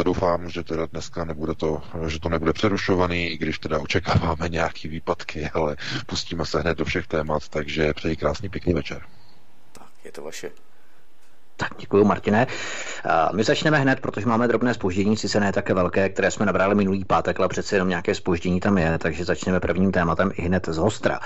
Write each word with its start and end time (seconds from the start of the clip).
e, 0.00 0.04
doufám, 0.04 0.50
že 0.50 0.64
teda 0.64 0.86
dneska 0.86 1.24
nebude 1.24 1.54
to, 1.54 1.82
že 2.06 2.20
to 2.20 2.28
nebude 2.28 2.52
přerušovaný, 2.52 3.26
i 3.26 3.38
když 3.38 3.58
teda 3.58 3.78
očekáváme 3.78 4.48
nějaký 4.48 4.88
výpadky, 4.88 5.50
ale 5.54 5.76
pustíme 6.06 6.46
se 6.46 6.60
hned 6.60 6.78
do 6.78 6.84
všech 6.84 7.06
témat, 7.06 7.48
takže 7.48 7.94
přeji 7.94 8.16
krásný 8.16 8.48
pěkný 8.48 8.74
večer. 8.74 9.02
Tak, 9.72 9.88
je 10.04 10.12
to 10.12 10.22
vaše. 10.22 10.50
Tak 11.60 11.70
děkuji, 11.78 12.04
Martine. 12.04 12.46
My 13.34 13.44
začneme 13.44 13.78
hned, 13.78 14.00
protože 14.00 14.26
máme 14.26 14.48
drobné 14.48 14.74
spoždění, 14.74 15.16
sice 15.16 15.40
ne 15.40 15.52
také 15.52 15.74
velké, 15.74 16.08
které 16.08 16.30
jsme 16.30 16.46
nabrali 16.46 16.74
minulý 16.74 17.04
pátek, 17.04 17.38
ale 17.38 17.48
přece 17.48 17.76
jenom 17.76 17.88
nějaké 17.88 18.14
spoždění 18.14 18.60
tam 18.60 18.78
je, 18.78 18.98
takže 18.98 19.24
začneme 19.24 19.60
prvním 19.60 19.92
tématem 19.92 20.30
i 20.34 20.42
hned 20.42 20.66
z 20.68 20.76
hostra. 20.76 21.20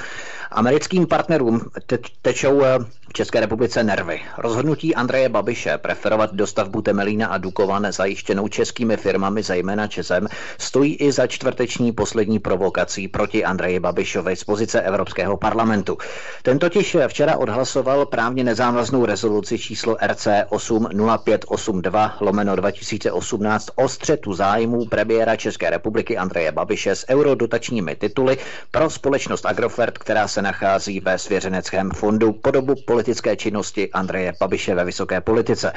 Americkým 0.50 1.06
partnerům 1.06 1.60
te- 1.86 1.98
tečou 2.22 2.64
eh, 2.64 2.78
v 3.08 3.12
České 3.12 3.40
republice 3.40 3.84
nervy. 3.84 4.20
Rozhodnutí 4.38 4.94
Andreje 4.94 5.28
Babiše 5.28 5.78
preferovat 5.78 6.34
dostavbu 6.34 6.82
Temelína 6.82 7.26
a 7.26 7.38
Dukovan 7.38 7.86
zajištěnou 7.92 8.48
českými 8.48 8.96
firmami, 8.96 9.42
zejména 9.42 9.86
Česem, 9.86 10.28
stojí 10.58 10.96
i 10.96 11.12
za 11.12 11.26
čtvrteční 11.26 11.92
poslední 11.92 12.38
provokací 12.38 13.08
proti 13.08 13.44
Andreji 13.44 13.80
Babišovi 13.80 14.36
z 14.36 14.44
pozice 14.44 14.82
Evropského 14.82 15.36
parlamentu. 15.36 15.98
Ten 16.42 16.58
totiž 16.58 16.96
včera 17.08 17.36
odhlasoval 17.36 18.06
právně 18.06 18.44
nezávaznou 18.44 19.06
rezoluci 19.06 19.58
číslo 19.58 19.96
RC 20.06 20.21
80582 20.48 22.16
lomeno 22.20 22.56
2018 22.56 23.68
o 23.76 23.88
střetu 23.88 24.32
zájmů 24.34 24.84
premiéra 24.86 25.36
České 25.36 25.70
republiky 25.70 26.16
Andreje 26.18 26.52
Babiše 26.52 26.96
s 26.96 27.06
eurodotačními 27.08 27.96
tituly 27.96 28.38
pro 28.70 28.90
společnost 28.90 29.46
Agrofert, 29.46 29.98
která 29.98 30.28
se 30.28 30.42
nachází 30.42 31.00
ve 31.00 31.18
svěřeneckém 31.18 31.90
fondu 31.90 32.32
po 32.32 32.50
dobu 32.50 32.74
politické 32.86 33.36
činnosti 33.36 33.90
Andreje 33.92 34.32
Babiše 34.40 34.74
ve 34.74 34.84
vysoké 34.84 35.20
politice. 35.20 35.72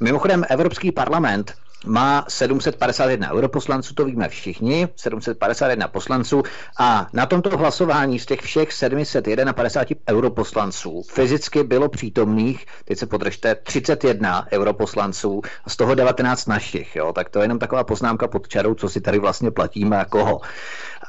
Mimochodem 0.00 0.44
Evropský 0.48 0.92
parlament 0.92 1.54
má 1.86 2.24
751 2.28 3.32
europoslanců, 3.32 3.94
to 3.94 4.04
víme 4.04 4.28
všichni, 4.28 4.88
751 4.96 5.88
poslanců 5.88 6.42
a 6.78 7.06
na 7.12 7.26
tomto 7.26 7.56
hlasování 7.58 8.18
z 8.18 8.26
těch 8.26 8.40
všech 8.40 8.72
751 8.72 10.02
europoslanců 10.10 11.02
fyzicky 11.10 11.62
bylo 11.62 11.88
přítomných, 11.88 12.66
teď 12.84 12.98
se 12.98 13.06
podržte, 13.06 13.54
31 13.54 14.46
europoslanců 14.52 15.42
a 15.64 15.70
z 15.70 15.76
toho 15.76 15.94
19 15.94 16.46
našich, 16.46 16.96
jo, 16.96 17.12
tak 17.12 17.28
to 17.30 17.38
je 17.38 17.44
jenom 17.44 17.58
taková 17.58 17.84
poznámka 17.84 18.28
pod 18.28 18.48
čarou, 18.48 18.74
co 18.74 18.88
si 18.88 19.00
tady 19.00 19.18
vlastně 19.18 19.50
platíme 19.50 19.98
a 19.98 20.04
koho. 20.04 20.40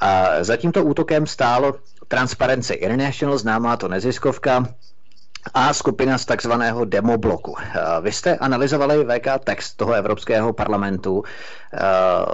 A 0.02 0.44
za 0.44 0.58
tímto 0.58 0.84
útokem 0.84 1.28
stálo 1.28 1.76
Transparency 2.08 2.74
International, 2.74 3.38
známá 3.38 3.78
to 3.78 3.88
neziskovka, 3.88 4.66
a 5.54 5.74
skupina 5.74 6.18
z 6.18 6.26
takzvaného 6.26 6.86
demobloku. 6.86 7.56
Vy 8.02 8.12
jste 8.12 8.38
analyzovali 8.38 9.06
VK 9.06 9.28
text 9.44 9.74
toho 9.78 9.94
Evropského 9.94 10.54
parlamentu, 10.54 11.24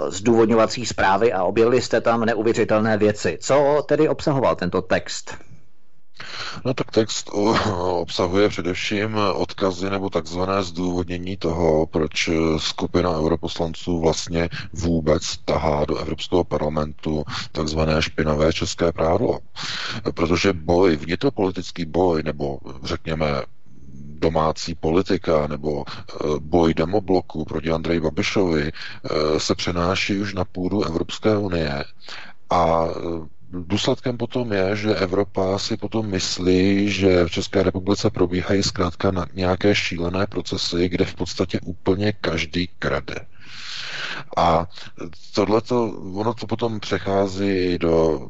zdůvodňovací 0.08 0.86
zprávy 0.86 1.32
a 1.32 1.44
objevili 1.44 1.82
jste 1.82 2.00
tam 2.00 2.24
neuvěřitelné 2.24 2.96
věci. 2.96 3.38
Co 3.40 3.82
tedy 3.88 4.08
obsahoval 4.08 4.56
tento 4.56 4.82
text? 4.82 5.49
No 6.64 6.74
tak 6.74 6.90
text 6.90 7.30
obsahuje 7.92 8.48
především 8.48 9.16
odkazy 9.34 9.90
nebo 9.90 10.10
takzvané 10.10 10.62
zdůvodnění 10.62 11.36
toho, 11.36 11.86
proč 11.86 12.30
skupina 12.56 13.10
europoslanců 13.18 14.00
vlastně 14.00 14.48
vůbec 14.72 15.36
tahá 15.36 15.84
do 15.84 15.96
Evropského 15.98 16.44
parlamentu 16.44 17.24
takzvané 17.52 18.02
špinavé 18.02 18.52
české 18.52 18.92
právo. 18.92 19.38
Protože 20.14 20.52
boj, 20.52 20.96
vnitropolitický 20.96 21.84
boj, 21.84 22.22
nebo 22.22 22.58
řekněme 22.82 23.42
domácí 24.20 24.74
politika 24.74 25.46
nebo 25.46 25.84
boj 26.38 26.74
demobloku 26.74 27.44
proti 27.44 27.70
Andreji 27.70 28.00
Babišovi 28.00 28.72
se 29.38 29.54
přenáší 29.54 30.18
už 30.18 30.34
na 30.34 30.44
půdu 30.44 30.84
Evropské 30.84 31.36
unie 31.36 31.84
a 32.50 32.84
důsledkem 33.52 34.16
potom 34.16 34.52
je, 34.52 34.76
že 34.76 34.94
Evropa 34.94 35.58
si 35.58 35.76
potom 35.76 36.06
myslí, 36.06 36.90
že 36.90 37.24
v 37.24 37.30
České 37.30 37.62
republice 37.62 38.10
probíhají 38.10 38.62
zkrátka 38.62 39.10
na 39.10 39.26
nějaké 39.34 39.74
šílené 39.74 40.26
procesy, 40.26 40.88
kde 40.88 41.04
v 41.04 41.14
podstatě 41.14 41.60
úplně 41.64 42.12
každý 42.12 42.66
krade. 42.78 43.14
A 44.36 44.66
tohleto, 45.34 45.90
ono 46.14 46.34
to 46.34 46.46
potom 46.46 46.80
přechází 46.80 47.78
do 47.78 48.20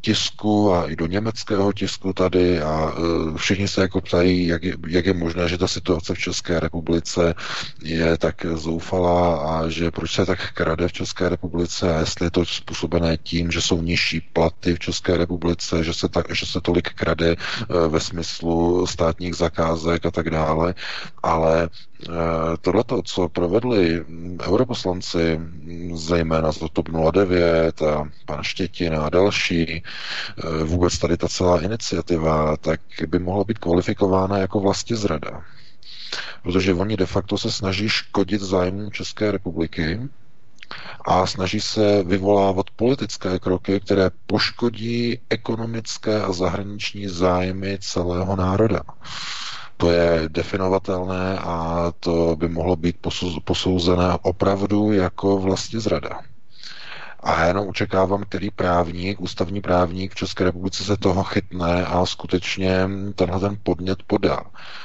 tisku 0.00 0.74
a 0.74 0.86
i 0.86 0.96
do 0.96 1.06
německého 1.06 1.72
tisku 1.72 2.12
tady 2.12 2.62
a 2.62 2.92
uh, 2.92 3.36
všichni 3.36 3.68
se 3.68 3.80
jako 3.80 4.00
ptají, 4.00 4.46
jak 4.46 4.62
je, 4.62 4.74
jak 4.88 5.06
je 5.06 5.14
možné, 5.14 5.48
že 5.48 5.58
ta 5.58 5.68
situace 5.68 6.14
v 6.14 6.18
České 6.18 6.60
republice 6.60 7.34
je 7.82 8.18
tak 8.18 8.46
zoufalá 8.54 9.36
a 9.36 9.68
že 9.68 9.90
proč 9.90 10.14
se 10.14 10.26
tak 10.26 10.52
krade 10.52 10.88
v 10.88 10.92
České 10.92 11.28
republice 11.28 11.94
a 11.94 12.00
jestli 12.00 12.26
je 12.26 12.30
to 12.30 12.46
způsobené 12.46 13.16
tím, 13.16 13.50
že 13.50 13.60
jsou 13.62 13.82
nižší 13.82 14.20
platy 14.20 14.74
v 14.74 14.78
České 14.78 15.16
republice, 15.16 15.84
že 15.84 15.94
se, 15.94 16.08
tak, 16.08 16.34
že 16.34 16.46
se 16.46 16.60
tolik 16.60 16.94
krade 16.94 17.36
uh, 17.36 17.76
ve 17.92 18.00
smyslu 18.00 18.86
státních 18.86 19.34
zakázek 19.34 20.06
a 20.06 20.10
tak 20.10 20.30
dále, 20.30 20.74
ale 21.22 21.68
Eh, 22.08 22.56
tohleto, 22.60 23.02
co 23.02 23.28
provedli 23.28 24.04
europoslanci, 24.42 25.40
zejména 25.94 26.52
z 26.52 26.58
TOP 26.72 26.88
09 27.12 27.82
a 27.82 28.08
pan 28.26 28.42
Štětin 28.42 28.94
a 28.94 29.10
další, 29.10 29.82
vůbec 30.64 30.98
tady 30.98 31.16
ta 31.16 31.28
celá 31.28 31.60
iniciativa, 31.60 32.56
tak 32.56 32.80
by 33.06 33.18
mohla 33.18 33.44
být 33.44 33.58
kvalifikována 33.58 34.38
jako 34.38 34.60
vlastně 34.60 34.96
zrada. 34.96 35.42
Protože 36.42 36.74
oni 36.74 36.96
de 36.96 37.06
facto 37.06 37.38
se 37.38 37.52
snaží 37.52 37.88
škodit 37.88 38.40
zájmům 38.40 38.90
České 38.92 39.32
republiky 39.32 40.00
a 41.06 41.26
snaží 41.26 41.60
se 41.60 42.02
vyvolávat 42.02 42.70
politické 42.76 43.38
kroky, 43.38 43.80
které 43.80 44.10
poškodí 44.26 45.18
ekonomické 45.30 46.22
a 46.22 46.32
zahraniční 46.32 47.08
zájmy 47.08 47.78
celého 47.80 48.36
národa 48.36 48.82
to 49.80 49.90
je 49.90 50.28
definovatelné 50.28 51.38
a 51.38 51.92
to 52.00 52.36
by 52.36 52.48
mohlo 52.48 52.76
být 52.76 52.96
posouzené 53.44 54.18
opravdu 54.22 54.92
jako 54.92 55.38
vlastně 55.38 55.80
zrada. 55.80 56.20
A 57.22 57.40
já 57.40 57.46
jenom 57.46 57.68
očekávám, 57.68 58.24
který 58.24 58.50
právník, 58.50 59.20
ústavní 59.20 59.60
právník 59.60 60.12
v 60.12 60.14
České 60.14 60.44
republice 60.44 60.84
se 60.84 60.96
toho 60.96 61.24
chytne 61.24 61.86
a 61.86 62.06
skutečně 62.06 62.88
tenhle 63.14 63.40
ten 63.40 63.58
podnět 63.62 64.02
podá. 64.02 64.44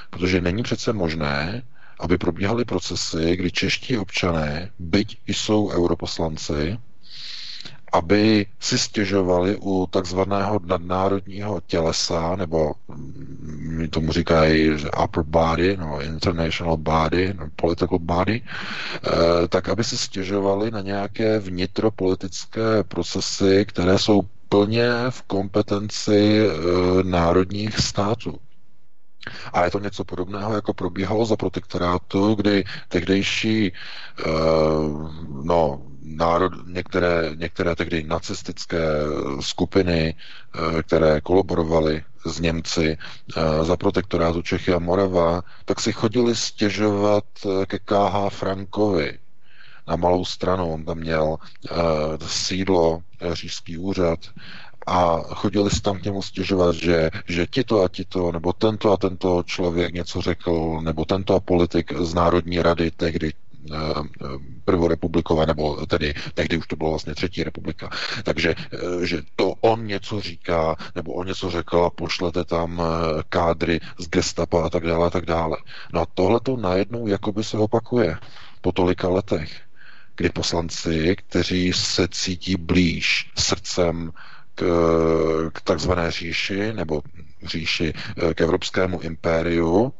Protože 0.09 0.41
není 0.41 0.63
přece 0.63 0.93
možné, 0.93 1.63
aby 1.99 2.17
probíhaly 2.17 2.65
procesy, 2.65 3.35
kdy 3.35 3.51
čeští 3.51 3.97
občané, 3.97 4.71
byť 4.79 5.17
jsou 5.27 5.69
europoslanci, 5.71 6.77
aby 7.95 8.45
si 8.59 8.77
stěžovali 8.77 9.57
u 9.61 9.87
takzvaného 9.91 10.59
nadnárodního 10.65 11.61
tělesa, 11.67 12.35
nebo 12.35 12.73
mm, 12.87 13.87
tomu 13.89 14.11
říkají 14.11 14.71
upper 15.03 15.23
body, 15.23 15.77
no, 15.77 16.01
international 16.01 16.77
body, 16.77 17.33
no, 17.39 17.47
political 17.55 17.99
body, 17.99 18.41
eh, 18.43 19.47
tak 19.47 19.69
aby 19.69 19.83
si 19.83 19.97
stěžovali 19.97 20.71
na 20.71 20.81
nějaké 20.81 21.39
vnitropolitické 21.39 22.83
procesy, 22.87 23.65
které 23.67 23.99
jsou 23.99 24.21
plně 24.49 24.87
v 25.09 25.21
kompetenci 25.21 26.39
eh, 26.39 27.03
národních 27.03 27.79
států. 27.79 28.37
A 29.53 29.63
je 29.65 29.71
to 29.71 29.79
něco 29.79 30.03
podobného, 30.03 30.53
jako 30.53 30.73
probíhalo 30.73 31.25
za 31.25 31.35
protektorátu, 31.35 32.35
kdy 32.35 32.63
tehdejší 32.89 33.71
uh, 33.71 35.11
no, 35.45 35.81
národ, 36.05 36.53
některé, 36.67 37.31
některé 37.35 37.75
tehdy 37.75 38.03
nacistické 38.03 38.79
skupiny, 39.39 40.15
uh, 40.59 40.81
které 40.81 41.21
kolaborovaly 41.21 42.03
s 42.25 42.39
Němci 42.39 42.97
uh, 43.37 43.43
za 43.65 43.77
protektorátu 43.77 44.41
Čechy 44.41 44.73
a 44.73 44.79
Morava, 44.79 45.41
tak 45.65 45.79
si 45.79 45.91
chodili 45.93 46.35
stěžovat 46.35 47.23
ke 47.67 47.79
KH 47.79 48.29
Frankovi 48.29 49.19
na 49.87 49.95
malou 49.95 50.25
stranu. 50.25 50.73
On 50.73 50.85
tam 50.85 50.97
měl 50.97 51.37
sídlo, 52.27 53.01
říšský 53.33 53.77
úřad 53.77 54.19
a 54.87 55.17
chodili 55.21 55.69
si 55.69 55.81
tam 55.81 55.97
k 55.99 56.03
němu 56.03 56.21
stěžovat, 56.21 56.75
že, 56.75 57.09
že 57.27 57.47
tito 57.47 57.81
a 57.83 57.87
tito, 57.89 58.31
nebo 58.31 58.53
tento 58.53 58.91
a 58.91 58.97
tento 58.97 59.43
člověk 59.45 59.93
něco 59.93 60.21
řekl, 60.21 60.81
nebo 60.81 61.05
tento 61.05 61.35
a 61.35 61.39
politik 61.39 61.93
z 61.99 62.13
Národní 62.13 62.61
rady 62.61 62.91
tehdy 62.91 63.27
eh, 63.27 63.33
eh, 63.33 63.44
prvorepublikové, 64.65 65.45
nebo 65.45 65.85
tedy 65.85 66.13
tehdy 66.33 66.57
už 66.57 66.67
to 66.67 66.75
bylo 66.75 66.89
vlastně 66.89 67.15
třetí 67.15 67.43
republika. 67.43 67.89
Takže, 68.23 68.55
eh, 68.73 69.05
že 69.05 69.21
to 69.35 69.49
on 69.61 69.85
něco 69.85 70.21
říká, 70.21 70.75
nebo 70.95 71.13
on 71.13 71.27
něco 71.27 71.49
řekl 71.51 71.77
a 71.83 71.89
pošlete 71.89 72.45
tam 72.45 72.81
kádry 73.29 73.79
z 73.99 74.07
gestapa 74.09 74.65
a 74.65 74.69
tak 74.69 74.83
dále 74.83 75.07
a 75.07 75.09
tak 75.09 75.25
dále. 75.25 75.57
No 75.93 76.01
a 76.01 76.05
tohle 76.13 76.39
to 76.39 76.57
najednou 76.57 77.07
jakoby 77.07 77.43
se 77.43 77.57
opakuje 77.57 78.17
po 78.61 78.71
tolika 78.71 79.09
letech, 79.09 79.61
kdy 80.15 80.29
poslanci, 80.29 81.15
kteří 81.15 81.73
se 81.73 82.07
cítí 82.07 82.55
blíž 82.55 83.31
srdcem 83.37 84.11
k, 84.55 84.63
k 85.53 85.61
takzvané 85.61 86.11
říši 86.11 86.73
nebo 86.73 87.01
říši 87.43 87.93
eh, 88.17 88.33
k 88.33 88.41
evropskému 88.41 88.99
impériu 89.01 89.93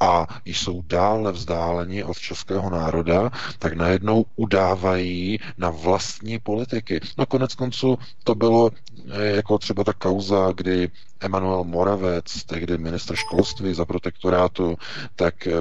a 0.00 0.26
jsou 0.44 0.82
dále 0.82 1.32
vzdáleni 1.32 2.04
od 2.04 2.18
českého 2.18 2.70
národa, 2.70 3.30
tak 3.58 3.72
najednou 3.72 4.24
udávají 4.36 5.38
na 5.58 5.70
vlastní 5.70 6.38
politiky. 6.38 7.00
No 7.18 7.26
konec 7.26 7.54
konců 7.54 7.98
to 8.24 8.34
bylo 8.34 8.70
eh, 9.10 9.26
jako 9.26 9.58
třeba 9.58 9.84
ta 9.84 9.92
kauza, 9.92 10.52
kdy 10.54 10.90
Emanuel 11.20 11.64
Moravec, 11.64 12.44
tehdy 12.44 12.78
ministr 12.78 13.16
školství 13.16 13.74
za 13.74 13.84
protektorátu, 13.84 14.76
tak 15.16 15.46
e, 15.46 15.52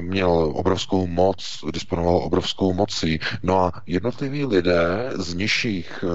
měl 0.00 0.30
obrovskou 0.54 1.06
moc, 1.06 1.64
disponoval 1.70 2.16
obrovskou 2.16 2.72
mocí. 2.72 3.20
No 3.42 3.58
a 3.58 3.72
jednotliví 3.86 4.44
lidé 4.44 5.10
z 5.14 5.34
nižších 5.34 6.04
e, 6.04 6.06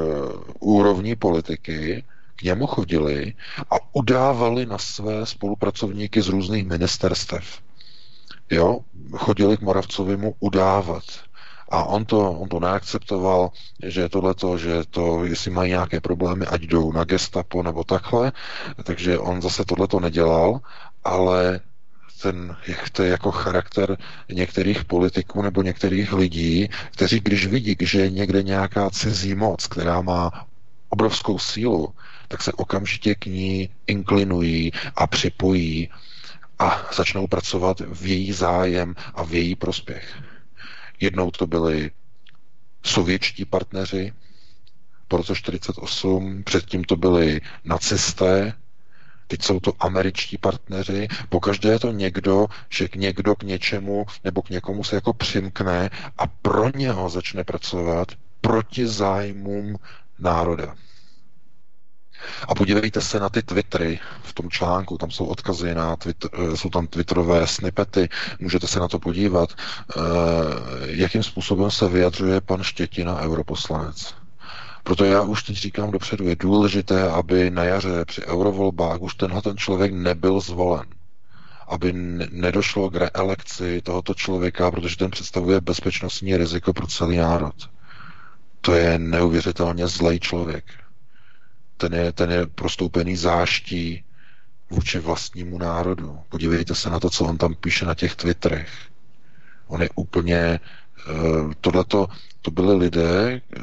úrovní 0.60 1.16
politiky 1.16 2.04
k 2.36 2.44
němu 2.44 2.68
chodili 2.68 3.34
a 3.72 3.76
udávali 3.94 4.66
na 4.66 4.78
své 4.78 5.26
spolupracovníky 5.26 6.22
z 6.22 6.28
různých 6.28 6.66
ministerstev. 6.66 7.62
Jo, 8.50 8.80
chodili 9.16 9.58
k 9.58 9.62
Moravcovi 9.62 10.18
mu 10.18 10.36
udávat. 10.40 11.04
A 11.70 11.84
on 11.84 12.06
to, 12.06 12.32
on 12.32 12.50
to 12.50 12.60
neakceptoval, 12.60 13.50
že 13.84 14.10
tohleto, 14.10 14.58
že 14.58 14.84
to, 14.90 15.26
jestli 15.26 15.52
mají 15.52 15.70
nějaké 15.70 16.02
problémy, 16.02 16.46
ať 16.46 16.62
jdou 16.62 16.92
na 16.92 17.04
gestapo 17.04 17.64
nebo 17.64 17.84
takhle, 17.84 18.32
takže 18.84 19.20
on 19.20 19.42
zase 19.42 19.66
tohleto 19.66 20.00
nedělal, 20.00 20.60
ale 21.04 21.60
ten, 22.22 22.56
to 22.92 23.04
je 23.04 23.10
jako 23.10 23.32
charakter 23.32 23.98
některých 24.32 24.86
politiků 24.86 25.42
nebo 25.42 25.62
některých 25.62 26.14
lidí, 26.14 26.70
kteří 26.92 27.20
když 27.20 27.48
vidí, 27.48 27.76
že 27.80 28.02
je 28.02 28.10
někde 28.10 28.44
nějaká 28.44 28.90
cizí 28.90 29.36
moc, 29.36 29.68
která 29.68 30.02
má 30.02 30.48
obrovskou 30.90 31.40
sílu, 31.40 31.94
tak 32.36 32.44
se 32.44 32.54
okamžitě 32.54 33.16
k 33.16 33.26
ní 33.26 33.70
inklinují 33.88 34.72
a 34.96 35.08
připojí 35.08 35.90
a 36.60 36.90
začnou 36.96 37.28
pracovat 37.28 37.80
v 37.80 38.06
její 38.06 38.32
zájem 38.34 38.96
a 39.14 39.24
v 39.24 39.34
její 39.34 39.56
prospěch. 39.56 40.24
Jednou 41.00 41.32
to 41.32 41.48
byli 41.48 41.92
sovětští 42.84 43.46
partneři 43.46 44.14
po 45.08 45.18
roce 45.18 45.36
48, 45.36 46.44
předtím 46.44 46.84
to 46.84 46.96
byli 46.96 47.42
nacisté, 47.64 48.54
teď 49.28 49.42
jsou 49.44 49.60
to 49.60 49.74
američtí 49.80 50.38
partneři, 50.38 51.08
pokaždé 51.30 51.70
je 51.70 51.80
to 51.80 51.92
někdo, 51.92 52.48
že 52.70 52.88
někdo 52.96 53.36
k 53.36 53.44
něčemu 53.44 54.06
nebo 54.24 54.42
k 54.42 54.50
někomu 54.50 54.84
se 54.84 54.96
jako 54.96 55.14
přimkne 55.14 55.90
a 56.18 56.28
pro 56.28 56.70
něho 56.78 57.10
začne 57.10 57.44
pracovat 57.44 58.08
proti 58.42 58.88
zájmům 58.88 59.78
národa. 60.20 60.76
A 62.48 62.56
podívejte 62.56 63.02
se 63.02 63.20
na 63.20 63.30
ty 63.30 63.44
Twittery 63.44 64.00
v 64.24 64.34
tom 64.34 64.50
článku, 64.50 64.98
tam 64.98 65.12
jsou 65.12 65.26
odkazy 65.26 65.76
na 65.76 65.96
Twitter, 65.96 66.30
eh, 66.34 66.58
jsou 66.58 66.70
tam 66.70 66.88
Twitterové 66.88 67.48
snippety, 67.48 68.10
můžete 68.40 68.68
se 68.68 68.80
na 68.80 68.88
to 68.88 69.00
podívat, 69.00 69.50
eh, 69.54 70.02
jakým 70.86 71.24
způsobem 71.24 71.72
se 71.72 71.90
vyjadřuje 71.90 72.42
pan 72.42 72.64
Štětina, 72.64 73.22
europoslanec. 73.22 74.14
Proto 74.84 75.06
já 75.06 75.22
už 75.22 75.44
teď 75.44 75.56
říkám 75.56 75.92
dopředu, 75.92 76.28
je 76.28 76.36
důležité, 76.36 77.10
aby 77.10 77.50
na 77.52 77.64
jaře 77.64 78.06
při 78.06 78.26
eurovolbách 78.26 79.02
už 79.02 79.16
tenhle 79.16 79.42
ten 79.42 79.58
člověk 79.58 79.94
nebyl 79.94 80.40
zvolen 80.40 80.86
aby 81.68 81.94
nedošlo 82.32 82.90
k 82.90 82.96
reelekci 82.96 83.82
tohoto 83.82 84.14
člověka, 84.14 84.72
protože 84.72 84.98
ten 84.98 85.12
představuje 85.12 85.62
bezpečnostní 85.62 86.38
riziko 86.38 86.74
pro 86.74 86.88
celý 86.88 87.18
národ. 87.18 87.56
To 88.62 88.74
je 88.74 89.00
neuvěřitelně 89.00 89.88
zlej 89.88 90.20
člověk 90.20 90.66
ten 91.78 91.94
je, 91.94 92.12
ten 92.12 92.32
je 92.32 92.48
prostoupený 92.48 93.16
záští 93.16 94.04
vůči 94.70 95.00
vlastnímu 95.00 95.58
národu. 95.58 96.20
Podívejte 96.30 96.76
se 96.76 96.90
na 96.90 97.00
to, 97.00 97.10
co 97.10 97.26
on 97.26 97.38
tam 97.38 97.56
píše 97.56 97.86
na 97.86 97.94
těch 97.94 98.16
Twitterech. 98.16 98.70
On 99.68 99.82
je 99.82 99.90
úplně 99.96 100.38
eh, 100.38 100.60
tohleto, 101.62 102.08
to 102.42 102.52
byli 102.52 102.76
lidé, 102.76 103.42
eh, 103.58 103.60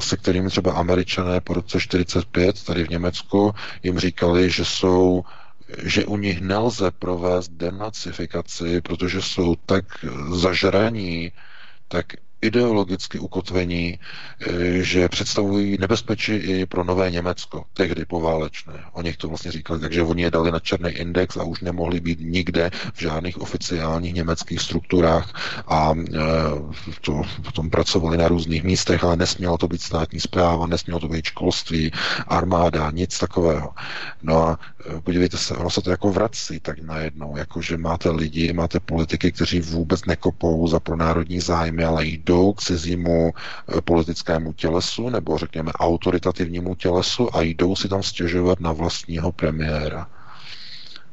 se 0.00 0.16
kterými 0.16 0.48
třeba 0.48 0.72
američané 0.72 1.40
po 1.40 1.54
roce 1.54 1.80
45 1.80 2.64
tady 2.64 2.84
v 2.84 2.88
Německu 2.90 3.54
jim 3.82 3.98
říkali, 3.98 4.50
že 4.50 4.64
jsou 4.64 5.24
že 5.84 6.04
u 6.06 6.16
nich 6.16 6.40
nelze 6.40 6.90
provést 6.90 7.48
denacifikaci, 7.48 8.80
protože 8.80 9.22
jsou 9.22 9.56
tak 9.66 9.84
zažraní, 10.32 11.32
tak 11.88 12.06
ideologicky 12.42 13.18
ukotvení, 13.18 13.98
eh, 13.98 14.82
že 14.82 15.08
představují 15.08 15.76
nebezpečí 15.80 16.32
i 16.32 16.66
pro 16.66 16.84
nové 16.84 17.10
Německo, 17.10 17.64
tehdy 17.72 18.04
poválečné. 18.04 18.84
Oni 18.92 19.12
to 19.12 19.28
vlastně 19.28 19.52
říkali, 19.52 19.80
takže 19.80 20.02
oni 20.02 20.22
je 20.22 20.30
dali 20.30 20.52
na 20.52 20.58
černý 20.58 20.90
index 20.90 21.36
a 21.36 21.44
už 21.44 21.60
nemohli 21.60 22.00
být 22.00 22.18
nikde 22.20 22.70
v 22.94 23.00
žádných 23.00 23.40
oficiálních 23.40 24.14
německých 24.14 24.60
strukturách 24.60 25.32
a 25.68 25.94
eh, 25.94 26.20
to 27.00 27.22
potom 27.42 27.70
pracovali 27.70 28.16
na 28.16 28.28
různých 28.28 28.64
místech, 28.64 29.04
ale 29.04 29.16
nesmělo 29.16 29.58
to 29.58 29.68
být 29.68 29.82
státní 29.82 30.20
zpráva, 30.20 30.66
nesmělo 30.66 31.00
to 31.00 31.08
být 31.08 31.24
školství, 31.24 31.92
armáda, 32.28 32.90
nic 32.90 33.18
takového. 33.18 33.70
No 34.22 34.48
a 34.48 34.58
podívejte 35.04 35.36
se, 35.36 35.54
ono 35.56 35.70
se 35.70 35.82
to 35.82 35.90
jako 35.90 36.12
vrací 36.12 36.60
tak 36.60 36.78
najednou, 36.78 37.36
jako 37.36 37.62
že 37.62 37.76
máte 37.76 38.10
lidi, 38.10 38.52
máte 38.52 38.80
politiky, 38.80 39.32
kteří 39.32 39.60
vůbec 39.60 40.04
nekopou 40.04 40.68
za 40.68 40.80
pronárodní 40.80 41.40
zájmy, 41.40 41.84
ale 41.84 42.06
jdou 42.06 42.52
k 42.52 42.62
cizímu 42.62 43.32
eh, 43.32 43.80
politickému 43.80 44.52
tělesu 44.52 45.08
nebo 45.08 45.38
řekněme 45.38 45.72
autoritativnímu 45.72 46.74
tělesu 46.74 47.36
a 47.36 47.42
jdou 47.42 47.76
si 47.76 47.88
tam 47.88 48.02
stěžovat 48.02 48.60
na 48.60 48.72
vlastního 48.72 49.32
premiéra. 49.32 50.06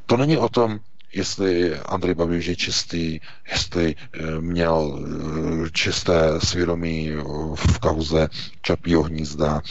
To 0.05 0.17
není 0.17 0.37
o 0.37 0.49
tom, 0.49 0.79
jestli 1.13 1.79
Andrej 1.79 2.15
Babiš 2.15 2.45
je 2.45 2.55
čistý, 2.55 3.19
jestli 3.51 3.95
eh, 3.95 4.41
měl 4.41 4.99
eh, 4.99 5.69
čisté 5.71 6.39
svědomí 6.43 7.11
v 7.55 7.79
kauze 7.79 8.29
Čapího 8.61 9.03
hnízda, 9.03 9.61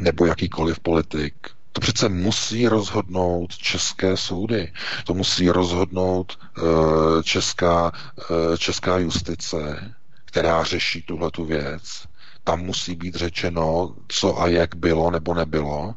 nebo 0.00 0.26
jakýkoliv 0.26 0.80
politik. 0.80 1.34
To 1.74 1.80
přece 1.80 2.08
musí 2.08 2.68
rozhodnout 2.68 3.56
české 3.56 4.16
soudy. 4.16 4.72
To 5.04 5.14
musí 5.14 5.50
rozhodnout 5.50 6.38
česká, 7.22 7.92
česká 8.58 8.98
justice 8.98 9.94
která 10.34 10.64
řeší 10.64 11.02
tuhle 11.02 11.30
tu 11.30 11.44
věc. 11.44 11.82
Tam 12.44 12.60
musí 12.60 12.94
být 12.94 13.14
řečeno, 13.14 13.94
co 14.08 14.40
a 14.40 14.48
jak 14.48 14.74
bylo 14.74 15.10
nebo 15.10 15.34
nebylo. 15.34 15.94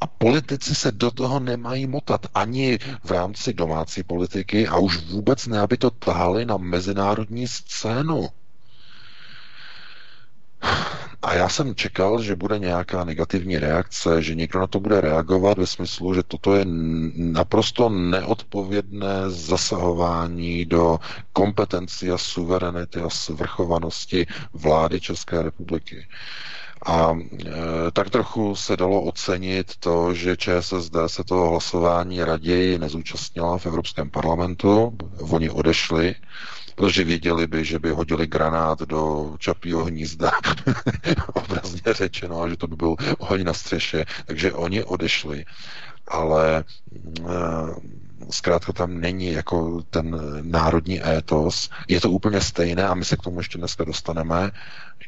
A 0.00 0.06
politici 0.06 0.74
se 0.74 0.92
do 0.92 1.10
toho 1.10 1.40
nemají 1.40 1.86
motat 1.86 2.26
ani 2.34 2.78
v 3.04 3.10
rámci 3.10 3.52
domácí 3.52 4.02
politiky 4.02 4.68
a 4.68 4.76
už 4.76 4.96
vůbec 4.96 5.46
ne, 5.46 5.60
aby 5.60 5.76
to 5.76 5.90
tahali 5.90 6.44
na 6.44 6.56
mezinárodní 6.56 7.48
scénu. 7.48 8.28
A 11.22 11.34
já 11.34 11.48
jsem 11.48 11.74
čekal, 11.74 12.22
že 12.22 12.36
bude 12.36 12.58
nějaká 12.58 13.04
negativní 13.04 13.58
reakce, 13.58 14.22
že 14.22 14.34
někdo 14.34 14.60
na 14.60 14.66
to 14.66 14.80
bude 14.80 15.00
reagovat 15.00 15.58
ve 15.58 15.66
smyslu, 15.66 16.14
že 16.14 16.22
toto 16.22 16.54
je 16.54 16.64
naprosto 17.16 17.88
neodpovědné 17.88 19.30
zasahování 19.30 20.64
do 20.64 20.98
kompetencí 21.32 22.10
a 22.10 22.18
suverenity 22.18 23.00
a 23.00 23.10
svrchovanosti 23.10 24.26
vlády 24.52 25.00
České 25.00 25.42
republiky. 25.42 26.06
A 26.86 27.12
e, 27.12 27.50
tak 27.92 28.10
trochu 28.10 28.56
se 28.56 28.76
dalo 28.76 29.02
ocenit 29.02 29.76
to, 29.76 30.14
že 30.14 30.36
ČSSD 30.36 30.94
se 31.06 31.24
toho 31.24 31.50
hlasování 31.50 32.24
raději 32.24 32.78
nezúčastnila 32.78 33.58
v 33.58 33.66
Evropském 33.66 34.10
parlamentu. 34.10 34.96
Oni 35.30 35.50
odešli 35.50 36.14
protože 36.80 37.04
věděli 37.04 37.46
by, 37.46 37.64
že 37.64 37.78
by 37.78 37.90
hodili 37.90 38.26
granát 38.26 38.78
do 38.80 39.34
čapího 39.38 39.84
hnízda, 39.84 40.30
obrazně 41.34 41.80
řečeno, 41.92 42.42
a 42.42 42.48
že 42.48 42.56
to 42.56 42.66
by 42.66 42.76
byl 42.76 42.96
oheň 43.18 43.44
na 43.44 43.52
střeše. 43.52 44.04
Takže 44.26 44.52
oni 44.52 44.84
odešli, 44.84 45.44
ale 46.08 46.64
eh, 47.20 47.24
zkrátka 48.30 48.72
tam 48.72 49.00
není 49.00 49.32
jako 49.32 49.82
ten 49.90 50.20
národní 50.42 51.06
étos. 51.08 51.70
Je 51.88 52.00
to 52.00 52.10
úplně 52.10 52.40
stejné 52.40 52.88
a 52.88 52.94
my 52.94 53.04
se 53.04 53.16
k 53.16 53.22
tomu 53.22 53.40
ještě 53.40 53.58
dneska 53.58 53.84
dostaneme, 53.84 54.50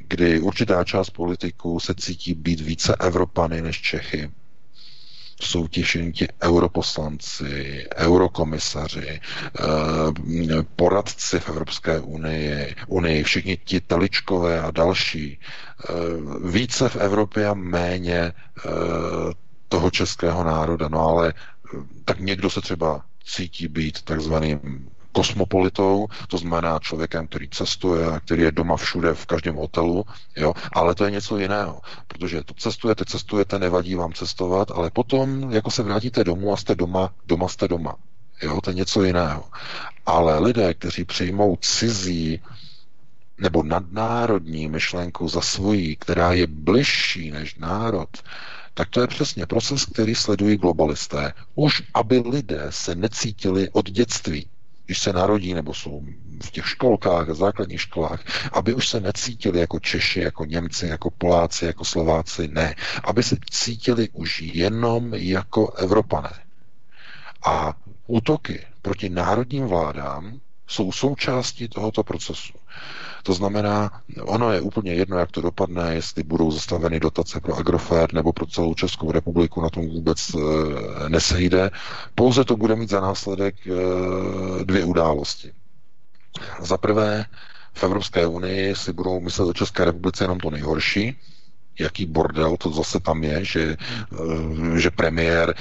kdy 0.09 0.41
určitá 0.41 0.85
část 0.85 1.11
politiků 1.11 1.81
se 1.81 1.95
cítí 1.95 2.35
být 2.35 2.61
více 2.61 2.97
Evropany 3.01 3.63
než 3.63 3.81
Čechy 3.81 4.31
jsou 5.45 5.69
všichni 5.83 6.13
ti 6.13 6.29
europoslanci, 6.43 7.87
eurokomisaři, 7.97 9.09
eh, 9.21 10.63
poradci 10.77 11.41
v 11.41 11.49
Evropské 11.49 12.01
unii, 12.01 12.75
unii, 12.87 13.23
všichni 13.25 13.57
ti 13.65 13.81
teličkové 13.81 14.61
a 14.61 14.71
další. 14.71 15.39
Eh, 15.41 15.93
více 16.51 16.89
v 16.89 16.97
Evropě 16.97 17.49
a 17.49 17.55
méně 17.55 18.19
eh, 18.19 18.33
toho 19.69 19.91
českého 19.91 20.45
národa. 20.45 20.89
No 20.89 21.01
ale 21.09 21.35
tak 22.05 22.21
někdo 22.21 22.51
se 22.51 22.61
třeba 22.61 23.05
cítí 23.25 23.69
být 23.69 24.03
takzvaným 24.03 24.89
kosmopolitou, 25.13 26.07
to 26.29 26.39
znamená 26.39 26.79
člověkem, 26.79 27.27
který 27.27 27.49
cestuje, 27.49 28.07
který 28.25 28.43
je 28.43 28.53
doma 28.53 28.77
všude, 28.77 29.15
v 29.15 29.27
každém 29.27 29.55
hotelu, 29.55 30.05
jo, 30.37 30.55
ale 30.73 30.95
to 30.95 31.05
je 31.05 31.11
něco 31.11 31.39
jiného, 31.39 31.81
protože 32.09 32.45
to 32.45 32.55
cestujete, 32.55 33.05
cestujete, 33.05 33.59
nevadí 33.59 33.95
vám 33.95 34.13
cestovat, 34.13 34.71
ale 34.71 34.91
potom, 34.91 35.53
jako 35.53 35.71
se 35.71 35.83
vrátíte 35.83 36.25
domů 36.25 36.53
a 36.53 36.57
jste 36.57 36.75
doma, 36.75 37.13
doma 37.27 37.49
jste 37.49 37.69
doma, 37.69 37.97
jo, 38.43 38.61
to 38.61 38.71
je 38.71 38.75
něco 38.75 39.05
jiného. 39.05 39.45
Ale 40.07 40.39
lidé, 40.39 40.75
kteří 40.75 41.05
přijmou 41.05 41.57
cizí 41.57 42.41
nebo 43.39 43.63
nadnárodní 43.63 44.69
myšlenku 44.69 45.29
za 45.29 45.41
svojí, 45.41 45.97
která 45.97 46.33
je 46.33 46.47
bližší 46.47 47.31
než 47.31 47.55
národ, 47.55 48.09
tak 48.75 48.89
to 48.89 49.01
je 49.01 49.07
přesně 49.07 49.47
proces, 49.47 49.85
který 49.85 50.15
sledují 50.15 50.57
globalisté. 50.57 51.33
Už 51.55 51.83
aby 51.95 52.19
lidé 52.19 52.67
se 52.71 52.95
necítili 52.95 53.69
od 53.73 53.91
dětství 53.91 54.49
když 54.87 54.99
se 54.99 55.13
narodí 55.13 55.55
nebo 55.55 55.75
jsou 55.75 56.03
v 56.45 56.51
těch 56.51 56.69
školkách, 56.69 57.31
základních 57.31 57.81
školách, 57.81 58.25
aby 58.53 58.75
už 58.75 58.89
se 58.89 59.01
necítili 59.01 59.61
jako 59.61 59.81
Češi, 59.81 60.21
jako 60.21 60.45
Němci, 60.45 60.87
jako 60.87 61.11
Poláci, 61.11 61.65
jako 61.65 61.85
Slováci, 61.85 62.49
ne. 62.49 62.75
Aby 63.05 63.23
se 63.23 63.37
cítili 63.51 64.09
už 64.13 64.41
jenom 64.41 65.15
jako 65.15 65.71
Evropané. 65.73 66.33
A 67.47 67.75
útoky 68.07 68.67
proti 68.83 69.09
národním 69.09 69.67
vládám 69.67 70.41
jsou 70.67 70.93
součástí 70.93 71.69
tohoto 71.69 72.03
procesu. 72.05 72.53
To 73.23 73.33
znamená, 73.35 74.03
ono 74.23 74.53
je 74.53 74.61
úplně 74.61 74.95
jedno, 74.95 75.19
jak 75.19 75.31
to 75.31 75.41
dopadne, 75.41 75.95
jestli 75.95 76.23
budou 76.23 76.51
zastaveny 76.51 77.01
dotace 77.01 77.41
pro 77.41 77.57
Agrofert 77.57 78.13
nebo 78.13 78.33
pro 78.33 78.47
celou 78.47 78.75
Českou 78.75 79.13
republiku, 79.13 79.63
na 79.63 79.71
tom 79.71 79.89
vůbec 79.89 80.35
e, 80.35 80.39
nesejde. 81.09 81.71
Pouze 82.15 82.45
to 82.45 82.57
bude 82.57 82.77
mít 82.77 82.91
za 82.91 83.01
následek 83.01 83.55
e, 83.67 83.71
dvě 84.65 84.85
události. 84.85 85.53
Za 86.61 86.79
prvé, 86.79 87.25
v 87.73 87.85
Evropské 87.85 88.27
unii 88.27 88.75
si 88.77 88.93
budou 88.93 89.21
myslet 89.21 89.45
o 89.45 89.53
České 89.55 89.85
republice 89.85 90.25
jenom 90.25 90.41
to 90.41 90.51
nejhorší, 90.51 91.17
jaký 91.81 92.07
bordel 92.07 92.57
to 92.57 92.71
zase 92.71 93.01
tam 93.01 93.25
je, 93.25 93.45
že, 93.45 93.77
eh, 94.13 94.81
že 94.81 94.91
premiér 94.91 95.55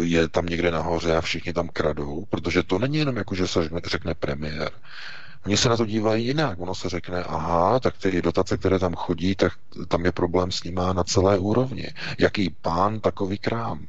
je 0.00 0.28
tam 0.28 0.46
někde 0.46 0.70
nahoře 0.70 1.16
a 1.16 1.20
všichni 1.20 1.52
tam 1.52 1.68
kradou, 1.68 2.24
protože 2.30 2.62
to 2.62 2.78
není 2.78 2.96
jenom 2.96 3.16
jako, 3.16 3.34
že 3.34 3.46
se 3.48 3.68
řekne 3.84 4.14
premiér. 4.14 4.70
Oni 5.46 5.56
se 5.56 5.68
na 5.68 5.76
to 5.76 5.86
dívají 5.86 6.26
jinak. 6.26 6.60
Ono 6.60 6.74
se 6.74 6.88
řekne, 6.88 7.24
aha, 7.24 7.80
tak 7.80 7.98
ty 7.98 8.22
dotace, 8.22 8.56
které 8.56 8.78
tam 8.78 8.94
chodí, 8.94 9.34
tak 9.34 9.52
tam 9.88 10.04
je 10.04 10.12
problém 10.12 10.52
s 10.52 10.64
nima 10.64 10.92
na 10.92 11.04
celé 11.04 11.38
úrovni. 11.38 11.88
Jaký 12.18 12.50
pán, 12.62 13.00
takový 13.00 13.38
krám. 13.38 13.86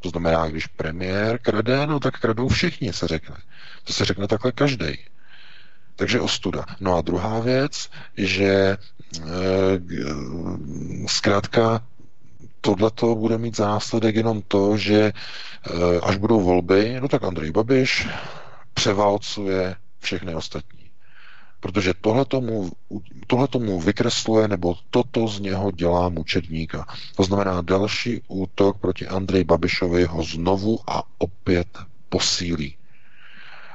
To 0.00 0.08
znamená, 0.08 0.48
když 0.48 0.66
premiér 0.66 1.38
krade, 1.38 1.86
no 1.86 2.00
tak 2.00 2.20
kradou 2.20 2.48
všichni, 2.48 2.92
se 2.92 3.08
řekne. 3.08 3.36
To 3.84 3.92
se 3.92 4.04
řekne 4.04 4.28
takhle 4.28 4.52
každý. 4.52 4.98
Takže 5.96 6.20
ostuda. 6.20 6.64
No 6.80 6.96
a 6.96 7.00
druhá 7.00 7.40
věc, 7.40 7.90
že 8.16 8.46
e, 8.46 8.76
zkrátka 11.06 11.82
tohle 12.60 12.90
to 12.90 13.14
bude 13.14 13.38
mít 13.38 13.56
za 13.56 13.66
následek 13.66 14.16
jenom 14.16 14.42
to, 14.48 14.76
že 14.76 15.00
e, 15.00 15.12
až 16.02 16.16
budou 16.16 16.40
volby, 16.40 16.96
no 17.00 17.08
tak 17.08 17.24
Andrej 17.24 17.50
Babiš 17.50 18.08
převálcuje 18.74 19.76
všechny 20.00 20.34
ostatní 20.34 20.75
protože 21.66 21.94
tohle 22.00 22.24
tomu, 22.24 22.70
tohle 23.26 23.48
tomu 23.48 23.80
vykresluje, 23.80 24.48
nebo 24.48 24.74
toto 24.90 25.28
z 25.28 25.40
něho 25.40 25.70
dělá 25.70 26.08
mučedníka. 26.08 26.86
To 27.16 27.22
znamená, 27.22 27.62
další 27.62 28.22
útok 28.28 28.78
proti 28.78 29.06
Andrej 29.06 29.44
Babišovi 29.44 30.04
ho 30.04 30.22
znovu 30.22 30.78
a 30.86 31.02
opět 31.18 31.66
posílí. 32.08 32.76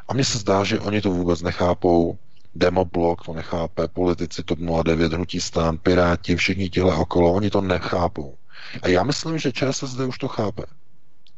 A 0.07 0.13
mně 0.13 0.23
se 0.23 0.37
zdá, 0.37 0.63
že 0.63 0.79
oni 0.79 1.01
to 1.01 1.11
vůbec 1.11 1.41
nechápou, 1.41 2.17
Demoblok 2.55 3.25
to 3.25 3.33
nechápe, 3.33 3.87
politici 3.87 4.43
TOP 4.43 4.59
09, 4.83 5.13
Hnutí 5.13 5.41
stán, 5.41 5.77
Piráti, 5.77 6.35
všichni 6.35 6.69
tihle 6.69 6.95
okolo, 6.95 7.33
oni 7.33 7.49
to 7.49 7.61
nechápou. 7.61 8.35
A 8.81 8.87
já 8.87 9.03
myslím, 9.03 9.37
že 9.37 9.51
ČSSD 9.51 9.99
už 9.99 10.17
to 10.17 10.27
chápe 10.27 10.63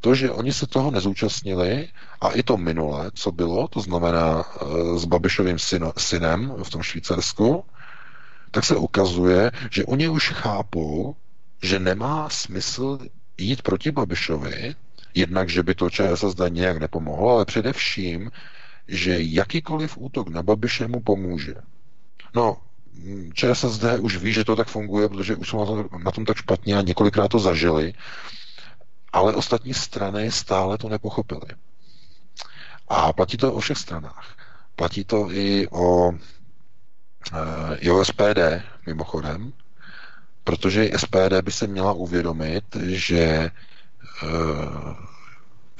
to, 0.04 0.14
že 0.14 0.30
oni 0.30 0.52
se 0.52 0.66
toho 0.66 0.90
nezúčastnili 0.90 1.88
a 2.20 2.28
i 2.36 2.42
to 2.42 2.56
minulé, 2.56 3.10
co 3.14 3.32
bylo, 3.32 3.68
to 3.68 3.80
znamená 3.80 4.44
e, 4.44 4.44
s 4.98 5.04
Babišovým 5.04 5.58
syno, 5.58 5.92
synem 5.96 6.52
v 6.62 6.70
tom 6.70 6.82
Švýcarsku, 6.82 7.64
tak 8.50 8.64
se 8.64 8.76
ukazuje, 8.76 9.50
že 9.70 9.84
oni 9.84 10.08
už 10.08 10.28
chápou, 10.28 11.16
že 11.62 11.78
nemá 11.80 12.28
smysl 12.28 12.98
jít 13.38 13.62
proti 13.62 13.90
Babišovi, 13.90 14.74
jednak, 15.14 15.48
že 15.48 15.62
by 15.62 15.74
to 15.74 15.90
ČSSD 15.90 16.40
nějak 16.48 16.78
nepomohlo, 16.78 17.30
ale 17.30 17.44
především, 17.44 18.30
že 18.88 19.16
jakýkoliv 19.18 19.98
útok 19.98 20.28
na 20.28 20.42
Babiše 20.42 20.88
mu 20.88 21.00
pomůže. 21.00 21.54
No, 22.34 22.56
ČSSD 23.34 23.84
už 24.00 24.16
ví, 24.16 24.32
že 24.32 24.44
to 24.44 24.56
tak 24.56 24.68
funguje, 24.68 25.08
protože 25.08 25.36
už 25.36 25.48
jsou 25.48 25.58
na 25.58 25.66
tom, 25.66 25.88
na 26.04 26.10
tom 26.10 26.24
tak 26.24 26.36
špatně 26.36 26.76
a 26.76 26.82
několikrát 26.82 27.28
to 27.28 27.38
zažili, 27.38 27.92
ale 29.14 29.34
ostatní 29.34 29.74
strany 29.74 30.32
stále 30.32 30.78
to 30.78 30.88
nepochopily. 30.88 31.54
A 32.88 33.12
platí 33.12 33.36
to 33.36 33.52
o 33.54 33.60
všech 33.60 33.78
stranách. 33.78 34.36
Platí 34.76 35.04
to 35.04 35.30
i 35.32 35.68
o, 35.68 36.12
eh, 37.32 37.76
i 37.78 37.90
o 37.90 38.04
SPD, 38.04 38.62
mimochodem, 38.86 39.52
protože 40.44 40.90
SPD 40.96 41.42
by 41.42 41.52
se 41.52 41.66
měla 41.66 41.92
uvědomit, 41.92 42.64
že 42.76 43.20
eh, 43.20 43.50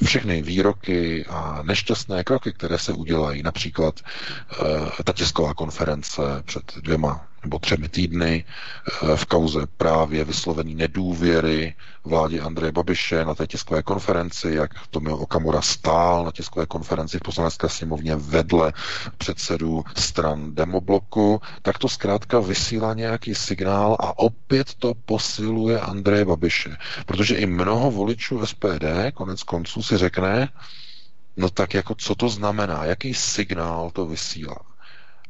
všechny 0.05 0.43
výroky 0.43 1.27
a 1.27 1.63
nešťastné 1.63 2.25
kroky, 2.25 2.53
které 2.53 2.79
se 2.79 2.93
udělají, 2.93 3.43
například 3.43 4.01
e, 4.01 5.03
ta 5.05 5.13
tisková 5.13 5.55
konference 5.55 6.23
před 6.45 6.77
dvěma 6.77 7.27
nebo 7.45 7.59
třemi 7.59 7.89
týdny 7.89 8.45
e, 8.45 9.17
v 9.17 9.25
kauze 9.25 9.67
právě 9.77 10.25
vyslovený 10.25 10.75
nedůvěry 10.75 11.75
vládě 12.05 12.41
Andreje 12.41 12.73
Babiše 12.73 13.25
na 13.25 13.35
té 13.35 13.47
tiskové 13.47 13.83
konferenci, 13.83 14.51
jak 14.55 14.71
Tomio 14.91 15.17
Okamura 15.17 15.63
stál 15.63 16.25
na 16.25 16.33
tiskové 16.33 16.67
konferenci 16.67 17.19
v 17.19 17.23
poslanecké 17.23 17.69
sněmovně 17.69 18.17
vedle 18.17 18.73
předsedů 19.19 19.85
stran 19.97 20.55
demobloku, 20.55 21.41
tak 21.63 21.79
to 21.79 21.89
zkrátka 21.89 22.41
vysílá 22.41 22.95
nějaký 22.95 23.35
signál 23.35 23.97
a 24.01 24.19
opět 24.19 24.75
to 24.75 24.95
posiluje 25.05 25.81
Andreje 25.81 26.25
Babiše. 26.25 26.77
Protože 27.07 27.37
i 27.37 27.47
mnoho 27.47 27.91
voličů 27.91 28.47
SPD 28.47 28.85
konec 29.15 29.43
konců 29.43 29.83
si 29.83 29.97
řekne, 29.97 30.49
no 31.37 31.51
tak 31.51 31.75
jako 31.75 31.95
co 31.95 32.15
to 32.15 32.29
znamená, 32.29 32.85
jaký 32.85 33.15
signál 33.15 33.91
to 33.91 34.07
vysílá. 34.07 34.74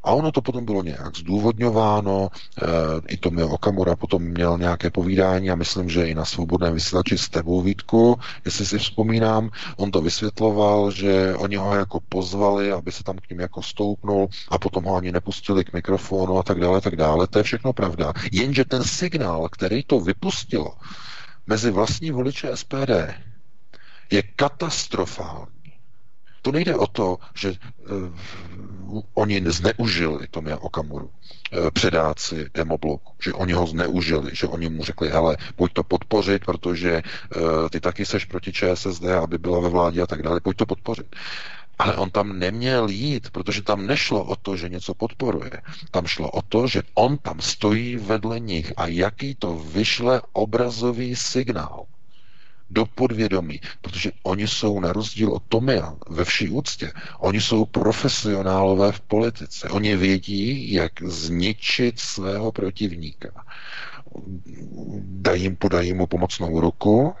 A 0.05 0.11
ono 0.11 0.31
to 0.31 0.41
potom 0.41 0.65
bylo 0.65 0.83
nějak 0.83 1.17
zdůvodňováno, 1.17 2.29
e, 2.29 2.65
i 3.07 3.17
to 3.17 3.31
měl 3.31 3.53
Okamura 3.53 3.95
potom 3.95 4.23
měl 4.23 4.57
nějaké 4.57 4.89
povídání 4.89 5.51
a 5.51 5.55
myslím, 5.55 5.89
že 5.89 6.07
i 6.07 6.15
na 6.15 6.25
svobodném 6.25 6.73
vysílači 6.73 7.17
s 7.17 7.29
tebou 7.29 7.61
Vítku, 7.61 8.19
jestli 8.45 8.65
si 8.65 8.77
vzpomínám, 8.79 9.49
on 9.77 9.91
to 9.91 10.01
vysvětloval, 10.01 10.91
že 10.91 11.35
oni 11.35 11.55
ho 11.55 11.75
jako 11.75 11.99
pozvali, 12.09 12.71
aby 12.71 12.91
se 12.91 13.03
tam 13.03 13.17
k 13.17 13.29
ním 13.29 13.39
jako 13.39 13.61
stoupnul 13.61 14.27
a 14.49 14.57
potom 14.57 14.83
ho 14.83 14.95
ani 14.95 15.11
nepustili 15.11 15.63
k 15.63 15.73
mikrofonu 15.73 16.37
a 16.37 16.43
tak 16.43 16.59
dále, 16.59 16.81
tak 16.81 16.95
dále. 16.95 17.27
To 17.27 17.37
je 17.37 17.43
všechno 17.43 17.73
pravda. 17.73 18.13
Jenže 18.31 18.65
ten 18.65 18.83
signál, 18.83 19.49
který 19.49 19.83
to 19.83 19.99
vypustilo 19.99 20.73
mezi 21.47 21.71
vlastní 21.71 22.11
voliče 22.11 22.57
SPD, 22.57 22.91
je 24.11 24.23
katastrofální. 24.35 25.73
To 26.41 26.51
nejde 26.51 26.75
o 26.75 26.87
to, 26.87 27.17
že 27.35 27.49
uh, 27.49 27.57
oni 29.13 29.43
zneužili 29.51 30.27
Tomia 30.31 30.57
Okamuru, 30.57 31.05
uh, 31.05 31.69
předáci 31.69 32.49
demobloku, 32.53 33.11
že 33.23 33.33
oni 33.33 33.53
ho 33.53 33.67
zneužili, 33.67 34.31
že 34.33 34.47
oni 34.47 34.69
mu 34.69 34.83
řekli, 34.83 35.09
hele, 35.09 35.37
pojď 35.55 35.73
to 35.73 35.83
podpořit, 35.83 36.45
protože 36.45 37.03
uh, 37.03 37.69
ty 37.69 37.79
taky 37.79 38.05
seš 38.05 38.25
proti 38.25 38.53
ČSSD, 38.53 39.03
aby 39.03 39.37
byla 39.37 39.59
ve 39.59 39.69
vládě 39.69 40.01
a 40.01 40.07
tak 40.07 40.21
dále, 40.21 40.39
pojď 40.39 40.57
to 40.57 40.65
podpořit. 40.65 41.15
Ale 41.79 41.95
on 41.95 42.09
tam 42.09 42.39
neměl 42.39 42.89
jít, 42.89 43.29
protože 43.29 43.61
tam 43.61 43.87
nešlo 43.87 44.23
o 44.23 44.35
to, 44.35 44.57
že 44.57 44.69
něco 44.69 44.93
podporuje. 44.93 45.61
Tam 45.91 46.07
šlo 46.07 46.31
o 46.31 46.41
to, 46.41 46.67
že 46.67 46.81
on 46.93 47.17
tam 47.17 47.41
stojí 47.41 47.95
vedle 47.97 48.39
nich 48.39 48.73
a 48.77 48.87
jaký 48.87 49.35
to 49.35 49.53
vyšle 49.53 50.21
obrazový 50.33 51.15
signál 51.15 51.85
do 52.69 52.85
podvědomí, 52.85 53.61
protože 53.81 54.11
oni 54.23 54.47
jsou 54.47 54.79
na 54.79 54.93
rozdíl 54.93 55.33
od 55.33 55.43
Tomia 55.49 55.95
ve 56.09 56.25
vší 56.25 56.49
úctě, 56.49 56.91
oni 57.19 57.41
jsou 57.41 57.65
profesionálové 57.65 58.91
v 58.91 58.99
politice. 58.99 59.69
Oni 59.69 59.95
vědí, 59.95 60.73
jak 60.73 61.03
zničit 61.03 61.99
svého 61.99 62.51
protivníka. 62.51 63.29
Dají, 64.99 65.55
podají 65.55 65.93
mu 65.93 66.07
pomocnou 66.07 66.59
ruku, 66.59 67.13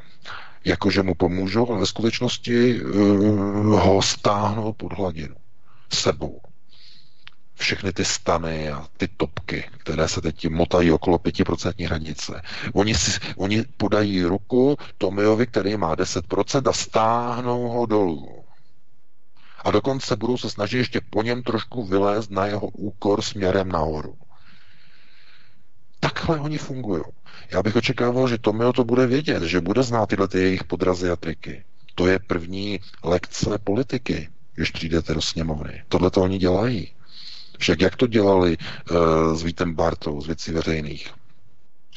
jakože 0.65 1.03
mu 1.03 1.15
pomůžou, 1.15 1.69
ale 1.69 1.79
ve 1.79 1.85
skutečnosti 1.85 2.81
uh, 2.81 2.91
ho 3.79 4.01
stáhnou 4.01 4.73
pod 4.73 4.93
hladinu 4.93 5.35
sebou 5.89 6.41
všechny 7.55 7.93
ty 7.93 8.05
stany 8.05 8.69
a 8.71 8.87
ty 8.97 9.07
topky, 9.07 9.69
které 9.77 10.07
se 10.07 10.21
teď 10.21 10.49
motají 10.49 10.91
okolo 10.91 11.17
5% 11.17 11.85
hranice. 11.85 12.41
Oni, 12.73 12.95
si, 12.95 13.19
oni 13.35 13.63
podají 13.77 14.23
ruku 14.23 14.77
Tomiovi, 14.97 15.47
který 15.47 15.77
má 15.77 15.95
10% 15.95 16.69
a 16.69 16.73
stáhnou 16.73 17.67
ho 17.67 17.85
dolů. 17.85 18.43
A 19.63 19.71
dokonce 19.71 20.15
budou 20.15 20.37
se 20.37 20.49
snažit 20.49 20.77
ještě 20.77 21.01
po 21.09 21.23
něm 21.23 21.43
trošku 21.43 21.85
vylézt 21.85 22.31
na 22.31 22.45
jeho 22.45 22.67
úkor 22.67 23.21
směrem 23.21 23.69
nahoru. 23.69 24.15
Takhle 25.99 26.39
oni 26.39 26.57
fungují. 26.57 27.03
Já 27.51 27.63
bych 27.63 27.75
očekával, 27.75 28.27
že 28.27 28.37
Tomio 28.37 28.73
to 28.73 28.83
bude 28.83 29.07
vědět, 29.07 29.43
že 29.43 29.61
bude 29.61 29.83
znát 29.83 30.09
tyhle 30.09 30.27
ty 30.27 30.39
jejich 30.39 30.63
podrazy 30.63 31.09
a 31.09 31.15
triky. 31.15 31.63
To 31.95 32.07
je 32.07 32.19
první 32.19 32.79
lekce 33.03 33.57
politiky, 33.63 34.29
když 34.55 34.71
přijdete 34.71 35.13
do 35.13 35.21
sněmovny. 35.21 35.83
Tohle 35.87 36.11
to 36.11 36.21
oni 36.21 36.37
dělají. 36.37 36.94
Však 37.57 37.81
jak 37.81 37.95
to 37.95 38.07
dělali 38.07 38.57
uh, 38.57 38.97
s 39.35 39.43
Vítem 39.43 39.73
Bartou 39.73 40.21
z 40.21 40.27
věcí 40.27 40.51
veřejných? 40.51 41.13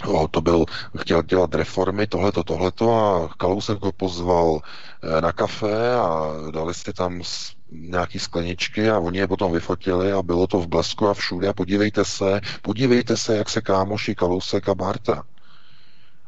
O, 0.07 0.29
to 0.29 0.41
byl, 0.41 0.65
chtěl 0.99 1.23
dělat 1.23 1.55
reformy, 1.55 2.07
tohleto, 2.07 2.45
tohleto 2.45 2.95
a 2.95 3.29
Kalousek 3.37 3.83
ho 3.83 3.93
pozval 3.93 4.61
eh, 5.03 5.21
na 5.21 5.33
kafe 5.33 5.95
a 5.95 6.33
dali 6.51 6.75
si 6.75 6.93
tam 6.93 7.23
nějaký 7.71 8.19
skleničky 8.19 8.91
a 8.91 8.99
oni 8.99 9.19
je 9.19 9.27
potom 9.27 9.53
vyfotili 9.53 10.13
a 10.13 10.23
bylo 10.23 10.47
to 10.47 10.61
v 10.61 10.67
blesku 10.67 11.09
a 11.09 11.15
všude 11.15 11.49
a 11.49 11.53
podívejte 11.53 12.05
se, 12.05 12.41
podívejte 12.63 13.17
se, 13.17 13.37
jak 13.37 13.49
se 13.49 13.61
kámoší 13.61 14.15
Kalousek 14.15 14.69
a 14.69 14.75
Barta. 14.75 15.23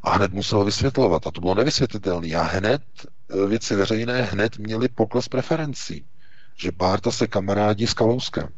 A 0.03 0.11
hned 0.11 0.33
musel 0.33 0.65
vysvětlovat 0.65 1.27
a 1.27 1.31
to 1.31 1.41
bylo 1.41 1.55
nevysvětlitelné. 1.55 2.35
A 2.35 2.43
hned 2.43 2.81
eh, 3.05 3.47
věci 3.47 3.75
veřejné 3.75 4.21
hned 4.21 4.57
měli 4.57 4.87
pokles 4.87 5.27
preferencí, 5.27 6.05
že 6.57 6.71
Barta 6.71 7.11
se 7.11 7.27
kamarádí 7.27 7.87
s 7.87 7.93
Kalouskem. 7.93 8.49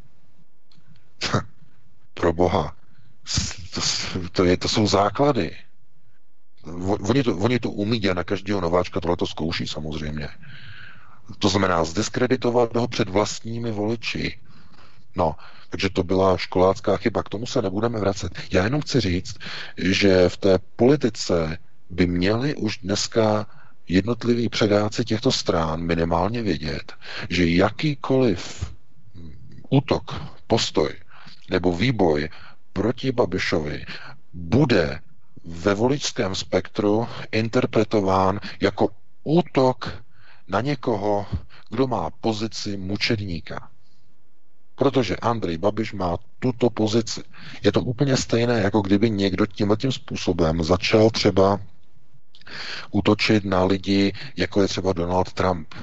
Pro 2.14 2.32
boha. 2.32 2.76
To, 3.74 3.80
to, 4.32 4.44
je, 4.44 4.56
to 4.56 4.68
jsou 4.68 4.86
základy. 4.86 5.56
Oni 7.10 7.22
to, 7.22 7.36
oni 7.36 7.58
to 7.58 7.70
umí 7.70 8.08
a 8.08 8.14
na 8.14 8.24
každého 8.24 8.60
nováčka 8.60 9.00
tohle 9.00 9.16
to 9.16 9.26
zkouší 9.26 9.66
samozřejmě. 9.66 10.28
To 11.38 11.48
znamená 11.48 11.84
zdiskreditovat 11.84 12.76
ho 12.76 12.88
před 12.88 13.08
vlastními 13.08 13.70
voliči. 13.70 14.38
No, 15.16 15.36
takže 15.70 15.90
to 15.90 16.02
byla 16.02 16.36
školácká 16.36 16.96
chyba. 16.96 17.22
K 17.22 17.28
tomu 17.28 17.46
se 17.46 17.62
nebudeme 17.62 18.00
vracet. 18.00 18.32
Já 18.52 18.64
jenom 18.64 18.80
chci 18.80 19.00
říct, 19.00 19.36
že 19.76 20.28
v 20.28 20.36
té 20.36 20.58
politice 20.76 21.58
by 21.90 22.06
měli 22.06 22.54
už 22.54 22.78
dneska 22.78 23.46
jednotliví 23.88 24.48
předáci 24.48 25.04
těchto 25.04 25.32
strán 25.32 25.80
minimálně 25.80 26.42
vědět, 26.42 26.92
že 27.30 27.48
jakýkoliv 27.48 28.72
útok, 29.70 30.22
postoj 30.46 30.94
nebo 31.50 31.72
výboj 31.72 32.28
proti 32.72 33.12
Babišovi 33.12 33.84
bude 34.32 35.00
ve 35.44 35.74
voličském 35.74 36.34
spektru 36.34 37.08
interpretován 37.32 38.40
jako 38.60 38.88
útok 39.24 40.04
na 40.48 40.60
někoho, 40.60 41.26
kdo 41.70 41.86
má 41.86 42.10
pozici 42.10 42.76
mučedníka. 42.76 43.70
Protože 44.74 45.16
Andrej 45.16 45.58
Babiš 45.58 45.92
má 45.92 46.16
tuto 46.38 46.70
pozici. 46.70 47.22
Je 47.62 47.72
to 47.72 47.80
úplně 47.80 48.16
stejné, 48.16 48.60
jako 48.60 48.80
kdyby 48.80 49.10
někdo 49.10 49.46
tímhle 49.46 49.76
tím 49.76 49.92
způsobem 49.92 50.64
začal 50.64 51.10
třeba 51.10 51.60
útočit 52.90 53.44
na 53.44 53.64
lidi, 53.64 54.12
jako 54.36 54.62
je 54.62 54.68
třeba 54.68 54.92
Donald 54.92 55.32
Trump. 55.32 55.74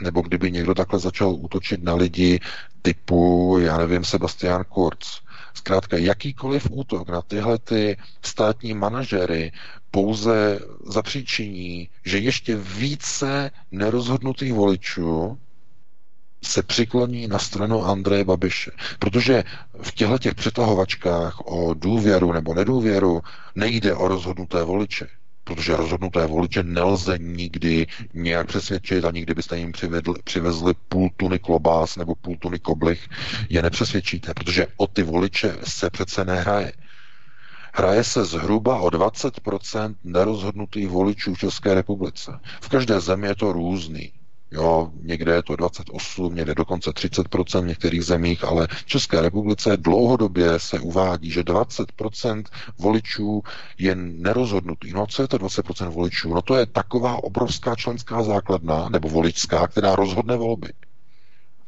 Nebo 0.00 0.22
kdyby 0.22 0.52
někdo 0.52 0.74
takhle 0.74 0.98
začal 0.98 1.30
útočit 1.30 1.82
na 1.84 1.94
lidi 1.94 2.40
typu, 2.82 3.56
já 3.60 3.78
nevím, 3.78 4.04
Sebastian 4.04 4.64
Kurz. 4.64 5.20
Zkrátka, 5.54 5.96
jakýkoliv 5.96 6.68
útok 6.70 7.08
na 7.08 7.22
tyhle 7.22 7.58
ty 7.58 7.96
státní 8.22 8.74
manažery 8.74 9.52
pouze 9.90 10.58
zapříčiní, 10.86 11.88
že 12.04 12.18
ještě 12.18 12.56
více 12.56 13.50
nerozhodnutých 13.70 14.52
voličů 14.52 15.38
se 16.44 16.62
přikloní 16.62 17.28
na 17.28 17.38
stranu 17.38 17.84
Andreje 17.84 18.24
Babiše. 18.24 18.70
Protože 18.98 19.44
v 19.82 19.92
těchto 19.94 20.18
těch 20.18 20.34
přetahovačkách 20.34 21.40
o 21.40 21.74
důvěru 21.74 22.32
nebo 22.32 22.54
nedůvěru 22.54 23.20
nejde 23.54 23.94
o 23.94 24.08
rozhodnuté 24.08 24.62
voliče 24.62 25.08
protože 25.46 25.76
rozhodnuté 25.76 26.26
voliče 26.26 26.62
nelze 26.62 27.18
nikdy 27.18 27.86
nějak 28.14 28.46
přesvědčit 28.46 29.04
a 29.04 29.10
nikdy 29.10 29.34
byste 29.34 29.58
jim 29.58 29.72
přivedli, 29.72 30.14
přivezli 30.24 30.74
půl 30.88 31.10
tuny 31.16 31.38
klobás 31.38 31.96
nebo 31.96 32.14
půl 32.14 32.36
tuny 32.36 32.58
koblich, 32.58 33.08
je 33.48 33.62
nepřesvědčíte, 33.62 34.34
protože 34.34 34.66
o 34.76 34.86
ty 34.86 35.02
voliče 35.02 35.56
se 35.64 35.90
přece 35.90 36.24
nehraje. 36.24 36.72
Hraje 37.74 38.04
se 38.04 38.24
zhruba 38.24 38.80
o 38.80 38.88
20% 38.88 39.94
nerozhodnutých 40.04 40.88
voličů 40.88 41.34
v 41.34 41.38
České 41.38 41.74
republice. 41.74 42.32
V 42.60 42.68
každé 42.68 43.00
zemi 43.00 43.26
je 43.26 43.34
to 43.34 43.52
různý. 43.52 44.12
Jo, 44.50 44.90
někde 45.02 45.34
je 45.34 45.42
to 45.42 45.56
28, 45.56 46.34
někde 46.34 46.54
dokonce 46.54 46.90
30% 46.90 47.62
v 47.62 47.66
některých 47.66 48.04
zemích, 48.04 48.44
ale 48.44 48.66
v 48.70 48.84
České 48.84 49.20
republice 49.20 49.76
dlouhodobě 49.76 50.58
se 50.58 50.80
uvádí, 50.80 51.30
že 51.30 51.42
20% 51.42 52.44
voličů 52.78 53.42
je 53.78 53.94
nerozhodnutý. 53.96 54.92
No 54.92 55.06
co 55.06 55.22
je 55.22 55.28
to 55.28 55.38
20% 55.38 55.88
voličů? 55.90 56.34
No 56.34 56.42
to 56.42 56.56
je 56.56 56.66
taková 56.66 57.24
obrovská 57.24 57.74
členská 57.74 58.22
základna, 58.22 58.88
nebo 58.88 59.08
voličská, 59.08 59.66
která 59.66 59.96
rozhodne 59.96 60.36
volby. 60.36 60.68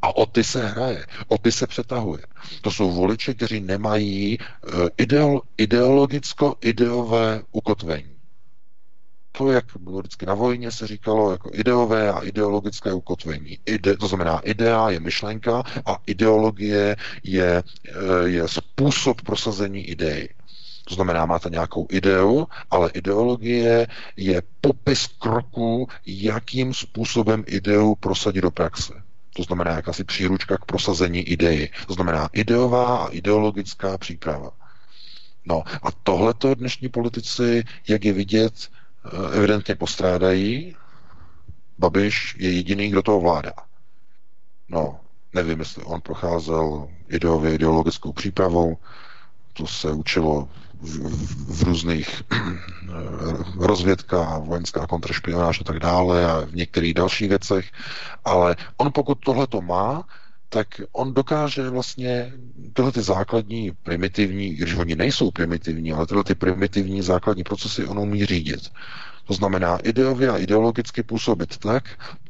A 0.03 0.17
o 0.17 0.27
ty 0.27 0.45
se 0.45 0.67
hraje, 0.67 1.07
o 1.29 1.39
ty 1.39 1.53
se 1.53 1.67
přetahuje. 1.67 2.23
To 2.63 2.71
jsou 2.71 2.91
voliči, 2.93 3.35
kteří 3.35 3.61
nemají 3.61 4.39
uh, 4.39 4.89
ideologicko-ideové 5.57 7.43
ukotvení 7.53 8.18
to, 9.39 9.51
jak 9.51 9.65
bylo 9.81 9.99
vždycky 9.99 10.27
na 10.27 10.35
vojně, 10.35 10.71
se 10.71 10.87
říkalo 10.87 11.33
jako 11.33 11.51
ideové 11.53 12.13
a 12.13 12.21
ideologické 12.21 12.93
ukotvení. 12.93 13.59
Ide, 13.67 13.97
to 13.97 14.09
znamená, 14.09 14.39
idea 14.39 14.91
je 14.91 15.01
myšlenka 15.01 15.63
a 15.87 15.99
ideologie 16.07 16.97
je, 17.23 17.63
eh, 17.63 18.29
je 18.29 18.49
způsob 18.49 19.23
prosazení 19.23 19.85
idei. 19.85 20.29
To 20.89 20.95
znamená, 20.95 21.27
máte 21.27 21.51
nějakou 21.51 21.87
ideu, 21.91 22.47
ale 22.71 22.91
ideologie 22.91 23.87
je 24.17 24.43
popis 24.61 25.07
kroků, 25.07 25.89
jakým 26.07 26.75
způsobem 26.75 27.45
ideu 27.47 27.95
prosadit 27.95 28.41
do 28.41 28.51
praxe. 28.51 28.93
To 29.37 29.43
znamená 29.43 29.71
jakási 29.71 30.05
příručka 30.05 30.57
k 30.57 30.65
prosazení 30.65 31.21
ideji. 31.21 31.71
To 31.87 31.95
znamená 31.95 32.29
ideová 32.33 32.97
a 32.97 33.09
ideologická 33.09 33.99
příprava. 33.99 34.51
No 35.47 35.63
a 35.83 35.91
tohleto 36.03 36.55
dnešní 36.55 36.89
politici, 36.89 37.65
jak 37.89 38.05
je 38.05 38.13
vidět, 38.13 38.55
evidentně 39.33 39.75
postrádají. 39.75 40.77
Babiš 41.79 42.37
je 42.39 42.53
jediný, 42.53 42.89
kdo 42.89 43.03
to 43.03 43.17
ovládá. 43.17 43.53
No, 44.69 45.01
nevím, 45.35 45.59
jestli 45.59 45.85
on 45.85 46.01
procházel 46.01 46.89
ideově 47.09 47.55
ideologickou 47.55 48.13
přípravou, 48.13 48.77
to 49.53 49.67
se 49.67 49.93
učilo 49.93 50.49
v, 50.81 50.99
v, 50.99 51.59
v 51.59 51.63
různých 51.63 52.23
rozvědkách, 53.59 54.41
vojenská 54.41 54.87
kontrašpionáž 54.87 55.61
a 55.61 55.65
tak 55.65 55.79
dále 55.79 56.31
a 56.33 56.41
v 56.45 56.55
některých 56.55 56.95
dalších 56.95 57.29
věcech, 57.29 57.73
ale 58.25 58.57
on 58.77 58.93
pokud 58.95 59.19
tohle 59.25 59.47
to 59.47 59.61
má, 59.61 60.05
tak 60.49 60.81
on 60.93 61.15
dokáže 61.15 61.71
vlastně 61.71 62.33
tyhle 62.73 62.93
ty 62.93 63.03
základní 63.03 63.73
primitivní, 63.83 64.55
když 64.55 64.75
oni 64.75 64.97
nejsou 64.97 65.31
primitivní, 65.31 65.93
ale 65.93 66.07
tyhle 66.07 66.25
ty 66.25 66.35
primitivní 66.35 67.03
základní 67.03 67.45
procesy 67.45 67.87
on 67.87 67.99
umí 67.99 68.27
řídit. 68.27 68.73
To 69.25 69.35
znamená 69.35 69.77
ideově 69.79 70.31
a 70.31 70.37
ideologicky 70.37 71.03
působit 71.03 71.57
tak, 71.59 71.85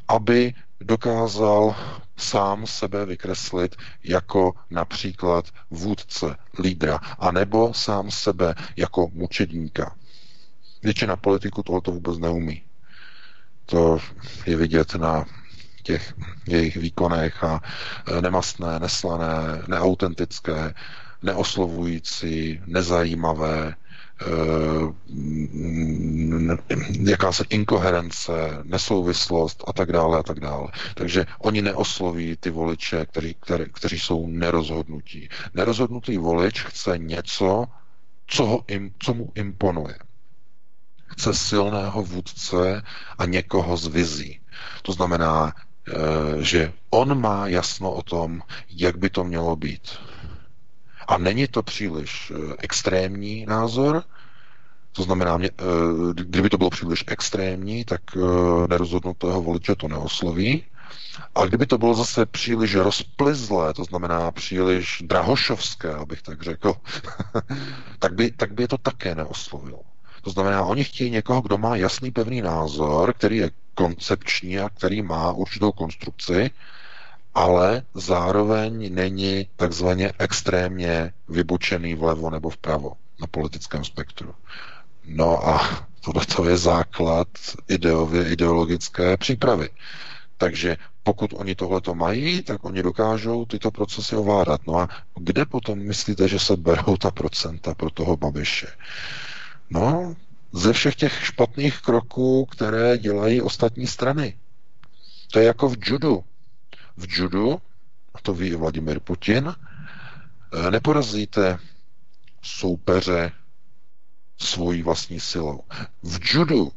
aby 0.08 0.54
dokázal 0.80 1.76
sám 2.16 2.66
sebe 2.66 3.06
vykreslit 3.06 3.76
jako 4.04 4.52
například 4.70 5.44
vůdce, 5.70 6.36
lídra, 6.58 7.00
anebo 7.18 7.74
sám 7.74 8.10
sebe 8.10 8.54
jako 8.76 9.10
mučedníka. 9.12 9.94
Většina 10.82 11.16
politiku 11.16 11.62
tohoto 11.62 11.92
vůbec 11.92 12.18
neumí. 12.18 12.62
To 13.66 13.98
je 14.46 14.56
vidět 14.56 14.94
na 14.94 15.24
těch 15.88 16.14
jejich 16.46 16.76
výkonech 16.76 17.44
a 17.44 17.60
e, 18.06 18.22
nemastné, 18.22 18.78
neslané, 18.78 19.62
neautentické, 19.68 20.74
neoslovující, 21.22 22.60
nezajímavé, 22.66 23.72
e, 23.72 23.74
se 27.32 27.44
inkoherence, 27.48 28.32
nesouvislost 28.62 29.64
a 29.66 29.72
tak 29.72 29.92
dále 29.92 30.18
a 30.18 30.22
tak 30.22 30.40
dále. 30.40 30.68
Takže 30.94 31.26
oni 31.38 31.62
neosloví 31.62 32.36
ty 32.36 32.50
voliče, 32.50 33.06
který, 33.06 33.34
který, 33.40 33.64
kteří 33.72 33.98
jsou 33.98 34.26
nerozhodnutí. 34.28 35.28
Nerozhodnutý 35.54 36.18
volič 36.18 36.62
chce 36.62 36.98
něco, 36.98 37.64
co, 38.26 38.46
ho 38.46 38.64
im, 38.68 38.92
co 38.98 39.14
mu 39.14 39.32
imponuje. 39.34 39.96
Chce 41.06 41.34
silného 41.34 42.02
vůdce 42.02 42.82
a 43.18 43.24
někoho 43.24 43.76
z 43.76 43.86
vizí. 43.86 44.40
To 44.82 44.92
znamená 44.92 45.52
že 46.40 46.72
on 46.90 47.20
má 47.20 47.48
jasno 47.48 47.92
o 47.92 48.02
tom, 48.02 48.42
jak 48.70 48.96
by 48.98 49.10
to 49.10 49.24
mělo 49.24 49.56
být. 49.56 49.98
A 51.08 51.18
není 51.18 51.46
to 51.48 51.62
příliš 51.62 52.32
eh, 52.34 52.54
extrémní 52.58 53.46
názor, 53.46 54.04
to 54.92 55.02
znamená, 55.02 55.38
eh, 55.44 55.48
kdyby 56.14 56.50
to 56.50 56.58
bylo 56.58 56.70
příliš 56.70 57.04
extrémní, 57.06 57.84
tak 57.84 58.00
nerozhodnutého 58.68 59.42
voliče 59.42 59.74
to 59.74 59.88
neosloví. 59.88 60.64
A 61.34 61.46
kdyby 61.46 61.66
to 61.66 61.78
bylo 61.78 61.94
zase 61.94 62.26
příliš 62.26 62.74
rozplizlé, 62.74 63.74
to 63.74 63.84
znamená 63.84 64.30
příliš 64.30 65.02
drahošovské, 65.06 65.94
abych 65.94 66.22
tak 66.22 66.42
řekl, 66.42 66.74
tak, 67.98 68.14
by, 68.14 68.30
tak 68.30 68.52
by 68.52 68.62
je 68.62 68.68
to 68.68 68.78
také 68.78 69.14
neoslovilo. 69.14 69.80
To 70.22 70.30
znamená, 70.30 70.64
oni 70.64 70.84
chtějí 70.84 71.10
někoho, 71.10 71.40
kdo 71.40 71.58
má 71.58 71.76
jasný 71.76 72.10
pevný 72.10 72.42
názor, 72.42 73.12
který 73.12 73.36
je 73.36 73.50
koncepční 73.78 74.58
a 74.58 74.68
který 74.68 75.02
má 75.02 75.32
určitou 75.32 75.72
konstrukci, 75.72 76.50
ale 77.34 77.82
zároveň 77.94 78.94
není 78.94 79.46
takzvaně 79.56 80.12
extrémně 80.18 81.12
vybočený 81.28 81.94
vlevo 81.94 82.30
nebo 82.30 82.50
vpravo 82.50 82.92
na 83.20 83.26
politickém 83.26 83.84
spektru. 83.84 84.34
No 85.04 85.48
a 85.48 85.86
tohle 86.00 86.50
je 86.50 86.56
základ 86.56 87.28
ideově 87.68 88.32
ideologické 88.32 89.16
přípravy. 89.16 89.68
Takže 90.36 90.76
pokud 91.02 91.30
oni 91.36 91.54
tohleto 91.54 91.94
mají, 91.94 92.42
tak 92.42 92.64
oni 92.64 92.82
dokážou 92.82 93.44
tyto 93.44 93.70
procesy 93.70 94.16
ovládat. 94.16 94.60
No 94.66 94.78
a 94.78 94.88
kde 95.18 95.44
potom 95.46 95.78
myslíte, 95.78 96.28
že 96.28 96.38
se 96.38 96.56
berou 96.56 96.96
ta 96.96 97.10
procenta 97.10 97.74
pro 97.74 97.90
toho 97.90 98.16
Babiše? 98.16 98.66
No, 99.70 100.14
ze 100.52 100.72
všech 100.72 100.96
těch 100.96 101.26
špatných 101.26 101.80
kroků, 101.80 102.46
které 102.46 102.98
dělají 102.98 103.42
ostatní 103.42 103.86
strany. 103.86 104.38
To 105.32 105.38
je 105.38 105.44
jako 105.44 105.68
v 105.68 105.76
judu. 105.84 106.24
V 106.96 107.06
judu, 107.18 107.60
a 108.14 108.20
to 108.22 108.34
ví 108.34 108.54
Vladimir 108.54 109.00
Putin, 109.00 109.54
eh, 109.54 110.70
neporazíte 110.70 111.58
soupeře 112.42 113.32
svojí 114.38 114.82
vlastní 114.82 115.20
silou. 115.20 115.60
V 116.02 116.18
judu 116.34 116.72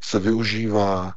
se 0.00 0.18
využívá 0.18 1.14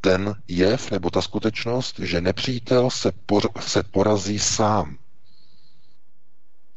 ten 0.00 0.34
jev 0.48 0.90
nebo 0.90 1.10
ta 1.10 1.22
skutečnost, 1.22 1.98
že 1.98 2.20
nepřítel 2.20 2.90
se, 2.90 3.12
por- 3.26 3.60
se 3.60 3.82
porazí 3.82 4.38
sám. 4.38 4.98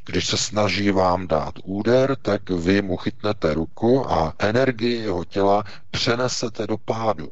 Když 0.06 0.28
se 0.28 0.38
snaží 0.38 0.92
vám 0.92 1.28
dát 1.28 1.54
úder, 1.64 2.16
tak 2.16 2.50
vy 2.50 2.82
mu 2.82 2.98
chytnete 2.98 3.54
ruku 3.54 4.12
a 4.12 4.34
energii 4.40 4.94
jeho 5.02 5.26
těla 5.26 5.64
přenesete 5.92 6.68
do 6.68 6.78
pádu 6.78 7.32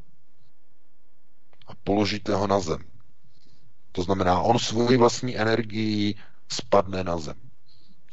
a 1.68 1.72
položíte 1.84 2.36
ho 2.36 2.48
na 2.48 2.60
zem. 2.60 2.80
To 3.92 4.04
znamená, 4.04 4.40
on 4.40 4.60
svoji 4.60 4.98
vlastní 4.98 5.38
energii 5.38 6.16
spadne 6.50 7.04
na 7.04 7.18
zem. 7.18 7.36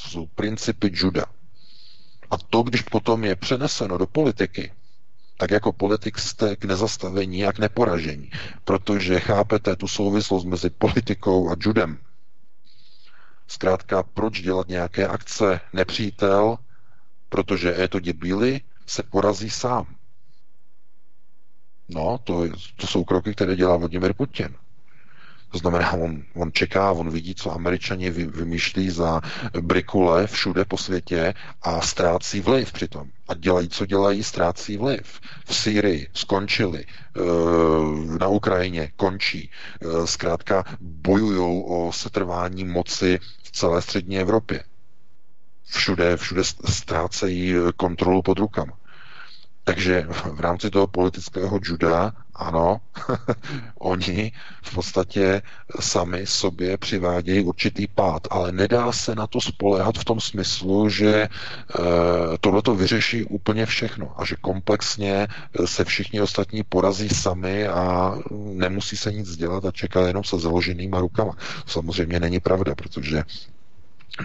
To 0.02 0.08
jsou 0.08 0.26
principy 0.26 0.90
juda. 0.94 1.24
A 2.30 2.36
to, 2.38 2.62
když 2.62 2.82
potom 2.82 3.24
je 3.24 3.36
přeneseno 3.36 3.98
do 3.98 4.06
politiky, 4.06 4.72
tak 5.36 5.50
jako 5.50 5.72
politik 5.72 6.18
jste 6.18 6.56
k 6.56 6.64
nezastavení 6.64 7.44
a 7.46 7.52
k 7.52 7.58
neporažení, 7.58 8.30
protože 8.64 9.20
chápete 9.20 9.76
tu 9.76 9.88
souvislost 9.88 10.44
mezi 10.44 10.70
politikou 10.70 11.50
a 11.50 11.56
judem. 11.60 11.98
Zkrátka, 13.48 14.02
proč 14.02 14.40
dělat 14.40 14.68
nějaké 14.68 15.08
akce? 15.08 15.60
Nepřítel, 15.72 16.58
protože 17.28 17.68
je 17.68 17.88
to 17.88 18.00
děbíly, 18.00 18.60
se 18.86 19.02
porazí 19.02 19.50
sám. 19.50 19.94
No, 21.88 22.18
to, 22.24 22.48
to 22.76 22.86
jsou 22.86 23.04
kroky, 23.04 23.34
které 23.34 23.56
dělá 23.56 23.76
Vladimir 23.76 24.14
Putin. 24.14 24.54
To 25.50 25.58
znamená, 25.58 25.92
on, 25.92 26.22
on 26.34 26.52
čeká, 26.52 26.92
on 26.92 27.10
vidí, 27.10 27.34
co 27.34 27.52
američani 27.52 28.10
vy, 28.10 28.26
vymýšlí 28.26 28.90
za 28.90 29.20
brikule 29.60 30.26
všude 30.26 30.64
po 30.64 30.78
světě 30.78 31.34
a 31.62 31.80
ztrácí 31.80 32.40
vliv 32.40 32.72
přitom. 32.72 33.10
A 33.28 33.34
dělají, 33.34 33.68
co 33.68 33.86
dělají, 33.86 34.22
ztrácí 34.22 34.76
vliv. 34.76 35.20
V 35.44 35.54
Sýrii 35.54 36.08
skončili, 36.14 36.84
eh, 36.86 37.20
na 38.18 38.28
Ukrajině 38.28 38.92
končí. 38.96 39.50
Eh, 39.82 40.06
zkrátka 40.06 40.64
bojují 40.80 41.62
o 41.66 41.92
setrvání 41.92 42.64
moci 42.64 43.18
v 43.42 43.50
celé 43.50 43.82
střední 43.82 44.18
Evropě. 44.18 44.64
Všude, 45.64 46.16
všude 46.16 46.44
ztrácejí 46.44 47.54
kontrolu 47.76 48.22
pod 48.22 48.38
rukama. 48.38 48.77
Takže 49.68 50.06
v 50.08 50.40
rámci 50.40 50.70
toho 50.70 50.86
politického 50.86 51.60
juda, 51.62 52.12
ano, 52.34 52.80
oni 53.78 54.32
v 54.62 54.74
podstatě 54.74 55.42
sami 55.80 56.26
sobě 56.26 56.76
přivádějí 56.76 57.44
určitý 57.44 57.86
pád, 57.86 58.22
ale 58.30 58.52
nedá 58.52 58.92
se 58.92 59.14
na 59.14 59.26
to 59.26 59.40
spolehat 59.40 59.98
v 59.98 60.04
tom 60.04 60.20
smyslu, 60.20 60.88
že 60.88 61.14
e, 61.14 61.28
tohle 62.40 62.62
to 62.62 62.74
vyřeší 62.74 63.24
úplně 63.24 63.66
všechno 63.66 64.20
a 64.20 64.24
že 64.24 64.36
komplexně 64.40 65.28
se 65.64 65.84
všichni 65.84 66.20
ostatní 66.20 66.62
porazí 66.62 67.08
sami 67.08 67.68
a 67.68 68.14
nemusí 68.32 68.96
se 68.96 69.12
nic 69.12 69.36
dělat 69.36 69.64
a 69.64 69.70
čeká 69.70 70.06
jenom 70.06 70.24
se 70.24 70.38
založenýma 70.38 71.00
rukama. 71.00 71.32
Samozřejmě 71.66 72.20
není 72.20 72.40
pravda, 72.40 72.74
protože 72.74 73.22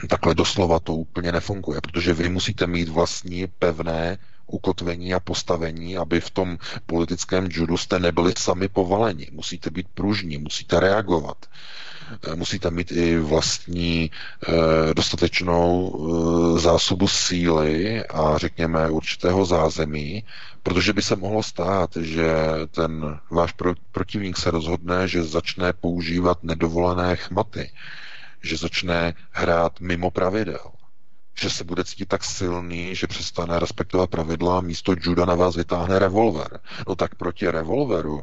takhle 0.10 0.36
doslova 0.36 0.80
to 0.80 0.94
úplně 0.94 1.32
nefunguje, 1.32 1.82
protože 1.82 2.14
vy 2.14 2.30
musíte 2.30 2.68
mít 2.68 2.90
vlastní 2.90 3.48
pevné 3.60 4.18
ukotvení 4.48 5.14
a 5.14 5.20
postavení, 5.20 5.98
aby 5.98 6.20
v 6.20 6.30
tom 6.30 6.58
politickém 6.86 7.48
judu 7.52 7.78
jste 7.78 8.00
nebyli 8.00 8.34
sami 8.38 8.68
povaleni. 8.68 9.28
Musíte 9.32 9.70
být 9.70 9.88
pružní, 9.94 10.38
musíte 10.38 10.80
reagovat. 10.80 11.38
Eh, 12.32 12.36
musíte 12.36 12.72
mít 12.72 12.92
i 12.92 13.18
vlastní 13.18 14.12
e, 14.12 14.94
dostatečnou 14.94 15.96
e, 15.96 16.60
zásobu 16.60 17.08
síly 17.08 18.04
a 18.06 18.38
řekněme 18.38 18.90
určitého 18.90 19.46
zázemí, 19.46 20.24
protože 20.64 20.94
by 20.94 21.02
se 21.02 21.16
mohlo 21.16 21.44
stát, 21.44 21.96
že 22.02 22.34
ten 22.72 23.20
váš 23.32 23.52
pro, 23.52 23.74
protivník 23.92 24.38
se 24.38 24.52
rozhodne, 24.52 25.08
že 25.08 25.24
začne 25.24 25.74
používat 25.74 26.44
nedovolené 26.44 27.16
chmaty, 27.16 27.72
že 28.42 28.58
začne 28.58 29.14
hrát 29.32 29.80
mimo 29.80 30.12
pravidel 30.12 30.72
že 31.36 31.50
se 31.50 31.63
bude 31.63 31.84
cítit 31.84 32.06
tak 32.06 32.24
silný, 32.24 32.96
že 32.96 33.08
přestane 33.08 33.60
respektovat 33.60 34.10
pravidla 34.10 34.62
místo 34.62 34.96
juda 35.02 35.26
na 35.26 35.36
vás 35.36 35.56
vytáhne 35.56 36.00
revolver. 36.00 36.60
No 36.88 36.96
tak 36.96 37.15
proti 37.15 37.50
revolveru, 37.50 38.22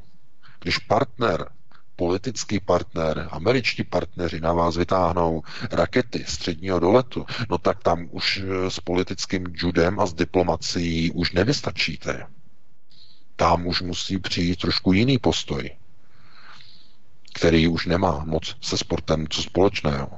když 0.61 0.79
partner, 0.79 1.49
politický 1.97 2.61
partner, 2.61 3.29
američtí 3.31 3.85
partneři 3.85 4.41
na 4.41 4.53
vás 4.53 4.77
vytáhnou 4.77 5.43
rakety 5.71 6.25
středního 6.29 6.81
doletu, 6.81 7.27
no 7.51 7.59
tak 7.59 7.83
tam 7.83 8.09
už 8.11 8.43
s 8.69 8.81
politickým 8.81 9.45
judem 9.55 10.01
a 10.01 10.07
s 10.07 10.15
diplomací 10.15 11.11
už 11.13 11.33
nevystačíte. 11.33 12.27
Tam 13.37 13.67
už 13.67 13.83
musí 13.83 14.19
přijít 14.19 14.61
trošku 14.61 14.93
jiný 14.93 15.19
postoj, 15.19 15.71
který 17.35 17.69
už 17.69 17.87
nemá 17.87 18.25
moc 18.25 18.57
se 18.61 18.79
sportem 18.79 19.27
co 19.29 19.43
společného. 19.43 20.09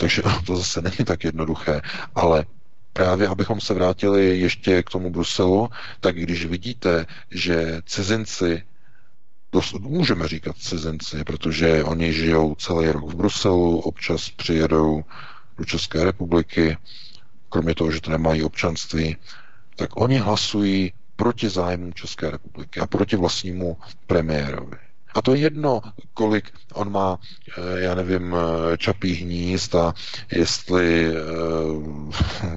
Takže 0.00 0.22
to 0.46 0.56
zase 0.56 0.80
není 0.82 1.04
tak 1.04 1.24
jednoduché. 1.24 1.80
Ale 2.14 2.44
právě 2.92 3.28
abychom 3.28 3.60
se 3.60 3.74
vrátili 3.74 4.38
ještě 4.38 4.82
k 4.82 4.90
tomu 4.90 5.10
Bruselu, 5.10 5.68
tak 6.00 6.16
když 6.16 6.46
vidíte, 6.46 7.06
že 7.30 7.82
cizinci 7.86 8.62
můžeme 9.78 10.28
říkat 10.28 10.56
cizinci, 10.56 11.24
protože 11.24 11.84
oni 11.84 12.12
žijou 12.12 12.54
celý 12.54 12.88
rok 12.88 13.12
v 13.12 13.14
Bruselu, 13.14 13.80
občas 13.80 14.30
přijedou 14.30 15.04
do 15.58 15.64
České 15.64 16.04
republiky, 16.04 16.76
kromě 17.48 17.74
toho, 17.74 17.90
že 17.90 18.00
to 18.00 18.10
nemají 18.10 18.42
občanství, 18.42 19.16
tak 19.76 19.90
oni 19.96 20.18
hlasují 20.18 20.92
proti 21.16 21.48
zájmu 21.48 21.92
České 21.92 22.30
republiky 22.30 22.80
a 22.80 22.86
proti 22.86 23.16
vlastnímu 23.16 23.76
premiérovi. 24.06 24.89
A 25.14 25.22
to 25.22 25.34
je 25.34 25.40
jedno, 25.40 25.80
kolik 26.14 26.52
on 26.74 26.92
má, 26.92 27.18
eh, 27.58 27.80
já 27.80 27.94
nevím, 27.94 28.34
eh, 28.34 28.76
čapí 28.78 29.14
hnízd 29.14 29.74
a 29.74 29.94
jestli 30.32 31.06
e, 31.06 31.12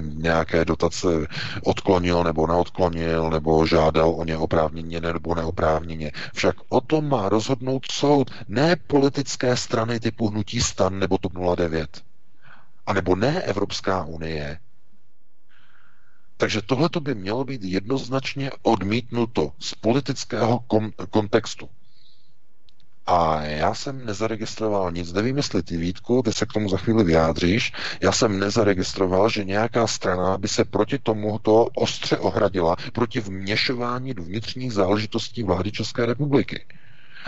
nějaké 0.00 0.64
dotace 0.64 1.08
odklonil 1.64 2.24
nebo 2.24 2.46
neodklonil, 2.46 3.30
nebo 3.30 3.66
žádal 3.66 4.10
o 4.10 4.24
ně 4.24 4.36
oprávněně 4.36 5.00
nebo 5.00 5.34
neoprávněně. 5.34 6.12
Však 6.34 6.56
o 6.68 6.80
tom 6.80 7.08
má 7.08 7.28
rozhodnout 7.28 7.90
soud, 7.90 8.30
ne 8.48 8.76
politické 8.76 9.56
strany 9.56 10.00
typu 10.00 10.28
Hnutí 10.28 10.60
stan 10.60 10.98
nebo 10.98 11.18
TOP 11.18 11.32
09. 11.56 12.02
A 12.86 12.92
nebo 12.92 13.16
ne 13.16 13.42
Evropská 13.42 14.04
unie. 14.04 14.58
Takže 16.36 16.62
tohle 16.62 16.88
by 17.00 17.14
mělo 17.14 17.44
být 17.44 17.64
jednoznačně 17.64 18.50
odmítnuto 18.62 19.52
z 19.58 19.74
politického 19.74 20.58
kom- 20.58 20.92
kontextu. 21.10 21.68
A 23.06 23.42
já 23.42 23.74
jsem 23.74 24.06
nezaregistroval 24.06 24.92
nic, 24.92 25.12
nevím, 25.12 25.36
jestli 25.36 25.62
ty 25.62 25.76
Vítku, 25.76 26.22
ty 26.22 26.32
se 26.32 26.46
k 26.46 26.52
tomu 26.52 26.68
za 26.68 26.76
chvíli 26.76 27.04
vyjádříš, 27.04 27.72
já 28.00 28.12
jsem 28.12 28.38
nezaregistroval, 28.38 29.28
že 29.28 29.44
nějaká 29.44 29.86
strana 29.86 30.38
by 30.38 30.48
se 30.48 30.64
proti 30.64 30.98
tomuto 30.98 31.68
ostře 31.74 32.18
ohradila, 32.18 32.76
proti 32.92 33.20
vměšování 33.20 34.14
do 34.14 34.22
vnitřních 34.22 34.72
záležitostí 34.72 35.42
vlády 35.42 35.72
České 35.72 36.06
republiky 36.06 36.64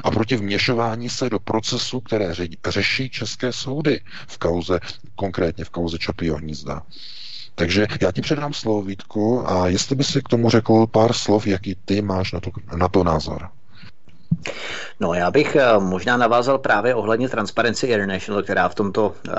a 0.05 0.11
proti 0.11 0.37
vměšování 0.37 1.09
se 1.09 1.31
do 1.31 1.39
procesu, 1.39 2.01
které 2.01 2.35
řeší 2.69 3.11
české 3.11 3.53
soudy 3.53 4.01
v 4.27 4.39
kauze, 4.39 4.81
konkrétně 5.15 5.65
v 5.65 5.71
kauze 5.71 5.99
Čapího 5.99 6.37
hnízda. 6.37 6.83
Takže 7.55 7.87
já 8.01 8.13
ti 8.13 8.21
předám 8.21 8.53
slovo 8.53 8.83
Vítku 8.83 9.51
a 9.51 9.69
jestli 9.69 9.97
by 9.97 10.05
si 10.05 10.23
k 10.23 10.29
tomu 10.29 10.51
řekl 10.51 10.87
pár 10.87 11.13
slov, 11.13 11.47
jaký 11.47 11.77
ty 11.85 12.03
máš 12.03 12.33
na 12.33 12.41
to, 12.41 12.51
na 12.77 12.89
to 12.89 13.05
názor. 13.05 13.49
No, 15.01 15.15
já 15.15 15.31
bych 15.31 15.57
eh, 15.57 15.79
možná 15.79 16.17
navázal 16.17 16.59
právě 16.59 16.95
ohledně 16.95 17.29
Transparency 17.29 17.87
International, 17.87 18.43
která 18.43 18.69
v 18.69 18.75
tomto 18.75 19.09
uh, 19.09 19.35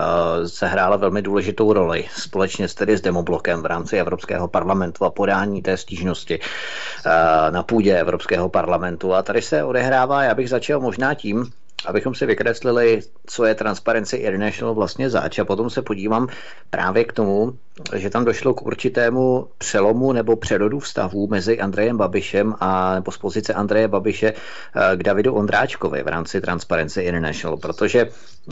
sehrála 0.45 0.97
velmi 0.97 1.21
důležitou 1.21 1.73
roli, 1.73 2.05
společně 2.15 2.67
s 2.67 2.75
tedy 2.75 2.97
s 2.97 3.01
demoblokem 3.01 3.61
v 3.61 3.65
rámci 3.65 3.97
Evropského 3.97 4.47
parlamentu 4.47 5.05
a 5.05 5.09
podání 5.09 5.61
té 5.61 5.77
stížnosti 5.77 6.39
uh, 6.39 7.11
na 7.49 7.63
půdě 7.63 7.99
Evropského 7.99 8.49
parlamentu. 8.49 9.13
A 9.13 9.23
tady 9.23 9.41
se 9.41 9.63
odehrává, 9.63 10.23
já 10.23 10.35
bych 10.35 10.49
začal 10.49 10.79
možná 10.79 11.13
tím, 11.13 11.51
abychom 11.85 12.15
si 12.15 12.25
vykreslili, 12.25 12.99
co 13.25 13.45
je 13.45 13.55
Transparency 13.55 14.17
International 14.17 14.75
vlastně 14.75 15.09
zač 15.09 15.39
a 15.39 15.45
potom 15.45 15.69
se 15.69 15.81
podívám 15.81 16.27
právě 16.69 17.03
k 17.03 17.13
tomu, 17.13 17.53
že 17.95 18.09
tam 18.09 18.25
došlo 18.25 18.53
k 18.53 18.61
určitému 18.61 19.47
přelomu 19.57 20.13
nebo 20.13 20.35
přerodu 20.35 20.79
vztahů 20.79 21.27
mezi 21.27 21.59
Andrejem 21.59 21.97
Babišem 21.97 22.55
a 22.59 22.95
nebo 22.95 23.11
z 23.11 23.17
pozice 23.17 23.53
Andreje 23.53 23.87
Babiše 23.87 24.33
eh, 24.33 24.97
k 24.97 25.03
Davidu 25.03 25.33
Ondráčkovi 25.33 26.03
v 26.03 26.07
rámci 26.07 26.41
Transparency 26.41 27.01
International, 27.01 27.57
protože 27.57 28.07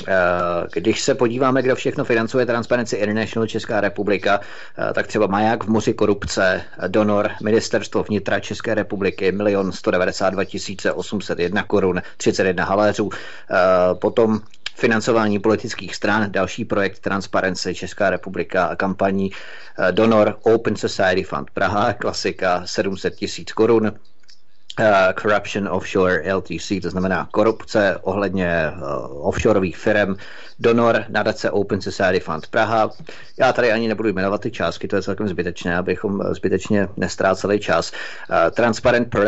eh, 0.07 0.13
když 0.73 1.01
se 1.01 1.15
podíváme, 1.15 1.61
kdo 1.61 1.75
všechno 1.75 2.03
financuje 2.03 2.45
Transparency 2.45 2.95
International 2.95 3.47
Česká 3.47 3.81
republika, 3.81 4.39
eh, 4.77 4.93
tak 4.93 5.07
třeba 5.07 5.27
maják 5.27 5.63
v 5.63 5.67
moři 5.67 5.93
korupce, 5.93 6.61
donor 6.87 7.29
Ministerstvo 7.43 8.03
vnitra 8.03 8.39
České 8.39 8.75
republiky 8.75 9.25
1 9.25 9.71
192 9.71 10.43
801 10.95 11.63
korun, 11.63 12.01
31 12.17 12.65
haléřů, 12.65 13.09
potom 13.93 14.41
financování 14.75 15.39
politických 15.39 15.95
stran, 15.95 16.31
další 16.31 16.65
projekt 16.65 16.99
Transparency 16.99 17.75
Česká 17.75 18.09
republika 18.09 18.65
a 18.65 18.75
kampaní 18.75 19.31
eh, 19.31 19.91
Donor 19.91 20.37
Open 20.41 20.75
Society 20.75 21.23
Fund 21.23 21.51
Praha, 21.51 21.93
klasika 21.93 22.61
700 22.65 23.15
tisíc 23.15 23.51
korun, 23.51 23.91
corruption 25.21 25.67
Offshore 25.67 26.33
LTC, 26.33 26.81
to 26.81 26.89
znamená 26.89 27.27
korupce 27.31 27.97
ohledně 28.01 28.71
uh, 28.71 29.27
offshoreových 29.27 29.77
firm, 29.77 30.15
donor 30.59 31.03
nadace 31.09 31.51
Open 31.51 31.81
Society 31.81 32.19
Fund 32.19 32.47
Praha. 32.47 32.89
Já 33.39 33.53
tady 33.53 33.71
ani 33.71 33.87
nebudu 33.87 34.09
jmenovat 34.09 34.41
ty 34.41 34.51
částky, 34.51 34.87
to 34.87 34.95
je 34.95 35.01
celkem 35.01 35.27
zbytečné, 35.27 35.77
abychom 35.77 36.23
zbytečně 36.29 36.87
nestráceli 36.97 37.59
čas. 37.59 37.91
Uh, 37.91 38.51
Transparent 38.51 39.15
uh, 39.15 39.21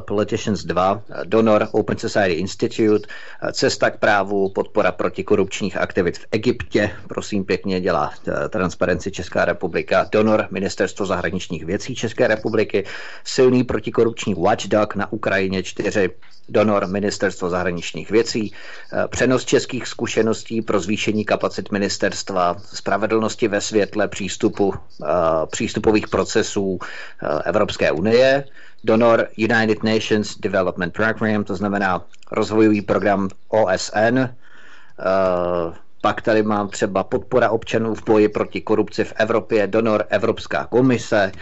Politicians 0.00 0.64
2, 0.64 1.02
donor 1.24 1.68
Open 1.72 1.98
Society 1.98 2.32
Institute, 2.32 3.08
cesta 3.52 3.90
k 3.90 3.98
právu, 3.98 4.48
podpora 4.48 4.92
protikorupčních 4.92 5.76
aktivit 5.76 6.18
v 6.18 6.26
Egyptě, 6.30 6.90
prosím 7.08 7.44
pěkně, 7.44 7.80
dělá 7.80 8.12
Transparenci 8.48 9.10
Česká 9.10 9.44
republika, 9.44 10.06
donor 10.12 10.46
Ministerstvo 10.50 11.06
zahraničních 11.06 11.64
věcí 11.64 11.94
České 11.94 12.26
republiky, 12.26 12.84
silný 13.24 13.64
protikorupční 13.64 14.34
watchdog 14.34 14.87
válk 14.88 14.94
na 14.96 15.12
Ukrajině 15.12 15.62
4, 15.62 16.10
donor 16.48 16.86
Ministerstvo 16.86 17.50
zahraničních 17.50 18.10
věcí, 18.10 18.52
eh, 18.92 19.08
přenos 19.08 19.44
českých 19.44 19.86
zkušeností 19.88 20.62
pro 20.62 20.80
zvýšení 20.80 21.24
kapacit 21.24 21.72
ministerstva, 21.72 22.56
spravedlnosti 22.64 23.48
ve 23.48 23.60
světle 23.60 24.08
přístupu, 24.08 24.74
eh, 24.74 25.06
přístupových 25.50 26.08
procesů 26.08 26.78
eh, 26.80 27.42
Evropské 27.44 27.92
unie, 27.92 28.44
donor 28.84 29.28
United 29.36 29.82
Nations 29.82 30.38
Development 30.40 30.92
Program, 30.94 31.44
to 31.44 31.54
znamená 31.56 32.04
rozvojový 32.32 32.82
program 32.82 33.28
OSN, 33.48 34.18
pak 36.02 36.22
tady 36.22 36.42
mám 36.42 36.68
třeba 36.68 37.04
podpora 37.04 37.50
občanů 37.50 37.94
v 37.94 38.04
boji 38.04 38.28
proti 38.28 38.60
korupci 38.60 39.04
v 39.04 39.12
Evropě, 39.16 39.66
donor 39.66 40.04
Evropská 40.08 40.66
komise, 40.66 41.32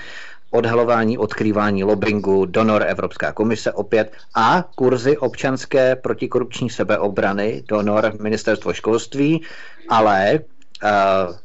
odhalování, 0.56 1.18
odkrývání 1.18 1.84
lobbingu, 1.84 2.46
donor 2.46 2.84
Evropská 2.86 3.32
komise 3.32 3.72
opět 3.72 4.12
a 4.34 4.64
kurzy 4.76 5.16
občanské 5.18 5.96
protikorupční 5.96 6.70
sebeobrany, 6.70 7.62
donor 7.68 8.12
Ministerstvo 8.20 8.72
školství, 8.72 9.42
ale 9.88 10.38
uh, 10.84 11.36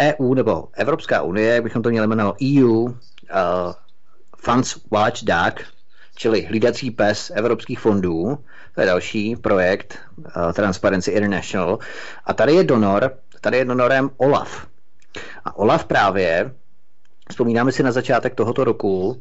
EU 0.00 0.34
nebo 0.34 0.68
Evropská 0.74 1.22
unie, 1.22 1.60
bychom 1.62 1.82
to 1.82 1.90
měli 1.90 2.06
jmenovat 2.06 2.36
EU, 2.58 2.68
uh, 2.74 2.92
Funds 4.36 4.76
Watchdog, 4.90 5.54
čili 6.16 6.42
hlídací 6.42 6.90
pes 6.90 7.32
evropských 7.34 7.78
fondů, 7.80 8.38
to 8.74 8.80
je 8.80 8.86
další 8.86 9.36
projekt 9.36 9.98
uh, 10.18 10.52
Transparency 10.52 11.10
International. 11.10 11.78
A 12.24 12.34
tady 12.34 12.54
je 12.54 12.64
donor, 12.64 13.10
tady 13.40 13.56
je 13.56 13.64
donorem 13.64 14.10
OLAF. 14.16 14.66
A 15.44 15.56
OLAF 15.56 15.84
právě, 15.84 16.52
vzpomínáme 17.30 17.72
si 17.72 17.82
na 17.82 17.92
začátek 17.92 18.34
tohoto 18.34 18.64
roku, 18.64 19.20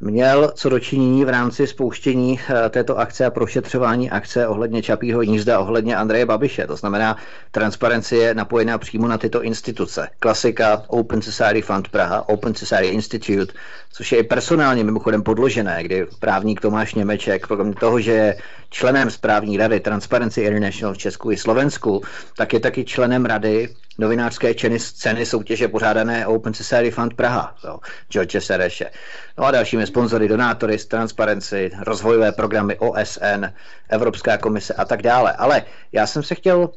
měl 0.00 0.52
co 0.54 0.68
dočinění 0.68 1.24
v 1.24 1.28
rámci 1.28 1.66
spouštění 1.66 2.40
eh, 2.40 2.68
této 2.68 2.98
akce 2.98 3.26
a 3.26 3.30
prošetřování 3.30 4.10
akce 4.10 4.46
ohledně 4.46 4.82
Čapího 4.82 5.20
hnízda, 5.20 5.60
ohledně 5.60 5.96
Andreje 5.96 6.26
Babiše. 6.26 6.66
To 6.66 6.76
znamená, 6.76 7.16
transparenci 7.50 8.16
je 8.16 8.34
napojená 8.34 8.78
přímo 8.78 9.08
na 9.08 9.18
tyto 9.18 9.42
instituce. 9.42 10.08
Klasika 10.18 10.82
Open 10.86 11.22
Society 11.22 11.62
Fund 11.62 11.88
Praha, 11.88 12.28
Open 12.28 12.54
Society 12.54 12.86
Institute, 12.86 13.52
což 13.92 14.12
je 14.12 14.18
i 14.18 14.22
personálně 14.22 14.84
mimochodem 14.84 15.22
podložené, 15.22 15.82
kdy 15.82 16.06
právník 16.20 16.60
Tomáš 16.60 16.94
Němeček, 16.94 17.46
kromě 17.46 17.74
toho, 17.74 18.00
že 18.00 18.12
je 18.12 18.36
členem 18.70 19.10
správní 19.10 19.56
rady 19.56 19.80
Transparency 19.80 20.40
International 20.42 20.94
v 20.94 20.98
Česku 20.98 21.30
i 21.30 21.36
Slovensku, 21.36 22.02
tak 22.36 22.52
je 22.52 22.60
taky 22.60 22.84
členem 22.84 23.24
rady 23.24 23.68
novinářské 23.98 24.54
čeny 24.54 24.78
scény 24.78 25.26
soutěže 25.26 25.68
pořádané 25.68 26.26
Open 26.26 26.54
Society 26.54 26.90
Fund 26.90 27.14
Praha, 27.14 27.54
jo, 27.64 27.78
George 28.10 28.36
Sereše. 28.40 28.90
No 29.38 29.44
a 29.44 29.50
dalšími 29.50 29.86
sponzory, 29.86 30.28
donátory 30.28 30.78
z 30.78 30.86
Transparency, 30.86 31.70
rozvojové 31.86 32.32
programy 32.32 32.78
OSN, 32.78 33.44
Evropská 33.88 34.38
komise 34.38 34.74
a 34.74 34.84
tak 34.84 35.02
dále. 35.02 35.32
Ale 35.32 35.62
já 35.92 36.06
jsem 36.06 36.22
se 36.22 36.34
chtěl 36.34 36.58
uh, 36.58 36.68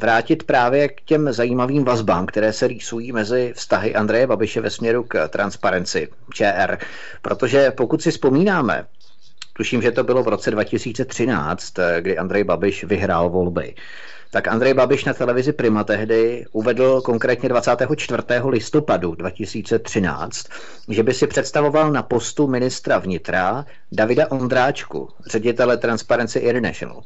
vrátit 0.00 0.42
právě 0.42 0.88
k 0.88 1.00
těm 1.00 1.32
zajímavým 1.32 1.84
vazbám, 1.84 2.26
které 2.26 2.52
se 2.52 2.66
rýsují 2.66 3.12
mezi 3.12 3.52
vztahy 3.56 3.94
Andreje 3.94 4.26
Babiše 4.26 4.60
ve 4.60 4.70
směru 4.70 5.04
k 5.04 5.28
Transparency, 5.28 6.08
ČR. 6.34 6.78
Protože 7.22 7.70
pokud 7.70 8.02
si 8.02 8.10
vzpomínáme, 8.10 8.86
tuším, 9.52 9.82
že 9.82 9.92
to 9.92 10.04
bylo 10.04 10.22
v 10.22 10.28
roce 10.28 10.50
2013, 10.50 11.78
eh, 11.78 12.00
kdy 12.00 12.18
Andrej 12.18 12.44
Babiš 12.44 12.84
vyhrál 12.84 13.30
volby, 13.30 13.74
tak 14.30 14.48
Andrej 14.48 14.74
Babiš 14.74 15.04
na 15.04 15.14
televizi 15.14 15.52
Prima 15.52 15.84
tehdy 15.84 16.44
uvedl 16.52 17.00
konkrétně 17.00 17.48
24. 17.48 18.50
listopadu 18.50 19.14
2013, 19.14 20.46
že 20.88 21.02
by 21.02 21.14
si 21.14 21.26
představoval 21.26 21.92
na 21.92 22.02
postu 22.02 22.46
ministra 22.46 22.98
vnitra 22.98 23.64
Davida 23.92 24.30
Ondráčku, 24.30 25.08
ředitele 25.26 25.76
Transparency 25.76 26.38
International. 26.38 27.02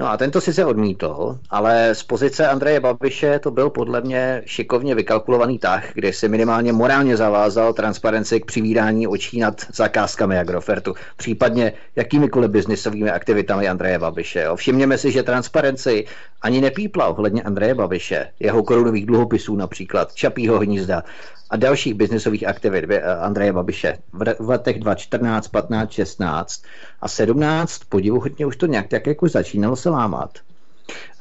No 0.00 0.08
a 0.08 0.16
tento 0.16 0.40
si 0.40 0.54
se 0.54 0.64
odmítl, 0.64 1.38
ale 1.50 1.94
z 1.94 2.02
pozice 2.02 2.48
Andreje 2.48 2.80
Babiše 2.80 3.38
to 3.38 3.50
byl 3.50 3.70
podle 3.70 4.00
mě 4.00 4.42
šikovně 4.46 4.94
vykalkulovaný 4.94 5.58
tah, 5.58 5.92
kdy 5.94 6.12
si 6.12 6.28
minimálně 6.28 6.72
morálně 6.72 7.16
zavázal 7.16 7.72
transparenci 7.72 8.40
k 8.40 8.46
přivídání 8.46 9.06
očí 9.06 9.40
nad 9.40 9.66
zakázkami 9.74 10.38
Agrofertu, 10.38 10.94
případně 11.16 11.72
jakýmikoliv 11.96 12.50
biznisovými 12.50 13.10
aktivitami 13.10 13.68
Andreje 13.68 13.98
Babiše. 13.98 14.46
Všimněme 14.54 14.98
si, 14.98 15.12
že 15.12 15.22
transparenci 15.22 16.04
ani 16.42 16.60
nepípla 16.60 17.06
ohledně 17.06 17.42
Andreje 17.42 17.74
Babiše, 17.74 18.28
jeho 18.40 18.62
korunových 18.62 19.06
dluhopisů 19.06 19.56
například, 19.56 20.14
Čapího 20.14 20.58
hnízda 20.58 21.02
a 21.50 21.56
dalších 21.56 21.94
biznisových 21.94 22.48
aktivit 22.48 22.84
eh, 22.90 23.02
Andreje 23.02 23.52
Babiše 23.52 23.98
v 24.38 24.48
letech 24.48 24.78
2014, 24.78 25.48
15, 25.48 25.92
16 25.92 26.62
a 27.00 27.08
17 27.08 27.80
podivuhodně 27.88 28.46
už 28.46 28.56
to 28.56 28.66
nějak 28.66 28.88
tak 28.88 29.06
jako 29.06 29.28
začínalo 29.28 29.76
se 29.76 29.90
lámat. 29.90 30.38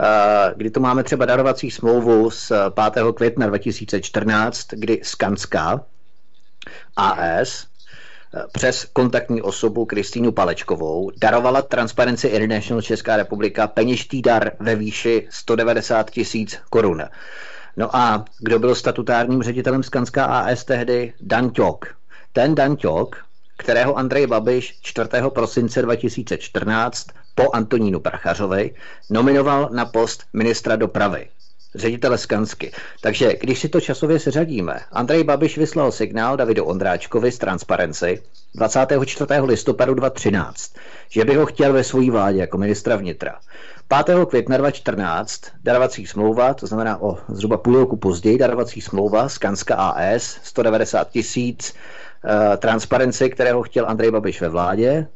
Eh, 0.02 0.54
kdy 0.56 0.70
tu 0.70 0.80
máme 0.80 1.04
třeba 1.04 1.26
darovací 1.26 1.72
smlouvu 1.72 2.30
z 2.32 2.52
5. 2.92 3.14
května 3.14 3.48
2014, 3.48 4.68
kdy 4.72 5.00
Skanska 5.04 5.82
AS 6.96 7.66
eh, 8.36 8.42
přes 8.52 8.86
kontaktní 8.94 9.42
osobu 9.42 9.86
Kristýnu 9.86 10.32
Palečkovou 10.32 11.12
darovala 11.18 11.62
Transparency 11.62 12.28
International 12.28 12.82
Česká 12.82 13.18
republika 13.18 13.68
peněžitý 13.68 14.22
dar 14.22 14.52
ve 14.60 14.76
výši 14.76 15.28
190 15.30 16.12
tisíc 16.12 16.60
korun. 16.70 17.04
No 17.80 17.96
a 17.96 18.26
kdo 18.40 18.60
byl 18.60 18.76
statutárním 18.76 19.44
ředitelem 19.44 19.84
Skanská 19.84 20.26
AS 20.26 20.64
tehdy? 20.64 21.14
Dan 21.22 21.50
Ťok. 21.50 21.96
Ten 22.34 22.56
Dan 22.56 22.76
Ťok, 22.76 23.16
kterého 23.58 23.98
Andrej 23.98 24.28
Babiš 24.28 24.80
4. 24.82 25.10
prosince 25.30 25.82
2014 25.82 27.08
po 27.36 27.52
Antonínu 27.54 28.00
Prachařovi 28.00 28.76
nominoval 29.10 29.70
na 29.72 29.86
post 29.86 30.24
ministra 30.34 30.76
dopravy 30.76 31.30
ředitele 31.76 32.18
Skansky. 32.18 32.72
Takže 33.02 33.34
když 33.42 33.60
si 33.60 33.70
to 33.70 33.82
časově 33.82 34.20
seřadíme, 34.20 34.80
Andrej 34.92 35.24
Babiš 35.24 35.58
vyslal 35.58 35.92
signál 35.92 36.38
Davidu 36.38 36.66
Ondráčkovi 36.66 37.32
z 37.32 37.38
Transparency 37.38 38.24
24. 38.56 39.42
listopadu 39.42 39.94
2013, 39.94 40.74
že 41.10 41.26
by 41.26 41.36
ho 41.36 41.46
chtěl 41.46 41.74
ve 41.74 41.84
své 41.84 42.12
vládě 42.12 42.40
jako 42.40 42.58
ministra 42.58 42.96
vnitra. 42.96 43.40
5. 44.06 44.26
května 44.26 44.58
2014 44.58 45.42
darovací 45.64 46.06
smlouva, 46.06 46.54
to 46.54 46.68
znamená 46.68 47.02
o 47.02 47.18
zhruba 47.28 47.58
půl 47.58 47.78
roku 47.78 47.98
později, 47.98 48.38
darovací 48.38 48.82
smlouva 48.82 49.30
Skanska 49.30 49.76
AS, 49.76 50.40
190 50.44 51.10
tisíc 51.10 51.74
uh, 52.24 52.32
transparenci, 52.58 53.30
kterého 53.30 53.64
chtěl 53.64 53.90
Andrej 53.90 54.12
Babiš 54.12 54.42
ve 54.42 54.50
vládě. 54.50 55.08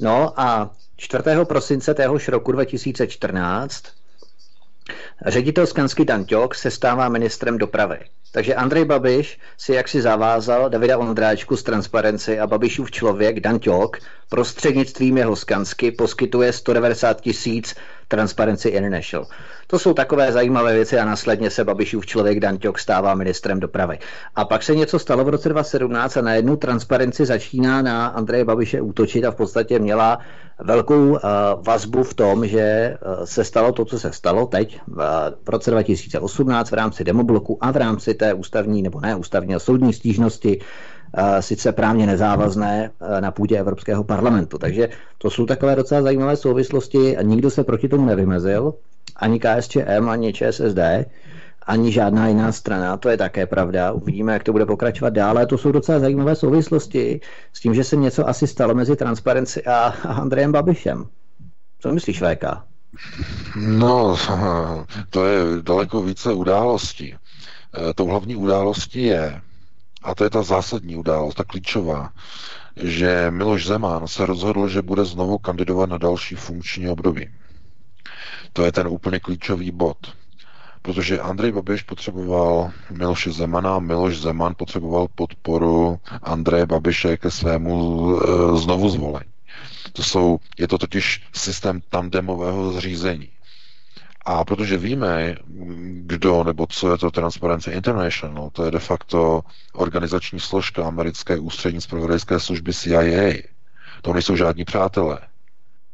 No 0.00 0.40
a 0.40 0.70
4. 0.96 1.22
prosince 1.44 1.94
téhož 1.94 2.28
roku 2.28 2.52
2014 2.52 3.84
ředitel 5.26 5.66
Skansky 5.66 6.04
Dan 6.04 6.24
Ťok 6.24 6.54
se 6.54 6.70
stává 6.70 7.08
ministrem 7.08 7.58
dopravy. 7.58 7.98
Takže 8.32 8.54
Andrej 8.54 8.84
Babiš 8.84 9.38
si 9.58 9.72
jaksi 9.72 10.02
zavázal 10.02 10.70
Davida 10.70 10.98
Ondráčku 10.98 11.56
z 11.56 11.62
Transparency 11.62 12.40
a 12.40 12.46
Babišův 12.46 12.90
člověk 12.90 13.40
Dan 13.40 13.58
Ťok 13.58 13.98
prostřednictvím 14.28 15.16
jeho 15.18 15.36
Skansky 15.36 15.90
poskytuje 15.90 16.52
190 16.52 17.20
tisíc 17.20 17.74
Transparency 18.08 18.68
International. 18.68 19.26
To 19.66 19.78
jsou 19.78 19.94
takové 19.94 20.32
zajímavé 20.32 20.74
věci 20.74 20.98
a 20.98 21.04
následně 21.04 21.50
se 21.50 21.64
Babišův 21.64 22.06
člověk 22.06 22.40
Danťok 22.40 22.78
stává 22.78 23.14
ministrem 23.14 23.60
dopravy. 23.60 23.98
A 24.36 24.44
pak 24.44 24.62
se 24.62 24.74
něco 24.74 24.98
stalo 24.98 25.24
v 25.24 25.28
roce 25.28 25.48
2017 25.48 26.16
a 26.16 26.20
najednou 26.20 26.56
Transparency 26.56 27.26
začíná 27.26 27.82
na 27.82 28.06
Andreje 28.06 28.44
Babiše 28.44 28.80
útočit 28.80 29.24
a 29.24 29.30
v 29.30 29.36
podstatě 29.36 29.78
měla 29.78 30.18
velkou 30.58 31.10
uh, 31.10 31.18
vazbu 31.62 32.02
v 32.02 32.14
tom, 32.14 32.46
že 32.46 32.96
uh, 33.18 33.24
se 33.24 33.44
stalo 33.44 33.72
to, 33.72 33.84
co 33.84 33.98
se 33.98 34.12
stalo 34.12 34.46
teď 34.46 34.80
v, 34.86 35.32
roce 35.48 35.70
2018 35.70 36.70
v 36.70 36.74
rámci 36.74 37.04
demobloku 37.04 37.58
a 37.60 37.70
v 37.70 37.76
rámci 37.76 38.14
té 38.14 38.34
ústavní 38.34 38.82
nebo 38.82 39.00
ne 39.00 39.16
ústavní 39.16 39.54
soudní 39.58 39.92
stížnosti 39.92 40.60
sice 41.40 41.72
právně 41.72 42.06
nezávazné 42.06 42.90
na 43.20 43.30
půdě 43.30 43.58
Evropského 43.58 44.04
parlamentu. 44.04 44.58
Takže 44.58 44.88
to 45.18 45.30
jsou 45.30 45.46
takové 45.46 45.76
docela 45.76 46.02
zajímavé 46.02 46.36
souvislosti 46.36 47.16
a 47.16 47.22
nikdo 47.22 47.50
se 47.50 47.64
proti 47.64 47.88
tomu 47.88 48.06
nevymezil, 48.06 48.74
ani 49.16 49.40
KSČM, 49.40 50.08
ani 50.08 50.32
ČSSD, 50.32 50.78
ani 51.66 51.92
žádná 51.92 52.28
jiná 52.28 52.52
strana, 52.52 52.96
to 52.96 53.08
je 53.08 53.16
také 53.16 53.46
pravda. 53.46 53.92
Uvidíme, 53.92 54.32
jak 54.32 54.42
to 54.42 54.52
bude 54.52 54.66
pokračovat 54.66 55.10
dále. 55.10 55.46
To 55.46 55.58
jsou 55.58 55.72
docela 55.72 55.98
zajímavé 55.98 56.36
souvislosti 56.36 57.20
s 57.52 57.60
tím, 57.60 57.74
že 57.74 57.84
se 57.84 57.96
něco 57.96 58.28
asi 58.28 58.46
stalo 58.46 58.74
mezi 58.74 58.96
Transparency 58.96 59.64
a 59.64 59.94
Andrejem 60.08 60.52
Babišem. 60.52 61.04
Co 61.80 61.92
myslíš, 61.92 62.22
VK? 62.22 62.44
No, 63.56 64.16
to 65.10 65.26
je 65.26 65.62
daleko 65.62 66.02
více 66.02 66.32
událostí. 66.32 67.14
E, 67.14 67.94
tou 67.94 68.06
hlavní 68.06 68.36
událostí 68.36 69.02
je, 69.02 69.40
a 70.04 70.14
to 70.14 70.24
je 70.24 70.30
ta 70.30 70.42
zásadní 70.42 70.96
událost, 70.96 71.34
ta 71.34 71.44
klíčová, 71.44 72.12
že 72.76 73.26
Miloš 73.30 73.66
Zeman 73.66 74.08
se 74.08 74.26
rozhodl, 74.26 74.68
že 74.68 74.82
bude 74.82 75.04
znovu 75.04 75.38
kandidovat 75.38 75.90
na 75.90 75.98
další 75.98 76.34
funkční 76.34 76.88
období. 76.88 77.28
To 78.52 78.64
je 78.64 78.72
ten 78.72 78.86
úplně 78.86 79.20
klíčový 79.20 79.70
bod. 79.70 79.96
Protože 80.82 81.20
Andrej 81.20 81.52
Babiš 81.52 81.82
potřeboval 81.82 82.70
Miloše 82.90 83.32
Zemana, 83.32 83.78
Miloš 83.78 84.18
Zeman 84.18 84.54
potřeboval 84.56 85.06
podporu 85.14 85.98
Andreje 86.22 86.66
Babiše 86.66 87.16
ke 87.16 87.30
svému 87.30 87.74
e, 87.74 88.56
znovu 88.58 88.88
zvolení. 88.88 89.30
To 89.92 90.02
jsou, 90.02 90.38
je 90.58 90.68
to 90.68 90.78
totiž 90.78 91.22
systém 91.32 91.80
tandemového 91.90 92.72
zřízení. 92.72 93.33
A 94.26 94.44
protože 94.44 94.76
víme, 94.76 95.34
kdo 96.00 96.44
nebo 96.44 96.66
co 96.66 96.92
je 96.92 96.98
to 96.98 97.10
Transparency 97.10 97.70
International, 97.70 98.50
to 98.50 98.64
je 98.64 98.70
de 98.70 98.78
facto 98.78 99.40
organizační 99.72 100.40
složka 100.40 100.86
americké 100.86 101.38
ústřední 101.38 101.80
zpravodajské 101.80 102.40
služby 102.40 102.72
CIA. 102.74 103.32
To 104.02 104.12
nejsou 104.12 104.36
žádní 104.36 104.64
přátelé. 104.64 105.18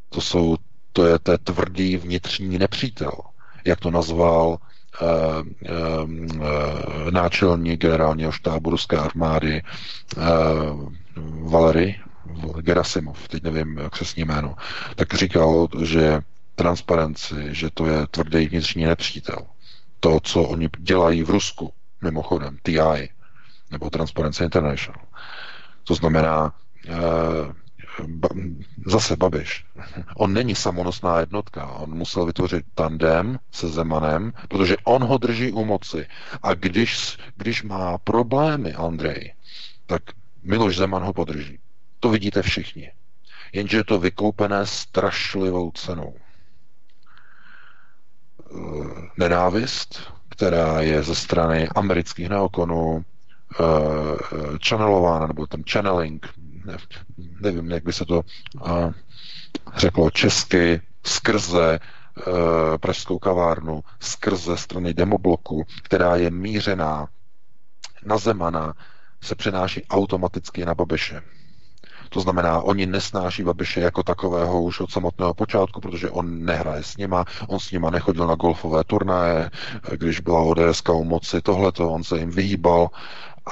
To, 0.08 0.20
jsou, 0.20 0.56
to 0.92 1.06
je 1.06 1.18
ten 1.18 1.38
tvrdý 1.44 1.96
vnitřní 1.96 2.58
nepřítel, 2.58 3.12
jak 3.64 3.80
to 3.80 3.90
nazval 3.90 4.58
eh, 5.02 5.06
eh, 5.66 7.10
náčelník 7.10 7.80
generálního 7.80 8.32
štábu 8.32 8.70
ruské 8.70 8.96
armády 8.96 9.62
eh, 9.62 10.20
Valery 11.42 12.00
Gerasimov, 12.60 13.28
teď 13.28 13.42
nevím, 13.42 13.78
jak 13.78 13.96
se 13.96 14.04
jméno, 14.20 14.54
tak 14.96 15.14
říkal, 15.14 15.68
že 15.82 16.20
transparenci, 16.60 17.34
že 17.50 17.70
to 17.74 17.86
je 17.86 18.06
tvrdý 18.06 18.46
vnitřní 18.46 18.84
nepřítel. 18.84 19.46
To, 20.00 20.20
co 20.20 20.42
oni 20.42 20.68
dělají 20.78 21.22
v 21.22 21.30
Rusku, 21.30 21.72
mimochodem, 22.02 22.58
TI, 22.62 23.08
nebo 23.70 23.90
Transparency 23.90 24.44
International. 24.44 25.04
To 25.84 25.94
znamená, 25.94 26.54
zase 28.86 29.16
Babiš, 29.16 29.64
on 30.16 30.32
není 30.32 30.54
samonosná 30.54 31.20
jednotka, 31.20 31.66
on 31.66 31.90
musel 31.90 32.26
vytvořit 32.26 32.64
tandem 32.74 33.38
se 33.52 33.68
Zemanem, 33.68 34.32
protože 34.48 34.76
on 34.84 35.04
ho 35.04 35.18
drží 35.18 35.52
u 35.52 35.64
moci. 35.64 36.06
A 36.42 36.54
když, 36.54 37.18
když 37.36 37.62
má 37.62 37.98
problémy 37.98 38.74
Andrej, 38.74 39.34
tak 39.86 40.02
Miloš 40.42 40.76
Zeman 40.76 41.02
ho 41.02 41.12
podrží. 41.12 41.58
To 42.00 42.08
vidíte 42.08 42.42
všichni. 42.42 42.92
Jenže 43.52 43.76
je 43.76 43.84
to 43.84 43.98
vykoupené 43.98 44.66
strašlivou 44.66 45.70
cenou. 45.70 46.14
Nenávist, 49.18 50.00
která 50.28 50.80
je 50.80 51.02
ze 51.02 51.14
strany 51.14 51.68
amerických 51.68 52.28
neokonů 52.28 53.04
eh, 53.04 53.64
channelována, 54.68 55.26
nebo 55.26 55.46
ten 55.46 55.62
channeling, 55.70 56.28
ne, 56.64 56.76
nevím, 57.40 57.70
jak 57.70 57.84
by 57.84 57.92
se 57.92 58.04
to 58.04 58.20
uh, 58.54 58.92
řeklo 59.76 60.10
česky, 60.10 60.80
skrze 61.06 61.78
pražskou 62.80 63.18
kavárnu, 63.18 63.80
skrze 64.00 64.56
strany 64.56 64.94
demobloku, 64.94 65.64
která 65.82 66.16
je 66.16 66.30
mířená 66.30 67.08
na 68.04 68.18
Zemana, 68.18 68.74
se 69.22 69.34
přenáší 69.34 69.86
automaticky 69.86 70.64
na 70.66 70.74
Babiše. 70.74 71.22
To 72.12 72.20
znamená, 72.20 72.60
oni 72.60 72.86
nesnáší 72.86 73.42
Babiše 73.42 73.80
jako 73.80 74.02
takového 74.02 74.62
už 74.62 74.80
od 74.80 74.90
samotného 74.90 75.34
počátku, 75.34 75.80
protože 75.80 76.10
on 76.10 76.44
nehraje 76.44 76.82
s 76.82 76.96
nima, 76.96 77.24
on 77.46 77.58
s 77.58 77.70
nima 77.70 77.90
nechodil 77.90 78.26
na 78.26 78.34
golfové 78.34 78.84
turnaje, 78.84 79.50
když 79.96 80.20
byla 80.20 80.40
ODS 80.40 80.82
u 80.92 81.04
moci, 81.04 81.40
tohleto, 81.40 81.90
on 81.90 82.04
se 82.04 82.18
jim 82.18 82.30
vyhýbal, 82.30 82.90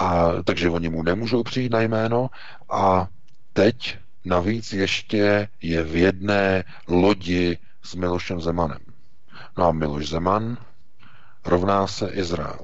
a, 0.01 0.31
takže 0.45 0.71
oni 0.71 0.89
mu 0.89 1.03
nemůžou 1.03 1.43
přijít 1.43 1.73
na 1.73 1.81
jméno 1.81 2.31
a 2.71 3.09
teď 3.53 3.99
navíc 4.25 4.73
ještě 4.73 5.49
je 5.63 5.83
v 5.83 5.97
jedné 5.97 6.65
lodi 6.89 7.59
s 7.83 7.95
Milošem 7.95 8.41
Zemanem. 8.41 8.81
No 9.59 9.65
a 9.65 9.73
Miloš 9.73 10.09
Zeman 10.09 10.59
rovná 11.45 11.87
se 11.87 12.09
Izrael. 12.09 12.59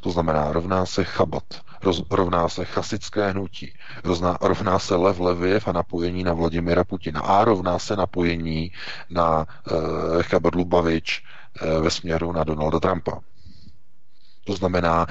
To 0.00 0.10
znamená, 0.10 0.52
rovná 0.52 0.86
se 0.86 1.04
Chabat, 1.04 1.65
roz, 1.86 2.02
rovná 2.10 2.48
se 2.48 2.64
chasické 2.64 3.30
hnutí, 3.30 3.72
rovná, 4.04 4.38
rovná 4.40 4.78
se 4.78 4.94
Lev 4.96 5.20
Leviev 5.20 5.68
a 5.68 5.72
napojení 5.72 6.24
na 6.24 6.32
Vladimira 6.32 6.84
Putina 6.84 7.20
a 7.20 7.44
rovná 7.44 7.78
se 7.78 7.96
napojení 7.96 8.72
na 9.10 9.46
uh, 9.46 10.22
Chabat 10.22 10.54
Lubavič 10.54 11.22
uh, 11.22 11.82
ve 11.82 11.90
směru 11.90 12.32
na 12.32 12.44
Donalda 12.44 12.80
Trumpa. 12.80 13.20
To 14.44 14.52
znamená, 14.52 15.06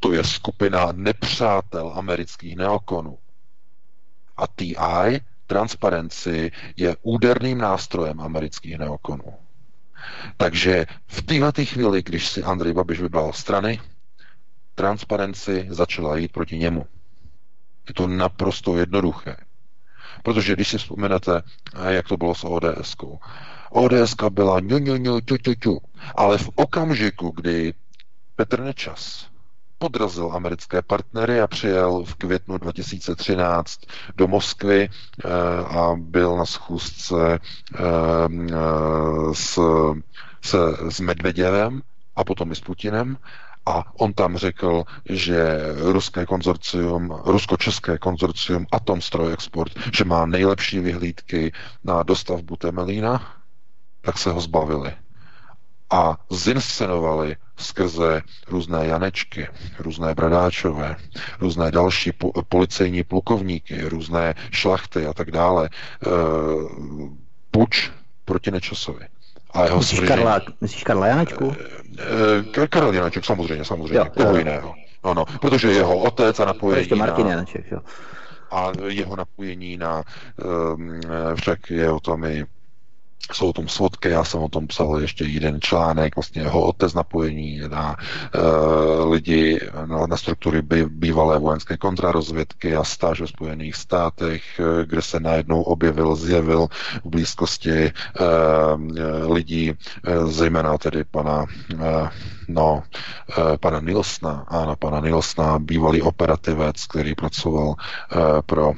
to 0.00 0.12
je 0.12 0.24
skupina 0.24 0.92
nepřátel 0.92 1.92
amerických 1.94 2.56
neokonů. 2.56 3.18
A 4.36 4.46
TI, 4.46 5.20
transparenci, 5.46 6.50
je 6.76 6.96
úderným 7.02 7.58
nástrojem 7.58 8.20
amerických 8.20 8.78
neokonů. 8.78 9.34
Takže 10.36 10.86
v 11.06 11.22
této 11.22 11.64
chvíli, 11.64 12.02
když 12.02 12.28
si 12.28 12.42
Andrej 12.42 12.72
Babiš 12.72 13.00
vybral 13.00 13.32
strany, 13.32 13.80
transparenci 14.74 15.66
začala 15.70 16.16
jít 16.16 16.32
proti 16.32 16.58
němu. 16.58 16.86
Je 17.88 17.94
to 17.94 18.06
naprosto 18.06 18.76
jednoduché. 18.76 19.36
Protože 20.22 20.52
když 20.52 20.68
si 20.68 20.78
vzpomenete, 20.78 21.42
jak 21.88 22.08
to 22.08 22.16
bylo 22.16 22.34
s 22.34 22.44
ODS, 22.44 22.96
ODS 23.70 24.14
byla 24.30 24.60
ňu, 24.60 24.78
ňu, 24.78 24.96
ňu, 24.96 25.20
ťu, 25.20 25.36
ťu, 25.36 25.54
ťu. 25.54 25.78
Ale 26.14 26.38
v 26.38 26.50
okamžiku, 26.54 27.30
kdy 27.30 27.74
Petr 28.36 28.60
Nečas 28.60 29.26
podrazil 29.78 30.30
americké 30.32 30.82
partnery 30.82 31.40
a 31.40 31.46
přijel 31.46 32.04
v 32.04 32.14
květnu 32.14 32.58
2013 32.58 33.80
do 34.16 34.28
Moskvy 34.28 34.88
eh, 34.88 35.28
a 35.64 35.94
byl 35.98 36.36
na 36.36 36.46
schůzce 36.46 37.38
eh, 37.38 37.78
s, 39.32 39.60
se, 40.42 40.58
s 40.88 41.00
Medveděvem 41.00 41.82
a 42.16 42.24
potom 42.24 42.52
i 42.52 42.54
s 42.54 42.60
Putinem 42.60 43.16
a 43.66 43.98
on 43.98 44.12
tam 44.12 44.36
řekl, 44.36 44.84
že 45.10 45.58
ruské 45.76 46.26
konzorcium, 46.26 47.10
rusko-české 47.24 47.98
konzorcium 47.98 48.66
Atomstroj 48.72 49.32
Export, 49.32 49.72
že 49.96 50.04
má 50.04 50.26
nejlepší 50.26 50.80
vyhlídky 50.80 51.52
na 51.84 52.02
dostavbu 52.02 52.56
Temelína, 52.56 53.36
tak 54.00 54.18
se 54.18 54.30
ho 54.30 54.40
zbavili. 54.40 54.92
A 55.90 56.16
zinscenovali 56.30 57.36
skrze 57.56 58.22
různé 58.48 58.86
Janečky, 58.86 59.48
různé 59.78 60.14
Bradáčové, 60.14 60.96
různé 61.40 61.70
další 61.70 62.12
po, 62.12 62.42
policejní 62.42 63.04
plukovníky, 63.04 63.88
různé 63.88 64.34
šlachty 64.50 65.06
a 65.06 65.12
tak 65.12 65.30
dále. 65.30 65.66
E, 65.66 66.08
puč 67.50 67.90
proti 68.24 68.50
Nečasovi 68.50 69.06
a 69.54 69.64
jeho 69.64 69.78
myslíš, 69.78 70.00
Karla, 70.00 70.40
myslíš 70.60 70.84
Karla 70.84 71.06
Janečku? 71.06 71.56
E, 72.62 72.66
Karel 72.66 72.94
Janeček, 72.94 73.24
samozřejmě, 73.24 73.64
samozřejmě. 73.64 73.98
Jo, 73.98 74.06
Koho 74.16 74.30
jo. 74.30 74.36
jiného. 74.36 74.74
No, 75.04 75.14
no, 75.14 75.24
protože 75.40 75.72
jeho 75.72 75.98
otec 75.98 76.40
a 76.40 76.44
napojení 76.44 76.80
Ještě 76.80 76.94
Martin 76.94 77.24
na... 77.24 77.30
Janeček, 77.30 77.70
jo. 77.70 77.80
A 78.50 78.72
jeho 78.88 79.16
napojení 79.16 79.76
na... 79.76 80.02
Um, 80.74 81.00
však 81.34 81.70
je 81.70 81.90
o 81.90 82.00
tom 82.00 82.24
i 82.24 82.44
jsou 83.32 83.48
o 83.48 83.52
tom 83.52 83.68
svodky, 83.68 84.08
já 84.08 84.24
jsem 84.24 84.40
o 84.40 84.48
tom 84.48 84.66
psal 84.66 85.00
ještě 85.00 85.24
jeden 85.24 85.60
článek, 85.60 86.16
vlastně 86.16 86.42
jeho 86.42 86.62
otec 86.62 86.94
napojení 86.94 87.60
na 87.68 87.96
uh, 88.34 89.10
lidi, 89.12 89.60
na, 89.86 90.06
na 90.06 90.16
struktury 90.16 90.62
by, 90.62 90.86
bývalé 90.86 91.38
vojenské 91.38 91.76
kontrarozvědky 91.76 92.76
a 92.76 92.84
stáž 92.84 93.20
ve 93.20 93.26
Spojených 93.26 93.76
státech, 93.76 94.42
uh, 94.58 94.82
kde 94.84 95.02
se 95.02 95.20
najednou 95.20 95.62
objevil, 95.62 96.16
zjevil 96.16 96.66
v 97.04 97.08
blízkosti 97.08 97.92
uh, 98.20 99.32
lidí, 99.32 99.70
uh, 99.72 100.30
zejména 100.30 100.78
tedy 100.78 101.04
pana 101.04 101.42
uh, 101.74 102.08
no, 102.48 102.82
pana 103.60 103.80
Nilsna, 103.80 104.44
ano, 104.48 104.76
pana 104.76 105.00
Nilsna, 105.00 105.58
bývalý 105.58 106.02
operativec, 106.02 106.86
který 106.86 107.14
pracoval 107.14 107.74
pro 108.46 108.72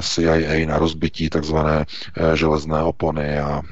CIA 0.00 0.66
na 0.66 0.78
rozbití 0.78 1.30
takzvané 1.30 1.86
železné 2.34 2.82
opony 2.82 3.38
a 3.38 3.62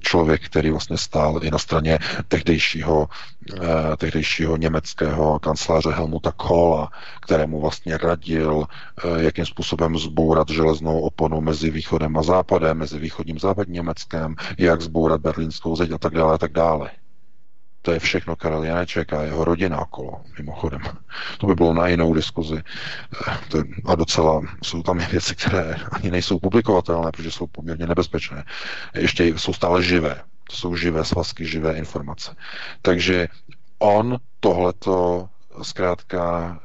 člověk, 0.00 0.46
který 0.46 0.70
vlastně 0.70 0.96
stál 0.96 1.40
i 1.42 1.50
na 1.50 1.58
straně 1.58 1.98
tehdejšího, 2.28 3.08
tehdejšího 3.96 4.56
německého 4.56 5.38
kanceláře 5.38 5.90
Helmuta 5.90 6.32
Kohla, 6.32 6.90
kterému 7.20 7.60
vlastně 7.60 7.98
radil, 7.98 8.66
jakým 9.16 9.46
způsobem 9.46 9.98
zbourat 9.98 10.48
železnou 10.48 11.00
oponu 11.00 11.40
mezi 11.40 11.70
východem 11.70 12.16
a 12.16 12.22
západem, 12.22 12.78
mezi 12.78 12.98
východním 12.98 13.38
západním 13.38 13.74
Německem, 13.74 14.34
jak 14.58 14.80
zbourat 14.80 15.20
berlínskou 15.20 15.76
zeď 15.76 15.92
a 15.92 15.98
tak 15.98 16.14
dále 16.14 16.34
a 16.34 16.38
tak 16.38 16.52
dále. 16.52 16.90
To 17.82 17.92
je 17.92 17.98
všechno 17.98 18.36
Karel 18.36 18.64
Janeček 18.64 19.12
a 19.12 19.22
jeho 19.22 19.44
rodina 19.44 19.80
okolo, 19.80 20.20
mimochodem. 20.38 20.80
To 21.38 21.46
by 21.46 21.54
bylo 21.54 21.74
na 21.74 21.88
jinou 21.88 22.14
diskuzi. 22.14 22.62
Eh, 23.54 23.62
a 23.84 23.94
docela 23.94 24.42
jsou 24.62 24.82
tam 24.82 24.98
věci, 24.98 25.36
které 25.36 25.76
ani 25.92 26.10
nejsou 26.10 26.38
publikovatelné, 26.38 27.10
protože 27.12 27.30
jsou 27.30 27.46
poměrně 27.46 27.86
nebezpečné. 27.86 28.44
Ještě 28.94 29.26
jsou 29.26 29.52
stále 29.52 29.82
živé. 29.82 30.22
To 30.50 30.56
jsou 30.56 30.76
živé 30.76 31.04
svazky, 31.04 31.46
živé 31.46 31.78
informace. 31.78 32.36
Takže 32.82 33.28
on 33.78 34.18
tohleto 34.40 35.28
zkrátka 35.62 36.60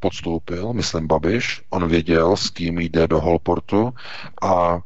podstoupil, 0.00 0.72
myslím 0.72 1.06
Babiš, 1.06 1.62
on 1.70 1.88
věděl, 1.88 2.36
s 2.36 2.50
kým 2.50 2.78
jde 2.78 3.08
do 3.08 3.20
Holportu 3.20 3.94
a, 4.42 4.48
a 4.48 4.80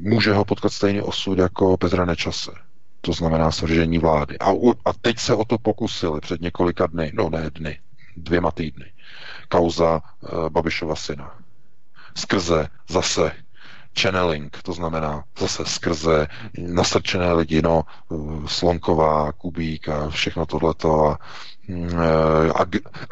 může 0.00 0.32
ho 0.32 0.44
potkat 0.44 0.72
stejný 0.72 1.02
osud 1.02 1.38
jako 1.38 1.76
Petra 1.76 2.04
Nečase 2.04 2.50
to 3.00 3.12
znamená 3.12 3.50
svržení 3.50 3.98
vlády. 3.98 4.38
A, 4.38 4.50
a 4.84 4.92
teď 4.92 5.18
se 5.18 5.34
o 5.34 5.44
to 5.44 5.58
pokusili 5.58 6.20
před 6.20 6.40
několika 6.40 6.86
dny, 6.86 7.12
no 7.14 7.30
ne 7.30 7.50
dny, 7.50 7.78
dvěma 8.16 8.50
týdny. 8.50 8.92
Kauza 9.48 10.00
uh, 10.20 10.48
Babišova 10.48 10.96
syna. 10.96 11.34
Skrze 12.16 12.68
zase 12.88 13.32
channeling, 14.00 14.62
to 14.62 14.72
znamená 14.72 15.24
zase 15.38 15.64
skrze 15.64 16.26
nasrčené 16.58 17.32
lidi, 17.32 17.62
no, 17.62 17.84
uh, 18.08 18.46
Slonková, 18.46 19.32
Kubík 19.32 19.88
a 19.88 20.10
všechno 20.10 20.46
tohleto 20.46 21.06
a, 21.06 21.18
uh, 21.68 22.52
a, 22.54 22.62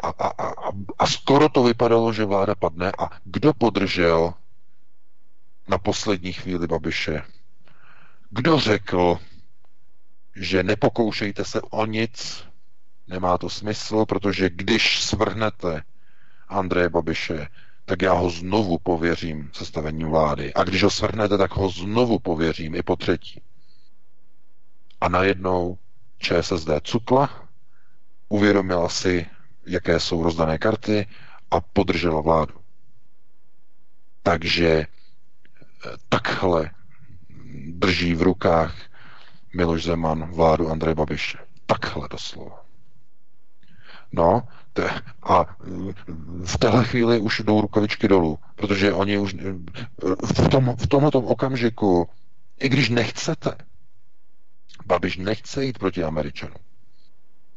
a, 0.03 0.09
a, 0.09 0.27
a, 0.47 0.71
a 0.99 1.07
skoro 1.07 1.49
to 1.49 1.63
vypadalo, 1.63 2.13
že 2.13 2.25
vláda 2.25 2.55
padne 2.55 2.91
a 2.91 3.09
kdo 3.23 3.53
podržel 3.53 4.33
na 5.67 5.77
poslední 5.77 6.33
chvíli 6.33 6.67
Babiše? 6.67 7.21
Kdo 8.29 8.59
řekl, 8.59 9.17
že 10.39 10.63
nepokoušejte 10.63 11.45
se 11.45 11.61
o 11.61 11.85
nic, 11.85 12.43
nemá 13.07 13.37
to 13.37 13.49
smysl, 13.49 14.05
protože 14.05 14.49
když 14.49 15.03
svrhnete 15.03 15.83
Andreje 16.47 16.89
Babiše, 16.89 17.47
tak 17.85 18.01
já 18.01 18.13
ho 18.13 18.29
znovu 18.29 18.77
pověřím 18.77 19.49
sestavením 19.53 20.07
vlády. 20.07 20.53
A 20.53 20.63
když 20.63 20.83
ho 20.83 20.89
svrhnete, 20.89 21.37
tak 21.37 21.51
ho 21.51 21.69
znovu 21.69 22.19
pověřím 22.19 22.75
i 22.75 22.83
po 22.83 22.95
třetí. 22.95 23.41
A 25.01 25.09
najednou 25.09 25.77
ČSSD 26.17 26.69
cukla, 26.83 27.47
uvědomila 28.29 28.89
si, 28.89 29.25
jaké 29.65 29.99
jsou 29.99 30.23
rozdané 30.23 30.57
karty 30.57 31.07
a 31.51 31.61
podržela 31.61 32.21
vládu. 32.21 32.53
Takže 34.23 34.67
eh, 34.69 34.87
takhle 36.09 36.71
drží 37.67 38.13
v 38.13 38.21
rukách 38.21 38.88
Miloš 39.53 39.83
Zeman 39.83 40.31
vládu 40.31 40.69
Andreje 40.69 40.95
Babiše. 40.95 41.37
Takhle 41.65 42.07
doslova. 42.11 42.65
No, 44.11 44.47
te, 44.73 44.89
a 45.23 45.45
v 46.45 46.57
téhle 46.57 46.85
chvíli 46.85 47.19
už 47.19 47.39
jdou 47.39 47.61
rukavičky 47.61 48.07
dolů, 48.07 48.39
protože 48.55 48.93
oni 48.93 49.17
už 49.17 49.35
v, 50.35 50.49
tom, 50.49 50.75
v 50.79 50.87
tomto 50.87 51.19
okamžiku, 51.19 52.09
i 52.59 52.69
když 52.69 52.89
nechcete, 52.89 53.55
Babiš 54.85 55.17
nechce 55.17 55.65
jít 55.65 55.79
proti 55.79 56.03
Američanům. 56.03 56.61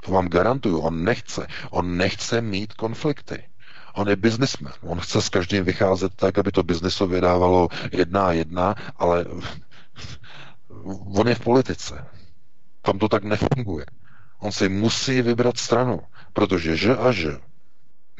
To 0.05 0.13
vám 0.13 0.29
garantuju, 0.29 0.79
on 0.79 1.05
nechce. 1.05 1.47
On 1.71 1.97
nechce 1.97 2.41
mít 2.41 2.73
konflikty. 2.73 3.45
On 3.95 4.09
je 4.09 4.17
biznismen. 4.17 4.73
On 4.81 5.01
chce 5.01 5.23
s 5.23 5.29
každým 5.29 5.65
vycházet 5.65 6.15
tak, 6.17 6.39
aby 6.39 6.53
to 6.53 6.63
biznisově 6.63 7.21
dávalo 7.21 7.69
jedna 7.93 8.27
a 8.27 8.33
jedna, 8.33 8.75
ale 8.97 9.25
on 11.17 11.29
je 11.29 11.35
v 11.35 11.41
politice. 11.41 12.07
Tam 12.83 12.99
to 12.99 13.09
tak 13.09 13.25
nefunguje. 13.25 13.87
On 14.39 14.53
si 14.53 14.69
musí 14.69 15.23
vybrat 15.23 15.59
stranu, 15.59 16.01
protože 16.33 16.77
že 16.77 16.97
a 16.97 17.13
že, 17.13 17.41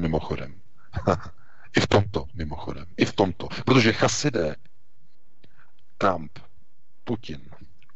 mimochodem. 0.01 0.55
I 1.77 1.81
v 1.81 1.87
tomto, 1.87 2.27
mimochodem. 2.35 2.87
I 2.97 3.05
v 3.05 3.13
tomto. 3.13 3.49
Protože 3.65 3.93
chasidé, 3.93 4.57
Trump, 5.99 6.39
Putin, 7.05 7.41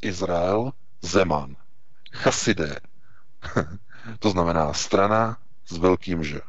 Izrael, 0.03 0.73
Zeman, 1.03 1.57
chasidé, 2.13 2.81
to 4.19 4.31
znamená 4.31 4.73
strana 4.73 5.39
s 5.67 5.77
velkým 5.77 6.25
že. 6.25 6.41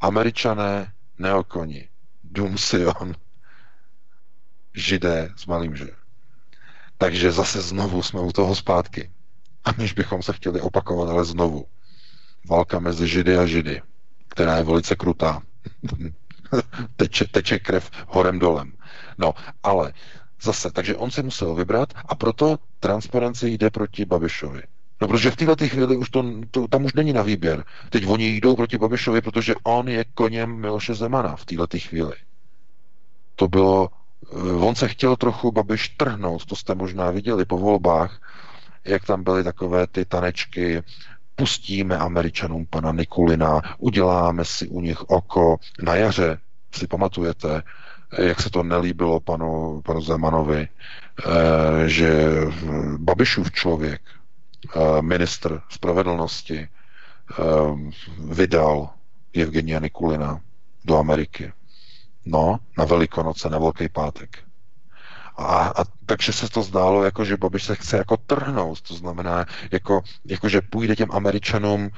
Američané, 0.00 0.92
neokoni, 1.18 1.88
Dům 2.24 2.58
Sion, 2.58 3.14
židé 4.74 5.32
s 5.36 5.46
malým 5.46 5.76
že. 5.76 5.99
Takže 7.00 7.32
zase 7.32 7.60
znovu 7.62 8.02
jsme 8.02 8.20
u 8.20 8.32
toho 8.32 8.54
zpátky. 8.54 9.10
Aniž 9.64 9.92
bychom 9.92 10.22
se 10.22 10.32
chtěli 10.32 10.60
opakovat, 10.60 11.08
ale 11.08 11.24
znovu. 11.24 11.66
Válka 12.48 12.78
mezi 12.78 13.08
židy 13.08 13.36
a 13.36 13.46
židy, 13.46 13.82
která 14.28 14.56
je 14.56 14.64
velice 14.64 14.96
krutá. 14.96 15.42
teče, 16.96 17.24
teče 17.24 17.58
krev 17.58 17.90
horem 18.08 18.38
dolem. 18.38 18.72
No, 19.18 19.34
ale 19.62 19.92
zase, 20.42 20.70
takže 20.70 20.96
on 20.96 21.10
se 21.10 21.22
musel 21.22 21.54
vybrat 21.54 21.92
a 22.04 22.14
proto 22.14 22.58
transparenci 22.80 23.48
jde 23.48 23.70
proti 23.70 24.04
Babišovi. 24.04 24.62
No, 25.00 25.08
protože 25.08 25.30
v 25.30 25.36
této 25.36 25.68
chvíli 25.68 25.96
už 25.96 26.10
to, 26.10 26.24
to, 26.50 26.68
tam 26.68 26.84
už 26.84 26.92
není 26.92 27.12
na 27.12 27.22
výběr. 27.22 27.64
Teď 27.90 28.06
oni 28.06 28.28
jdou 28.36 28.56
proti 28.56 28.78
Babišovi, 28.78 29.20
protože 29.20 29.54
on 29.62 29.88
je 29.88 30.04
koněm 30.14 30.60
Miloše 30.60 30.94
Zemana 30.94 31.36
v 31.36 31.44
této 31.44 31.78
chvíli. 31.78 32.14
To 33.36 33.48
bylo, 33.48 33.88
on 34.60 34.74
se 34.74 34.88
chtěl 34.88 35.16
trochu 35.16 35.52
Babiš 35.52 35.88
trhnout, 35.88 36.46
to 36.46 36.56
jste 36.56 36.74
možná 36.74 37.10
viděli 37.10 37.44
po 37.44 37.58
volbách, 37.58 38.20
jak 38.84 39.04
tam 39.04 39.22
byly 39.22 39.44
takové 39.44 39.86
ty 39.86 40.04
tanečky, 40.04 40.82
pustíme 41.36 41.98
Američanům 41.98 42.66
pana 42.66 42.92
Nikulina, 42.92 43.62
uděláme 43.78 44.44
si 44.44 44.68
u 44.68 44.80
nich 44.80 45.10
oko 45.10 45.56
na 45.82 45.94
jaře, 45.94 46.38
si 46.74 46.86
pamatujete, 46.86 47.62
jak 48.18 48.40
se 48.40 48.50
to 48.50 48.62
nelíbilo 48.62 49.20
panu, 49.20 49.82
panu 49.84 50.00
Zemanovi, 50.00 50.68
eh, 50.68 51.88
že 51.88 52.34
Babišův 52.98 53.52
člověk, 53.52 54.00
eh, 54.76 55.02
ministr 55.02 55.60
spravedlnosti, 55.68 56.58
eh, 56.58 57.44
vydal 58.18 58.90
Evgenia 59.34 59.80
Nikulina 59.80 60.40
do 60.84 60.98
Ameriky. 60.98 61.52
No, 62.30 62.58
na 62.78 62.84
Velikonoce, 62.84 63.50
na 63.50 63.58
Velký 63.58 63.88
pátek. 63.88 64.38
A, 65.36 65.72
a 65.76 65.84
takže 66.06 66.32
se 66.32 66.48
to 66.48 66.62
zdálo, 66.62 67.04
jako 67.04 67.24
že 67.24 67.36
Babiš 67.36 67.64
se 67.64 67.74
chce 67.74 67.96
jako 67.96 68.16
trhnout, 68.16 68.80
to 68.80 68.94
znamená, 68.94 69.46
jako, 69.72 70.02
jako 70.24 70.48
že 70.48 70.60
půjde 70.60 70.96
těm 70.96 71.08
Američanům 71.12 71.90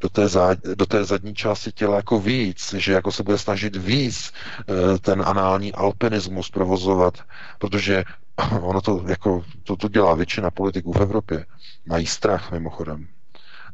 do 0.00 0.08
té, 0.08 0.28
zá, 0.28 0.54
do 0.74 0.86
té 0.86 1.04
zadní 1.04 1.34
části 1.34 1.72
těla 1.72 1.96
jako 1.96 2.20
víc, 2.20 2.74
že 2.74 2.92
jako 2.92 3.12
se 3.12 3.22
bude 3.22 3.38
snažit 3.38 3.76
víc 3.76 4.32
eh, 4.32 4.98
ten 4.98 5.22
anální 5.26 5.72
alpinismus 5.72 6.50
provozovat, 6.50 7.18
protože 7.58 8.04
ono 8.60 8.80
to, 8.80 9.04
jako, 9.08 9.44
to, 9.62 9.76
to 9.76 9.88
dělá 9.88 10.14
většina 10.14 10.50
politiků 10.50 10.92
v 10.92 11.02
Evropě. 11.02 11.46
Mají 11.86 12.06
strach 12.06 12.52
mimochodem. 12.52 13.06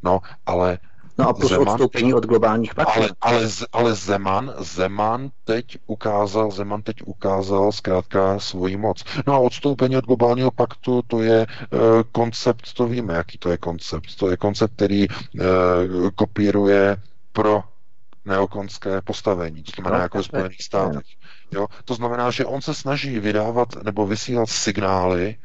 No, 0.02 0.20
ale 0.46 0.78
No 1.18 1.28
a 1.28 1.32
plus 1.32 1.50
Zeman, 1.50 1.68
odstoupení 1.68 2.14
od 2.14 2.26
globálních 2.26 2.74
paktů. 2.74 3.00
Ale, 3.00 3.10
ale, 3.20 3.48
ale 3.72 3.94
Zeman, 3.94 4.54
Zeman 4.58 5.30
teď 5.44 5.78
ukázal, 5.86 6.50
Zeman 6.50 6.82
teď 6.82 6.96
ukázal 7.04 7.72
zkrátka 7.72 8.38
svoji 8.38 8.76
moc. 8.76 9.04
No 9.26 9.34
a 9.34 9.38
odstoupení 9.38 9.96
od 9.96 10.04
globálního 10.04 10.50
paktu, 10.50 11.02
to 11.06 11.22
je 11.22 11.46
uh, 11.46 11.80
koncept, 12.12 12.72
to 12.74 12.86
víme, 12.86 13.14
jaký 13.14 13.38
to 13.38 13.50
je 13.50 13.58
koncept. 13.58 14.16
To 14.18 14.30
je 14.30 14.36
koncept, 14.36 14.72
který 14.72 15.08
uh, 15.08 15.44
kopíruje 16.14 16.96
pro 17.32 17.62
neokonské 18.24 19.02
postavení, 19.02 19.62
to 19.62 19.72
znamená 19.74 19.96
no, 19.96 20.02
jako 20.02 20.22
Spojených 20.22 20.62
státech. 20.62 21.06
Jo? 21.52 21.66
To 21.84 21.94
znamená, 21.94 22.30
že 22.30 22.44
on 22.44 22.62
se 22.62 22.74
snaží 22.74 23.20
vydávat 23.20 23.68
nebo 23.82 24.06
vysílat 24.06 24.48
signály, 24.48 25.36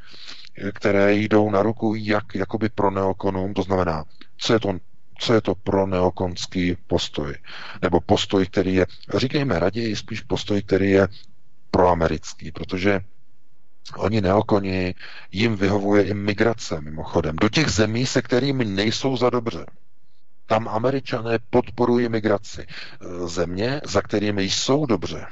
které 0.73 1.13
jdou 1.13 1.49
na 1.49 1.63
ruku 1.63 1.95
jak 1.97 2.35
jakoby 2.35 2.69
pro 2.69 2.91
neokonům, 2.91 3.53
to 3.53 3.61
znamená, 3.63 4.03
co 4.37 4.53
je 4.53 4.59
to 4.59 4.73
co 5.23 5.33
je 5.33 5.41
to 5.41 5.55
pro 5.55 5.87
neokonský 5.87 6.77
postoj. 6.87 7.35
Nebo 7.81 8.01
postoj, 8.01 8.45
který 8.45 8.75
je, 8.75 8.85
říkejme 9.15 9.59
raději 9.59 9.95
spíš 9.95 10.21
postoj, 10.21 10.61
který 10.61 10.91
je 10.91 11.07
proamerický, 11.71 12.51
protože 12.51 13.01
Oni 13.97 14.21
neokoni, 14.21 14.95
jim 15.31 15.55
vyhovuje 15.55 16.03
i 16.03 16.13
migrace 16.13 16.81
mimochodem. 16.81 17.35
Do 17.35 17.49
těch 17.49 17.69
zemí, 17.69 18.05
se 18.05 18.21
kterými 18.21 18.65
nejsou 18.65 19.17
za 19.17 19.29
dobře. 19.29 19.65
Tam 20.45 20.67
američané 20.67 21.39
podporují 21.49 22.09
migraci. 22.09 22.67
Země, 23.25 23.81
za 23.85 24.01
kterými 24.01 24.43
jsou 24.43 24.85
dobře, 24.85 25.25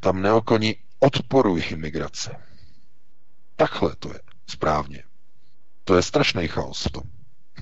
tam 0.00 0.22
neokoni 0.22 0.76
odporují 0.98 1.76
migraci. 1.76 2.30
Takhle 3.56 3.96
to 3.96 4.08
je 4.12 4.20
správně. 4.46 5.02
To 5.84 5.96
je 5.96 6.02
strašný 6.02 6.48
chaos 6.48 6.84
v 6.84 6.90
tom, 6.90 7.02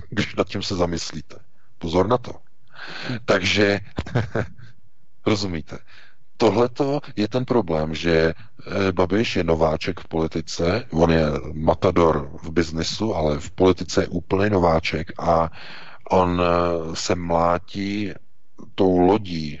když 0.09 0.35
nad 0.35 0.47
tím 0.47 0.63
se 0.63 0.75
zamyslíte. 0.75 1.35
Pozor 1.83 2.07
na 2.07 2.15
to. 2.17 2.39
Takže, 3.27 3.79
rozumíte, 5.27 5.83
tohleto 6.39 7.03
je 7.15 7.27
ten 7.27 7.43
problém, 7.45 7.91
že 7.95 8.31
eh, 8.31 8.91
Babiš 8.91 9.35
je 9.35 9.43
nováček 9.43 9.99
v 9.99 10.07
politice, 10.07 10.65
on 10.95 11.11
je 11.11 11.23
matador 11.53 12.31
v 12.39 12.47
biznesu, 12.55 13.11
ale 13.15 13.39
v 13.39 13.49
politice 13.51 14.07
je 14.07 14.13
úplný 14.15 14.49
nováček 14.55 15.11
a 15.19 15.51
on 16.11 16.39
eh, 16.39 16.47
se 16.95 17.15
mlátí 17.15 18.15
tou 18.75 18.97
lodí 18.99 19.59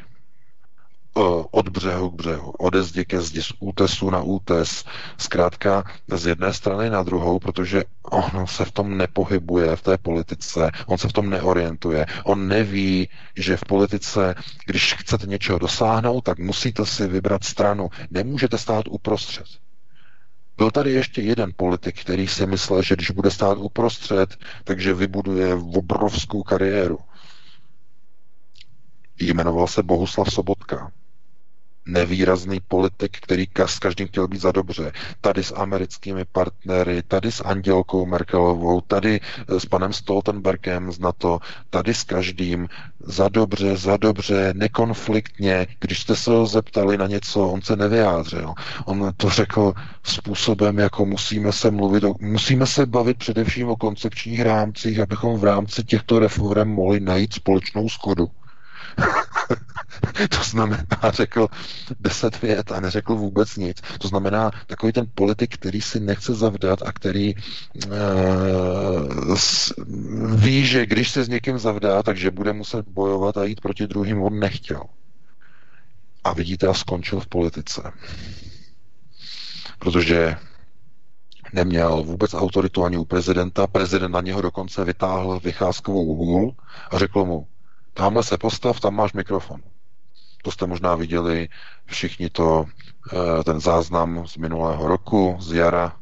od 1.51 1.69
břehu 1.69 2.09
k 2.09 2.13
břehu, 2.13 2.51
ode 2.51 2.83
zdi 2.83 3.05
ke 3.05 3.21
zdi, 3.21 3.43
z 3.43 3.53
útesu 3.59 4.09
na 4.09 4.21
útes, 4.21 4.85
zkrátka 5.17 5.83
z 6.07 6.25
jedné 6.25 6.53
strany 6.53 6.89
na 6.89 7.03
druhou, 7.03 7.39
protože 7.39 7.83
on 8.03 8.47
se 8.47 8.65
v 8.65 8.71
tom 8.71 8.97
nepohybuje 8.97 9.75
v 9.75 9.81
té 9.81 9.97
politice, 9.97 10.71
on 10.85 10.97
se 10.97 11.07
v 11.07 11.13
tom 11.13 11.29
neorientuje, 11.29 12.05
on 12.23 12.47
neví, 12.47 13.09
že 13.35 13.57
v 13.57 13.65
politice, 13.67 14.35
když 14.65 14.93
chcete 14.93 15.27
něčeho 15.27 15.59
dosáhnout, 15.59 16.21
tak 16.21 16.39
musíte 16.39 16.85
si 16.85 17.07
vybrat 17.07 17.43
stranu, 17.43 17.89
nemůžete 18.11 18.57
stát 18.57 18.85
uprostřed. 18.89 19.45
Byl 20.57 20.71
tady 20.71 20.91
ještě 20.91 21.21
jeden 21.21 21.51
politik, 21.55 22.01
který 22.01 22.27
si 22.27 22.45
myslel, 22.45 22.81
že 22.81 22.95
když 22.95 23.11
bude 23.11 23.31
stát 23.31 23.57
uprostřed, 23.57 24.37
takže 24.63 24.93
vybuduje 24.93 25.53
obrovskou 25.53 26.43
kariéru. 26.43 26.99
Jmenoval 29.19 29.67
se 29.67 29.83
Bohuslav 29.83 30.33
Sobotka 30.33 30.91
nevýrazný 31.85 32.59
politik, 32.67 33.17
který 33.21 33.47
s 33.65 33.79
každým 33.79 34.07
chtěl 34.07 34.27
být 34.27 34.41
za 34.41 34.51
dobře. 34.51 34.91
Tady 35.21 35.43
s 35.43 35.53
americkými 35.55 36.25
partnery, 36.31 37.03
tady 37.07 37.31
s 37.31 37.41
Andělkou 37.41 38.05
Merkelovou, 38.05 38.81
tady 38.81 39.19
eh, 39.47 39.59
s 39.59 39.65
panem 39.65 39.93
Stoltenbergem 39.93 40.91
z 40.91 40.99
NATO, 40.99 41.39
tady 41.69 41.93
s 41.93 42.03
každým 42.03 42.67
za 42.99 43.29
dobře, 43.29 43.77
za 43.77 43.97
dobře, 43.97 44.53
nekonfliktně. 44.57 45.67
Když 45.79 46.01
jste 46.01 46.15
se 46.15 46.31
ho 46.31 46.45
zeptali 46.45 46.97
na 46.97 47.07
něco, 47.07 47.47
on 47.49 47.61
se 47.61 47.75
nevyjádřil. 47.75 48.53
On 48.85 49.11
to 49.17 49.29
řekl 49.29 49.73
způsobem, 50.03 50.77
jako 50.79 51.05
musíme 51.05 51.51
se 51.51 51.71
mluvit, 51.71 52.03
musíme 52.21 52.65
se 52.67 52.85
bavit 52.85 53.17
především 53.17 53.69
o 53.69 53.75
koncepčních 53.75 54.41
rámcích, 54.41 54.99
abychom 54.99 55.39
v 55.39 55.43
rámci 55.43 55.83
těchto 55.83 56.19
reform 56.19 56.69
mohli 56.69 56.99
najít 56.99 57.33
společnou 57.33 57.89
schodu. 57.89 58.27
to 60.29 60.43
znamená, 60.43 60.85
řekl 61.09 61.47
deset 61.99 62.41
vět 62.41 62.71
a 62.71 62.79
neřekl 62.79 63.15
vůbec 63.15 63.55
nic. 63.55 63.81
To 63.99 64.07
znamená, 64.07 64.51
takový 64.67 64.93
ten 64.93 65.05
politik, 65.15 65.53
který 65.53 65.81
si 65.81 65.99
nechce 65.99 66.33
zavdat 66.33 66.81
a 66.81 66.91
který 66.91 67.35
uh, 67.35 67.41
ví, 70.35 70.65
že 70.65 70.85
když 70.85 71.11
se 71.11 71.23
s 71.23 71.29
někým 71.29 71.59
zavdá, 71.59 72.03
takže 72.03 72.31
bude 72.31 72.53
muset 72.53 72.87
bojovat 72.87 73.37
a 73.37 73.43
jít 73.43 73.61
proti 73.61 73.87
druhým, 73.87 74.21
on 74.21 74.39
nechtěl. 74.39 74.83
A 76.23 76.33
vidíte, 76.33 76.67
a 76.67 76.73
skončil 76.73 77.19
v 77.19 77.27
politice. 77.27 77.91
Protože 79.79 80.35
neměl 81.53 82.03
vůbec 82.03 82.33
autoritu 82.33 82.83
ani 82.83 82.97
u 82.97 83.05
prezidenta. 83.05 83.67
Prezident 83.67 84.11
na 84.11 84.21
něho 84.21 84.41
dokonce 84.41 84.83
vytáhl 84.85 85.39
vycházkovou 85.39 86.15
hůl 86.15 86.55
a 86.91 86.97
řekl 86.99 87.25
mu, 87.25 87.47
tamhle 87.93 88.23
se 88.23 88.37
postav, 88.37 88.79
tam 88.79 88.95
máš 88.95 89.13
mikrofon. 89.13 89.61
To 90.43 90.51
jste 90.51 90.67
možná 90.67 90.95
viděli 90.95 91.49
všichni 91.85 92.29
to, 92.29 92.65
eh, 93.13 93.43
ten 93.43 93.59
záznam 93.59 94.27
z 94.27 94.37
minulého 94.37 94.87
roku, 94.87 95.37
z 95.39 95.53
jara, 95.53 95.95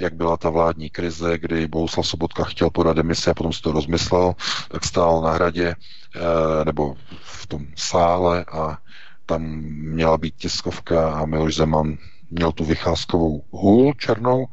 jak 0.00 0.14
byla 0.14 0.36
ta 0.36 0.50
vládní 0.50 0.90
krize, 0.90 1.38
kdy 1.38 1.66
Bohuslav 1.66 2.06
Sobotka 2.06 2.44
chtěl 2.44 2.70
podat 2.70 2.96
demisi 2.96 3.30
a 3.30 3.34
potom 3.34 3.52
si 3.52 3.62
to 3.62 3.72
rozmyslel, 3.72 4.34
tak 4.68 4.84
stál 4.84 5.22
na 5.22 5.32
hradě 5.32 5.74
eh, 6.16 6.64
nebo 6.64 6.94
v 7.22 7.46
tom 7.46 7.66
sále 7.76 8.44
a 8.44 8.78
tam 9.26 9.42
měla 9.72 10.18
být 10.18 10.34
tiskovka 10.36 11.12
a 11.12 11.26
Miloš 11.26 11.54
Zeman 11.54 11.98
měl 12.30 12.52
tu 12.52 12.64
vycházkovou 12.64 13.44
hůl 13.50 13.92
černou, 13.92 14.46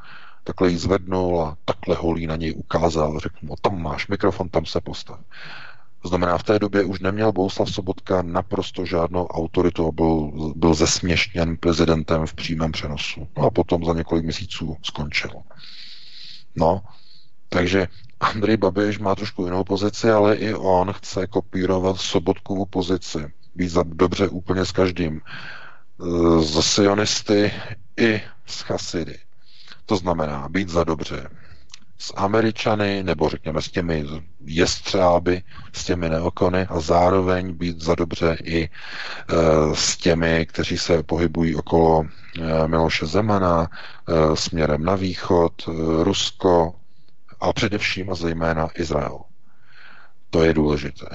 takhle 0.43 0.69
ji 0.69 0.77
zvednul 0.77 1.41
a 1.41 1.57
takhle 1.65 1.95
holí 1.95 2.27
na 2.27 2.35
něj 2.35 2.53
ukázal. 2.57 3.19
Řekl 3.19 3.35
mu, 3.41 3.55
tam 3.61 3.81
máš 3.81 4.07
mikrofon, 4.07 4.49
tam 4.49 4.65
se 4.65 4.81
postav. 4.81 5.19
To 6.03 6.09
znamená, 6.09 6.37
v 6.37 6.43
té 6.43 6.59
době 6.59 6.83
už 6.83 6.99
neměl 6.99 7.31
Bohuslav 7.31 7.71
Sobotka 7.71 8.21
naprosto 8.21 8.85
žádnou 8.85 9.27
autoritu, 9.27 9.91
byl, 9.91 10.31
byl 10.55 10.73
zesměšněn 10.73 11.57
prezidentem 11.57 12.25
v 12.25 12.33
přímém 12.33 12.71
přenosu. 12.71 13.27
No 13.37 13.43
a 13.43 13.49
potom 13.49 13.85
za 13.85 13.93
několik 13.93 14.23
měsíců 14.23 14.77
skončil. 14.83 15.31
No, 16.55 16.81
takže 17.49 17.87
Andrej 18.19 18.57
Babiš 18.57 18.99
má 18.99 19.15
trošku 19.15 19.45
jinou 19.45 19.63
pozici, 19.63 20.11
ale 20.11 20.35
i 20.35 20.53
on 20.53 20.93
chce 20.93 21.27
kopírovat 21.27 21.97
Sobotkovu 21.97 22.65
pozici. 22.65 23.19
Být 23.55 23.69
za 23.69 23.83
dobře 23.83 24.27
úplně 24.27 24.65
s 24.65 24.71
každým. 24.71 25.21
Z 26.39 26.61
sionisty 26.61 27.51
i 27.97 28.21
s 28.45 28.61
chasidy. 28.61 29.17
To 29.85 29.95
znamená 29.95 30.49
být 30.49 30.69
za 30.69 30.83
dobře 30.83 31.29
s 32.03 32.13
Američany, 32.15 33.03
nebo 33.03 33.29
řekněme 33.29 33.61
s 33.61 33.71
těmi 33.71 34.05
jestřáby, 34.45 35.41
s 35.73 35.85
těmi 35.85 36.09
neokony 36.09 36.65
a 36.69 36.79
zároveň 36.79 37.53
být 37.53 37.81
za 37.81 37.95
dobře 37.95 38.37
i 38.43 38.63
e, 38.63 38.69
s 39.75 39.97
těmi, 39.97 40.45
kteří 40.45 40.77
se 40.77 41.03
pohybují 41.03 41.55
okolo 41.55 42.05
e, 42.05 42.67
Miloše 42.67 43.05
Zemana, 43.05 43.67
e, 43.69 44.35
směrem 44.35 44.85
na 44.85 44.95
východ, 44.95 45.53
Rusko 46.03 46.75
a 47.39 47.53
především 47.53 48.11
a 48.11 48.15
zejména 48.15 48.69
Izrael. 48.75 49.19
To 50.33 50.43
je 50.43 50.53
důležité. 50.53 51.05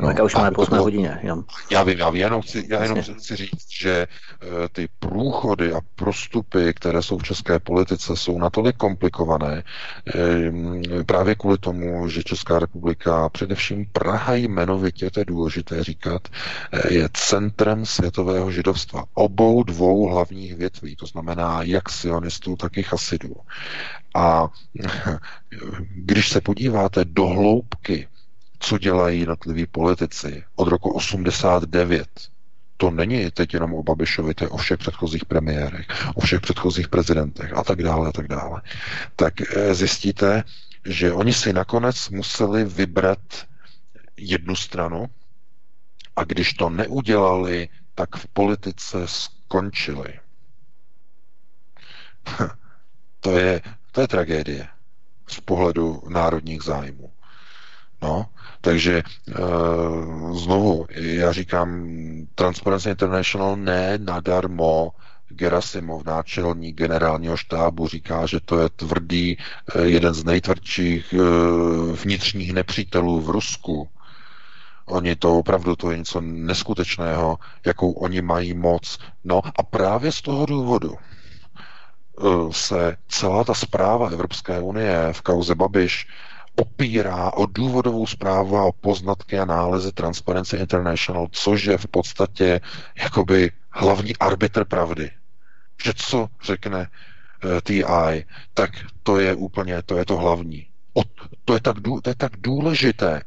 No, 0.00 0.06
tak 0.08 0.24
už 0.24 0.34
máme 0.34 0.50
po 0.50 0.64
hodině. 0.64 1.18
Jan. 1.22 1.44
Já 1.70 1.82
vím, 1.82 1.98
já, 1.98 2.10
vím, 2.10 2.20
jenom 2.20 2.42
chci, 2.42 2.66
já 2.70 2.82
jenom 2.82 3.02
chci 3.02 3.36
říct, 3.36 3.66
že 3.80 4.06
uh, 4.42 4.48
ty 4.72 4.88
průchody 4.98 5.72
a 5.72 5.80
prostupy, 5.94 6.74
které 6.74 7.02
jsou 7.02 7.18
v 7.18 7.22
české 7.22 7.58
politice, 7.58 8.16
jsou 8.16 8.38
natolik 8.38 8.76
komplikované 8.76 9.62
uh, 10.14 11.02
právě 11.02 11.34
kvůli 11.34 11.58
tomu, 11.58 12.08
že 12.08 12.22
Česká 12.22 12.58
republika, 12.58 13.28
především 13.28 13.86
Praha 13.92 14.34
jmenovitě, 14.34 15.10
to 15.10 15.20
je 15.20 15.24
důležité 15.24 15.84
říkat, 15.84 16.28
uh, 16.28 16.92
je 16.92 17.08
centrem 17.12 17.86
světového 17.86 18.50
židovstva. 18.50 19.04
Obou 19.14 19.62
dvou 19.62 20.08
hlavních 20.08 20.54
větví, 20.54 20.96
to 20.96 21.06
znamená 21.06 21.62
jak 21.62 21.88
sionistů, 21.90 22.56
tak 22.56 22.76
i 22.76 22.82
chasidů. 22.82 23.34
A 24.14 24.48
když 25.94 26.28
se 26.28 26.40
podíváte 26.40 27.04
do 27.04 27.26
hloubky 27.26 28.08
co 28.58 28.78
dělají 28.78 29.20
jednotliví 29.20 29.66
politici 29.66 30.44
od 30.56 30.68
roku 30.68 30.90
89. 30.90 32.08
To 32.76 32.90
není 32.90 33.30
teď 33.30 33.54
jenom 33.54 33.74
o 33.74 33.82
Babišovi, 33.82 34.34
to 34.34 34.44
je 34.44 34.48
o 34.48 34.56
všech 34.56 34.78
předchozích 34.78 35.24
premiérech, 35.24 35.86
o 36.14 36.20
všech 36.20 36.40
předchozích 36.40 36.88
prezidentech 36.88 37.52
a 37.52 37.64
tak 37.64 37.82
dále 37.82 38.08
a 38.08 38.12
tak 38.12 38.28
dále. 38.28 38.62
Tak 39.16 39.34
eh, 39.40 39.74
zjistíte, 39.74 40.44
že 40.86 41.12
oni 41.12 41.32
si 41.32 41.52
nakonec 41.52 42.08
museli 42.08 42.64
vybrat 42.64 43.18
jednu 44.16 44.56
stranu 44.56 45.06
a 46.16 46.24
když 46.24 46.54
to 46.54 46.70
neudělali, 46.70 47.68
tak 47.94 48.16
v 48.16 48.26
politice 48.26 48.98
skončili. 49.06 50.20
to 53.20 53.38
je, 53.38 53.60
to 53.92 54.00
je 54.00 54.08
tragédie 54.08 54.68
z 55.28 55.40
pohledu 55.40 56.02
národních 56.08 56.62
zájmů. 56.62 57.12
No, 58.02 58.26
takže 58.60 58.98
e, 58.98 59.02
znovu, 60.32 60.86
já 60.94 61.32
říkám, 61.32 61.88
Transparency 62.34 62.90
International 62.90 63.56
ne 63.56 63.98
nadarmo 63.98 64.90
Gerasimov, 65.28 66.04
náčelník 66.04 66.76
generálního 66.76 67.36
štábu, 67.36 67.88
říká, 67.88 68.26
že 68.26 68.40
to 68.40 68.60
je 68.60 68.68
tvrdý, 68.68 69.36
e, 69.74 69.82
jeden 69.82 70.14
z 70.14 70.24
nejtvrdších 70.24 71.14
e, 71.14 71.18
vnitřních 72.04 72.52
nepřítelů 72.52 73.20
v 73.20 73.30
Rusku. 73.30 73.88
Oni 74.86 75.16
to 75.16 75.38
opravdu, 75.38 75.76
to 75.76 75.90
je 75.90 75.98
něco 75.98 76.20
neskutečného, 76.20 77.38
jakou 77.66 77.92
oni 77.92 78.22
mají 78.22 78.54
moc. 78.54 78.98
No 79.24 79.42
a 79.58 79.62
právě 79.62 80.12
z 80.12 80.22
toho 80.22 80.46
důvodu 80.46 80.94
se 82.50 82.96
celá 83.08 83.44
ta 83.44 83.54
zpráva 83.54 84.08
Evropské 84.08 84.60
unie 84.60 85.08
v 85.12 85.22
kauze 85.22 85.54
Babiš 85.54 86.06
opírá 86.58 87.32
o 87.32 87.46
důvodovou 87.46 88.06
zprávu 88.06 88.56
a 88.56 88.64
o 88.64 88.72
poznatky 88.72 89.38
a 89.38 89.44
nálezy 89.44 89.92
Transparency 89.92 90.56
International, 90.56 91.28
což 91.30 91.64
je 91.64 91.78
v 91.78 91.86
podstatě 91.86 92.60
jakoby 93.02 93.50
hlavní 93.70 94.16
arbitr 94.16 94.64
pravdy. 94.64 95.10
Že 95.82 95.92
co 95.96 96.28
řekne 96.42 96.86
eh, 96.88 97.60
TI, 97.64 98.24
tak 98.54 98.70
to 99.02 99.20
je 99.20 99.34
úplně, 99.34 99.82
to 99.82 99.96
je 99.96 100.04
to 100.04 100.16
hlavní. 100.16 100.66
O, 100.94 101.02
to, 101.44 101.54
je 101.54 101.60
tak, 101.60 101.76
to 102.02 102.10
je 102.10 102.14
tak 102.14 102.32
důležité, 102.38 103.22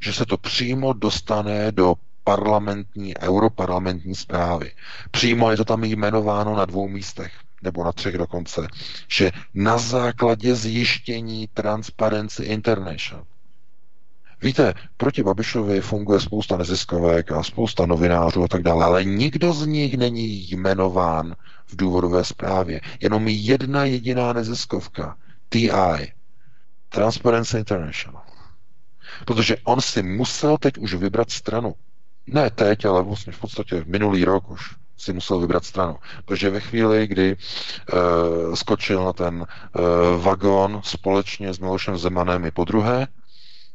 že 0.00 0.12
se 0.12 0.26
to 0.26 0.36
přímo 0.38 0.92
dostane 0.92 1.72
do 1.72 1.94
parlamentní, 2.24 3.18
europarlamentní 3.18 4.14
zprávy. 4.14 4.72
Přímo 5.10 5.50
je 5.50 5.56
to 5.56 5.64
tam 5.64 5.84
jmenováno 5.84 6.56
na 6.56 6.64
dvou 6.64 6.88
místech 6.88 7.32
nebo 7.62 7.84
na 7.84 7.92
třech 7.92 8.18
dokonce, 8.18 8.66
že 9.08 9.30
na 9.54 9.78
základě 9.78 10.54
zjištění 10.54 11.48
Transparency 11.54 12.44
International. 12.44 13.24
Víte, 14.42 14.74
proti 14.96 15.22
Babišovi 15.22 15.80
funguje 15.80 16.20
spousta 16.20 16.56
neziskovek 16.56 17.32
a 17.32 17.42
spousta 17.42 17.86
novinářů 17.86 18.44
a 18.44 18.48
tak 18.48 18.62
dále, 18.62 18.84
ale 18.84 19.04
nikdo 19.04 19.52
z 19.52 19.66
nich 19.66 19.96
není 19.96 20.50
jmenován 20.50 21.36
v 21.66 21.76
důvodové 21.76 22.24
zprávě. 22.24 22.80
Jenom 23.00 23.28
jedna 23.28 23.84
jediná 23.84 24.32
neziskovka, 24.32 25.16
TI, 25.48 26.12
Transparency 26.88 27.58
International. 27.58 28.22
Protože 29.24 29.56
on 29.64 29.80
si 29.80 30.02
musel 30.02 30.58
teď 30.58 30.78
už 30.78 30.94
vybrat 30.94 31.30
stranu. 31.30 31.74
Ne 32.26 32.50
teď, 32.50 32.84
ale 32.84 33.02
vlastně 33.02 33.32
v 33.32 33.40
podstatě 33.40 33.84
minulý 33.86 34.24
rok 34.24 34.50
už 34.50 34.81
si 34.96 35.12
musel 35.12 35.38
vybrat 35.38 35.64
stranu. 35.64 35.96
Protože 36.24 36.50
ve 36.50 36.60
chvíli, 36.60 37.06
kdy 37.06 37.36
uh, 37.36 38.54
skočil 38.54 39.04
na 39.04 39.12
ten 39.12 39.34
uh, 39.34 39.44
vagón 40.22 40.80
společně 40.84 41.54
s 41.54 41.58
Milošem 41.58 41.98
Zemanem 41.98 42.44
i 42.44 42.50
po 42.50 42.64
druhé, 42.64 43.06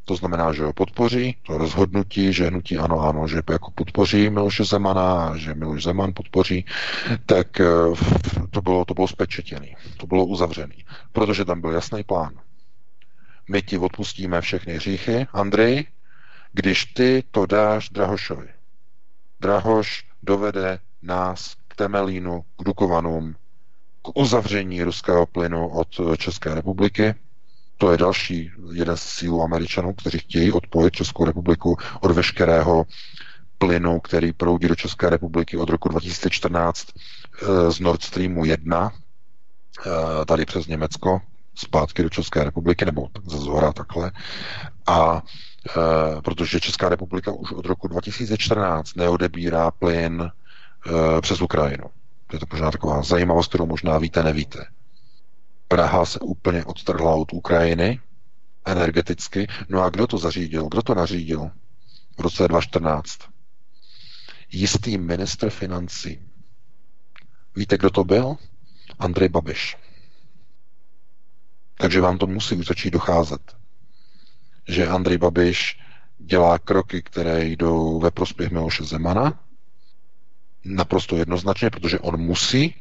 to 0.06 0.16
znamená, 0.16 0.54
že 0.54 0.64
ho 0.64 0.74
podpoří, 0.74 1.36
to 1.44 1.58
rozhodnutí, 1.58 2.34
že 2.34 2.48
hnutí 2.48 2.78
ano, 2.78 3.00
ano, 3.00 3.28
že 3.28 3.42
jako 3.50 3.72
podpoří 3.72 4.30
Miloše 4.30 4.64
Zemana 4.64 5.38
že 5.38 5.54
Miloš 5.54 5.84
Zeman 5.84 6.14
podpoří, 6.14 6.66
tak 7.26 7.48
uh, 7.60 7.98
to 8.52 8.62
bylo, 8.62 8.86
to 8.86 8.94
bylo 8.94 9.08
spečetěný, 9.08 9.76
to 9.98 10.08
bylo 10.08 10.26
uzavřený, 10.26 10.86
protože 11.12 11.46
tam 11.46 11.62
byl 11.62 11.72
jasný 11.72 12.04
plán. 12.04 12.34
My 13.50 13.62
ti 13.62 13.78
odpustíme 13.78 14.42
všechny 14.42 14.74
hříchy, 14.74 15.28
Andrej, 15.34 15.86
když 16.54 16.86
ty 16.86 17.24
to 17.32 17.46
dáš 17.46 17.90
Drahošovi. 17.90 18.48
Drahoš 19.40 20.06
dovede 20.24 20.80
nás 21.02 21.56
k 21.68 21.76
Temelínu, 21.76 22.42
k 22.42 22.64
Dukovanům, 22.64 23.36
k 24.02 24.20
uzavření 24.20 24.84
ruského 24.84 25.26
plynu 25.26 25.68
od 25.68 25.88
České 26.18 26.56
republiky. 26.56 27.16
To 27.78 27.92
je 27.92 27.98
další 27.98 28.52
jeden 28.72 28.98
z 28.98 29.06
cílů 29.16 29.42
Američanů, 29.44 29.94
kteří 29.94 30.20
chtějí 30.20 30.52
odpojit 30.52 30.94
Českou 30.94 31.26
republiku 31.26 31.78
od 32.02 32.12
veškerého 32.12 32.86
plynu, 33.58 34.00
který 34.00 34.34
proudí 34.34 34.68
do 34.68 34.76
České 34.76 35.10
republiky 35.10 35.58
od 35.58 35.70
roku 35.70 35.90
2014 35.90 36.88
eh, 36.88 37.72
z 37.72 37.80
Nord 37.80 38.04
Streamu 38.04 38.46
1, 38.46 38.92
eh, 38.92 40.26
tady 40.26 40.46
přes 40.46 40.68
Německo, 40.68 41.22
zpátky 41.56 42.04
do 42.04 42.10
České 42.10 42.44
republiky, 42.44 42.86
nebo 42.86 43.08
ze 43.26 43.38
zhora 43.38 43.74
takhle. 43.74 44.12
A 44.88 45.22
protože 46.24 46.60
Česká 46.60 46.90
republika 46.90 47.32
už 47.32 47.52
od 47.52 47.66
roku 47.66 47.88
2014 47.88 48.96
neodebírá 48.96 49.72
plyn 49.72 50.32
přes 51.22 51.42
Ukrajinu. 51.42 51.84
To 52.28 52.36
je 52.36 52.40
to 52.40 52.46
možná 52.52 52.72
taková 52.72 53.04
zajímavost, 53.04 53.48
kterou 53.48 53.66
možná 53.66 53.98
víte, 53.98 54.24
nevíte. 54.24 54.66
Praha 55.68 56.06
se 56.06 56.20
úplně 56.20 56.66
odtrhla 56.66 57.16
od 57.16 57.34
Ukrajiny 57.34 58.00
energeticky. 58.66 59.48
No 59.70 59.82
a 59.82 59.90
kdo 59.90 60.08
to 60.08 60.18
zařídil? 60.18 60.68
Kdo 60.68 60.82
to 60.82 60.96
nařídil 60.96 61.52
v 62.18 62.22
roce 62.22 62.48
2014? 62.48 63.20
Jistý 64.52 64.98
ministr 64.98 65.50
financí. 65.50 66.22
Víte, 67.56 67.78
kdo 67.78 67.90
to 67.90 68.04
byl? 68.04 68.36
Andrej 69.00 69.30
Babiš. 69.30 69.78
Takže 71.78 72.02
vám 72.02 72.18
to 72.18 72.28
musí 72.28 72.56
už 72.56 72.68
začít 72.68 72.92
docházet, 72.92 73.56
že 74.68 74.88
Andrej 74.88 75.18
Babiš 75.18 75.80
dělá 76.18 76.60
kroky, 76.60 77.02
které 77.02 77.46
jdou 77.46 78.00
ve 78.00 78.12
prospěch 78.12 78.52
Miloše 78.52 78.84
Zemana, 78.84 79.47
naprosto 80.68 81.16
jednoznačně, 81.18 81.70
protože 81.70 82.00
on 82.00 82.18
musí, 82.20 82.76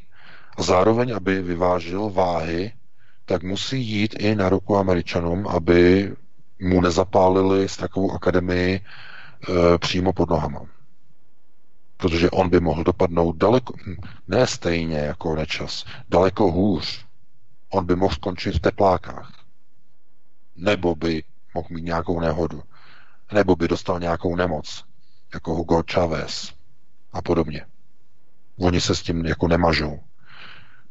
a 0.57 0.63
zároveň, 0.63 1.15
aby 1.17 1.43
vyvážil 1.43 2.11
váhy, 2.11 2.73
tak 3.25 3.43
musí 3.43 3.83
jít 3.83 4.15
i 4.19 4.35
na 4.35 4.49
ruku 4.49 4.77
Američanům, 4.77 5.49
aby 5.49 6.13
mu 6.61 6.81
nezapálili 6.81 7.67
takovou 7.79 8.13
akademii 8.13 8.75
e, 8.75 8.81
přímo 9.79 10.13
pod 10.13 10.31
nohama. 10.31 10.61
Protože 11.97 12.31
on 12.31 12.49
by 12.51 12.61
mohl 12.61 12.85
dopadnout 12.85 13.37
daleko, 13.37 13.75
ne 14.29 14.47
stejně 14.47 14.99
jako 14.99 15.37
nečas, 15.37 15.85
daleko 16.09 16.53
hůř. 16.53 17.07
On 17.69 17.87
by 17.87 17.97
mohl 17.97 18.15
skončit 18.15 18.55
v 18.55 18.61
teplákách. 18.61 19.33
Nebo 20.57 20.95
by 20.95 21.23
mohl 21.55 21.69
mít 21.71 21.85
nějakou 21.85 22.21
nehodu. 22.21 22.63
Nebo 23.33 23.57
by 23.57 23.69
dostal 23.69 24.01
nějakou 24.01 24.37
nemoc, 24.37 24.85
jako 25.35 25.55
Hugo 25.55 25.83
Chavez 25.93 26.53
a 27.13 27.23
podobně. 27.23 27.67
Oni 28.59 28.81
se 28.81 28.95
s 28.95 29.03
tím 29.03 29.27
jako 29.27 29.49
nemažou. 29.49 30.01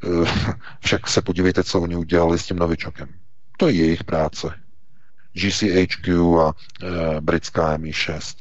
Eh, 0.04 0.32
však 0.80 1.08
se 1.08 1.22
podívejte, 1.22 1.64
co 1.64 1.82
oni 1.82 1.96
udělali 1.96 2.40
s 2.40 2.46
tím 2.46 2.58
novičokem. 2.60 3.10
To 3.58 3.68
je 3.68 3.74
jejich 3.74 4.04
práce. 4.04 4.66
GCHQ 5.34 6.40
a 6.42 6.54
e, 6.84 7.22
britská 7.22 7.78
MI6. 7.78 8.36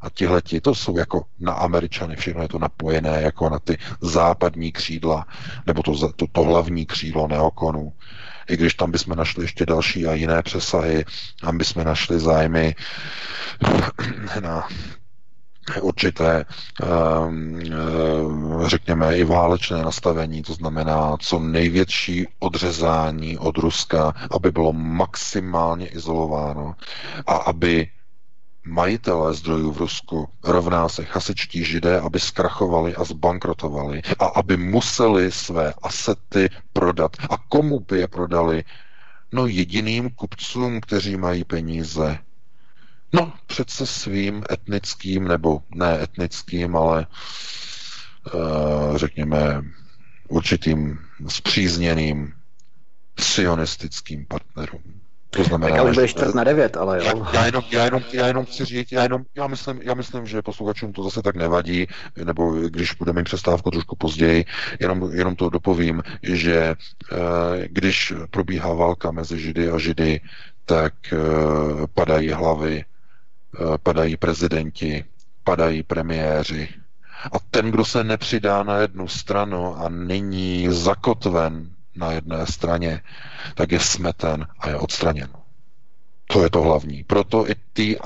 A 0.00 0.10
tihleti, 0.10 0.60
to 0.60 0.74
jsou 0.74 0.98
jako 0.98 1.24
na 1.40 1.52
Američany, 1.52 2.16
všechno 2.16 2.42
je 2.42 2.48
to 2.48 2.58
napojené 2.58 3.22
jako 3.22 3.48
na 3.48 3.58
ty 3.58 3.78
západní 4.00 4.72
křídla, 4.72 5.26
nebo 5.66 5.82
to, 5.82 6.12
to, 6.12 6.26
to 6.32 6.42
hlavní 6.42 6.86
křídlo 6.86 7.28
neokonu. 7.28 7.92
I 8.48 8.56
když 8.56 8.74
tam 8.74 8.90
bychom 8.90 9.16
našli 9.16 9.44
ještě 9.44 9.66
další 9.66 10.06
a 10.06 10.14
jiné 10.14 10.42
přesahy, 10.42 11.04
tam 11.40 11.58
bychom 11.58 11.84
našli 11.84 12.20
zájmy 12.20 12.74
na 14.40 14.68
určité, 15.80 16.44
ehm, 16.82 17.60
ehm, 17.66 18.62
řekněme, 18.66 19.16
i 19.16 19.24
válečné 19.24 19.82
nastavení, 19.82 20.42
to 20.42 20.54
znamená 20.54 21.16
co 21.20 21.38
největší 21.38 22.26
odřezání 22.38 23.38
od 23.38 23.58
Ruska, 23.58 24.14
aby 24.30 24.50
bylo 24.50 24.72
maximálně 24.72 25.86
izolováno 25.86 26.74
a 27.26 27.34
aby 27.36 27.88
majitelé 28.66 29.34
zdrojů 29.34 29.72
v 29.72 29.78
Rusku 29.78 30.28
rovná 30.44 30.88
se 30.88 31.04
chasičtí 31.04 31.64
židé, 31.64 32.00
aby 32.00 32.20
zkrachovali 32.20 32.94
a 32.94 33.04
zbankrotovali 33.04 34.02
a 34.18 34.24
aby 34.26 34.56
museli 34.56 35.32
své 35.32 35.74
asety 35.82 36.48
prodat. 36.72 37.16
A 37.30 37.36
komu 37.48 37.80
by 37.80 37.98
je 37.98 38.08
prodali? 38.08 38.64
No 39.32 39.46
jediným 39.46 40.10
kupcům, 40.10 40.80
kteří 40.80 41.16
mají 41.16 41.44
peníze, 41.44 42.18
No, 43.14 43.32
přece 43.46 43.86
svým 43.86 44.44
etnickým, 44.50 45.28
nebo 45.28 45.62
ne 45.74 46.02
etnickým, 46.02 46.76
ale 46.76 47.06
uh, 48.34 48.96
řekněme 48.96 49.62
určitým 50.28 50.98
zpřízněným 51.28 52.32
sionistickým 53.20 54.26
partnerům. 54.26 54.82
To 55.30 55.44
znamená, 55.44 55.76
tak 55.76 55.84
už 55.84 55.94
budeš 55.94 56.10
čtvrt 56.10 56.34
na 56.34 56.44
devět, 56.44 56.76
ale 56.76 56.98
jo. 56.98 57.04
Já, 57.04 57.40
já, 57.40 57.46
jenom, 57.46 57.64
já, 57.70 57.84
jenom, 57.84 58.02
já 58.12 58.26
jenom 58.26 58.44
chci 58.44 58.64
říct, 58.64 58.92
já, 58.92 59.02
jenom, 59.02 59.22
já, 59.34 59.46
myslím, 59.46 59.80
já 59.82 59.94
myslím, 59.94 60.26
že 60.26 60.42
posluchačům 60.42 60.92
to 60.92 61.02
zase 61.02 61.22
tak 61.22 61.36
nevadí, 61.36 61.86
nebo 62.24 62.52
když 62.52 62.94
budeme 62.94 63.20
mít 63.20 63.24
přestávku 63.24 63.70
trošku 63.70 63.96
později, 63.96 64.44
jenom, 64.80 65.10
jenom 65.12 65.36
to 65.36 65.50
dopovím, 65.50 66.02
že 66.22 66.56
e, 66.56 66.76
když 67.68 68.12
probíhá 68.30 68.74
válka 68.74 69.10
mezi 69.10 69.40
Židy 69.40 69.70
a 69.70 69.78
Židy, 69.78 70.20
tak 70.64 70.94
e, 71.12 71.16
padají 71.94 72.30
hlavy 72.30 72.84
Eh, 72.84 72.93
padají 73.82 74.16
prezidenti, 74.16 75.04
padají 75.44 75.82
premiéři. 75.82 76.68
A 77.32 77.38
ten, 77.50 77.70
kdo 77.70 77.84
se 77.84 78.04
nepřidá 78.04 78.62
na 78.62 78.76
jednu 78.78 79.08
stranu 79.08 79.76
a 79.76 79.88
není 79.88 80.66
zakotven 80.70 81.70
na 81.96 82.12
jedné 82.12 82.46
straně, 82.46 83.00
tak 83.54 83.72
je 83.72 83.80
smeten 83.80 84.46
a 84.58 84.68
je 84.68 84.76
odstraněn. 84.76 85.28
To 86.26 86.42
je 86.42 86.50
to 86.50 86.60
hlavní. 86.62 87.04
Proto 87.04 87.50
i 87.50 87.54
TI 87.72 87.98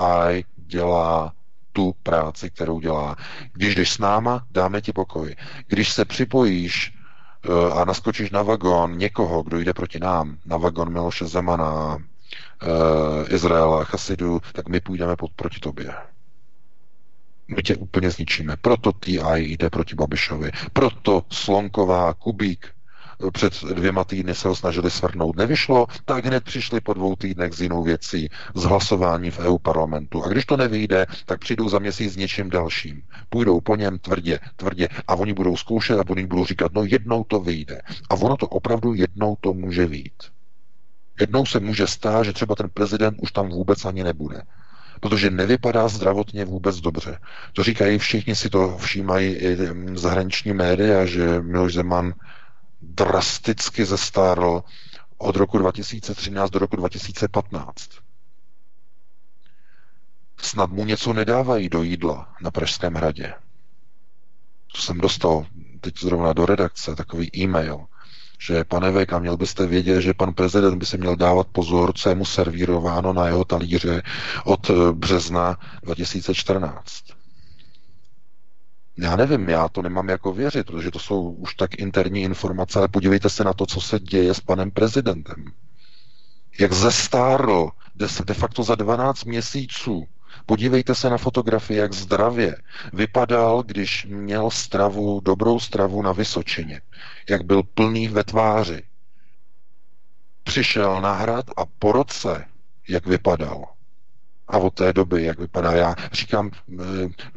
dělá 0.56 1.32
tu 1.72 1.94
práci, 2.02 2.50
kterou 2.50 2.80
dělá. 2.80 3.16
Když 3.52 3.74
jdeš 3.74 3.92
s 3.92 3.98
náma, 3.98 4.46
dáme 4.50 4.80
ti 4.80 4.92
pokoj. 4.92 5.36
Když 5.66 5.92
se 5.92 6.04
připojíš 6.04 6.92
eh, 7.44 7.72
a 7.72 7.84
naskočíš 7.84 8.30
na 8.30 8.42
vagon 8.42 8.98
někoho, 8.98 9.42
kdo 9.42 9.58
jde 9.58 9.74
proti 9.74 9.98
nám, 10.00 10.36
na 10.46 10.56
vagon 10.56 10.92
Miloše 10.92 11.26
Zemana, 11.26 11.98
Izraela, 13.28 13.84
Chasidu, 13.84 14.40
tak 14.52 14.68
my 14.68 14.80
půjdeme 14.80 15.16
pod, 15.16 15.30
proti 15.36 15.60
tobě. 15.60 15.94
My 17.56 17.62
tě 17.62 17.76
úplně 17.76 18.10
zničíme. 18.10 18.56
Proto 18.56 18.92
TI 18.92 19.20
jde 19.36 19.70
proti 19.70 19.94
Babišovi. 19.94 20.50
Proto 20.72 21.22
Slonková, 21.30 22.14
Kubík, 22.14 22.66
eh, 22.66 23.30
před 23.30 23.64
dvěma 23.64 24.04
týdny 24.04 24.34
se 24.34 24.48
ho 24.48 24.56
snažili 24.56 24.90
svrhnout. 24.90 25.36
Nevyšlo, 25.36 25.86
tak 26.04 26.24
hned 26.24 26.44
přišli 26.44 26.80
po 26.80 26.94
dvou 26.94 27.16
týdnech 27.16 27.52
s 27.52 27.60
jinou 27.60 27.82
věcí, 27.82 28.28
z 28.54 28.62
hlasování 28.64 29.30
v 29.30 29.38
EU 29.38 29.58
parlamentu. 29.58 30.24
A 30.24 30.28
když 30.28 30.46
to 30.46 30.56
nevyjde, 30.56 31.06
tak 31.26 31.40
přijdou 31.40 31.68
za 31.68 31.78
měsíc 31.78 32.12
s 32.12 32.16
něčím 32.16 32.50
dalším. 32.50 33.02
Půjdou 33.28 33.60
po 33.60 33.76
něm 33.76 33.98
tvrdě, 33.98 34.40
tvrdě 34.56 34.88
a 35.08 35.14
oni 35.14 35.32
budou 35.32 35.56
zkoušet 35.56 35.98
a 35.98 36.04
oni 36.08 36.26
budou 36.26 36.44
říkat, 36.44 36.72
no 36.72 36.84
jednou 36.84 37.24
to 37.24 37.40
vyjde. 37.40 37.82
A 38.10 38.14
ono 38.14 38.36
to 38.36 38.46
opravdu 38.46 38.94
jednou 38.94 39.36
to 39.40 39.52
může 39.52 39.86
vyjít. 39.86 40.37
Jednou 41.20 41.46
se 41.46 41.60
může 41.60 41.86
stát, 41.86 42.22
že 42.22 42.32
třeba 42.32 42.54
ten 42.54 42.70
prezident 42.70 43.18
už 43.20 43.32
tam 43.32 43.48
vůbec 43.48 43.84
ani 43.84 44.04
nebude. 44.04 44.42
Protože 45.00 45.30
nevypadá 45.30 45.88
zdravotně 45.88 46.44
vůbec 46.44 46.80
dobře. 46.80 47.18
To 47.52 47.62
říkají 47.62 47.98
všichni, 47.98 48.36
si 48.36 48.50
to 48.50 48.78
všímají 48.78 49.34
i 49.34 49.56
zahraniční 49.94 50.52
média, 50.52 51.06
že 51.06 51.40
Miloš 51.40 51.74
Zeman 51.74 52.14
drasticky 52.82 53.84
zestárl 53.84 54.62
od 55.18 55.36
roku 55.36 55.58
2013 55.58 56.50
do 56.50 56.58
roku 56.58 56.76
2015. 56.76 57.90
Snad 60.40 60.70
mu 60.70 60.84
něco 60.84 61.12
nedávají 61.12 61.68
do 61.68 61.82
jídla 61.82 62.34
na 62.40 62.50
Pražském 62.50 62.94
hradě. 62.94 63.34
To 64.72 64.82
jsem 64.82 64.98
dostal 64.98 65.46
teď 65.80 65.98
zrovna 66.00 66.32
do 66.32 66.46
redakce, 66.46 66.96
takový 66.96 67.36
e-mail 67.36 67.86
že 68.38 68.64
pane 68.64 68.90
Vek, 68.90 69.12
měl 69.18 69.36
byste 69.36 69.66
vědět, 69.66 70.00
že 70.00 70.14
pan 70.14 70.34
prezident 70.34 70.78
by 70.78 70.86
se 70.86 70.96
měl 70.96 71.16
dávat 71.16 71.46
pozor, 71.46 71.92
co 71.92 72.08
je 72.08 72.14
mu 72.14 72.24
servírováno 72.24 73.12
na 73.12 73.26
jeho 73.26 73.44
talíře 73.44 74.02
od 74.44 74.70
eh, 74.70 74.92
března 74.92 75.56
2014. 75.82 76.84
Já 78.98 79.16
nevím, 79.16 79.48
já 79.48 79.68
to 79.68 79.82
nemám 79.82 80.08
jako 80.08 80.32
věřit, 80.32 80.66
protože 80.66 80.90
to 80.90 80.98
jsou 80.98 81.30
už 81.30 81.54
tak 81.54 81.78
interní 81.78 82.22
informace, 82.22 82.78
ale 82.78 82.88
podívejte 82.88 83.30
se 83.30 83.44
na 83.44 83.52
to, 83.52 83.66
co 83.66 83.80
se 83.80 84.00
děje 84.00 84.34
s 84.34 84.40
panem 84.40 84.70
prezidentem. 84.70 85.44
Jak 86.60 86.72
zestárl 86.72 87.70
de 88.24 88.34
facto 88.34 88.62
za 88.62 88.74
12 88.74 89.24
měsíců 89.24 90.06
Podívejte 90.46 90.94
se 90.94 91.10
na 91.10 91.18
fotografii, 91.18 91.78
jak 91.78 91.92
zdravě 91.92 92.56
vypadal, 92.92 93.62
když 93.62 94.06
měl 94.10 94.50
stravu, 94.50 95.20
dobrou 95.20 95.60
stravu 95.60 96.02
na 96.02 96.12
Vysočině. 96.12 96.80
Jak 97.28 97.42
byl 97.44 97.62
plný 97.62 98.08
ve 98.08 98.24
tváři. 98.24 98.82
Přišel 100.44 101.00
na 101.00 101.12
hrad 101.12 101.46
a 101.56 101.62
po 101.78 101.92
roce, 101.92 102.44
jak 102.88 103.06
vypadal. 103.06 103.64
A 104.48 104.58
od 104.58 104.74
té 104.74 104.92
doby, 104.92 105.24
jak 105.24 105.38
vypadá, 105.38 105.72
já 105.72 105.94
říkám, 106.12 106.50
eh, 106.50 106.82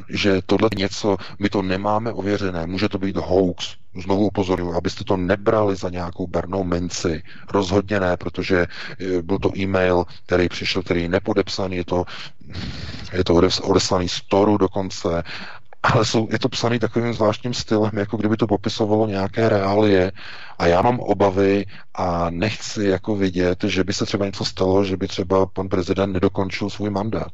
že 0.10 0.42
tohle 0.46 0.70
něco, 0.78 1.18
my 1.40 1.50
to 1.50 1.62
nemáme 1.62 2.14
ověřené, 2.14 2.68
může 2.68 2.90
to 2.90 2.98
být 2.98 3.16
hoax, 3.16 3.76
znovu 4.04 4.28
upozorňuji, 4.28 4.74
abyste 4.74 5.04
to 5.04 5.18
nebrali 5.18 5.76
za 5.76 5.90
nějakou 5.90 6.28
bernou 6.28 6.64
minci. 6.64 7.24
Rozhodně 7.50 8.00
ne, 8.00 8.18
protože 8.18 8.68
eh, 9.00 9.22
byl 9.22 9.40
to 9.40 9.58
e-mail, 9.58 10.06
který 10.26 10.50
přišel, 10.50 10.84
který 10.84 11.02
je 11.02 11.10
nepodepsaný, 11.10 11.76
je 11.76 11.86
to, 11.86 12.06
je 13.14 13.24
to 13.24 13.42
odeslaný 13.62 14.10
z 14.10 14.22
Toru 14.22 14.58
dokonce 14.58 15.24
ale 15.84 16.06
jsou, 16.06 16.28
je 16.32 16.40
to 16.40 16.50
psané 16.50 16.80
takovým 16.80 17.14
zvláštním 17.14 17.54
stylem, 17.54 17.92
jako 17.98 18.18
kdyby 18.18 18.38
to 18.38 18.48
popisovalo 18.48 19.08
nějaké 19.08 19.50
reálie 19.50 20.12
a 20.60 20.68
já 20.68 20.82
mám 20.82 21.00
obavy 21.00 21.66
a 21.94 22.30
nechci 22.30 22.84
jako 22.84 23.16
vidět, 23.16 23.64
že 23.64 23.84
by 23.84 23.94
se 23.94 24.06
třeba 24.06 24.26
něco 24.26 24.46
stalo, 24.46 24.84
že 24.84 24.98
by 24.98 25.08
třeba 25.08 25.46
pan 25.46 25.70
prezident 25.70 26.14
nedokončil 26.14 26.70
svůj 26.70 26.90
mandát 26.90 27.32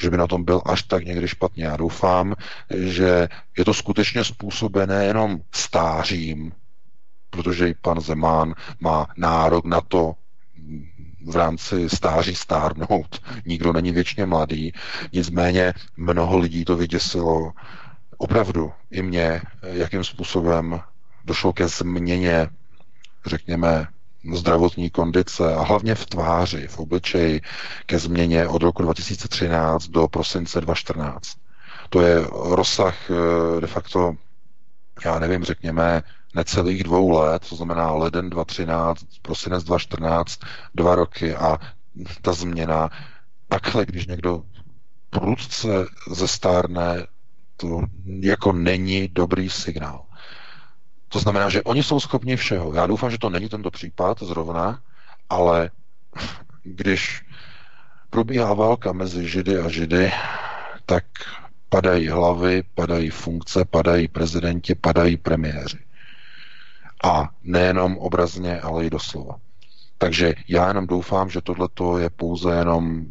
že 0.00 0.10
by 0.10 0.16
na 0.16 0.26
tom 0.26 0.44
byl 0.44 0.62
až 0.66 0.82
tak 0.82 1.04
někdy 1.04 1.28
špatně. 1.28 1.64
Já 1.64 1.76
doufám, 1.76 2.34
že 2.70 3.28
je 3.58 3.64
to 3.64 3.74
skutečně 3.74 4.24
způsobené 4.24 5.04
jenom 5.04 5.40
stářím, 5.54 6.52
protože 7.30 7.68
i 7.68 7.74
pan 7.74 8.00
Zemán 8.00 8.54
má 8.80 9.06
nárok 9.16 9.64
na 9.64 9.80
to 9.80 10.14
v 11.26 11.36
rámci 11.36 11.88
stáří 11.88 12.34
stárnout. 12.34 13.20
Nikdo 13.46 13.72
není 13.72 13.92
věčně 13.92 14.26
mladý, 14.26 14.72
nicméně 15.12 15.74
mnoho 15.96 16.38
lidí 16.38 16.64
to 16.64 16.76
vyděsilo. 16.76 17.52
Opravdu 18.18 18.72
i 18.90 19.02
mě, 19.02 19.42
jakým 19.62 20.04
způsobem 20.04 20.80
došlo 21.24 21.52
ke 21.52 21.68
změně, 21.68 22.48
řekněme, 23.26 23.86
zdravotní 24.34 24.90
kondice 24.90 25.54
a 25.54 25.62
hlavně 25.62 25.94
v 25.94 26.06
tváři, 26.06 26.66
v 26.68 26.78
obličeji 26.78 27.40
ke 27.86 27.98
změně 27.98 28.48
od 28.48 28.62
roku 28.62 28.82
2013 28.82 29.88
do 29.88 30.08
prosince 30.08 30.60
2014. 30.60 31.36
To 31.90 32.00
je 32.00 32.26
rozsah 32.32 33.10
eh, 33.10 33.60
de 33.60 33.66
facto, 33.66 34.14
já 35.04 35.18
nevím, 35.18 35.44
řekněme, 35.44 36.02
necelých 36.36 36.84
dvou 36.84 37.10
let, 37.10 37.42
to 37.48 37.56
znamená 37.56 37.92
leden 37.92 38.30
2013, 38.30 39.04
prosinec 39.22 39.64
2014, 39.64 40.40
dva 40.74 40.94
roky 40.94 41.34
a 41.34 41.58
ta 42.22 42.32
změna, 42.32 42.90
takhle, 43.48 43.86
když 43.86 44.06
někdo 44.06 44.42
prudce 45.10 45.68
zestárne, 46.10 47.06
to 47.56 47.82
jako 48.20 48.52
není 48.52 49.08
dobrý 49.08 49.50
signál. 49.50 50.02
To 51.08 51.18
znamená, 51.18 51.48
že 51.48 51.62
oni 51.62 51.82
jsou 51.82 52.00
schopni 52.00 52.36
všeho. 52.36 52.74
Já 52.74 52.86
doufám, 52.86 53.10
že 53.10 53.18
to 53.18 53.30
není 53.30 53.48
tento 53.48 53.70
případ 53.70 54.22
zrovna, 54.22 54.80
ale 55.30 55.70
když 56.62 57.24
probíhá 58.10 58.54
válka 58.54 58.92
mezi 58.92 59.28
Židy 59.28 59.58
a 59.58 59.68
Židy, 59.68 60.12
tak 60.86 61.04
padají 61.68 62.08
hlavy, 62.08 62.62
padají 62.74 63.10
funkce, 63.10 63.64
padají 63.64 64.08
prezidenti, 64.08 64.74
padají 64.74 65.16
premiéři. 65.16 65.85
A 67.04 67.28
nejenom 67.42 67.98
obrazně, 67.98 68.60
ale 68.60 68.86
i 68.86 68.90
doslova. 68.90 69.36
Takže 69.98 70.34
já 70.48 70.68
jenom 70.68 70.86
doufám, 70.86 71.30
že 71.30 71.40
tohle 71.40 71.68
je 71.98 72.10
pouze 72.10 72.54
jenom 72.54 73.04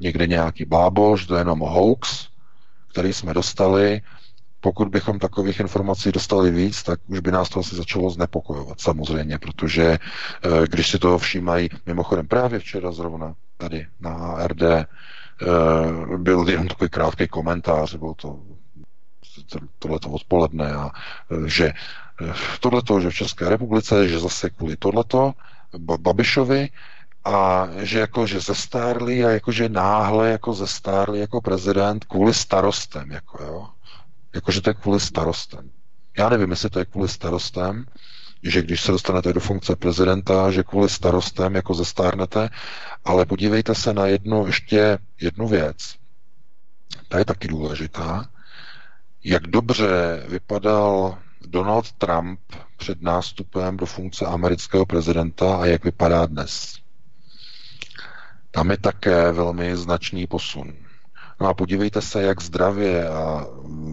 někde 0.00 0.26
nějaký 0.26 0.64
blábol, 0.64 1.16
že 1.16 1.26
to 1.26 1.34
je 1.34 1.40
jenom 1.40 1.58
hoax, 1.60 2.28
který 2.88 3.12
jsme 3.12 3.34
dostali. 3.34 4.00
Pokud 4.60 4.88
bychom 4.88 5.18
takových 5.18 5.60
informací 5.60 6.12
dostali 6.12 6.50
víc, 6.50 6.82
tak 6.82 7.00
už 7.06 7.20
by 7.20 7.32
nás 7.32 7.48
to 7.48 7.60
asi 7.60 7.76
začalo 7.76 8.10
znepokojovat, 8.10 8.80
samozřejmě, 8.80 9.38
protože 9.38 9.84
eh, 9.84 9.98
když 10.70 10.88
si 10.90 10.98
toho 10.98 11.18
všímají, 11.18 11.68
mimochodem 11.86 12.28
právě 12.28 12.58
včera 12.58 12.92
zrovna 12.92 13.34
tady 13.56 13.86
na 14.00 14.10
ARD 14.14 14.62
eh, 14.62 14.86
byl 16.16 16.48
jenom 16.48 16.68
takový 16.68 16.90
krátký 16.90 17.28
komentář, 17.28 17.94
byl 17.94 18.14
to 18.14 18.40
tohleto 19.78 20.10
odpoledne 20.10 20.72
a 20.72 20.90
eh, 21.30 21.48
že 21.48 21.72
tohleto, 22.60 23.00
že 23.00 23.10
v 23.10 23.14
České 23.14 23.48
republice, 23.48 24.08
že 24.08 24.18
zase 24.18 24.50
kvůli 24.50 24.76
tohleto 24.76 25.32
Babišovi 25.78 26.68
a 27.24 27.68
že 27.76 27.98
jako, 27.98 28.26
že 28.26 28.40
zestárli 28.40 29.24
a 29.24 29.30
jako, 29.30 29.52
že 29.52 29.68
náhle 29.68 30.30
jako 30.30 30.54
zestárli 30.54 31.20
jako 31.20 31.40
prezident 31.40 32.04
kvůli 32.04 32.34
starostem, 32.34 33.10
jako 33.10 33.44
jo. 33.44 33.68
Jako, 34.34 34.52
že 34.52 34.60
to 34.60 34.70
je 34.70 34.74
kvůli 34.74 35.00
starostem. 35.00 35.70
Já 36.18 36.28
nevím, 36.28 36.50
jestli 36.50 36.70
to 36.70 36.78
je 36.78 36.84
kvůli 36.84 37.08
starostem, 37.08 37.84
že 38.42 38.62
když 38.62 38.80
se 38.80 38.92
dostanete 38.92 39.32
do 39.32 39.40
funkce 39.40 39.76
prezidenta, 39.76 40.50
že 40.50 40.62
kvůli 40.62 40.88
starostem 40.88 41.54
jako 41.54 41.74
zestárnete, 41.74 42.48
ale 43.04 43.26
podívejte 43.26 43.74
se 43.74 43.94
na 43.94 44.06
jednu, 44.06 44.46
ještě 44.46 44.98
jednu 45.20 45.48
věc. 45.48 45.94
Ta 47.08 47.18
je 47.18 47.24
taky 47.24 47.48
důležitá. 47.48 48.30
Jak 49.24 49.46
dobře 49.46 50.24
vypadal 50.28 51.18
Donald 51.46 51.92
Trump 51.92 52.40
před 52.76 53.02
nástupem 53.02 53.76
do 53.76 53.86
funkce 53.86 54.26
amerického 54.26 54.86
prezidenta 54.86 55.56
a 55.56 55.66
jak 55.66 55.84
vypadá 55.84 56.26
dnes. 56.26 56.76
Tam 58.50 58.70
je 58.70 58.76
také 58.76 59.32
velmi 59.32 59.76
značný 59.76 60.26
posun. 60.26 60.72
No 61.40 61.46
a 61.48 61.54
podívejte 61.54 62.02
se, 62.02 62.22
jak 62.22 62.42
zdravě 62.42 63.08
a 63.08 63.46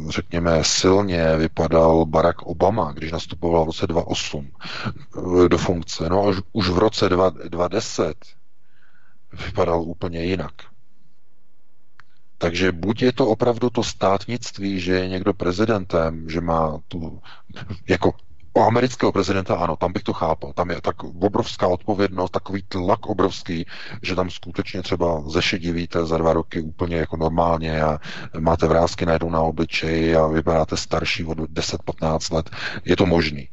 řekněme 0.10 0.64
silně 0.64 1.38
vypadal 1.38 2.06
Barack 2.06 2.42
Obama, 2.42 2.92
když 2.92 3.12
nastupoval 3.12 3.64
v 3.64 3.68
roce 3.68 3.88
2008 3.88 4.52
do 5.48 5.58
funkce. 5.58 6.10
No 6.10 6.20
a 6.20 6.28
už, 6.28 6.42
už 6.54 6.70
v 6.70 6.78
roce 6.78 7.10
2010 7.10 8.16
vypadal 9.46 9.82
úplně 9.82 10.24
jinak. 10.24 10.54
Takže 12.38 12.72
buď 12.72 13.02
je 13.02 13.14
to 13.14 13.28
opravdu 13.28 13.70
to 13.70 13.84
státnictví, 13.84 14.80
že 14.80 14.94
je 14.94 15.08
někdo 15.08 15.34
prezidentem, 15.34 16.30
že 16.30 16.42
má 16.42 16.80
tu, 16.88 17.22
jako 17.90 18.14
o 18.58 18.68
amerického 18.68 19.12
prezidenta 19.12 19.56
ano, 19.56 19.76
tam 19.76 19.94
bych 19.94 20.04
to 20.04 20.14
chápal. 20.14 20.54
Tam 20.54 20.70
je 20.70 20.82
tak 20.82 21.04
obrovská 21.04 21.68
odpovědnost, 21.68 22.32
takový 22.32 22.64
tlak 22.68 23.06
obrovský, 23.06 23.66
že 24.02 24.16
tam 24.16 24.30
skutečně 24.30 24.82
třeba 24.82 25.24
zešedivíte 25.30 26.06
za 26.06 26.18
dva 26.18 26.34
roky 26.34 26.62
úplně 26.62 26.96
jako 26.96 27.18
normálně 27.18 27.82
a 27.82 28.00
máte 28.40 28.68
vrázky 28.68 29.06
najednou 29.06 29.30
na 29.30 29.42
obličeji 29.42 30.16
a 30.16 30.28
vypadáte 30.28 30.78
starší 30.78 31.26
od 31.26 31.38
10-15 31.38 32.36
let. 32.36 32.50
Je 32.86 32.96
to 32.96 33.06
možný. 33.06 33.50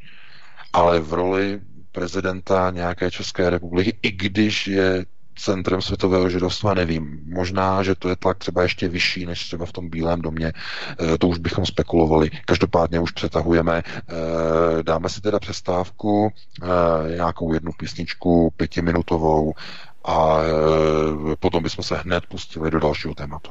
Ale 0.73 1.01
v 1.01 1.13
roli 1.13 1.61
prezidenta 1.93 2.71
nějaké 2.71 3.11
České 3.11 3.51
republiky, 3.51 3.99
i 4.03 4.13
když 4.13 4.67
je 4.67 5.07
centrem 5.35 5.83
světového 5.83 6.29
židovstva, 6.29 6.75
nevím. 6.75 7.21
Možná, 7.27 7.83
že 7.83 7.95
to 7.95 8.09
je 8.09 8.17
tlak 8.17 8.39
třeba 8.39 8.63
ještě 8.63 8.89
vyšší 8.89 9.27
než 9.27 9.47
třeba 9.47 9.67
v 9.67 9.73
tom 9.73 9.89
Bílém 9.89 10.23
domě, 10.23 10.53
e, 11.15 11.19
to 11.19 11.29
už 11.29 11.39
bychom 11.39 11.67
spekulovali. 11.67 12.31
Každopádně 12.45 13.01
už 13.01 13.11
přetahujeme. 13.11 13.79
E, 13.79 14.83
dáme 14.83 15.09
si 15.09 15.21
teda 15.21 15.39
přestávku, 15.39 16.33
e, 16.63 17.17
nějakou 17.17 17.53
jednu 17.53 17.73
písničku 17.73 18.53
pětiminutovou 18.57 19.55
a 20.05 20.39
potom 21.39 21.63
bychom 21.63 21.85
se 21.85 21.97
hned 21.97 22.27
pustili 22.27 22.71
do 22.71 22.81
dalšího 22.81 23.15
tématu. 23.15 23.51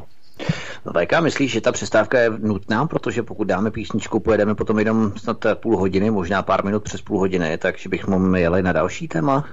No 0.85 0.93
VK, 0.93 1.21
myslíš, 1.21 1.51
že 1.51 1.61
ta 1.61 1.71
přestávka 1.71 2.19
je 2.19 2.29
nutná, 2.29 2.85
protože 2.85 3.23
pokud 3.23 3.43
dáme 3.43 3.71
písničku, 3.71 4.19
pojedeme 4.19 4.55
potom 4.55 4.79
jenom 4.79 5.11
snad 5.17 5.45
půl 5.55 5.77
hodiny, 5.77 6.11
možná 6.11 6.41
pár 6.41 6.65
minut 6.65 6.83
přes 6.83 7.01
půl 7.01 7.19
hodiny, 7.19 7.57
takže 7.57 7.89
bychom 7.89 8.35
jeli 8.35 8.63
na 8.63 8.71
další 8.71 9.07
téma? 9.07 9.45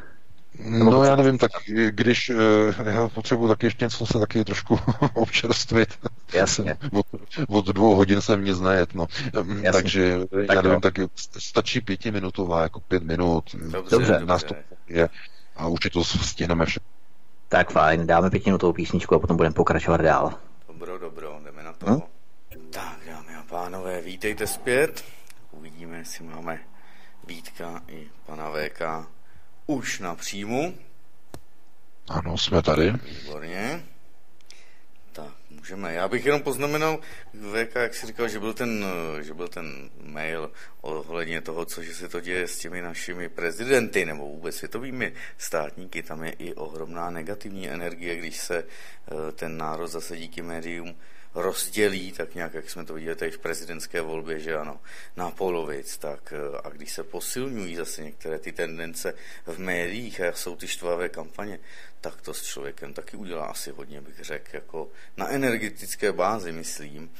No 0.64 1.04
já 1.04 1.16
nevím, 1.16 1.38
tak 1.38 1.50
když 1.90 2.30
uh, 2.30 2.86
já 2.86 3.08
potřebuji 3.08 3.48
taky 3.48 3.66
ještě 3.66 3.84
něco 3.84 4.06
se 4.06 4.18
taky 4.18 4.44
trošku 4.44 4.78
občerstvit. 5.14 5.88
Jasně. 6.32 6.76
od, 6.92 7.06
od 7.48 7.66
dvou 7.66 7.94
hodin 7.94 8.20
jsem 8.20 8.44
nic 8.44 8.60
nejet, 8.60 8.94
no. 8.94 9.06
Jasně. 9.34 9.72
Takže 9.72 10.18
tak 10.46 10.56
já 10.56 10.62
nevím, 10.62 10.70
jo. 10.72 10.80
tak 10.80 10.94
stačí 11.38 11.80
pětiminutová, 11.80 12.62
jako 12.62 12.80
pět 12.80 13.02
minut. 13.02 13.44
Dobře. 13.70 13.96
dobře. 13.96 14.64
je, 14.86 15.08
a 15.56 15.66
určitě 15.66 15.92
to 15.92 16.04
stihneme 16.04 16.66
vše. 16.66 16.80
Tak 17.48 17.70
fajn, 17.70 18.06
dáme 18.06 18.30
pětiminutovou 18.30 18.72
písničku 18.72 19.14
a 19.14 19.18
potom 19.18 19.36
budeme 19.36 19.54
pokračovat 19.54 20.00
dál. 20.00 20.34
Dobro, 20.68 20.98
dobro, 20.98 21.40
jdeme 21.44 21.62
na 21.62 21.72
to. 21.72 21.86
Hm? 21.86 22.00
Tak, 22.70 22.98
dámy 23.06 23.34
a 23.38 23.42
pánové, 23.42 24.00
vítejte 24.00 24.46
zpět. 24.46 25.04
Uvidíme, 25.50 25.98
jestli 25.98 26.24
máme 26.24 26.60
Vítka 27.26 27.82
i 27.88 28.08
pana 28.26 28.50
VK 28.50 28.80
už 29.74 29.98
na 29.98 30.14
příjmu. 30.14 30.74
Ano, 32.08 32.38
jsme 32.38 32.62
tady. 32.62 32.92
Výborně. 32.92 33.84
Tak, 35.12 35.32
můžeme. 35.50 35.94
Já 35.94 36.08
bych 36.08 36.26
jenom 36.26 36.42
poznamenal, 36.42 36.98
VK, 37.34 37.74
jak 37.74 37.94
jsi 37.94 38.06
říkal, 38.06 38.28
že 38.28 38.38
byl 38.38 38.52
ten, 38.52 38.84
že 39.20 39.34
byl 39.34 39.48
ten 39.48 39.90
mail 40.02 40.50
ohledně 40.80 41.40
toho, 41.40 41.64
co 41.64 41.82
že 41.82 41.94
se 41.94 42.08
to 42.08 42.20
děje 42.20 42.48
s 42.48 42.58
těmi 42.58 42.82
našimi 42.82 43.28
prezidenty 43.28 44.04
nebo 44.04 44.26
vůbec 44.26 44.56
světovými 44.56 45.12
státníky. 45.38 46.02
Tam 46.02 46.24
je 46.24 46.32
i 46.32 46.54
ohromná 46.54 47.10
negativní 47.10 47.70
energie, 47.70 48.16
když 48.16 48.36
se 48.36 48.58
eh, 48.58 49.32
ten 49.32 49.56
národ 49.56 49.88
zase 49.88 50.16
díky 50.16 50.42
médium 50.42 50.94
rozdělí, 51.34 52.12
tak 52.12 52.34
nějak, 52.34 52.54
jak 52.54 52.70
jsme 52.70 52.84
to 52.84 52.94
viděli 52.94 53.16
tady 53.16 53.30
v 53.30 53.38
prezidentské 53.38 54.00
volbě, 54.00 54.40
že 54.40 54.56
ano, 54.56 54.80
na 55.16 55.30
polovic, 55.30 55.98
tak 55.98 56.32
eh, 56.32 56.58
a 56.64 56.68
když 56.68 56.92
se 56.92 57.04
posilňují 57.04 57.76
zase 57.76 58.02
některé 58.02 58.38
ty 58.38 58.52
tendence 58.52 59.14
v 59.46 59.58
médiích 59.58 60.20
a 60.20 60.32
jsou 60.32 60.56
ty 60.56 60.68
štvavé 60.68 61.08
kampaně, 61.08 61.58
tak 62.00 62.20
to 62.20 62.34
s 62.34 62.42
člověkem 62.42 62.94
taky 62.94 63.16
udělá 63.16 63.46
asi 63.46 63.70
hodně, 63.70 64.00
bych 64.00 64.20
řekl, 64.20 64.48
jako 64.52 64.88
na 65.16 65.28
energetické 65.28 66.12
bázi, 66.12 66.52
myslím. 66.52 67.12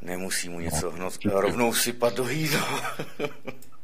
Nemusí 0.00 0.48
mu 0.48 0.60
něco 0.60 0.90
hnout, 0.90 1.18
rovnou 1.24 1.74
sypat 1.74 2.14
do 2.14 2.28
jídla. 2.28 2.96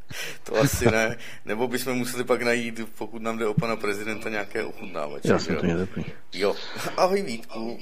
To 0.44 0.56
asi 0.56 0.90
ne. 0.90 1.16
Nebo 1.44 1.68
bychom 1.68 1.94
museli 1.94 2.24
pak 2.24 2.42
najít, 2.42 2.80
pokud 2.98 3.22
nám 3.22 3.38
jde 3.38 3.46
o 3.46 3.54
pana 3.54 3.76
prezidenta, 3.76 4.28
nějaké 4.28 4.64
ochutnávače. 4.64 5.28
Já 5.28 5.38
jsem 5.38 5.56
to 5.56 5.62
měl 5.62 5.78
vyplý. 5.78 6.04
Jo. 6.32 6.54
Ahoj 6.96 7.22
Vítku. 7.22 7.78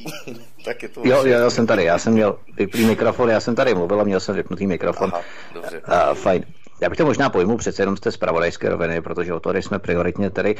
tak 0.65 0.83
je 0.83 0.89
to 0.89 1.03
Jo, 1.05 1.17
jo, 1.17 1.27
já 1.27 1.51
jsem 1.51 1.67
tady, 1.67 1.85
já 1.85 1.99
jsem 1.99 2.13
měl 2.13 2.39
vyplý 2.57 2.87
mikrofon, 2.87 3.31
já 3.31 3.41
jsem 3.41 3.55
tady 3.55 3.75
mluvil 3.75 4.01
a 4.01 4.05
měl 4.05 4.21
jsem 4.21 4.35
vypnutý 4.35 4.67
mikrofon. 4.67 5.11
Aha, 5.13 5.23
dobře. 5.55 5.83
Uh, 5.89 6.15
fajn. 6.15 6.45
Já 6.81 6.89
bych 6.89 6.99
to 6.99 7.05
možná 7.05 7.31
pojmul 7.31 7.59
přece 7.59 7.83
jenom 7.83 7.97
z 7.97 8.01
té 8.01 8.13
zpravodajské 8.13 8.69
roviny, 8.69 9.03
protože 9.03 9.35
o 9.35 9.41
to 9.41 9.55
jsme 9.55 9.79
prioritně 9.79 10.31
tady. 10.31 10.55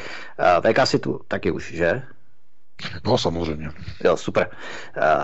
VK 0.61 0.87
si 0.87 0.99
tu 0.99 1.19
taky 1.27 1.51
už, 1.51 1.73
že? 1.73 2.01
No 3.05 3.17
samozřejmě. 3.17 3.69
Jo, 4.03 4.17
super. 4.17 4.49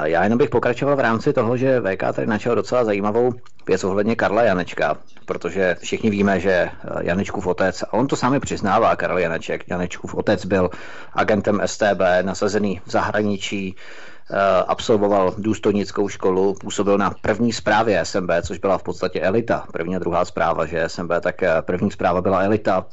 Já 0.03 0.23
jenom 0.23 0.37
bych 0.37 0.49
pokračoval 0.49 0.95
v 0.95 0.99
rámci 0.99 1.33
toho, 1.33 1.57
že 1.57 1.81
VK 1.81 2.15
tady 2.15 2.27
načal 2.27 2.55
docela 2.55 2.85
zajímavou 2.85 3.31
věc 3.67 3.83
ohledně 3.83 4.15
Karla 4.15 4.43
Janečka, 4.43 4.97
protože 5.25 5.75
všichni 5.79 6.09
víme, 6.09 6.39
že 6.39 6.69
Janečkův 6.99 7.47
otec, 7.47 7.83
a 7.83 7.93
on 7.93 8.07
to 8.07 8.15
sami 8.15 8.39
přiznává, 8.39 8.95
Karel 8.95 9.17
Janeček, 9.17 9.63
Janečkův 9.67 10.15
otec 10.15 10.45
byl 10.45 10.69
agentem 11.13 11.61
STB, 11.65 12.01
nasazený 12.21 12.81
v 12.85 12.91
zahraničí, 12.91 13.75
absolvoval 14.67 15.33
důstojnickou 15.37 16.09
školu, 16.09 16.53
působil 16.53 16.97
na 16.97 17.13
první 17.21 17.53
zprávě 17.53 18.05
SMB, 18.05 18.29
což 18.41 18.57
byla 18.57 18.77
v 18.77 18.83
podstatě 18.83 19.21
elita. 19.21 19.65
První 19.73 19.95
a 19.95 19.99
druhá 19.99 20.25
zpráva, 20.25 20.65
že 20.65 20.89
SMB, 20.89 21.11
tak 21.21 21.35
první 21.61 21.91
zpráva 21.91 22.21
byla 22.21 22.43
elita 22.43 22.85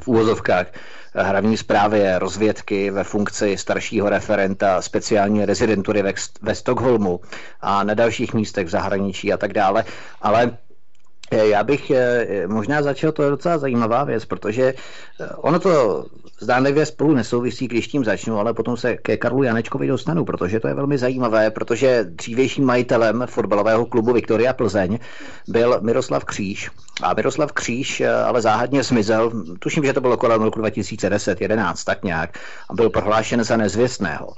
v 0.00 0.08
úvozovkách 0.08 0.66
hlavní 1.14 1.56
zprávě 1.56 2.18
rozvědky 2.18 2.90
ve 2.90 3.04
funkci 3.04 3.56
staršího 3.58 4.08
referenta 4.08 4.82
speciální 4.82 5.44
rezidentury 5.44 6.02
ve, 6.02 6.12
ve 6.42 6.54
Stockholmu 6.54 7.20
a 7.60 7.84
na 7.84 7.94
dalších 7.94 8.34
místech 8.34 8.66
v 8.66 8.70
zahraničí 8.70 9.32
a 9.32 9.36
tak 9.36 9.52
dále. 9.52 9.84
Ale 10.22 10.42
eh, 10.52 10.58
já 11.36 11.64
bych 11.64 11.90
eh, 11.90 12.46
možná 12.46 12.82
začal, 12.82 13.12
to 13.12 13.22
je 13.22 13.30
docela 13.30 13.58
zajímavá 13.58 14.04
věc, 14.04 14.24
protože 14.24 14.74
eh, 15.20 15.26
ono 15.36 15.58
to 15.58 16.04
zdánlivě 16.40 16.86
spolu 16.86 17.14
nesouvisí, 17.14 17.68
když 17.68 17.88
tím 17.88 18.04
začnu, 18.04 18.38
ale 18.38 18.54
potom 18.54 18.76
se 18.76 18.96
ke 18.96 19.16
Karlu 19.16 19.42
Janečkovi 19.42 19.86
dostanu, 19.86 20.24
protože 20.24 20.60
to 20.60 20.68
je 20.68 20.74
velmi 20.74 20.98
zajímavé, 20.98 21.50
protože 21.50 22.04
dřívějším 22.04 22.64
majitelem 22.64 23.24
fotbalového 23.26 23.86
klubu 23.86 24.12
Viktoria 24.12 24.52
Plzeň 24.52 24.98
byl 25.48 25.80
Miroslav 25.80 26.24
Kříž. 26.24 26.70
A 27.02 27.14
Miroslav 27.14 27.52
Kříž 27.52 28.00
eh, 28.00 28.14
ale 28.14 28.42
záhadně 28.42 28.82
zmizel, 28.82 29.32
tuším, 29.58 29.84
že 29.84 29.92
to 29.92 30.00
bylo 30.00 30.16
kolem 30.16 30.42
roku 30.42 30.60
2010-11, 30.60 31.84
tak 31.86 32.04
nějak, 32.04 32.38
a 32.70 32.74
byl 32.74 32.90
prohlášen 32.90 33.44
za 33.44 33.56
nezvěstného. 33.56 34.32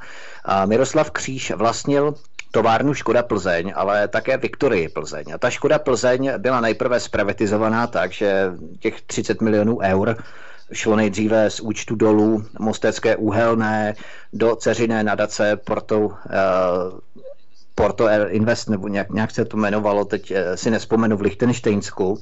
A 0.44 0.66
Miroslav 0.66 1.10
Kříž 1.10 1.52
vlastnil 1.56 2.14
továrnu 2.56 2.94
Škoda 2.94 3.22
Plzeň, 3.22 3.72
ale 3.76 4.08
také 4.08 4.36
Viktorii 4.36 4.88
Plzeň. 4.88 5.24
A 5.34 5.38
ta 5.38 5.50
Škoda 5.50 5.78
Plzeň 5.78 6.32
byla 6.38 6.60
nejprve 6.60 7.00
zprivatizovaná 7.00 7.86
tak, 7.86 8.12
že 8.12 8.52
těch 8.80 9.00
30 9.00 9.42
milionů 9.42 9.78
eur 9.82 10.16
šlo 10.72 10.96
nejdříve 10.96 11.50
z 11.50 11.60
účtu 11.60 11.94
dolů 11.94 12.44
Mostecké 12.58 13.16
úhelné 13.16 13.94
do 14.32 14.56
ceřiné 14.56 15.04
nadace 15.04 15.56
Porto, 15.56 16.00
uh, 16.00 16.16
Porto 17.74 18.08
Invest, 18.28 18.68
nebo 18.68 18.88
nějak, 18.88 19.10
nějak 19.10 19.30
se 19.30 19.44
to 19.44 19.56
jmenovalo, 19.56 20.04
teď 20.04 20.30
uh, 20.30 20.36
si 20.54 20.70
nespomenu 20.70 21.16
v 21.16 21.20
Lichtensteinsku. 21.20 22.18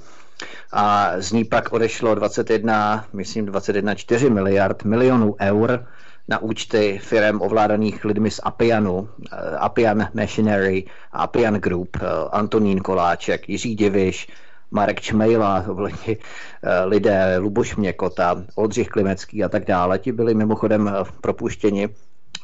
A 0.73 1.13
z 1.19 1.33
ní 1.33 1.45
pak 1.45 1.73
odešlo 1.73 2.15
21, 2.15 3.07
myslím 3.13 3.47
21,4 3.47 4.31
miliard 4.31 4.85
milionů 4.85 5.37
eur 5.41 5.87
na 6.29 6.39
účty 6.39 6.99
firm 7.03 7.41
ovládaných 7.41 8.05
lidmi 8.05 8.31
z 8.31 8.41
Apianu, 8.43 9.09
eh, 9.09 9.57
Apian 9.59 10.09
Machinery, 10.15 10.85
Apian 11.13 11.55
Group, 11.55 11.97
Antonín 12.33 12.81
Koláček, 12.81 13.49
Jiří 13.49 13.77
Diviš, 13.77 14.29
Marek 14.75 15.01
Čmejla, 15.01 15.65
eh, 16.09 16.85
lidé, 16.85 17.39
Luboš 17.39 17.77
Měkota, 17.77 18.45
Oldřich 18.55 18.89
Klimecký 18.89 19.45
a 19.45 19.49
tak 19.49 19.65
dále, 19.65 19.99
ti 19.99 20.13
byli 20.13 20.35
mimochodem 20.35 20.89
eh, 20.89 21.05
propuštěni 21.21 21.89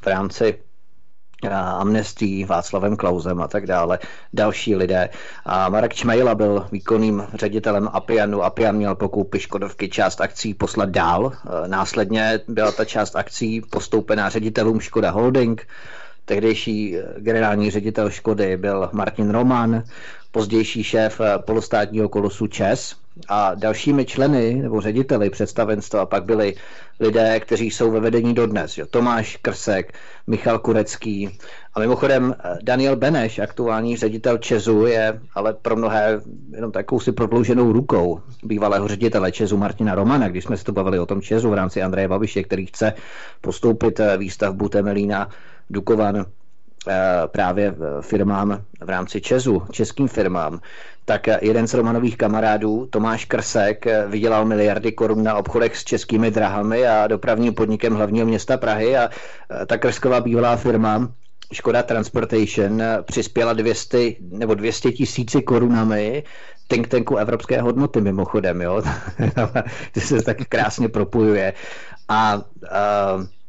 v 0.03 0.07
rámci 0.07 0.55
eh, 0.59 0.70
amnestí 1.49 2.45
Václavem 2.45 2.97
Klausem 2.97 3.41
a 3.43 3.49
tak 3.49 3.67
dále, 3.67 3.99
další 4.33 4.77
lidé. 4.77 5.09
A 5.45 5.69
Marek 5.69 5.95
Čmejla 5.95 6.35
byl 6.35 6.67
výkonným 6.73 7.27
ředitelem 7.35 7.89
Apianu. 7.93 8.43
Apian 8.43 8.77
měl 8.77 8.95
pokoupit 8.95 9.41
Škodovky 9.41 9.89
část 9.89 10.21
akcí 10.21 10.55
poslat 10.55 10.89
dál. 10.89 11.33
Následně 11.67 12.41
byla 12.49 12.73
ta 12.73 12.85
část 12.85 13.17
akcí 13.17 13.61
postoupená 13.61 14.29
ředitelům 14.29 14.81
Škoda 14.81 15.11
Holding. 15.11 15.67
Tehdejší 16.25 16.97
generální 17.19 17.71
ředitel 17.71 18.11
Škody 18.11 18.57
byl 18.57 18.89
Martin 18.93 19.31
Roman, 19.31 19.83
pozdější 20.31 20.85
šéf 20.85 21.21
eh, 21.21 21.39
polostátního 21.39 22.09
kolosu 22.09 22.47
ČES 22.47 22.97
a 23.29 23.55
dalšími 23.55 24.05
členy 24.05 24.55
nebo 24.55 24.81
řediteli 24.81 25.31
představenstva 25.31 26.07
pak 26.07 26.25
byli 26.25 26.55
lidé, 27.01 27.41
kteří 27.41 27.71
jsou 27.71 27.91
ve 27.91 28.01
vedení 28.01 28.35
dodnes. 28.35 28.79
Jo. 28.79 28.87
Tomáš 28.87 29.37
Krsek, 29.37 29.95
Michal 30.27 30.59
Kurecký 30.59 31.39
a 31.75 31.81
mimochodem 31.81 32.35
eh, 32.45 32.59
Daniel 32.63 32.97
Beneš, 32.97 33.39
aktuální 33.39 33.97
ředitel 33.97 34.39
Česu, 34.39 34.87
je 34.87 35.21
ale 35.35 35.55
pro 35.55 35.77
mnohé 35.77 36.21
jenom 36.55 36.73
takovou 36.73 37.01
si 37.01 37.13
prodlouženou 37.13 37.73
rukou 37.73 38.21
bývalého 38.43 38.89
ředitele 38.89 39.33
Česu 39.33 39.57
Martina 39.57 39.95
Romana, 39.95 40.29
když 40.29 40.45
jsme 40.45 40.57
se 40.57 40.65
to 40.65 40.73
bavili 40.73 40.99
o 40.99 41.07
tom 41.07 41.23
Česu 41.23 41.51
v 41.51 41.55
rámci 41.55 41.83
Andreje 41.83 42.09
Babiše, 42.09 42.43
který 42.43 42.67
chce 42.67 42.93
postoupit 43.41 44.01
eh, 44.01 44.17
výstavbu 44.17 44.69
Temelína 44.69 45.29
Dukovan 45.71 46.27
právě 47.27 47.75
firmám 48.01 48.63
v 48.81 48.89
rámci 48.89 49.21
Česu, 49.21 49.63
českým 49.71 50.09
firmám, 50.09 50.61
tak 51.05 51.27
jeden 51.43 51.67
z 51.67 51.75
Romanových 51.75 52.17
kamarádů, 52.17 52.87
Tomáš 52.91 53.25
Krsek, 53.25 53.87
vydělal 54.07 54.45
miliardy 54.45 54.93
korun 54.93 55.23
na 55.23 55.35
obchodech 55.35 55.77
s 55.77 55.85
českými 55.85 56.31
drahami 56.31 56.87
a 56.87 57.07
dopravním 57.07 57.55
podnikem 57.55 57.95
hlavního 57.95 58.27
města 58.27 58.57
Prahy 58.57 58.97
a 58.97 59.11
eh, 59.11 59.67
ta 59.67 59.79
Krsková 59.79 60.21
bývalá 60.21 60.57
firma 60.57 61.13
Škoda 61.53 61.83
Transportation 61.83 62.83
přispěla 63.03 63.53
200 63.53 63.99
nebo 64.21 64.55
200 64.55 64.93
tisíci 64.93 65.43
korunami 65.43 66.23
think 66.69 66.89
tanku 66.89 67.17
evropské 67.17 67.61
hodnoty 67.61 68.01
mimochodem, 68.01 68.61
jo. 68.61 68.83
to 69.95 70.01
se 70.01 70.23
tak 70.23 70.37
krásně 70.49 70.89
propojuje. 70.89 71.53
A, 72.09 72.33
a 72.33 72.43
Eh, 72.71 73.40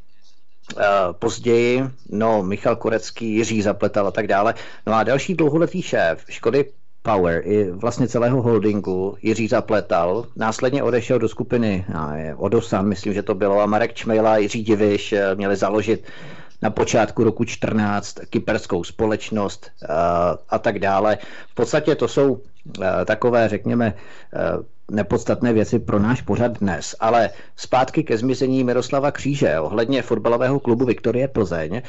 později, 1.12 1.84
no, 2.10 2.44
Michal 2.44 2.76
Korecký, 2.76 3.36
Jiří 3.36 3.62
Zapletal 3.62 4.08
a 4.08 4.12
tak 4.12 4.28
dále. 4.28 4.54
No 4.88 4.94
a 4.94 5.04
další 5.04 5.36
dlouholetý 5.36 5.82
šéf 5.82 6.26
Škody 6.30 6.66
Power 7.02 7.42
i 7.46 7.72
vlastně 7.72 8.08
celého 8.08 8.42
holdingu 8.42 9.18
Jiří 9.22 9.48
Zapletal. 9.48 10.26
Následně 10.36 10.84
odešel 10.84 11.20
do 11.20 11.30
skupiny 11.30 11.86
Odosan, 12.36 12.88
myslím, 12.88 13.14
že 13.14 13.24
to 13.24 13.36
bylo, 13.36 13.62
a 13.62 13.66
Marek 13.66 13.94
Čmejla 13.94 14.34
a 14.34 14.38
Jiří 14.38 14.64
Diviš 14.64 15.14
eh, 15.14 15.36
měli 15.36 15.56
založit 15.56 16.04
na 16.62 16.70
počátku 16.70 17.24
roku 17.24 17.46
14 17.46 18.16
kyperskou 18.30 18.84
společnost 18.84 19.72
uh, 19.82 19.96
a 20.50 20.60
tak 20.60 20.80
dále. 20.80 21.18
V 21.52 21.56
podstatě 21.56 21.96
to 21.96 22.08
jsou 22.08 22.42
takové, 23.06 23.50
řekněme, 23.50 23.94
nepodstatné 24.92 25.54
věci 25.54 25.80
pro 25.80 26.00
náš 26.00 26.22
pořad 26.22 26.60
dnes. 26.60 26.96
Ale 27.00 27.30
zpátky 27.56 28.04
ke 28.04 28.18
zmizení 28.18 28.64
Miroslava 28.64 29.12
Kříže 29.12 29.60
ohledně 29.60 30.02
fotbalového 30.02 30.60
klubu 30.60 30.86
Viktorie 30.86 31.28
Plzeň. 31.28 31.82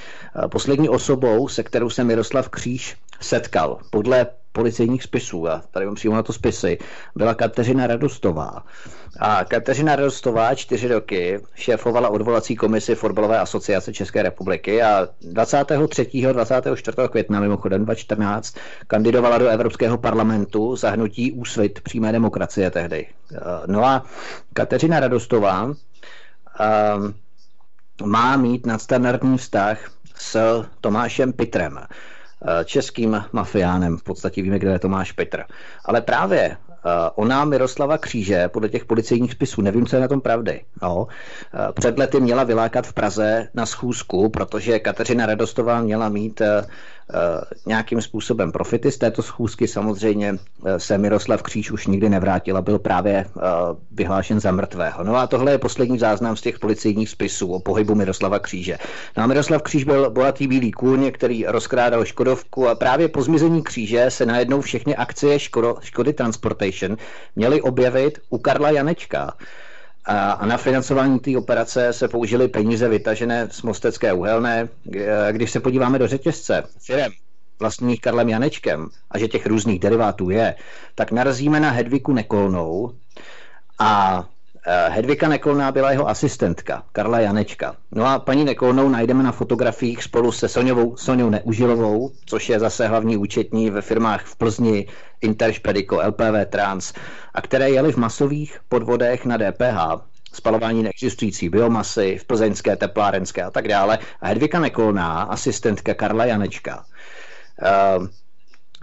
Poslední 0.48 0.88
osobou, 0.88 1.48
se 1.48 1.62
kterou 1.62 1.90
se 1.90 2.05
Miroslav 2.05 2.48
Kříž 2.48 2.96
setkal, 3.20 3.78
podle 3.90 4.26
policejních 4.53 5.03
spisů, 5.03 5.48
a 5.48 5.62
tady 5.70 5.86
mám 5.86 5.94
přímo 5.94 6.14
na 6.14 6.22
to 6.22 6.32
spisy, 6.32 6.78
byla 7.16 7.34
Kateřina 7.34 7.86
Radostová. 7.86 8.64
A 9.18 9.44
Kateřina 9.44 9.96
Radostová 9.96 10.55
čtyři 10.55 10.88
roky 10.88 11.40
šéfovala 11.55 12.09
odvolací 12.09 12.57
komisi 12.57 12.94
Fotbalové 12.94 13.38
asociace 13.38 13.92
České 13.92 14.22
republiky 14.22 14.82
a 14.82 15.09
23. 15.20 16.07
24. 16.32 16.96
května 17.11 17.40
mimochodem 17.40 17.84
2014 17.84 18.57
kandidovala 18.86 19.38
do 19.38 19.48
Evropského 19.48 19.98
parlamentu 19.98 20.76
za 20.76 20.90
hnutí 20.90 21.32
úsvit 21.32 21.80
přímé 21.80 22.12
demokracie 22.12 22.70
tehdy. 22.70 23.07
No 23.66 23.84
a 23.84 24.05
Kateřina 24.53 25.00
Radostová 25.00 25.64
um, 25.64 25.74
má 28.05 28.36
mít 28.36 28.66
nadstandardní 28.66 29.38
vztah 29.38 29.78
s 30.14 30.64
Tomášem 30.80 31.32
Pitrem. 31.32 31.78
Eh, 32.45 32.64
českým 32.64 33.24
mafiánem. 33.32 33.97
V 33.99 34.03
podstatě 34.03 34.43
víme, 34.43 34.59
kde 34.59 34.72
je 34.72 34.78
Tomáš 34.78 35.12
Petr. 35.12 35.45
Ale 35.84 36.01
právě 36.01 36.40
eh, 36.40 36.57
ona 37.14 37.45
Miroslava 37.45 37.99
Kříže, 37.99 38.49
podle 38.49 38.68
těch 38.68 38.84
policejních 38.84 39.32
spisů, 39.32 39.62
nevím, 39.62 39.86
co 39.86 39.97
je 39.97 40.03
na 40.03 40.09
tom 40.09 40.20
pravdy. 40.20 40.61
No, 40.82 41.07
před 41.74 41.99
lety 41.99 42.20
měla 42.20 42.45
vylákat 42.45 42.86
v 42.86 42.93
Praze 42.93 43.49
na 43.55 43.66
schůzku, 43.66 44.28
protože 44.28 44.78
Kateřina 44.78 45.26
Radostová 45.26 45.80
měla 45.80 46.09
mít 46.09 46.43
nějakým 47.67 48.03
způsobem 48.03 48.53
profity 48.53 48.93
z 48.93 48.99
této 48.99 49.23
schůzky. 49.23 49.69
Samozřejmě 49.69 50.39
se 50.77 50.99
Miroslav 50.99 51.43
Kříž 51.43 51.71
už 51.71 51.87
nikdy 51.87 52.09
nevrátil 52.09 52.57
a 52.57 52.63
byl 52.63 52.79
právě 52.79 53.27
vyhlášen 53.91 54.41
za 54.41 54.53
mrtvého. 54.53 55.05
No 55.05 55.17
a 55.17 55.27
tohle 55.27 55.53
je 55.53 55.59
poslední 55.59 55.99
záznam 55.99 56.37
z 56.37 56.41
těch 56.41 56.59
policejních 56.59 57.11
spisů 57.11 57.53
o 57.53 57.61
pohybu 57.61 57.95
Miroslava 57.95 58.39
Kříže. 58.39 58.79
No 59.17 59.23
a 59.23 59.27
Miroslav 59.27 59.63
Kříž 59.63 59.85
byl 59.85 60.11
bohatý 60.11 60.47
bílý 60.47 60.73
kůň, 60.73 61.11
který 61.13 61.45
rozkrádal 61.47 62.05
Škodovku 62.05 62.69
a 62.69 62.75
právě 62.75 63.09
po 63.09 63.23
zmizení 63.23 63.63
Kříže 63.63 64.11
se 64.11 64.27
najednou 64.27 64.61
všechny 64.61 64.97
akcie 64.97 65.39
Škodo, 65.39 65.77
Škody 65.81 66.13
Transportation 66.13 66.97
měly 67.37 67.63
objevit 67.63 68.19
u 68.31 68.39
Karla 68.39 68.71
Janečka. 68.71 69.33
A 70.05 70.46
na 70.46 70.57
financování 70.57 71.18
té 71.18 71.38
operace 71.38 71.92
se 71.92 72.09
použily 72.09 72.48
peníze 72.48 72.88
vytažené 72.88 73.48
z 73.50 73.62
Mostecké 73.62 74.12
uhelné. 74.12 74.68
Když 75.30 75.50
se 75.50 75.61
podíváme 75.61 75.98
do 75.98 76.09
řetězce 76.09 76.62
firem 76.86 77.12
vlastních 77.61 78.00
Karlem 78.00 78.28
Janečkem 78.28 78.88
a 79.11 79.18
že 79.18 79.28
těch 79.28 79.46
různých 79.46 79.80
derivátů 79.80 80.30
je, 80.30 80.55
tak 80.94 81.12
narazíme 81.12 81.61
na 81.61 81.70
Hedviku 81.70 82.12
Nekolnou 82.12 82.92
a 83.78 84.24
Eh, 84.24 84.32
Hedvika 84.67 85.29
Nekolná 85.29 85.73
byla 85.73 85.91
jeho 85.91 86.09
asistentka, 86.09 86.83
Karla 86.93 87.21
Janečka. 87.21 87.77
No 87.93 88.07
a 88.07 88.19
paní 88.19 88.45
Nekolnou 88.45 88.89
najdeme 88.89 89.23
na 89.23 89.33
fotografiích 89.33 90.03
spolu 90.03 90.33
se 90.33 90.49
Soňovou, 90.49 90.97
Soňou 90.97 91.31
Neužilovou, 91.31 92.11
což 92.27 92.49
je 92.49 92.61
zase 92.61 92.89
hlavní 92.89 93.17
účetní 93.17 93.71
ve 93.71 93.83
firmách 93.83 94.25
v 94.25 94.37
Plzni, 94.37 94.87
Interšpediko, 95.21 96.01
LPV 96.07 96.51
Trans, 96.51 96.93
a 97.35 97.41
které 97.43 97.71
jeli 97.71 97.93
v 97.93 97.97
masových 97.97 98.61
podvodech 98.69 99.25
na 99.25 99.37
DPH, 99.37 100.03
spalování 100.33 100.83
neexistující 100.83 101.49
biomasy, 101.49 102.19
v 102.19 102.25
plzeňské, 102.25 102.77
teplárenské 102.77 103.43
a 103.43 103.51
tak 103.51 103.69
dále. 103.69 103.99
A 104.21 104.27
Hedvika 104.27 104.61
Nekolná, 104.61 105.23
asistentka 105.23 105.95
Karla 105.95 106.25
Janečka, 106.25 106.85
uh, 107.99 108.07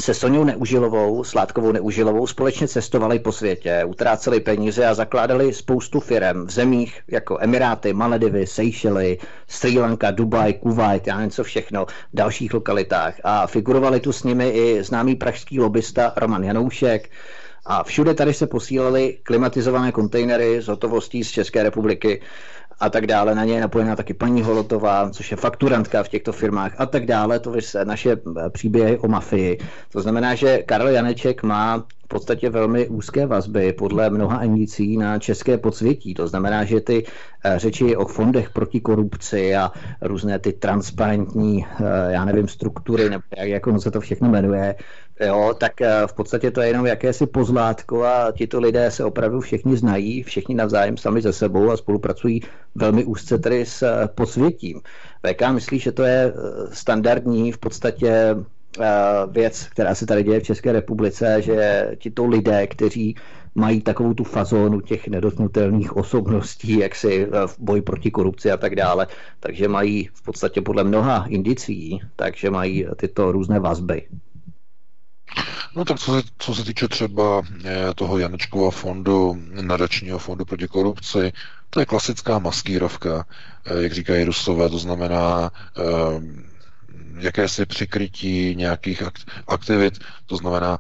se 0.01 0.13
Soňou 0.13 0.43
Neužilovou, 0.43 1.23
Sládkovou 1.23 1.71
Neužilovou 1.71 2.27
společně 2.27 2.67
cestovali 2.67 3.19
po 3.19 3.31
světě, 3.31 3.83
utráceli 3.87 4.39
peníze 4.39 4.85
a 4.85 4.93
zakládali 4.93 5.53
spoustu 5.53 5.99
firm 5.99 6.45
v 6.45 6.51
zemích 6.51 7.01
jako 7.07 7.37
Emiráty, 7.41 7.93
Maledivy, 7.93 8.47
Seychely, 8.47 9.17
Sri 9.47 9.79
Lanka, 9.79 10.11
Dubaj, 10.11 10.53
Kuwait, 10.53 11.07
já 11.07 11.15
nevím 11.15 11.31
co 11.31 11.43
všechno, 11.43 11.85
v 11.85 11.89
dalších 12.13 12.53
lokalitách. 12.53 13.13
A 13.23 13.47
figurovali 13.47 13.99
tu 13.99 14.11
s 14.11 14.23
nimi 14.23 14.49
i 14.49 14.83
známý 14.83 15.15
pražský 15.15 15.59
lobista 15.59 16.13
Roman 16.17 16.43
Janoušek, 16.43 17.09
a 17.65 17.83
všude 17.83 18.13
tady 18.13 18.33
se 18.33 18.47
posílali 18.47 19.17
klimatizované 19.23 19.91
kontejnery 19.91 20.61
s 20.61 20.67
hotovostí 20.67 21.23
z 21.23 21.31
České 21.31 21.63
republiky 21.63 22.21
a 22.79 22.89
tak 22.89 23.07
dále. 23.07 23.35
Na 23.35 23.45
ně 23.45 23.53
je 23.53 23.61
napojená 23.61 23.95
taky 23.95 24.13
paní 24.13 24.41
Holotová, 24.41 25.09
což 25.09 25.31
je 25.31 25.37
fakturantka 25.37 26.03
v 26.03 26.09
těchto 26.09 26.31
firmách 26.31 26.75
a 26.77 26.85
tak 26.85 27.05
dále. 27.05 27.39
To 27.39 27.55
je 27.55 27.61
naše 27.83 28.11
eh, 28.11 28.49
příběhy 28.49 28.97
o 28.97 29.07
mafii. 29.07 29.57
To 29.91 30.01
znamená, 30.01 30.35
že 30.35 30.57
Karel 30.57 30.87
Janeček 30.87 31.43
má 31.43 31.83
podstatě 32.09 32.49
velmi 32.49 32.87
úzké 32.87 33.25
vazby 33.25 33.73
podle 33.73 34.09
mnoha 34.09 34.43
indicí 34.43 34.97
na 34.97 35.19
české 35.19 35.57
podsvětí. 35.57 36.13
To 36.13 36.27
znamená, 36.27 36.63
že 36.63 36.81
ty 36.81 37.05
eh, 37.45 37.59
řeči 37.59 37.95
o 37.95 38.05
fondech 38.05 38.49
proti 38.49 38.81
korupci 38.81 39.55
a 39.55 39.71
různé 40.01 40.39
ty 40.39 40.53
transparentní, 40.53 41.65
eh, 41.65 42.11
já 42.11 42.25
nevím, 42.25 42.47
struktury, 42.47 43.09
nebo 43.09 43.23
jak, 43.37 43.47
jak 43.47 43.81
se 43.81 43.91
to 43.91 44.01
všechno 44.01 44.29
jmenuje, 44.29 44.75
jo, 45.19 45.55
tak 45.57 45.81
eh, 45.81 46.07
v 46.07 46.13
podstatě 46.13 46.51
to 46.51 46.61
je 46.61 46.67
jenom 46.67 46.85
jakési 46.85 47.27
pozlátko 47.27 48.03
a 48.03 48.31
tito 48.31 48.59
lidé 48.59 48.91
se 48.91 49.03
opravdu 49.03 49.39
všichni 49.39 49.77
znají, 49.77 50.23
všichni 50.23 50.55
navzájem 50.55 50.97
sami 50.97 51.21
ze 51.21 51.33
sebou 51.33 51.71
a 51.71 51.77
spolupracují 51.77 52.41
velmi 52.75 53.05
úzce 53.05 53.37
tedy 53.37 53.65
s 53.65 54.07
posvětím. 54.15 54.81
VK 55.27 55.51
myslí, 55.51 55.79
že 55.79 55.91
to 55.91 56.03
je 56.03 56.33
standardní 56.71 57.51
v 57.51 57.57
podstatě 57.57 58.35
věc, 59.31 59.67
která 59.71 59.95
se 59.95 60.05
tady 60.05 60.23
děje 60.23 60.39
v 60.39 60.43
České 60.43 60.71
republice, 60.71 61.41
že 61.41 61.91
tito 61.97 62.25
lidé, 62.25 62.67
kteří 62.67 63.15
mají 63.55 63.81
takovou 63.81 64.13
tu 64.13 64.23
fazónu 64.23 64.81
těch 64.81 65.07
nedotknutelných 65.07 65.97
osobností, 65.97 66.79
jak 66.79 66.95
si 66.95 67.27
v 67.45 67.59
boji 67.59 67.81
proti 67.81 68.11
korupci 68.11 68.51
a 68.51 68.57
tak 68.57 68.75
dále, 68.75 69.07
takže 69.39 69.67
mají 69.67 70.09
v 70.13 70.21
podstatě 70.21 70.61
podle 70.61 70.83
mnoha 70.83 71.25
indicí, 71.29 71.99
takže 72.15 72.49
mají 72.49 72.85
tyto 72.95 73.31
různé 73.31 73.59
vazby. 73.59 74.07
No 75.75 75.85
tak 75.85 75.99
co 75.99 76.13
se, 76.13 76.27
co 76.37 76.55
se 76.55 76.63
týče 76.63 76.87
třeba 76.87 77.41
eh, 77.65 77.93
toho 77.95 78.17
Janečkova 78.17 78.71
fondu, 78.71 79.37
nadačního 79.61 80.19
fondu 80.19 80.45
proti 80.45 80.67
korupci, 80.67 81.33
to 81.69 81.79
je 81.79 81.85
klasická 81.85 82.39
maskírovka, 82.39 83.25
eh, 83.65 83.81
jak 83.83 83.93
říkají 83.93 84.23
rusové, 84.23 84.69
to 84.69 84.77
znamená 84.77 85.51
eh, 85.77 85.83
jakési 87.21 87.65
přikrytí 87.65 88.55
nějakých 88.55 89.03
aktivit, 89.47 89.99
to 90.25 90.37
znamená, 90.37 90.79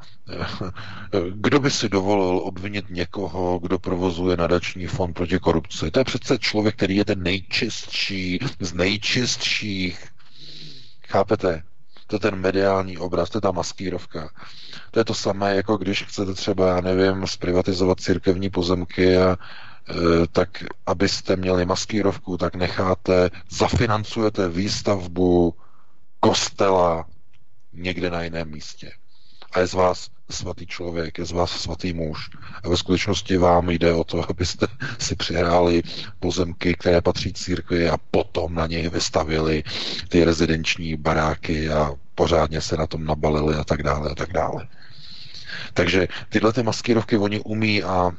kdo 1.31 1.59
by 1.59 1.71
si 1.71 1.89
dovolil 1.89 2.37
obvinit 2.43 2.85
někoho, 2.89 3.59
kdo 3.59 3.79
provozuje 3.79 4.37
nadační 4.37 4.87
fond 4.87 5.13
proti 5.13 5.39
korupci. 5.39 5.91
To 5.91 5.99
je 5.99 6.03
přece 6.03 6.37
člověk, 6.37 6.75
který 6.75 6.95
je 6.95 7.05
ten 7.05 7.23
nejčistší 7.23 8.39
z 8.59 8.73
nejčistších. 8.73 10.07
Chápete? 11.07 11.63
To 12.07 12.15
je 12.15 12.19
ten 12.19 12.35
mediální 12.35 12.97
obraz, 12.97 13.29
to 13.29 13.37
je 13.37 13.41
ta 13.41 13.51
maskírovka. 13.51 14.29
To 14.91 14.99
je 14.99 15.05
to 15.05 15.13
samé, 15.13 15.55
jako 15.55 15.77
když 15.77 16.03
chcete 16.03 16.33
třeba, 16.33 16.67
já 16.67 16.81
nevím, 16.81 17.27
zprivatizovat 17.27 17.99
církevní 17.99 18.49
pozemky 18.49 19.17
a 19.17 19.37
e, 19.37 20.27
tak 20.31 20.63
abyste 20.85 21.35
měli 21.35 21.65
maskírovku, 21.65 22.37
tak 22.37 22.55
necháte, 22.55 23.29
zafinancujete 23.49 24.49
výstavbu 24.49 25.53
kostela 26.19 27.05
někde 27.73 28.09
na 28.09 28.21
jiném 28.23 28.51
místě. 28.51 28.91
A 29.51 29.59
je 29.59 29.67
z 29.67 29.73
vás 29.73 30.09
svatý 30.29 30.67
člověk, 30.67 31.17
je 31.17 31.25
z 31.25 31.31
vás 31.31 31.51
svatý 31.51 31.93
muž. 31.93 32.29
A 32.63 32.69
ve 32.69 32.77
skutečnosti 32.77 33.37
vám 33.37 33.69
jde 33.69 33.93
o 33.93 34.03
to, 34.03 34.25
abyste 34.29 34.67
si 34.99 35.15
přihráli 35.15 35.83
pozemky, 36.19 36.73
které 36.73 37.01
patří 37.01 37.33
církvi 37.33 37.89
a 37.89 37.97
potom 38.11 38.55
na 38.55 38.67
něj 38.67 38.89
vystavili 38.89 39.63
ty 40.09 40.23
rezidenční 40.23 40.95
baráky 40.95 41.69
a 41.69 41.91
pořádně 42.15 42.61
se 42.61 42.77
na 42.77 42.87
tom 42.87 43.05
nabalili 43.05 43.55
a 43.55 43.63
tak 43.63 43.83
dále 43.83 44.11
a 44.11 44.15
tak 44.15 44.33
dále. 44.33 44.67
Takže 45.73 46.07
tyhle 46.29 46.53
ty 46.53 46.63
maskírovky 46.63 47.17
oni 47.17 47.39
umí 47.39 47.83
a 47.83 48.11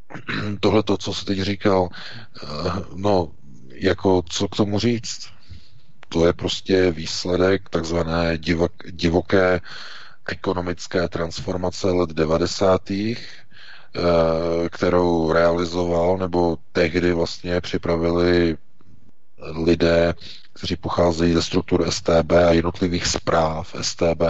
tohle 0.60 0.82
to, 0.82 0.96
co 0.96 1.14
se 1.14 1.24
teď 1.24 1.40
říkal, 1.40 1.88
eh, 1.92 2.46
no, 2.94 3.32
jako 3.68 4.22
co 4.28 4.48
k 4.48 4.56
tomu 4.56 4.78
říct? 4.78 5.37
To 6.08 6.26
je 6.26 6.32
prostě 6.32 6.90
výsledek 6.90 7.68
takzvané 7.68 8.38
divok, 8.38 8.72
divoké 8.90 9.60
ekonomické 10.28 11.08
transformace 11.08 11.86
let 11.90 12.10
90. 12.10 12.90
Eh, 13.96 14.68
kterou 14.68 15.32
realizoval, 15.32 16.18
nebo 16.18 16.58
tehdy 16.72 17.12
vlastně 17.12 17.60
připravili 17.60 18.56
lidé, 19.64 20.14
kteří 20.52 20.76
pocházejí 20.76 21.32
ze 21.34 21.42
struktur 21.42 21.90
STB 21.90 22.32
a 22.32 22.52
jednotlivých 22.52 23.06
zpráv 23.06 23.74
STB. 23.80 24.22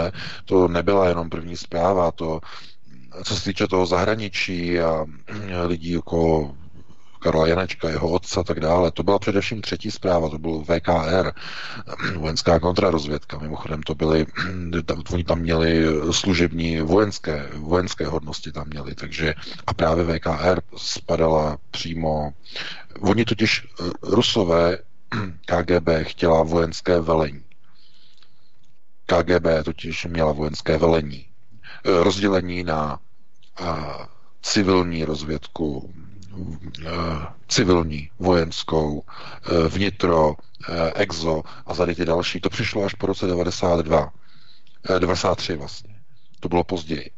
To 0.45 0.67
nebyla 0.67 1.07
jenom 1.07 1.29
první 1.29 1.57
zpráva, 1.57 2.11
to 2.11 2.39
co 3.23 3.35
se 3.35 3.43
týče 3.43 3.67
toho 3.67 3.85
zahraničí 3.85 4.79
a 4.79 5.05
lidí 5.65 5.91
jako 5.91 6.55
Karla 7.19 7.47
Janečka, 7.47 7.89
jeho 7.89 8.09
otce 8.09 8.39
a 8.39 8.43
tak 8.43 8.59
dále. 8.59 8.91
To 8.91 9.03
byla 9.03 9.19
především 9.19 9.61
třetí 9.61 9.91
zpráva, 9.91 10.29
to 10.29 10.37
byl 10.37 10.59
VKR, 10.59 11.31
vojenská 12.15 12.59
kontrarozvědka. 12.59 13.37
Mimochodem 13.37 13.83
to 13.83 13.95
byly, 13.95 14.25
oni 15.11 15.23
tam 15.23 15.39
měli 15.39 15.85
služební 16.11 16.81
vojenské, 16.81 17.49
vojenské 17.53 18.05
hodnosti 18.05 18.51
tam 18.51 18.67
měli, 18.67 18.95
takže 18.95 19.33
a 19.67 19.73
právě 19.73 20.03
VKR 20.03 20.61
spadala 20.77 21.57
přímo, 21.71 22.33
oni 22.99 23.25
totiž 23.25 23.67
eh, 23.67 23.89
Rusové 24.01 24.77
KGB 25.45 25.89
chtěla 26.01 26.43
vojenské 26.43 26.99
velení. 27.01 27.43
KGB 29.05 29.45
totiž 29.63 30.05
měla 30.05 30.31
vojenské 30.31 30.77
velení. 30.77 31.25
Eh, 31.85 32.03
rozdělení 32.03 32.63
na 32.63 32.99
civilní 34.41 35.05
rozvědku, 35.05 35.93
civilní, 37.47 38.09
vojenskou, 38.19 39.03
eh, 39.03 39.67
vnitro, 39.69 40.35
eh, 40.69 40.91
exo 40.95 41.43
a 41.65 41.73
tady 41.75 41.95
ty 41.95 42.05
další. 42.05 42.39
To 42.41 42.49
přišlo 42.49 42.83
až 42.83 42.93
po 42.93 43.05
roce 43.07 43.27
92. 43.27 44.11
93 44.99 45.55
vlastně. 45.55 45.95
To 46.39 46.49
bylo 46.49 46.63
později. 46.63 47.09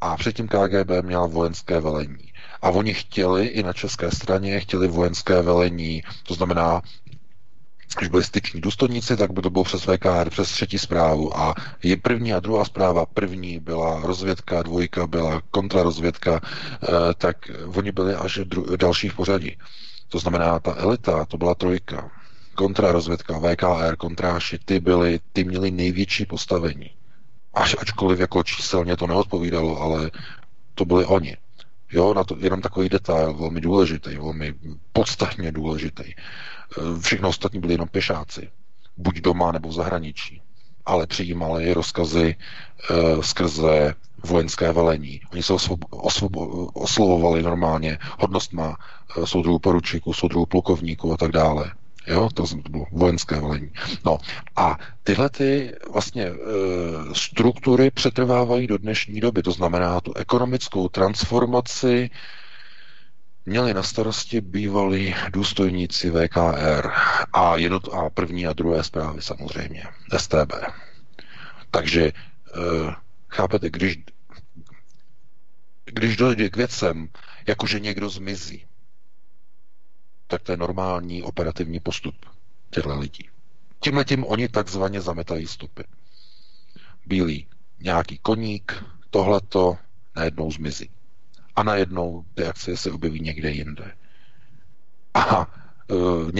A 0.00 0.16
předtím 0.16 0.48
KGB 0.48 1.02
měla 1.02 1.26
vojenské 1.26 1.80
velení. 1.80 2.32
A 2.62 2.70
oni 2.70 2.94
chtěli 2.94 3.46
i 3.46 3.62
na 3.62 3.72
české 3.72 4.10
straně, 4.10 4.60
chtěli 4.60 4.88
vojenské 4.88 5.42
velení, 5.42 6.02
to 6.26 6.34
znamená 6.34 6.82
když 7.98 8.08
byli 8.08 8.24
styční 8.24 8.60
důstojníci, 8.60 9.16
tak 9.16 9.32
by 9.32 9.42
to 9.42 9.50
bylo 9.50 9.64
přes 9.64 9.86
VKR, 9.86 10.30
přes 10.30 10.50
třetí 10.50 10.78
zprávu. 10.78 11.38
A 11.38 11.54
je 11.82 11.96
první 11.96 12.34
a 12.34 12.40
druhá 12.40 12.64
zpráva. 12.64 13.06
První 13.06 13.58
byla 13.60 14.00
rozvědka, 14.04 14.62
dvojka 14.62 15.06
byla 15.06 15.42
kontrarozvědka, 15.50 16.40
eh, 16.42 16.88
tak 17.18 17.50
oni 17.66 17.92
byli 17.92 18.14
až 18.14 18.40
další 18.76 19.08
v 19.08 19.14
pořadí. 19.16 19.56
To 20.08 20.18
znamená, 20.18 20.58
ta 20.58 20.74
elita, 20.76 21.24
to 21.24 21.38
byla 21.38 21.54
trojka. 21.54 22.10
kontrarozvědka, 22.54 23.38
VKR, 23.38 23.96
kontráši, 23.96 24.58
ty 24.64 24.80
byly, 24.80 25.20
ty 25.32 25.44
měly 25.44 25.70
největší 25.70 26.26
postavení. 26.26 26.90
Až, 27.54 27.76
ačkoliv 27.78 28.20
jako 28.20 28.42
číselně 28.42 28.96
to 28.96 29.06
neodpovídalo, 29.06 29.80
ale 29.80 30.10
to 30.74 30.84
byli 30.84 31.04
oni. 31.04 31.36
Jo, 31.92 32.14
na 32.14 32.24
to 32.24 32.36
jenom 32.40 32.60
takový 32.60 32.88
detail, 32.88 33.34
velmi 33.34 33.60
důležitý, 33.60 34.16
velmi 34.16 34.54
podstatně 34.92 35.52
důležitý. 35.52 36.02
E, 36.02 36.14
všechno 37.00 37.28
ostatní 37.28 37.60
byli 37.60 37.74
jenom 37.74 37.88
pešáci, 37.88 38.48
buď 38.96 39.20
doma 39.20 39.52
nebo 39.52 39.68
v 39.68 39.72
zahraničí, 39.72 40.42
ale 40.86 41.06
přijímali 41.06 41.74
rozkazy 41.74 42.34
e, 42.90 43.22
skrze 43.22 43.94
vojenské 44.24 44.72
velení. 44.72 45.20
Oni 45.32 45.42
se 45.42 45.52
oslovovali 46.74 47.42
normálně 47.42 47.98
hodnostma 48.18 48.76
e, 49.22 49.26
soudruhů 49.26 49.58
poručíků, 49.58 50.12
soudruhů 50.12 50.46
plukovníků 50.46 51.12
a 51.12 51.16
tak 51.16 51.32
dále. 51.32 51.72
Jo, 52.06 52.28
to 52.34 52.44
bylo 52.70 52.86
vojenské 52.92 53.40
velení. 53.40 53.70
No 54.04 54.18
a 54.56 54.78
tyhle 55.02 55.30
ty 55.30 55.72
vlastně 55.92 56.24
e, 56.24 56.34
struktury 57.12 57.90
přetrvávají 57.90 58.66
do 58.66 58.78
dnešní 58.78 59.20
doby. 59.20 59.42
To 59.42 59.52
znamená, 59.52 60.00
tu 60.00 60.14
ekonomickou 60.14 60.88
transformaci 60.88 62.10
měli 63.46 63.74
na 63.74 63.82
starosti 63.82 64.40
bývalí 64.40 65.14
důstojníci 65.32 66.10
VKR 66.10 66.90
a, 67.32 67.56
jednot, 67.56 67.88
a 67.94 68.10
první 68.10 68.46
a 68.46 68.52
druhé 68.52 68.84
zprávy 68.84 69.22
samozřejmě, 69.22 69.84
STB. 70.16 70.52
Takže 71.70 72.02
e, 72.06 72.12
chápete, 73.28 73.70
když, 73.70 73.98
když 75.84 76.16
dojde 76.16 76.50
k 76.50 76.56
věcem, 76.56 77.08
jakože 77.46 77.80
někdo 77.80 78.08
zmizí, 78.08 78.66
tak 80.26 80.42
to 80.42 80.52
je 80.52 80.56
normální 80.56 81.22
operativní 81.22 81.80
postup 81.80 82.14
těchto 82.70 82.98
lidí. 82.98 83.28
Tímhle 83.80 84.04
tím 84.04 84.24
oni 84.24 84.48
takzvaně 84.48 85.00
zametají 85.00 85.46
stopy. 85.46 85.84
Bílý 87.06 87.46
nějaký 87.80 88.18
koník, 88.18 88.84
tohleto 89.10 89.78
najednou 90.16 90.50
zmizí. 90.50 90.90
A 91.56 91.62
najednou 91.62 92.24
ty 92.34 92.46
akcie 92.46 92.76
se 92.76 92.90
objeví 92.90 93.20
někde 93.20 93.50
jinde. 93.50 93.92
A 95.14 95.46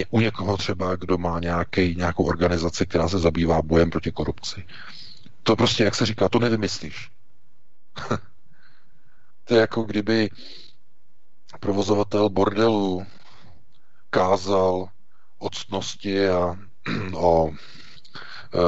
e, 0.01 0.05
u 0.09 0.19
někoho 0.19 0.57
třeba, 0.57 0.95
kdo 0.95 1.17
má 1.17 1.39
nějaký, 1.39 1.95
nějakou 1.95 2.23
organizaci, 2.23 2.85
která 2.85 3.09
se 3.09 3.19
zabývá 3.19 3.61
bojem 3.61 3.89
proti 3.89 4.11
korupci. 4.11 4.65
To 5.43 5.55
prostě, 5.55 5.83
jak 5.83 5.95
se 5.95 6.05
říká, 6.05 6.29
to 6.29 6.39
nevymyslíš. 6.39 7.11
to 9.43 9.53
je 9.53 9.59
jako 9.59 9.83
kdyby 9.83 10.29
provozovatel 11.59 12.29
bordelu 12.29 13.05
kázal 14.09 14.89
o 15.37 15.49
ctnosti 15.49 16.29
a 16.29 16.55
o, 17.13 17.51
e, 18.53 18.61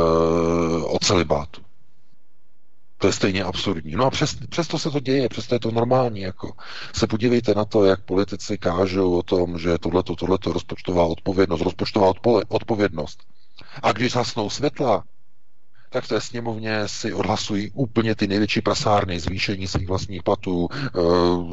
o 0.84 1.00
celibátu. 1.00 1.69
To 3.00 3.08
je 3.08 3.14
stejně 3.14 3.44
absurdní. 3.44 3.92
No 3.92 4.06
a 4.06 4.10
přes, 4.10 4.36
přesto 4.50 4.80
se 4.80 4.92
to 4.92 5.00
děje, 5.00 5.30
přesto 5.30 5.56
je 5.56 5.60
to 5.60 5.72
normální. 5.72 6.22
Jako. 6.22 6.52
Se 6.94 7.08
podívejte 7.08 7.54
na 7.54 7.66
to, 7.66 7.86
jak 7.86 8.02
politici 8.02 8.58
kážou 8.58 9.18
o 9.18 9.24
tom, 9.24 9.60
že 9.60 9.78
tohleto, 9.78 10.16
tohleto 10.16 10.54
rozpočtová 10.54 11.06
odpovědnost, 11.06 11.62
rozpočtová 11.62 12.14
odpovědnost. 12.48 13.20
A 13.84 13.92
když 13.92 14.12
zasnou 14.12 14.50
světla, 14.50 15.04
tak 15.90 16.04
v 16.04 16.08
té 16.08 16.22
sněmovně 16.22 16.88
si 16.88 17.14
odhlasují 17.14 17.72
úplně 17.74 18.16
ty 18.16 18.28
největší 18.28 18.62
prasárny, 18.62 19.20
zvýšení 19.20 19.68
svých 19.68 19.88
vlastních 19.88 20.24
platů, 20.24 20.70
e, 20.74 20.90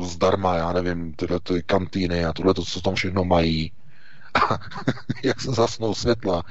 zdarma, 0.04 0.56
já 0.56 0.72
nevím, 0.72 1.14
tyhle 1.14 1.40
ty 1.40 1.62
kantýny 1.62 2.24
a 2.24 2.32
tohle, 2.32 2.54
co 2.54 2.80
tam 2.80 2.94
všechno 2.94 3.24
mají. 3.24 3.72
A 4.34 4.58
jak 5.24 5.40
se 5.40 5.52
zasnou 5.52 5.94
světla, 5.94 6.42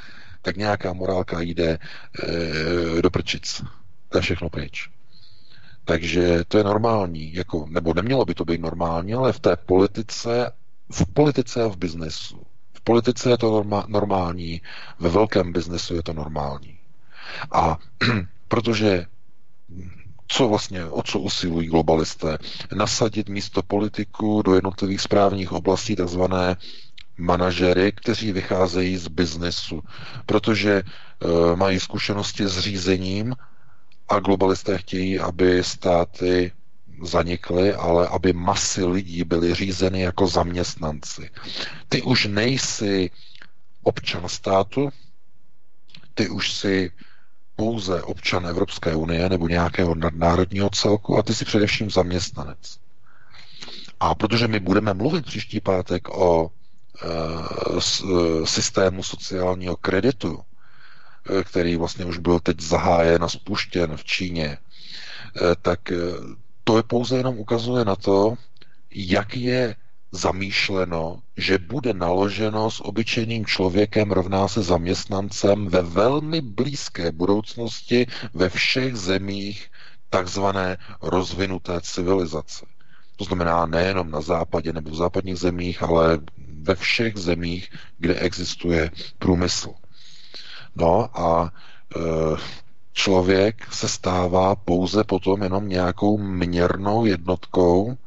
tak 0.41 0.57
nějaká 0.57 0.93
morálka 0.93 1.41
jde 1.41 1.79
e, 2.97 3.01
do 3.01 3.09
prčic. 3.09 3.61
To 4.15 4.19
je 4.19 4.21
všechno 4.31 4.49
pryč. 4.49 4.89
Takže 5.85 6.43
to 6.47 6.57
je 6.57 6.63
normální, 6.63 7.33
jako, 7.33 7.65
nebo 7.69 7.93
nemělo 7.93 8.25
by 8.25 8.33
to 8.33 8.45
být 8.45 8.61
normální, 8.61 9.13
ale 9.13 9.33
v 9.33 9.39
té 9.39 9.55
politice, 9.55 10.51
v 10.91 11.13
politice 11.13 11.63
a 11.63 11.67
v 11.67 11.77
biznesu. 11.77 12.41
V 12.73 12.81
politice 12.81 13.29
je 13.29 13.37
to 13.37 13.51
norma, 13.51 13.85
normální, 13.87 14.61
ve 14.99 15.09
velkém 15.09 15.53
biznesu 15.53 15.95
je 15.95 16.03
to 16.03 16.13
normální. 16.13 16.77
A 17.51 17.77
protože 18.47 19.05
co 20.27 20.47
vlastně, 20.47 20.85
o 20.85 21.03
co 21.03 21.19
usilují 21.19 21.67
globalisté? 21.67 22.37
Nasadit 22.75 23.29
místo 23.29 23.63
politiku 23.63 24.41
do 24.41 24.55
jednotlivých 24.55 25.01
správních 25.01 25.51
oblastí 25.51 25.95
takzvané 25.95 26.55
manažery, 27.17 27.91
kteří 27.91 28.31
vycházejí 28.31 28.97
z 28.97 29.07
biznesu, 29.07 29.81
protože 30.25 30.71
e, 30.71 30.83
mají 31.55 31.79
zkušenosti 31.79 32.47
s 32.47 32.59
řízením 32.59 33.35
a 34.09 34.19
globalisté 34.19 34.77
chtějí, 34.77 35.19
aby 35.19 35.63
státy 35.63 36.51
zanikly, 37.03 37.73
ale 37.73 38.07
aby 38.07 38.33
masy 38.33 38.85
lidí 38.85 39.23
byly 39.23 39.53
řízeny 39.55 40.01
jako 40.01 40.27
zaměstnanci. 40.27 41.29
Ty 41.89 42.01
už 42.01 42.25
nejsi 42.25 43.11
občan 43.83 44.29
státu, 44.29 44.89
ty 46.13 46.29
už 46.29 46.53
si 46.53 46.91
pouze 47.55 48.03
občan 48.03 48.47
Evropské 48.47 48.95
unie 48.95 49.29
nebo 49.29 49.47
nějakého 49.47 49.95
nadnárodního 49.95 50.69
celku 50.69 51.17
a 51.17 51.23
ty 51.23 51.33
si 51.35 51.45
především 51.45 51.89
zaměstnanec. 51.91 52.77
A 53.99 54.15
protože 54.15 54.47
my 54.47 54.59
budeme 54.59 54.93
mluvit 54.93 55.25
příští 55.25 55.59
pátek 55.61 56.09
o 56.09 56.49
e, 56.49 57.07
systému 58.45 59.03
sociálního 59.03 59.75
kreditu, 59.75 60.39
který 61.43 61.75
vlastně 61.75 62.05
už 62.05 62.17
byl 62.17 62.39
teď 62.39 62.61
zahájen 62.61 63.23
a 63.23 63.29
spuštěn 63.29 63.97
v 63.97 64.03
Číně, 64.03 64.45
e, 64.47 64.57
tak 65.61 65.79
to 66.63 66.77
je 66.77 66.83
pouze 66.83 67.17
jenom 67.17 67.39
ukazuje 67.39 67.85
na 67.85 67.95
to, 67.95 68.35
jak 68.95 69.37
je 69.37 69.75
zamýšleno, 70.11 71.19
že 71.37 71.57
bude 71.57 71.93
naloženo 71.93 72.71
s 72.71 72.85
obyčejným 72.85 73.45
člověkem 73.45 74.11
rovná 74.11 74.47
se 74.47 74.61
zaměstnancem 74.61 75.67
ve 75.67 75.81
velmi 75.81 76.41
blízké 76.41 77.11
budoucnosti 77.11 78.07
ve 78.33 78.49
všech 78.49 78.95
zemích 78.95 79.71
takzvané 80.09 80.77
rozvinuté 81.01 81.81
civilizace. 81.81 82.65
To 83.15 83.23
znamená 83.23 83.65
nejenom 83.65 84.11
na 84.11 84.21
západě 84.21 84.73
nebo 84.73 84.89
v 84.89 84.95
západních 84.95 85.37
zemích, 85.37 85.83
ale 85.83 86.19
ve 86.61 86.75
všech 86.75 87.17
zemích, 87.17 87.69
kde 87.97 88.15
existuje 88.15 88.91
průmysl. 89.19 89.73
No 90.75 91.19
a 91.19 91.51
e, 91.95 91.99
člověk 92.93 93.73
se 93.73 93.89
stává 93.89 94.55
pouze 94.55 95.03
potom 95.03 95.43
jenom 95.43 95.69
nějakou 95.69 96.17
měrnou 96.17 97.05
jednotkou 97.05 97.97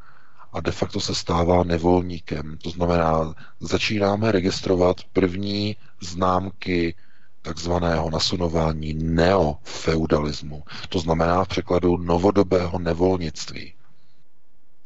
a 0.53 0.61
de 0.61 0.73
facto 0.73 1.01
se 1.01 1.15
stává 1.15 1.65
nevolníkem. 1.65 2.59
To 2.63 2.71
znamená, 2.71 3.35
začínáme 3.61 4.33
registrovat 4.33 4.97
první 5.13 5.77
známky 6.01 6.95
takzvaného 7.43 8.11
nasunování 8.11 8.95
neofeudalismu. 8.95 10.63
To 10.89 10.99
znamená 10.99 11.45
v 11.45 11.49
překladu 11.49 11.97
novodobého 11.97 12.79
nevolnictví. 12.79 13.75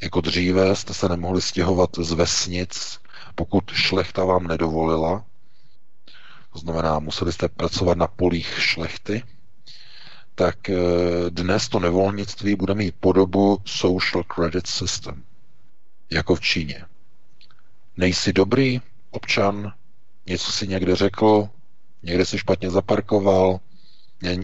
Jako 0.03 0.21
dříve 0.21 0.77
jste 0.77 0.95
se 0.95 1.09
nemohli 1.09 1.43
stěhovat 1.43 1.91
z 1.99 2.13
vesnic, 2.13 2.99
pokud 3.35 3.65
šlechta 3.71 4.25
vám 4.25 4.47
nedovolila. 4.47 5.25
To 6.53 6.59
znamená, 6.59 6.99
museli 6.99 7.33
jste 7.33 7.49
pracovat 7.49 7.99
na 7.99 8.07
polích 8.07 8.62
šlechty. 8.62 9.23
Tak 10.35 10.70
eh, 10.70 10.77
dnes 11.31 11.69
to 11.69 11.81
nevolnictví 11.81 12.55
bude 12.55 12.74
mít 12.74 12.95
podobu 13.01 13.59
social 13.65 14.24
credit 14.24 14.66
system 14.66 15.23
jako 16.11 16.35
v 16.35 16.41
Číně. 16.41 16.85
Nejsi 17.97 18.33
dobrý 18.33 18.81
občan, 19.11 19.73
něco 20.27 20.53
si 20.53 20.69
někde 20.69 20.97
řekl, 20.97 21.49
někde 22.03 22.24
si 22.24 22.39
špatně 22.39 22.70
zaparkoval, 22.70 23.61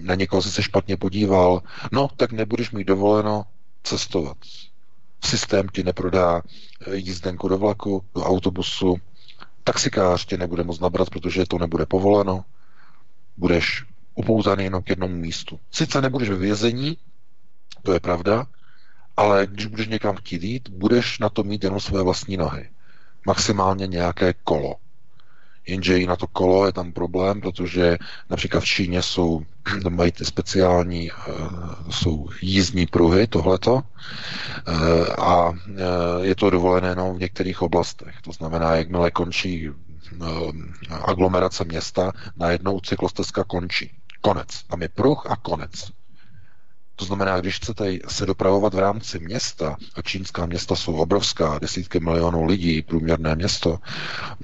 na 0.02 0.14
někoho 0.14 0.42
si 0.42 0.50
se 0.50 0.62
špatně 0.62 0.96
podíval, 0.96 1.62
no 1.92 2.08
tak 2.16 2.32
nebudeš 2.32 2.70
mít 2.70 2.84
dovoleno 2.84 3.44
cestovat. 3.82 4.36
Systém 5.24 5.68
ti 5.68 5.82
neprodá 5.82 6.42
eh, 6.42 6.96
jízdenku 6.96 7.48
do 7.48 7.58
vlaku, 7.58 8.04
do 8.14 8.22
autobusu, 8.24 8.96
taxikář 9.68 10.24
tě 10.26 10.36
nebude 10.36 10.64
moct 10.64 10.80
nabrat, 10.80 11.10
protože 11.10 11.46
to 11.46 11.58
nebude 11.58 11.86
povoleno, 11.86 12.44
budeš 13.36 13.84
upouzaný 14.14 14.64
jenom 14.64 14.82
k 14.82 14.90
jednomu 14.90 15.14
místu. 15.14 15.60
Sice 15.70 16.02
nebudeš 16.02 16.28
ve 16.28 16.36
vězení, 16.36 16.96
to 17.82 17.92
je 17.92 18.00
pravda, 18.00 18.46
ale 19.16 19.46
když 19.46 19.66
budeš 19.66 19.88
někam 19.88 20.16
chtít 20.16 20.42
jít, 20.42 20.68
budeš 20.68 21.18
na 21.18 21.28
to 21.28 21.42
mít 21.42 21.64
jenom 21.64 21.80
své 21.80 22.02
vlastní 22.02 22.36
nohy. 22.36 22.70
Maximálně 23.26 23.86
nějaké 23.86 24.34
kolo. 24.44 24.74
Jenže 25.68 25.98
i 26.00 26.06
na 26.06 26.16
to 26.16 26.26
kolo 26.26 26.66
je 26.66 26.72
tam 26.72 26.92
problém, 26.92 27.40
protože 27.40 27.98
například 28.30 28.60
v 28.60 28.64
Číně 28.64 29.02
jsou, 29.02 29.42
mají 29.88 30.12
ty 30.12 30.24
speciální, 30.24 31.10
uh, 31.10 31.90
jsou 31.90 32.28
jízdní 32.42 32.86
pruhy, 32.86 33.26
tohleto, 33.26 33.74
uh, 33.74 33.82
a 35.18 35.48
uh, 35.48 35.56
je 36.22 36.34
to 36.34 36.50
dovolené 36.50 36.88
jenom 36.88 37.16
v 37.16 37.20
některých 37.20 37.62
oblastech. 37.62 38.14
To 38.22 38.32
znamená, 38.32 38.76
jakmile 38.76 39.10
končí 39.10 39.70
aglomerace 40.90 41.64
města, 41.64 42.12
najednou 42.36 42.80
cyklostezka 42.80 43.44
končí. 43.44 43.90
Konec. 44.20 44.62
Tam 44.62 44.82
je 44.82 44.88
pruh 44.88 45.26
a 45.30 45.36
konec. 45.36 45.90
To 46.98 47.04
znamená, 47.04 47.40
když 47.40 47.56
chcete 47.56 47.98
se 48.08 48.26
dopravovat 48.26 48.74
v 48.74 48.78
rámci 48.78 49.18
města, 49.18 49.76
a 49.94 50.02
čínská 50.02 50.46
města 50.46 50.76
jsou 50.76 50.94
obrovská, 50.94 51.58
desítky 51.58 52.00
milionů 52.00 52.44
lidí, 52.44 52.82
průměrné 52.82 53.34
město, 53.34 53.78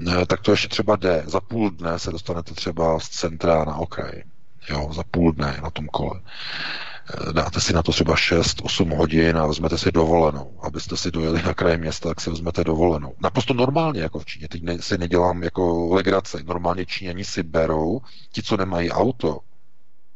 eh, 0.06 0.26
tak 0.26 0.40
to 0.40 0.51
ještě 0.51 0.68
třeba 0.68 0.97
jde. 0.97 1.22
Za 1.26 1.40
půl 1.40 1.70
dne 1.70 1.98
se 1.98 2.10
dostanete 2.10 2.55
třeba 2.55 3.01
z 3.01 3.09
centra 3.09 3.64
na 3.64 3.76
okraj. 3.76 4.22
Jo, 4.70 4.90
za 4.93 5.02
půl 5.10 5.32
dne 5.32 5.59
na 5.62 5.70
tom 5.70 5.86
kole. 5.86 6.20
Eh, 6.20 7.32
dáte 7.32 7.60
si 7.60 7.72
na 7.72 7.82
to 7.82 7.93
třeba 7.93 8.16
6-8 8.16 8.97
hodin 8.97 9.36
a 9.36 9.47
vezmete 9.47 9.78
si 9.78 9.93
dovolenou. 9.93 10.59
Abyste 10.62 10.97
si 10.97 11.10
dojeli 11.10 11.43
na 11.43 11.55
kraj 11.55 11.78
města, 11.78 12.09
tak 12.09 12.20
si 12.20 12.31
vezmete 12.31 12.64
dovolenou. 12.64 13.14
Naprosto 13.20 13.55
normálně 13.55 14.01
jako 14.01 14.18
v 14.18 14.26
Číně. 14.26 14.48
Teď 14.48 14.62
si 14.81 14.98
nedělám 14.98 15.43
jako 15.43 15.94
legrace. 15.94 16.43
Normálně 16.44 16.86
Číňani 16.86 17.24
si 17.24 17.43
berou, 17.43 18.01
ti, 18.32 18.43
co 18.43 18.56
nemají 18.56 18.90
auto, 18.90 19.40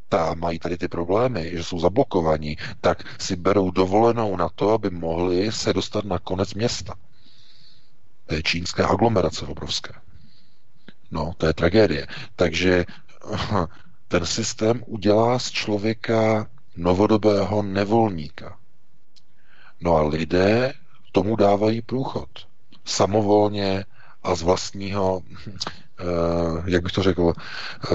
ta 0.08 0.34
mají 0.34 0.58
tady 0.58 0.78
ty 0.78 0.88
problémy, 0.88 1.50
že 1.50 1.64
jsou 1.64 1.80
zablokovaní, 1.80 2.56
tak 2.80 3.22
si 3.22 3.36
berou 3.36 3.70
dovolenou 3.70 4.36
na 4.36 4.48
to, 4.48 4.70
aby 4.70 4.90
mohli 4.90 5.52
se 5.52 5.72
dostat 5.72 6.04
na 6.04 6.18
konec 6.18 6.54
města. 6.54 6.94
To 8.26 8.34
je 8.34 8.42
čínské 8.42 8.84
aglomerace 8.84 9.46
obrovské. 9.46 9.92
No, 11.10 11.32
to 11.36 11.46
je 11.46 11.52
tragédie. 11.52 12.06
Takže 12.36 12.84
ten 14.08 14.26
systém 14.26 14.82
udělá 14.86 15.38
z 15.38 15.50
člověka 15.50 16.50
novodobého 16.76 17.62
nevolníka. 17.62 18.58
No 19.80 19.96
a 19.96 20.02
lidé 20.02 20.72
tomu 21.12 21.36
dávají 21.36 21.82
průchod. 21.82 22.28
Samovolně 22.84 23.84
a 24.22 24.34
z 24.34 24.42
vlastního 24.42 25.22
Eh, 25.48 25.87
jak 26.66 26.82
bych 26.82 26.92
to 26.92 27.02
řekl, 27.02 27.32
eh, 27.32 27.94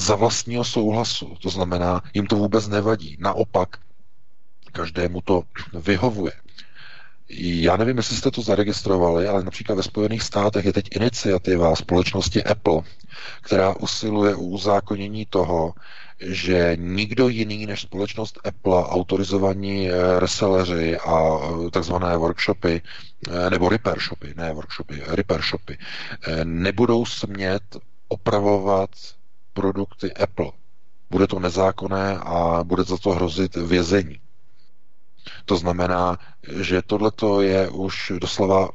za 0.00 0.14
vlastního 0.16 0.64
souhlasu. 0.64 1.36
To 1.42 1.50
znamená, 1.50 2.02
jim 2.14 2.26
to 2.26 2.36
vůbec 2.36 2.68
nevadí. 2.68 3.16
Naopak, 3.20 3.68
každému 4.72 5.20
to 5.20 5.42
vyhovuje. 5.74 6.32
Já 7.34 7.76
nevím, 7.76 7.96
jestli 7.96 8.16
jste 8.16 8.30
to 8.30 8.42
zaregistrovali, 8.42 9.28
ale 9.28 9.44
například 9.44 9.74
ve 9.74 9.82
Spojených 9.82 10.22
státech 10.22 10.64
je 10.64 10.72
teď 10.72 10.96
iniciativa 10.96 11.76
společnosti 11.76 12.44
Apple, 12.44 12.80
která 13.40 13.76
usiluje 13.76 14.34
o 14.34 14.40
uzákonění 14.40 15.26
toho, 15.26 15.74
že 16.26 16.76
nikdo 16.80 17.28
jiný 17.28 17.66
než 17.66 17.80
společnost 17.80 18.38
Apple, 18.44 18.84
autorizovaní 18.84 19.90
eh, 19.90 20.20
reselleři 20.20 20.96
a 20.98 21.38
eh, 21.66 21.70
takzvané 21.70 22.16
workshopy, 22.16 22.82
eh, 23.28 23.50
nebo 23.50 23.68
repair 23.68 24.00
shopy, 24.00 24.34
ne 24.36 24.52
workshopy, 24.52 25.02
repair 25.06 25.42
shopy, 25.42 25.78
nebudou 26.44 27.04
smět 27.04 27.62
opravovat 28.08 28.90
produkty 29.52 30.12
Apple. 30.12 30.50
Bude 31.10 31.26
to 31.26 31.38
nezákonné 31.38 32.18
a 32.18 32.64
bude 32.64 32.82
za 32.84 32.96
to 32.96 33.10
hrozit 33.10 33.56
vězení. 33.56 34.20
To 35.44 35.56
znamená, 35.56 36.18
že 36.60 36.82
tohleto 36.82 37.42
je 37.42 37.68
už 37.68 38.12
doslova 38.20 38.68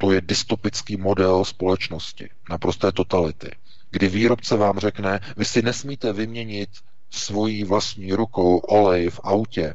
to 0.00 0.12
je 0.12 0.20
dystopický 0.20 0.96
model 0.96 1.44
společnosti, 1.44 2.28
naprosté 2.50 2.92
totality, 2.92 3.50
kdy 3.90 4.08
výrobce 4.08 4.56
vám 4.56 4.78
řekne, 4.78 5.20
vy 5.36 5.44
si 5.44 5.62
nesmíte 5.62 6.12
vyměnit 6.12 6.68
svojí 7.10 7.64
vlastní 7.64 8.12
rukou 8.12 8.58
olej 8.58 9.10
v 9.10 9.20
autě, 9.24 9.74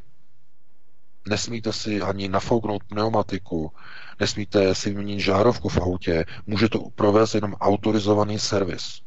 nesmíte 1.27 1.73
si 1.73 2.01
ani 2.01 2.27
nafouknout 2.27 2.83
pneumatiku, 2.83 3.71
nesmíte 4.19 4.75
si 4.75 4.89
vyměnit 4.89 5.19
žárovku 5.19 5.69
v 5.69 5.77
autě, 5.77 6.25
může 6.47 6.69
to 6.69 6.79
provést 6.95 7.35
jenom 7.35 7.53
autorizovaný 7.53 8.39
servis. 8.39 9.01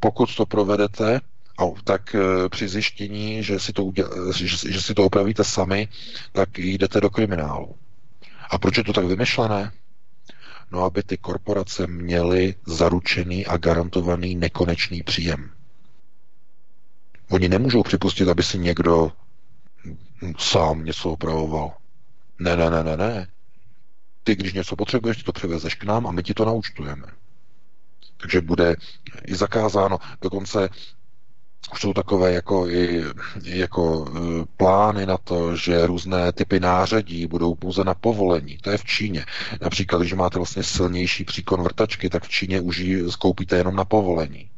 Pokud 0.00 0.36
to 0.36 0.46
provedete, 0.46 1.20
tak 1.84 2.14
eh, 2.14 2.48
při 2.48 2.68
zjištění, 2.68 3.42
že 3.44 3.58
si, 3.58 3.72
to 3.72 3.84
uděl, 3.84 4.32
že, 4.32 4.46
že 4.72 4.82
si 4.82 4.94
to 4.94 5.04
opravíte 5.04 5.44
sami, 5.44 5.88
tak 6.32 6.58
jdete 6.58 7.00
do 7.00 7.10
kriminálu. 7.10 7.74
A 8.50 8.58
proč 8.58 8.76
je 8.76 8.84
to 8.84 8.92
tak 8.92 9.04
vymyšlené? 9.04 9.72
No, 10.72 10.84
aby 10.84 11.02
ty 11.02 11.16
korporace 11.16 11.86
měly 11.86 12.54
zaručený 12.66 13.46
a 13.46 13.56
garantovaný 13.56 14.34
nekonečný 14.34 15.02
příjem. 15.02 15.50
Oni 17.30 17.48
nemůžou 17.48 17.82
připustit, 17.82 18.28
aby 18.28 18.42
si 18.42 18.58
někdo 18.58 19.12
sám 20.38 20.84
něco 20.84 21.10
opravoval. 21.10 21.72
Ne, 22.38 22.56
ne, 22.56 22.70
ne, 22.70 22.84
ne, 22.84 22.96
ne. 22.96 23.26
Ty, 24.24 24.36
když 24.36 24.52
něco 24.52 24.76
potřebuješ, 24.76 25.16
ty 25.16 25.22
to 25.22 25.32
přivezeš 25.32 25.74
k 25.74 25.84
nám 25.84 26.06
a 26.06 26.10
my 26.10 26.22
ti 26.22 26.34
to 26.34 26.44
naučtujeme. 26.44 27.06
Takže 28.16 28.40
bude 28.40 28.76
i 29.26 29.34
zakázáno. 29.34 29.98
Dokonce 30.22 30.68
už 31.72 31.80
jsou 31.80 31.92
takové 31.92 32.32
jako, 32.32 32.68
i, 32.68 33.02
jako 33.44 34.06
e, 34.08 34.46
plány 34.56 35.06
na 35.06 35.16
to, 35.16 35.56
že 35.56 35.86
různé 35.86 36.32
typy 36.32 36.60
nářadí 36.60 37.26
budou 37.26 37.54
pouze 37.54 37.84
na 37.84 37.94
povolení. 37.94 38.58
To 38.58 38.70
je 38.70 38.78
v 38.78 38.84
Číně. 38.84 39.24
Například, 39.60 39.98
když 39.98 40.12
máte 40.12 40.38
vlastně 40.38 40.62
silnější 40.62 41.24
příkon 41.24 41.62
vrtačky, 41.62 42.08
tak 42.08 42.24
v 42.24 42.28
Číně 42.28 42.60
už 42.60 42.78
ji 42.78 43.12
skoupíte 43.12 43.56
jenom 43.56 43.76
na 43.76 43.84
povolení. 43.84 44.50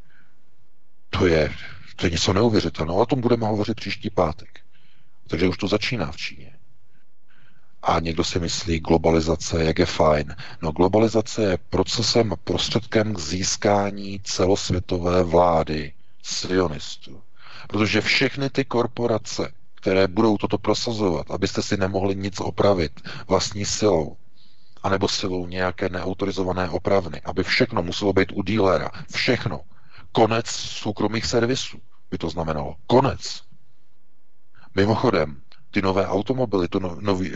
To 1.10 1.26
je, 1.26 1.52
to 1.97 2.06
je 2.06 2.10
něco 2.10 2.32
neuvěřitelného. 2.32 2.98
O 3.01 3.06
tom 3.06 3.20
budeme 3.20 3.47
hovořit 3.47 3.74
příští 3.74 4.10
pátek. 4.10 4.60
Takže 5.28 5.48
už 5.48 5.59
to 5.59 5.69
začíná 5.69 6.12
v 6.12 6.16
Číně. 6.16 6.52
A 7.82 8.01
někdo 8.01 8.24
si 8.24 8.40
myslí, 8.40 8.81
globalizace, 8.81 9.64
jak 9.64 9.78
je 9.78 9.86
fajn. 9.86 10.36
No 10.62 10.73
globalizace 10.73 11.43
je 11.43 11.59
procesem 11.70 12.32
a 12.32 12.36
prostředkem 12.36 13.14
k 13.14 13.19
získání 13.19 14.20
celosvětové 14.24 15.23
vlády 15.23 15.93
sionistů. 16.23 17.23
Protože 17.69 18.01
všechny 18.01 18.51
ty 18.51 18.64
korporace, 18.64 19.52
které 19.74 20.09
budou 20.09 20.36
toto 20.39 20.59
prosazovat, 20.59 21.31
abyste 21.31 21.62
si 21.62 21.77
nemohli 21.77 22.14
nic 22.14 22.40
opravit 22.40 23.01
vlastní 23.28 23.64
silou, 23.64 24.16
anebo 24.82 25.09
silou 25.09 25.47
nějaké 25.47 25.89
neautorizované 25.89 26.69
opravny, 26.70 27.20
aby 27.24 27.44
všechno 27.44 27.82
muselo 27.82 28.12
být 28.12 28.32
u 28.32 28.43
dílera. 28.43 28.90
Všechno. 29.14 29.60
Konec 30.12 30.47
soukromých 30.47 31.26
servisů 31.26 31.78
by 32.10 32.18
to 32.18 32.30
znamenalo. 32.30 32.76
Konec. 32.86 33.43
Mimochodem, 34.74 35.40
ty 35.70 35.82
nové 35.82 36.06
automobily, 36.06 36.68
to 36.68 36.80
no, 36.80 36.97
nový, 37.01 37.32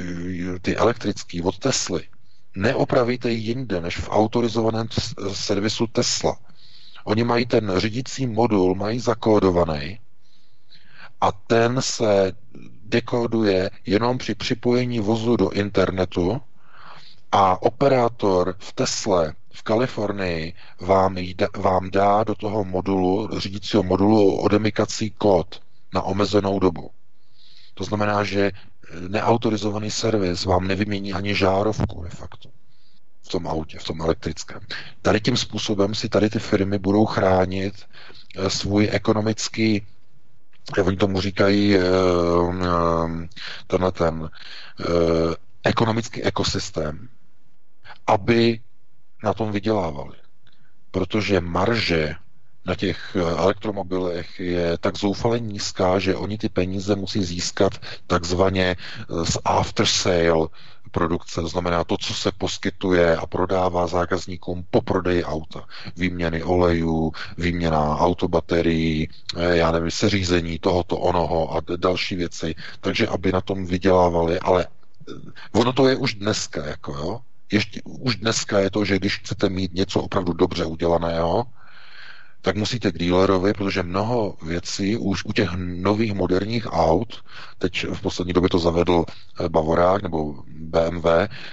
ty 0.63 0.77
elektrické 0.77 1.43
od 1.43 1.59
Tesly, 1.59 2.09
neopravíte 2.57 3.31
jinde 3.31 3.81
než 3.81 3.97
v 3.99 4.09
autorizovaném 4.11 4.89
servisu 5.33 5.87
Tesla. 5.87 6.39
Oni 7.05 7.25
mají 7.25 7.47
ten 7.47 7.73
řídící 7.77 8.27
modul, 8.27 8.75
mají 8.75 9.01
zakódovaný 9.01 9.99
a 11.21 11.33
ten 11.33 11.83
se 11.83 12.33
dekoduje 12.85 13.71
jenom 13.87 14.19
při 14.19 14.35
připojení 14.35 15.01
vozu 15.01 15.37
do 15.37 15.51
internetu 15.51 16.41
a 17.33 17.63
operátor 17.63 18.55
v 18.59 18.73
Tesle 18.73 19.35
v 19.57 19.63
Kalifornii 19.63 20.55
vám, 20.81 21.19
jde, 21.19 21.49
vám 21.57 21.91
dá 21.91 22.25
do 22.25 22.35
toho 22.35 22.65
modulu, 22.65 23.29
řídícího 23.41 23.83
modulu 23.83 24.37
odemikací 24.37 25.11
kód 25.11 25.63
na 25.95 26.03
omezenou 26.03 26.59
dobu. 26.59 26.91
To 27.75 27.85
znamená, 27.85 28.25
že 28.25 28.53
neautorizovaný 29.09 29.91
servis 29.91 30.45
vám 30.45 30.69
nevymění 30.69 31.13
ani 31.13 31.35
žárovku 31.35 32.03
de 32.03 32.11
facto 32.11 32.49
v 33.23 33.29
tom 33.29 33.47
autě, 33.49 33.79
v 33.79 33.85
tom 33.85 34.01
elektrickém. 34.01 34.61
Tady 35.03 35.21
tím 35.21 35.37
způsobem 35.37 35.95
si 35.95 36.09
tady 36.09 36.31
ty 36.31 36.39
firmy 36.39 36.79
budou 36.79 37.07
chránit 37.07 37.75
eh, 38.37 38.51
svůj 38.51 38.89
ekonomický 38.93 39.87
oni 40.85 40.97
tomu 40.97 41.21
říkají 41.21 41.77
eh, 41.77 41.81
eh, 41.81 43.29
tenhle 43.67 43.93
ten 43.93 44.31
ekonomický 45.65 46.23
ekosystém, 46.23 47.09
aby 48.07 48.61
na 49.23 49.35
tom 49.35 49.53
vydělávali. 49.53 50.17
Protože 50.91 51.41
marže 51.41 52.15
na 52.67 52.75
těch 52.75 53.17
elektromobilech 53.17 54.41
je 54.41 54.79
tak 54.79 54.99
zoufale 54.99 55.41
nízká, 55.41 55.99
že 55.99 56.17
oni 56.17 56.39
ty 56.39 56.49
peníze 56.49 56.97
musí 56.97 57.25
získat 57.25 57.73
takzvaně 58.07 58.77
z 59.25 59.39
after 59.45 59.87
sale 59.87 60.49
produkce, 60.91 61.41
to 61.41 61.49
znamená 61.49 61.85
to, 61.85 61.97
co 61.97 62.15
se 62.15 62.33
poskytuje 62.33 63.17
a 63.17 63.27
prodává 63.27 63.87
zákazníkům 63.87 64.65
po 64.71 64.81
prodeji 64.81 65.25
auta. 65.25 65.65
Výměny 65.97 66.43
olejů, 66.43 67.13
výměna 67.39 67.99
autobaterií, 67.99 69.09
eh, 69.37 69.57
já 69.57 69.73
nevím, 69.73 69.91
seřízení 69.91 70.59
tohoto, 70.59 70.97
onoho 70.99 71.57
a 71.57 71.61
další 71.77 72.17
věci. 72.17 72.55
Takže 72.81 73.07
aby 73.07 73.33
na 73.33 73.41
tom 73.41 73.67
vydělávali, 73.67 74.41
ale 74.41 74.67
eh, 74.67 75.13
ono 75.53 75.73
to 75.73 75.89
je 75.89 75.97
už 75.97 76.15
dneska, 76.15 76.67
jako 76.67 76.93
jo. 76.93 77.21
Ještě 77.53 77.81
už 77.85 78.17
dneska 78.17 78.59
je 78.59 78.71
to, 78.71 78.85
že 78.85 78.99
když 78.99 79.19
chcete 79.19 79.49
mít 79.49 79.75
něco 79.75 80.01
opravdu 80.01 80.33
dobře 80.33 80.65
udělaného, 80.65 81.47
tak 82.47 82.57
musíte 82.57 82.93
k 82.93 82.99
dealerovi, 82.99 83.53
protože 83.53 83.83
mnoho 83.83 84.37
věcí 84.43 84.97
už 84.97 85.25
u 85.25 85.33
těch 85.33 85.51
nových 85.57 86.15
moderních 86.15 86.67
aut, 86.71 87.25
teď 87.59 87.87
v 87.93 88.01
poslední 88.01 88.33
době 88.33 88.49
to 88.51 88.59
zavedl 88.59 89.05
eh, 89.09 89.49
Bavorák 89.49 90.03
nebo 90.03 90.35
BMW, 90.49 91.07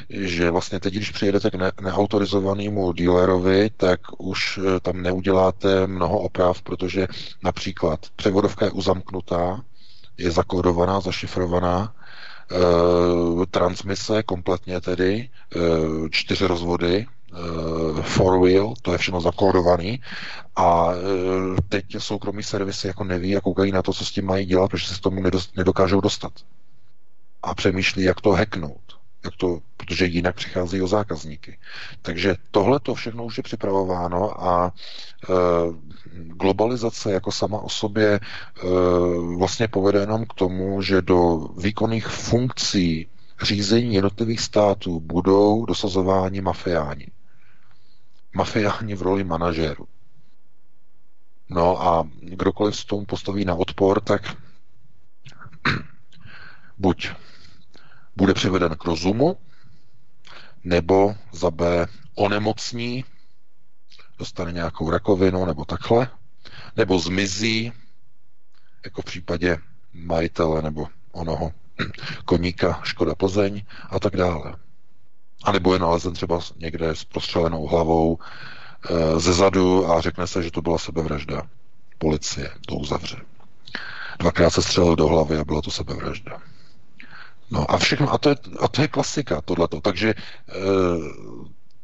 že 0.09 0.51
vlastně 0.51 0.79
teď, 0.79 0.93
když 0.93 1.11
přijedete 1.11 1.51
k 1.51 1.55
ne- 1.55 1.71
neautorizovanému 1.81 2.93
dealerovi, 2.93 3.69
tak 3.77 3.99
už 4.17 4.59
eh, 4.63 4.79
tam 4.79 5.01
neuděláte 5.01 5.87
mnoho 5.87 6.19
oprav, 6.19 6.61
protože 6.61 7.07
například 7.43 7.99
převodovka 8.15 8.65
je 8.65 8.71
uzamknutá, 8.71 9.63
je 10.17 10.31
zakódovaná, 10.31 10.99
zašifrovaná, 10.99 11.95
transmise 13.51 14.23
kompletně 14.23 14.81
tedy, 14.81 15.29
e, 15.55 15.59
čtyři 16.09 16.47
rozvody, 16.47 17.05
uh, 17.33 18.01
four 18.01 18.39
wheel, 18.39 18.73
to 18.81 18.91
je 18.91 18.97
všechno 18.97 19.21
zakódovaný 19.21 20.01
a 20.55 20.89
teď 21.69 21.85
soukromí 21.97 22.43
servisy 22.43 22.87
jako 22.87 23.03
neví 23.03 23.37
a 23.37 23.41
koukají 23.41 23.71
na 23.71 23.81
to, 23.81 23.93
co 23.93 24.05
s 24.05 24.11
tím 24.11 24.25
mají 24.25 24.45
dělat, 24.45 24.71
protože 24.71 24.87
se 24.87 24.95
s 24.95 24.99
tomu 24.99 25.21
nedokážou 25.55 26.01
dostat. 26.01 26.31
A 27.43 27.55
přemýšlí, 27.55 28.03
jak 28.03 28.21
to 28.21 28.31
hacknout. 28.31 28.82
Jak 29.25 29.35
to, 29.35 29.59
protože 29.77 30.05
jinak 30.05 30.35
přicházejí 30.35 30.81
o 30.81 30.87
zákazníky. 30.87 31.57
Takže 32.01 32.35
tohle 32.51 32.79
to 32.79 32.95
všechno 32.95 33.25
už 33.25 33.37
je 33.37 33.43
připravováno 33.43 34.43
a 34.43 34.71
e, 34.71 35.33
globalizace 36.13 37.11
jako 37.11 37.31
sama 37.31 37.59
o 37.59 37.69
sobě 37.69 38.09
e, 38.13 38.19
vlastně 39.37 39.67
povede 39.67 39.99
jenom 39.99 40.25
k 40.25 40.33
tomu, 40.33 40.81
že 40.81 41.01
do 41.01 41.47
výkonných 41.57 42.07
funkcí 42.07 43.07
řízení 43.41 43.95
jednotlivých 43.95 44.41
států 44.41 44.99
budou 44.99 45.65
dosazováni 45.65 46.41
mafiáni 46.41 47.07
mafiáni 48.33 48.95
v 48.95 49.01
roli 49.01 49.23
manažéru. 49.23 49.87
No 51.49 51.81
a 51.81 52.09
kdokoliv 52.21 52.75
s 52.75 52.85
tomu 52.85 53.05
postaví 53.05 53.45
na 53.45 53.55
odpor, 53.55 54.01
tak 54.01 54.35
buď 56.77 57.09
bude 58.15 58.33
přiveden 58.33 58.75
k 58.75 58.85
rozumu, 58.85 59.37
nebo 60.63 61.15
za 61.31 61.51
B 61.51 61.87
onemocní, 62.15 63.05
dostane 64.17 64.51
nějakou 64.51 64.89
rakovinu 64.89 65.45
nebo 65.45 65.65
takhle, 65.65 66.07
nebo 66.77 66.99
zmizí, 66.99 67.73
jako 68.85 69.01
v 69.01 69.05
případě 69.05 69.57
majitele 69.93 70.61
nebo 70.61 70.87
onoho 71.11 71.51
koníka 72.25 72.79
Škoda 72.83 73.15
Plzeň 73.15 73.61
a 73.89 73.99
tak 73.99 74.15
dále. 74.15 74.55
A 75.43 75.51
nebo 75.51 75.73
je 75.73 75.79
nalezen 75.79 76.13
třeba 76.13 76.39
někde 76.57 76.89
s 76.95 77.03
prostřelenou 77.03 77.67
hlavou 77.67 78.17
e, 78.89 79.19
ze 79.19 79.33
zadu 79.33 79.91
a 79.91 80.01
řekne 80.01 80.27
se, 80.27 80.43
že 80.43 80.51
to 80.51 80.61
byla 80.61 80.77
sebevražda. 80.77 81.41
Policie 81.97 82.51
to 82.67 82.75
uzavře. 82.75 83.17
Dvakrát 84.19 84.49
se 84.49 84.61
střelil 84.61 84.95
do 84.95 85.07
hlavy 85.07 85.37
a 85.37 85.43
byla 85.43 85.61
to 85.61 85.71
sebevražda. 85.71 86.41
No 87.53 87.71
a 87.71 87.77
všechno, 87.77 88.13
a 88.13 88.17
to 88.17 88.29
je, 88.29 88.35
a 88.59 88.67
to 88.67 88.81
je 88.81 88.87
klasika, 88.87 89.41
tohleto. 89.41 89.81
Takže 89.81 90.09
e, 90.09 90.15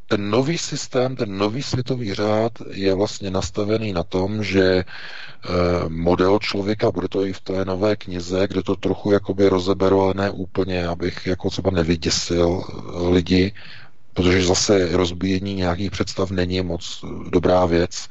ten 0.08 0.30
nový 0.30 0.58
systém, 0.58 1.16
ten 1.16 1.38
nový 1.38 1.64
světový 1.64 2.14
řád 2.14 2.52
je 2.72 2.94
vlastně 2.94 3.30
nastavený 3.30 3.94
na 3.94 4.04
tom, 4.04 4.44
že 4.44 4.66
e, 4.66 4.86
model 5.90 6.40
člověka, 6.40 6.92
bude 6.92 7.08
to 7.08 7.26
i 7.26 7.34
v 7.34 7.42
té 7.42 7.66
nové 7.66 7.96
knize, 7.96 8.48
kde 8.48 8.64
to 8.64 8.76
trochu 8.76 9.12
jakoby 9.12 9.50
rozeberu, 9.50 10.02
ale 10.02 10.14
ne 10.14 10.30
úplně, 10.30 10.88
abych 10.88 11.28
jako 11.28 11.50
třeba 11.50 11.72
nevyděsil 11.72 12.64
e, 12.64 13.10
lidi, 13.10 13.54
protože 14.14 14.46
zase 14.46 14.98
rozbíjení 14.98 15.54
nějakých 15.54 15.92
představ 15.92 16.32
není 16.32 16.62
moc 16.62 17.06
dobrá 17.30 17.66
věc. 17.66 18.08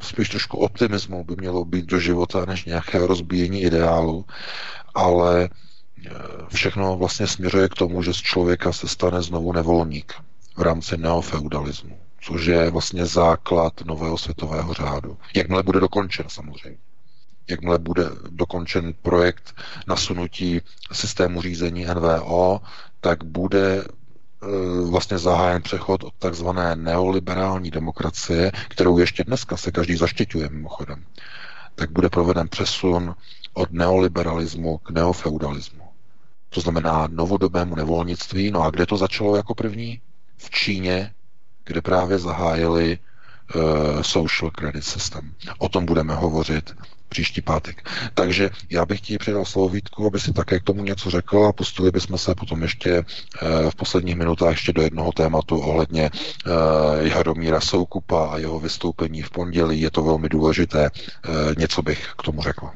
E, 0.00 0.04
spíš 0.04 0.28
trošku 0.28 0.58
optimismu 0.58 1.24
by 1.24 1.36
mělo 1.36 1.64
být 1.64 1.86
do 1.86 2.00
života, 2.00 2.44
než 2.44 2.64
nějaké 2.64 3.06
rozbíjení 3.06 3.62
ideálu, 3.62 4.24
ale 4.94 5.48
všechno 6.48 6.96
vlastně 6.96 7.26
směřuje 7.26 7.68
k 7.68 7.74
tomu, 7.74 8.02
že 8.02 8.14
z 8.14 8.16
člověka 8.16 8.72
se 8.72 8.88
stane 8.88 9.22
znovu 9.22 9.52
nevolník 9.52 10.14
v 10.56 10.62
rámci 10.62 10.96
neofeudalismu, 10.96 11.98
což 12.20 12.46
je 12.46 12.70
vlastně 12.70 13.06
základ 13.06 13.72
nového 13.84 14.18
světového 14.18 14.74
řádu. 14.74 15.18
Jakmile 15.34 15.62
bude 15.62 15.80
dokončen 15.80 16.26
samozřejmě. 16.28 16.78
Jakmile 17.50 17.78
bude 17.78 18.04
dokončen 18.30 18.94
projekt 19.02 19.54
nasunutí 19.86 20.60
systému 20.92 21.42
řízení 21.42 21.84
NVO, 21.84 22.60
tak 23.00 23.24
bude 23.24 23.76
e, 23.76 23.84
vlastně 24.90 25.18
zahájen 25.18 25.62
přechod 25.62 26.04
od 26.04 26.14
takzvané 26.18 26.76
neoliberální 26.76 27.70
demokracie, 27.70 28.52
kterou 28.68 28.98
ještě 28.98 29.24
dneska 29.24 29.56
se 29.56 29.70
každý 29.70 29.96
zaštiťuje 29.96 30.48
mimochodem, 30.48 31.04
tak 31.74 31.90
bude 31.90 32.08
proveden 32.08 32.48
přesun 32.48 33.14
od 33.54 33.72
neoliberalismu 33.72 34.78
k 34.78 34.90
neofeudalismu 34.90 35.88
to 36.48 36.60
znamená 36.60 37.08
novodobému 37.10 37.74
nevolnictví. 37.74 38.50
No 38.50 38.62
a 38.62 38.70
kde 38.70 38.86
to 38.86 38.96
začalo 38.96 39.36
jako 39.36 39.54
první? 39.54 40.00
V 40.36 40.50
Číně, 40.50 41.14
kde 41.64 41.82
právě 41.82 42.18
zahájili 42.18 42.98
uh, 43.54 44.02
social 44.02 44.50
credit 44.50 44.84
system. 44.84 45.34
O 45.58 45.68
tom 45.68 45.86
budeme 45.86 46.14
hovořit 46.14 46.76
příští 47.08 47.40
pátek. 47.40 47.88
Takže 48.14 48.50
já 48.70 48.86
bych 48.86 49.00
ti 49.00 49.18
předal 49.18 49.44
slovo 49.44 49.68
Vítku, 49.68 50.06
aby 50.06 50.20
si 50.20 50.32
také 50.32 50.60
k 50.60 50.62
tomu 50.62 50.82
něco 50.82 51.10
řekl 51.10 51.44
a 51.44 51.52
pustili 51.52 51.90
bychom 51.90 52.18
se 52.18 52.34
potom 52.34 52.62
ještě 52.62 52.98
uh, 52.98 53.70
v 53.70 53.74
posledních 53.74 54.16
minutách 54.16 54.50
ještě 54.50 54.72
do 54.72 54.82
jednoho 54.82 55.12
tématu 55.12 55.58
ohledně 55.58 56.10
uh, 56.10 56.52
Jaromíra 57.06 57.60
Soukupa 57.60 58.28
a 58.28 58.38
jeho 58.38 58.60
vystoupení 58.60 59.22
v 59.22 59.30
pondělí. 59.30 59.80
Je 59.80 59.90
to 59.90 60.02
velmi 60.02 60.28
důležité. 60.28 60.90
Uh, 60.90 61.34
něco 61.58 61.82
bych 61.82 62.12
k 62.18 62.22
tomu 62.22 62.42
řekl. 62.42 62.70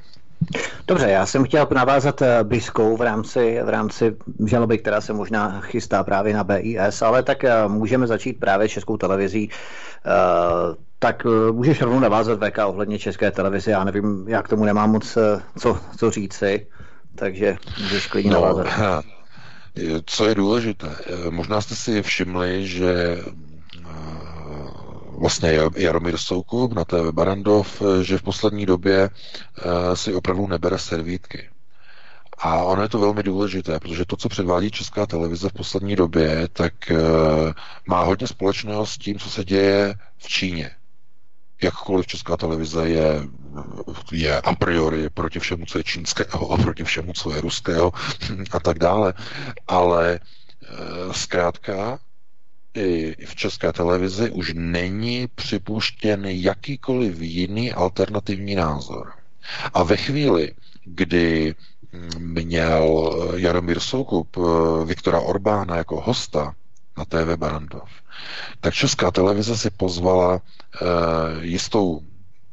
Dobře, 0.87 1.11
já 1.11 1.27
jsem 1.27 1.45
chtěl 1.45 1.69
navázat 1.75 2.23
eh, 2.23 2.45
Biskou 2.45 2.97
v 2.97 3.01
rámci, 3.03 3.61
v 3.65 3.69
rámci 3.69 4.17
žaloby, 4.47 4.79
která 4.79 5.01
se 5.01 5.13
možná 5.13 5.61
chystá 5.61 6.05
právě 6.05 6.35
na 6.35 6.45
BIS, 6.45 7.03
ale 7.03 7.23
tak 7.23 7.45
eh, 7.45 7.69
můžeme 7.69 8.07
začít 8.07 8.41
právě 8.41 8.69
českou 8.69 8.97
televizí. 8.97 9.51
Eh, 10.07 10.77
tak 10.99 11.27
můžeš 11.53 11.81
rovnou 11.81 12.01
navázat 12.01 12.39
VK 12.41 12.59
ohledně 12.67 12.99
české 12.99 13.31
televize, 13.31 13.71
já 13.71 13.85
nevím, 13.85 14.25
já 14.29 14.43
k 14.43 14.49
tomu 14.49 14.65
nemám 14.65 14.91
moc 14.91 15.19
co, 15.59 15.79
co 15.99 16.11
říci, 16.11 16.67
takže 17.15 17.57
můžeš 17.83 18.07
klidně 18.07 18.31
no, 18.31 18.41
navázat. 18.41 18.67
Co 20.07 20.27
je 20.27 20.35
důležité, 20.35 20.89
možná 21.31 21.61
jste 21.61 21.75
si 21.75 22.03
všimli, 22.03 22.67
že 22.67 23.19
vlastně 25.19 25.59
Jaromír 25.77 26.17
Soukup 26.17 26.73
na 26.73 26.85
TV 26.85 27.13
Barandov, 27.13 27.83
eh, 27.83 28.05
že 28.05 28.19
v 28.19 28.23
poslední 28.23 28.67
době 28.67 29.11
eh, 29.11 29.97
si 29.97 30.15
opravdu 30.15 30.47
nebere 30.47 30.79
servítky. 30.79 31.49
A 32.39 32.63
ono 32.63 32.83
je 32.83 32.89
to 32.89 32.99
velmi 32.99 33.23
důležité, 33.23 33.81
protože 33.81 34.05
to, 34.05 34.17
co 34.17 34.29
předvádí 34.29 34.71
Česká 34.71 35.07
televize 35.07 35.49
v 35.49 35.53
poslední 35.53 35.97
době, 35.97 36.49
tak 36.53 36.91
eh, 36.91 36.97
má 37.87 38.03
hodně 38.03 38.27
společného 38.27 38.87
s 38.87 38.99
tím, 38.99 39.19
co 39.19 39.31
se 39.31 39.45
děje 39.45 39.95
v 40.19 40.29
Číně. 40.29 40.71
Jakkoliv 41.63 42.07
Česká 42.07 42.37
televize 42.37 42.89
je, 42.89 43.23
je 44.13 44.41
a 44.41 44.55
priori 44.55 45.11
proti 45.11 45.39
všemu, 45.39 45.67
co 45.67 45.79
je 45.79 45.85
čínského 45.85 46.51
a 46.51 46.57
proti 46.57 46.85
všemu, 46.85 47.13
co 47.13 47.35
je 47.35 47.41
ruského 47.41 47.93
a 48.53 48.61
tak 48.61 48.79
dále. 48.79 49.15
Ale 49.69 50.21
zkrátka 51.13 51.99
i 52.75 53.17
v 53.27 53.35
české 53.35 53.73
televizi 53.73 54.31
už 54.31 54.53
není 54.57 55.29
připuštěn 55.35 56.25
jakýkoliv 56.27 57.21
jiný 57.21 57.73
alternativní 57.73 58.55
názor. 58.55 59.13
A 59.75 59.83
ve 59.83 59.97
chvíli, 59.97 60.55
kdy 60.85 61.55
měl 62.19 63.13
Jaromír 63.37 63.81
Soukup 63.81 64.37
eh, 64.37 64.85
Viktora 64.85 65.21
Orbána 65.21 65.77
jako 65.77 66.01
hosta 66.01 66.55
na 66.99 67.05
TV 67.05 67.37
Barandov, 67.37 67.89
tak 68.61 68.75
česká 68.75 69.11
televize 69.11 69.57
si 69.57 69.71
pozvala 69.71 70.33
uh, 70.35 70.41
jistou 71.41 72.01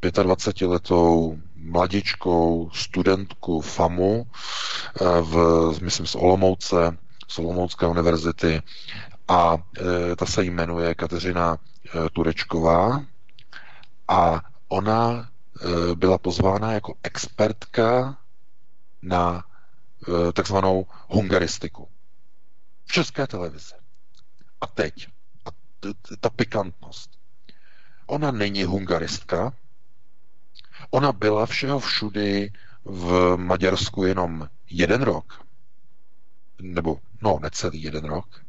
25-letou 0.02 1.38
mladičkou 1.56 2.70
studentku 2.72 3.60
FAMu 3.60 4.20
uh, 4.20 5.06
v, 5.20 5.74
myslím, 5.82 6.06
z 6.06 6.14
Olomouce, 6.14 6.96
z 7.28 7.38
Olomoucké 7.38 7.86
univerzity 7.86 8.62
a 9.30 9.56
e, 10.12 10.16
ta 10.16 10.26
se 10.26 10.44
jmenuje 10.44 10.94
Kateřina 10.94 11.56
e, 11.56 12.10
Turečková. 12.10 13.04
A 14.08 14.42
ona 14.68 15.20
e, 15.20 15.94
byla 15.94 16.18
pozvána 16.18 16.72
jako 16.72 16.94
expertka 17.02 18.16
na 19.02 19.44
takzvanou 20.32 20.86
hungaristiku. 21.08 21.88
V 22.84 22.92
české 22.92 23.26
televizi. 23.26 23.74
A 24.60 24.66
teď, 24.66 25.08
a 25.44 25.50
ta 26.20 26.30
pikantnost. 26.30 27.10
Ona 28.06 28.30
není 28.30 28.64
hungaristka, 28.64 29.52
ona 30.90 31.12
byla 31.12 31.46
všeho 31.46 31.78
všudy 31.78 32.52
v 32.84 33.36
Maďarsku 33.36 34.04
jenom 34.04 34.48
jeden 34.70 35.02
rok, 35.02 35.46
nebo 36.60 37.00
no, 37.22 37.38
necelý 37.42 37.82
jeden 37.82 38.04
rok, 38.04 38.44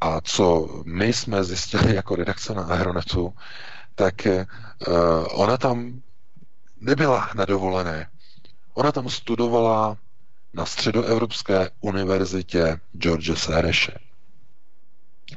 a 0.00 0.20
co 0.20 0.68
my 0.84 1.12
jsme 1.12 1.44
zjistili 1.44 1.94
jako 1.94 2.16
redakce 2.16 2.54
na 2.54 2.62
Aeronetu, 2.62 3.34
tak 3.94 4.14
uh, 4.26 4.34
ona 5.32 5.56
tam 5.56 6.02
nebyla 6.80 7.30
na 7.34 7.44
dovolené. 7.44 8.08
Ona 8.74 8.92
tam 8.92 9.08
studovala 9.08 9.96
na 10.54 10.66
Středoevropské 10.66 11.70
univerzitě 11.80 12.80
George 12.98 13.38
Sereše. 13.38 13.98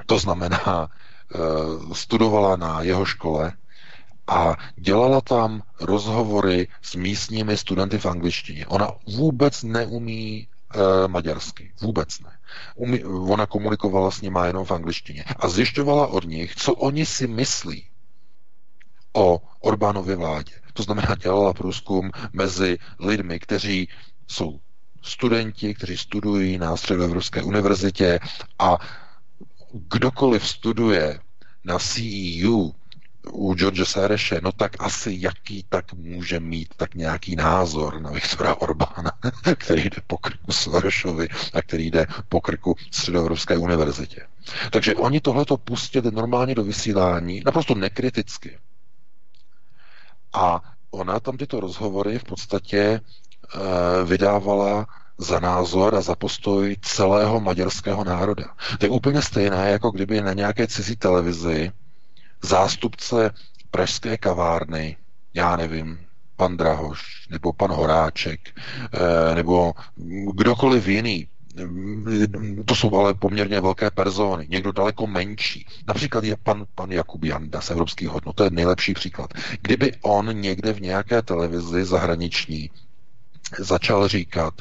To 0.05 0.19
znamená, 0.19 0.89
eh, 1.35 1.37
studovala 1.93 2.55
na 2.55 2.81
jeho 2.81 3.05
škole 3.05 3.53
a 4.27 4.55
dělala 4.75 5.21
tam 5.21 5.63
rozhovory 5.79 6.67
s 6.81 6.95
místními 6.95 7.57
studenty 7.57 7.97
v 7.97 8.05
angličtině. 8.05 8.67
Ona 8.67 8.91
vůbec 9.07 9.63
neumí 9.63 10.47
e, 10.73 11.07
maďarsky. 11.07 11.73
Vůbec 11.81 12.19
ne. 12.19 12.31
Ona 13.05 13.45
komunikovala 13.45 14.11
s 14.11 14.21
nimi 14.21 14.39
jenom 14.47 14.65
v 14.65 14.71
angličtině. 14.71 15.23
A 15.39 15.47
zjišťovala 15.49 16.07
od 16.07 16.23
nich, 16.25 16.55
co 16.55 16.73
oni 16.73 17.05
si 17.05 17.27
myslí 17.27 17.85
o 19.13 19.41
Orbánově 19.59 20.15
vládě. 20.15 20.53
To 20.73 20.83
znamená, 20.83 21.15
dělala 21.15 21.53
průzkum 21.53 22.11
mezi 22.33 22.77
lidmi, 22.99 23.39
kteří 23.39 23.89
jsou 24.27 24.59
studenti, 25.01 25.73
kteří 25.75 25.97
studují 25.97 26.57
na 26.57 26.77
Středoevropské 26.77 27.43
univerzitě 27.43 28.19
a 28.59 28.77
kdokoliv 29.73 30.47
studuje 30.47 31.19
na 31.63 31.79
CEU 31.79 32.71
u 33.31 33.53
George 33.53 33.85
Sereše, 33.85 34.39
no 34.43 34.51
tak 34.51 34.71
asi 34.79 35.17
jaký 35.19 35.65
tak 35.69 35.93
může 35.93 36.39
mít 36.39 36.67
tak 36.77 36.95
nějaký 36.95 37.35
názor 37.35 38.01
na 38.01 38.11
Viktora 38.11 38.55
Orbána, 38.55 39.11
který 39.57 39.81
jde 39.83 40.01
po 40.07 40.17
krku 40.17 40.51
Sorešovi 40.51 41.27
a 41.53 41.61
který 41.61 41.91
jde 41.91 42.07
po 42.29 42.41
krku 42.41 42.75
Středoevropské 42.91 43.57
univerzitě. 43.57 44.27
Takže 44.71 44.95
oni 44.95 45.19
tohleto 45.19 45.57
pustili 45.57 46.11
normálně 46.11 46.55
do 46.55 46.63
vysílání, 46.63 47.41
naprosto 47.45 47.75
nekriticky. 47.75 48.57
A 50.33 50.61
ona 50.91 51.19
tam 51.19 51.37
tyto 51.37 51.59
rozhovory 51.59 52.19
v 52.19 52.23
podstatě 52.23 52.79
e, 52.79 53.01
vydávala 54.05 54.87
za 55.17 55.39
názor 55.39 55.95
a 55.95 56.01
za 56.01 56.15
postoj 56.15 56.77
celého 56.81 57.39
maďarského 57.39 58.03
národa. 58.03 58.45
To 58.79 58.85
je 58.85 58.89
úplně 58.89 59.21
stejné, 59.21 59.71
jako 59.71 59.91
kdyby 59.91 60.21
na 60.21 60.33
nějaké 60.33 60.67
cizí 60.67 60.95
televizi 60.95 61.71
zástupce 62.43 63.31
pražské 63.71 64.17
kavárny, 64.17 64.97
já 65.33 65.55
nevím, 65.55 65.99
pan 66.35 66.57
Drahoš, 66.57 67.27
nebo 67.29 67.53
pan 67.53 67.71
Horáček, 67.71 68.39
eh, 68.93 69.35
nebo 69.35 69.73
kdokoliv 70.33 70.87
jiný, 70.87 71.27
to 72.65 72.75
jsou 72.75 72.95
ale 72.95 73.13
poměrně 73.13 73.61
velké 73.61 73.91
persony, 73.91 74.47
někdo 74.49 74.71
daleko 74.71 75.07
menší. 75.07 75.65
Například 75.87 76.23
je 76.23 76.37
pan, 76.43 76.65
pan 76.75 76.91
Jakub 76.91 77.23
Janda 77.23 77.61
z 77.61 77.71
Evropských 77.71 78.07
hodnot, 78.07 78.35
to 78.35 78.43
je 78.43 78.49
nejlepší 78.49 78.93
příklad. 78.93 79.33
Kdyby 79.61 79.93
on 80.01 80.41
někde 80.41 80.73
v 80.73 80.81
nějaké 80.81 81.21
televizi 81.21 81.85
zahraniční 81.85 82.69
začal 83.59 84.07
říkat, 84.07 84.53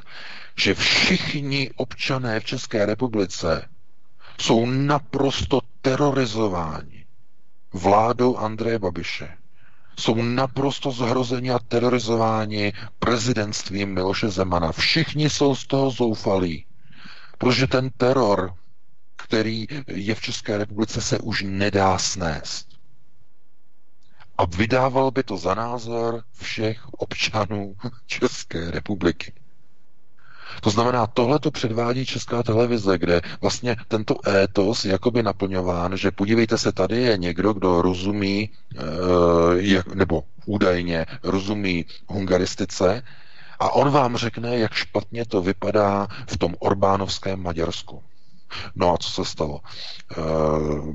že 0.57 0.74
všichni 0.74 1.70
občané 1.77 2.40
v 2.40 2.44
České 2.44 2.86
republice 2.86 3.69
jsou 4.40 4.66
naprosto 4.66 5.61
terorizováni 5.81 6.99
vládou 7.72 8.36
Andreje 8.36 8.78
Babiše. 8.78 9.36
Jsou 9.98 10.22
naprosto 10.22 10.90
zhrozeni 10.90 11.51
a 11.51 11.59
terorizováni 11.59 12.72
prezidentstvím 12.98 13.94
Miloše 13.94 14.28
Zemana. 14.28 14.72
Všichni 14.72 15.30
jsou 15.30 15.55
z 15.55 15.66
toho 15.66 15.90
zoufalí, 15.90 16.66
protože 17.38 17.66
ten 17.66 17.90
teror, 17.90 18.55
který 19.16 19.66
je 19.86 20.14
v 20.14 20.20
České 20.20 20.59
republice, 20.59 21.01
se 21.01 21.18
už 21.18 21.44
nedá 21.47 21.98
snést. 21.98 22.68
A 24.38 24.44
vydával 24.44 25.10
by 25.10 25.22
to 25.22 25.36
za 25.36 25.55
názor 25.55 26.22
všech 26.32 26.88
občanů 26.92 27.74
České 28.06 28.70
republiky. 28.70 29.32
To 30.60 30.70
znamená, 30.70 31.06
tohle 31.06 31.39
to 31.39 31.51
předvádí 31.51 32.06
česká 32.06 32.43
televize, 32.43 32.98
kde 32.98 33.20
vlastně 33.40 33.77
tento 33.89 34.28
étos 34.28 34.85
je 34.85 34.93
jakoby 34.93 35.22
naplňován, 35.22 35.97
že 35.97 36.10
podívejte 36.10 36.59
se, 36.59 36.72
tady 36.72 37.02
je 37.02 37.18
někdo, 37.18 37.52
kdo 37.52 37.82
rozumí, 37.82 38.51
e, 38.78 39.94
nebo 39.94 40.22
údajně 40.47 41.06
rozumí 41.22 41.86
hungaristice, 42.09 43.02
a 43.60 43.70
on 43.70 43.90
vám 43.90 44.16
řekne, 44.16 44.59
jak 44.59 44.72
špatně 44.72 45.27
to 45.27 45.43
vypadá 45.43 46.06
v 46.27 46.36
tom 46.36 46.55
Orbánovském 46.59 47.43
Maďarsku. 47.43 48.02
No 48.74 48.94
a 48.94 48.98
co 48.98 49.10
se 49.10 49.24
stalo? 49.24 49.60
Uh, 50.18 50.94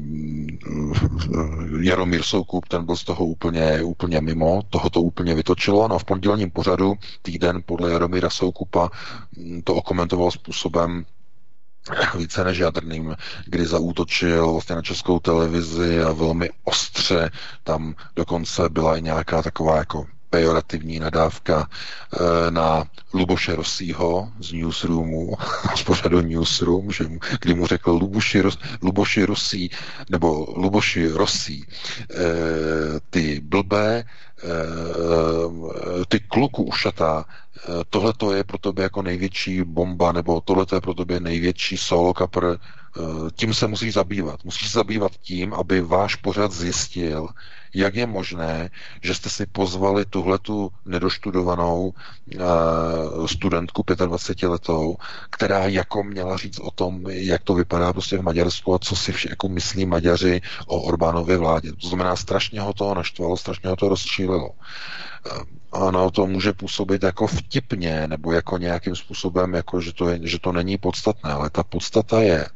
Jaromír 1.82 2.24
Soukup, 2.24 2.68
ten 2.68 2.86
byl 2.86 2.96
z 2.96 3.04
toho 3.04 3.26
úplně, 3.26 3.84
úplně 3.84 4.22
mimo, 4.22 4.62
toho 4.70 4.90
to 4.90 5.02
úplně 5.02 5.36
vytočilo. 5.36 5.88
No 5.88 5.96
a 5.96 6.00
v 6.00 6.04
pondělním 6.04 6.52
pořadu, 6.52 6.96
týden 7.22 7.64
podle 7.66 7.92
Jaromíra 7.92 8.30
Soukupa, 8.30 8.90
mm, 9.38 9.62
to 9.62 9.76
okomentoval 9.76 10.32
způsobem, 10.32 11.06
více 12.18 12.44
než 12.44 12.58
jadrným, 12.58 13.16
kdy 13.46 13.66
zaútočil 13.66 14.52
vlastně 14.52 14.76
na 14.76 14.82
českou 14.82 15.20
televizi 15.20 16.02
a 16.02 16.12
velmi 16.12 16.50
ostře 16.64 17.32
tam 17.64 17.96
dokonce 18.16 18.70
byla 18.70 18.98
i 18.98 19.02
nějaká 19.02 19.42
taková 19.42 19.78
jako 19.78 20.06
pejorativní 20.30 21.00
nadávka 21.00 21.70
eh, 21.70 22.52
na 22.52 22.86
Luboše 23.14 23.56
Rosího 23.56 24.32
z 24.40 24.52
Newsroomu, 24.52 25.38
z 25.76 25.84
pořadu 25.84 26.22
Newsroom, 26.22 26.92
že 26.92 27.04
mu, 27.08 27.20
kdy 27.42 27.54
mu 27.54 27.68
řekl 27.68 27.92
Luboši, 27.92 28.44
Luboši 28.82 29.26
Rosí, 29.26 29.72
nebo 30.10 30.54
Luboši 30.58 31.08
Rosí, 31.08 31.66
eh, 31.66 32.16
ty 33.10 33.40
blbé, 33.44 34.04
eh, 34.04 34.46
ty 36.08 36.20
kluku 36.20 36.64
ušatá, 36.64 37.26
tohle 37.90 38.14
to 38.14 38.34
je 38.34 38.44
pro 38.44 38.58
tebe 38.58 38.84
jako 38.84 39.02
největší 39.02 39.64
bomba, 39.64 40.12
nebo 40.12 40.42
tohle 40.42 40.66
je 40.74 40.82
pro 40.82 40.94
tebe 40.94 41.20
největší 41.20 41.78
solo 41.78 42.14
kapr, 42.14 42.58
tím 43.36 43.54
se 43.54 43.68
musí 43.68 43.92
zabývat. 43.92 44.44
Musí 44.44 44.66
se 44.66 44.78
zabývat 44.78 45.12
tím, 45.22 45.54
aby 45.54 45.82
váš 45.82 46.16
pořad 46.16 46.52
zjistil, 46.52 47.28
jak 47.76 47.96
je 47.96 48.06
možné, 48.06 48.70
že 49.02 49.16
jste 49.16 49.30
si 49.30 49.46
pozvali 49.46 50.06
tuhletu 50.06 50.72
nedoštudovanou 50.86 51.94
uh, 52.36 53.28
studentku 53.28 53.84
25 54.06 54.48
letou, 54.48 54.96
která 55.30 55.68
jako 55.68 56.04
měla 56.04 56.38
říct 56.38 56.60
o 56.60 56.72
tom, 56.72 57.04
jak 57.08 57.44
to 57.44 57.54
vypadá 57.54 57.94
prostě 57.94 58.18
v 58.18 58.22
Maďarsku 58.22 58.74
a 58.76 58.80
co 58.80 58.96
si 58.96 59.12
vše, 59.12 59.30
jako 59.30 59.50
myslí 59.50 59.86
Maďaři 59.86 60.42
o 60.68 60.82
Orbánově 60.82 61.38
vládě. 61.38 61.72
To 61.74 61.88
znamená, 61.88 62.16
strašně 62.16 62.62
ho 62.62 62.74
to 62.74 62.94
naštvalo, 62.94 63.38
strašně 63.38 63.70
ho 63.70 63.76
to 63.76 63.90
rozčílilo. 63.90 64.50
Uh, 64.50 65.44
ano, 65.72 66.12
to 66.12 66.28
může 66.28 66.54
působit 66.54 67.04
jako 67.04 67.28
vtipně, 67.28 68.08
nebo 68.08 68.32
jako 68.32 68.58
nějakým 68.58 68.96
způsobem, 68.96 69.54
jako 69.54 69.82
že 69.82 69.94
to, 69.94 70.10
je, 70.10 70.20
že 70.24 70.40
to 70.40 70.52
není 70.52 70.78
podstatné, 70.78 71.32
ale 71.32 71.50
ta 71.50 71.64
podstata 71.64 72.22
je, 72.22 72.48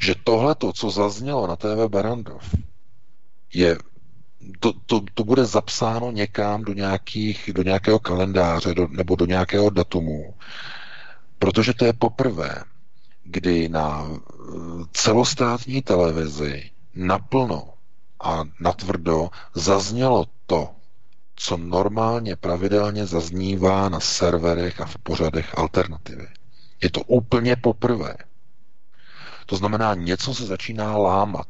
že 0.00 0.14
tohle, 0.24 0.56
co 0.74 0.90
zaznělo 0.90 1.46
na 1.46 1.56
TV 1.56 1.88
Barandov, 1.88 2.54
je 3.54 3.78
to, 4.60 4.72
to, 4.86 5.00
to 5.14 5.24
bude 5.24 5.44
zapsáno 5.44 6.10
někam 6.10 6.64
do, 6.64 6.72
nějakých, 6.72 7.50
do 7.54 7.62
nějakého 7.62 7.98
kalendáře 7.98 8.74
do, 8.74 8.88
nebo 8.88 9.16
do 9.16 9.26
nějakého 9.26 9.70
datumu, 9.70 10.34
protože 11.38 11.74
to 11.74 11.84
je 11.84 11.92
poprvé, 11.92 12.64
kdy 13.24 13.68
na 13.68 14.08
eh, 14.10 14.18
celostátní 14.92 15.82
televizi 15.82 16.70
naplno 16.94 17.74
a 18.20 18.44
natvrdo 18.60 19.30
zaznělo 19.54 20.26
to, 20.46 20.70
co 21.36 21.56
normálně 21.56 22.36
pravidelně 22.36 23.06
zaznívá 23.06 23.88
na 23.88 24.00
serverech 24.00 24.80
a 24.80 24.84
v 24.86 24.98
pořadech 24.98 25.58
alternativy. 25.58 26.26
Je 26.82 26.90
to 26.90 27.00
úplně 27.00 27.56
poprvé. 27.56 28.14
To 29.46 29.56
znamená, 29.56 29.94
něco 29.94 30.34
se 30.34 30.46
začíná 30.46 30.96
lámat. 30.96 31.46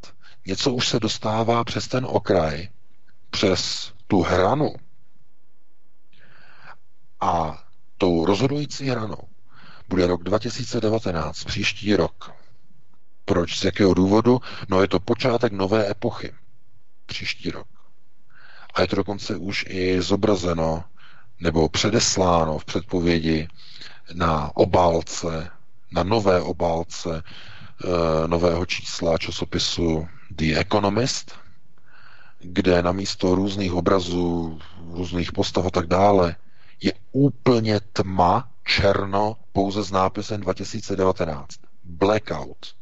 Něco 0.46 0.72
už 0.72 0.88
se 0.88 1.00
dostává 1.00 1.64
přes 1.64 1.88
ten 1.88 2.06
okraj 2.08 2.68
přes 3.31 3.93
tu 4.07 4.23
hranu 4.23 4.74
a 7.20 7.62
tou 7.98 8.24
rozhodující 8.24 8.89
hranou 8.89 9.31
bude 9.89 10.07
rok 10.07 10.23
2019, 10.23 11.44
příští 11.44 11.97
rok. 11.97 12.32
Proč? 13.24 13.59
Z 13.59 13.65
jakého 13.65 13.94
důvodu? 13.94 14.40
No 14.69 14.82
je 14.82 14.89
to 14.89 15.01
počátek 15.01 15.52
nové 15.52 15.90
epochy. 15.90 16.32
Příští 17.07 17.51
rok. 17.51 17.66
A 18.74 18.81
je 18.81 18.86
to 18.86 18.97
dokonce 18.97 19.36
už 19.36 19.65
i 19.69 20.02
zobrazeno 20.02 20.85
nebo 21.40 21.69
předesláno 21.69 22.59
v 22.59 22.65
předpovědi 22.65 23.48
na 24.15 24.57
obálce, 24.57 25.51
na 25.93 26.02
nové 26.02 26.40
obálce 26.43 27.23
e, 27.23 28.28
nového 28.28 28.66
čísla 28.66 29.19
časopisu 29.19 30.09
The 30.31 30.59
Economist, 30.59 31.35
kde 32.40 32.82
na 32.82 32.92
místo 32.92 33.34
různých 33.34 33.72
obrazů, 33.72 34.58
různých 34.90 35.32
postav 35.32 35.66
a 35.66 35.70
tak 35.70 35.86
dále 35.86 36.36
je 36.82 36.92
úplně 37.12 37.80
tma, 37.92 38.48
černo, 38.64 39.36
pouze 39.52 39.84
s 39.84 39.90
nápisem 39.90 40.40
2019. 40.40 41.46
Blackout. 41.84 42.74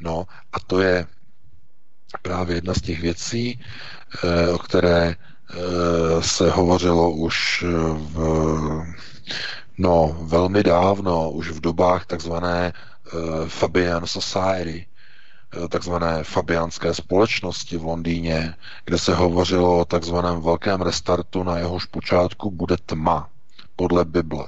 No 0.00 0.26
a 0.52 0.60
to 0.60 0.80
je 0.80 1.06
právě 2.22 2.56
jedna 2.56 2.74
z 2.74 2.80
těch 2.80 3.00
věcí, 3.00 3.60
eh, 4.24 4.48
o 4.48 4.58
které 4.58 5.14
eh, 5.14 6.22
se 6.22 6.50
hovořilo 6.50 7.10
už 7.10 7.64
v 7.96 8.84
No, 9.78 10.16
velmi 10.22 10.62
dávno, 10.62 11.30
už 11.30 11.50
v 11.50 11.60
dobách 11.60 12.06
takzvané 12.06 12.72
Fabian 13.48 14.06
Society, 14.06 14.86
takzvané 15.68 16.24
fabianské 16.24 16.94
společnosti 16.94 17.76
v 17.76 17.84
Londýně, 17.84 18.54
kde 18.84 18.98
se 18.98 19.14
hovořilo 19.14 19.78
o 19.78 19.84
takzvaném 19.84 20.40
velkém 20.40 20.80
restartu, 20.82 21.42
na 21.42 21.58
jehož 21.58 21.84
počátku 21.84 22.50
bude 22.50 22.76
tma, 22.86 23.28
podle 23.76 24.04
Bible. 24.04 24.46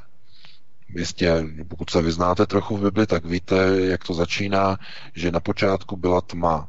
Jistě, 0.88 1.44
pokud 1.68 1.90
se 1.90 2.02
vyznáte 2.02 2.46
trochu 2.46 2.76
v 2.76 2.80
Bibli, 2.80 3.06
tak 3.06 3.24
víte, 3.24 3.56
jak 3.80 4.04
to 4.04 4.14
začíná, 4.14 4.78
že 5.14 5.30
na 5.30 5.40
počátku 5.40 5.96
byla 5.96 6.20
tma. 6.20 6.68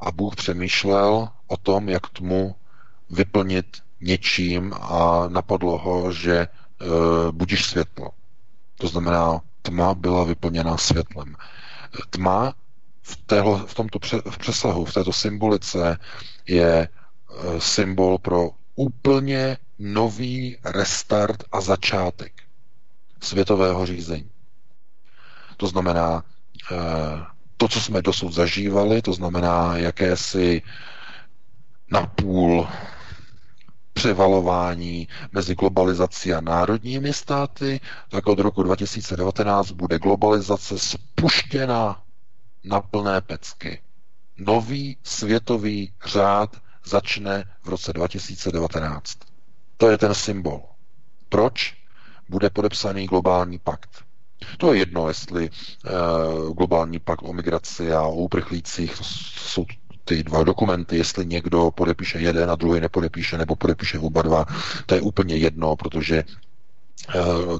A 0.00 0.12
Bůh 0.12 0.36
přemýšlel 0.36 1.28
o 1.46 1.56
tom, 1.56 1.88
jak 1.88 2.08
tmu 2.08 2.54
vyplnit 3.10 3.66
něčím 4.00 4.74
a 4.80 5.28
napadlo 5.28 5.78
ho, 5.78 6.12
že 6.12 6.36
e, 6.36 6.48
budíš 7.30 7.64
světlo. 7.64 8.10
To 8.78 8.88
znamená, 8.88 9.40
tma 9.62 9.94
byla 9.94 10.24
vyplněná 10.24 10.76
světlem. 10.76 11.36
Tma 12.10 12.54
v, 13.06 13.16
téhle, 13.26 13.62
v 13.66 13.74
tomto 13.74 13.98
pře, 13.98 14.16
v 14.30 14.38
přesahu, 14.38 14.84
v 14.84 14.92
této 14.94 15.12
symbolice 15.12 15.98
je 16.46 16.88
e, 16.88 16.88
symbol 17.60 18.18
pro 18.18 18.50
úplně 18.74 19.56
nový 19.78 20.56
restart 20.64 21.44
a 21.52 21.60
začátek 21.60 22.32
světového 23.20 23.86
řízení. 23.86 24.30
To 25.56 25.66
znamená, 25.66 26.24
e, 26.72 26.74
to, 27.56 27.68
co 27.68 27.80
jsme 27.80 28.02
dosud 28.02 28.32
zažívali, 28.32 29.02
to 29.02 29.12
znamená 29.12 29.76
jakési 29.76 30.62
napůl 31.90 32.68
převalování 33.92 35.08
mezi 35.32 35.54
globalizací 35.54 36.32
a 36.34 36.40
národními 36.40 37.12
státy, 37.12 37.80
tak 38.08 38.26
od 38.26 38.38
roku 38.38 38.62
2019 38.62 39.70
bude 39.70 39.98
globalizace 39.98 40.78
spuštěna 40.78 42.03
na 42.64 42.80
plné 42.80 43.20
pecky. 43.20 43.82
Nový 44.38 44.96
světový 45.02 45.92
řád 46.06 46.56
začne 46.84 47.44
v 47.62 47.68
roce 47.68 47.92
2019. 47.92 49.18
To 49.76 49.90
je 49.90 49.98
ten 49.98 50.14
symbol. 50.14 50.62
Proč? 51.28 51.74
Bude 52.28 52.50
podepsaný 52.50 53.06
globální 53.06 53.58
pakt. 53.58 54.04
To 54.58 54.72
je 54.72 54.78
jedno, 54.78 55.08
jestli 55.08 55.50
uh, 55.50 56.54
globální 56.54 56.98
pakt 56.98 57.22
o 57.22 57.32
migraci 57.32 57.92
a 57.92 58.02
o 58.02 58.14
uprchlících, 58.14 58.96
jsou 59.36 59.66
ty 60.04 60.22
dva 60.22 60.44
dokumenty, 60.44 60.96
jestli 60.96 61.26
někdo 61.26 61.70
podepíše 61.70 62.18
jeden 62.18 62.50
a 62.50 62.54
druhý 62.54 62.80
nepodepíše, 62.80 63.38
nebo 63.38 63.56
podepíše 63.56 63.98
oba 63.98 64.22
dva, 64.22 64.46
to 64.86 64.94
je 64.94 65.00
úplně 65.00 65.36
jedno, 65.36 65.76
protože 65.76 66.24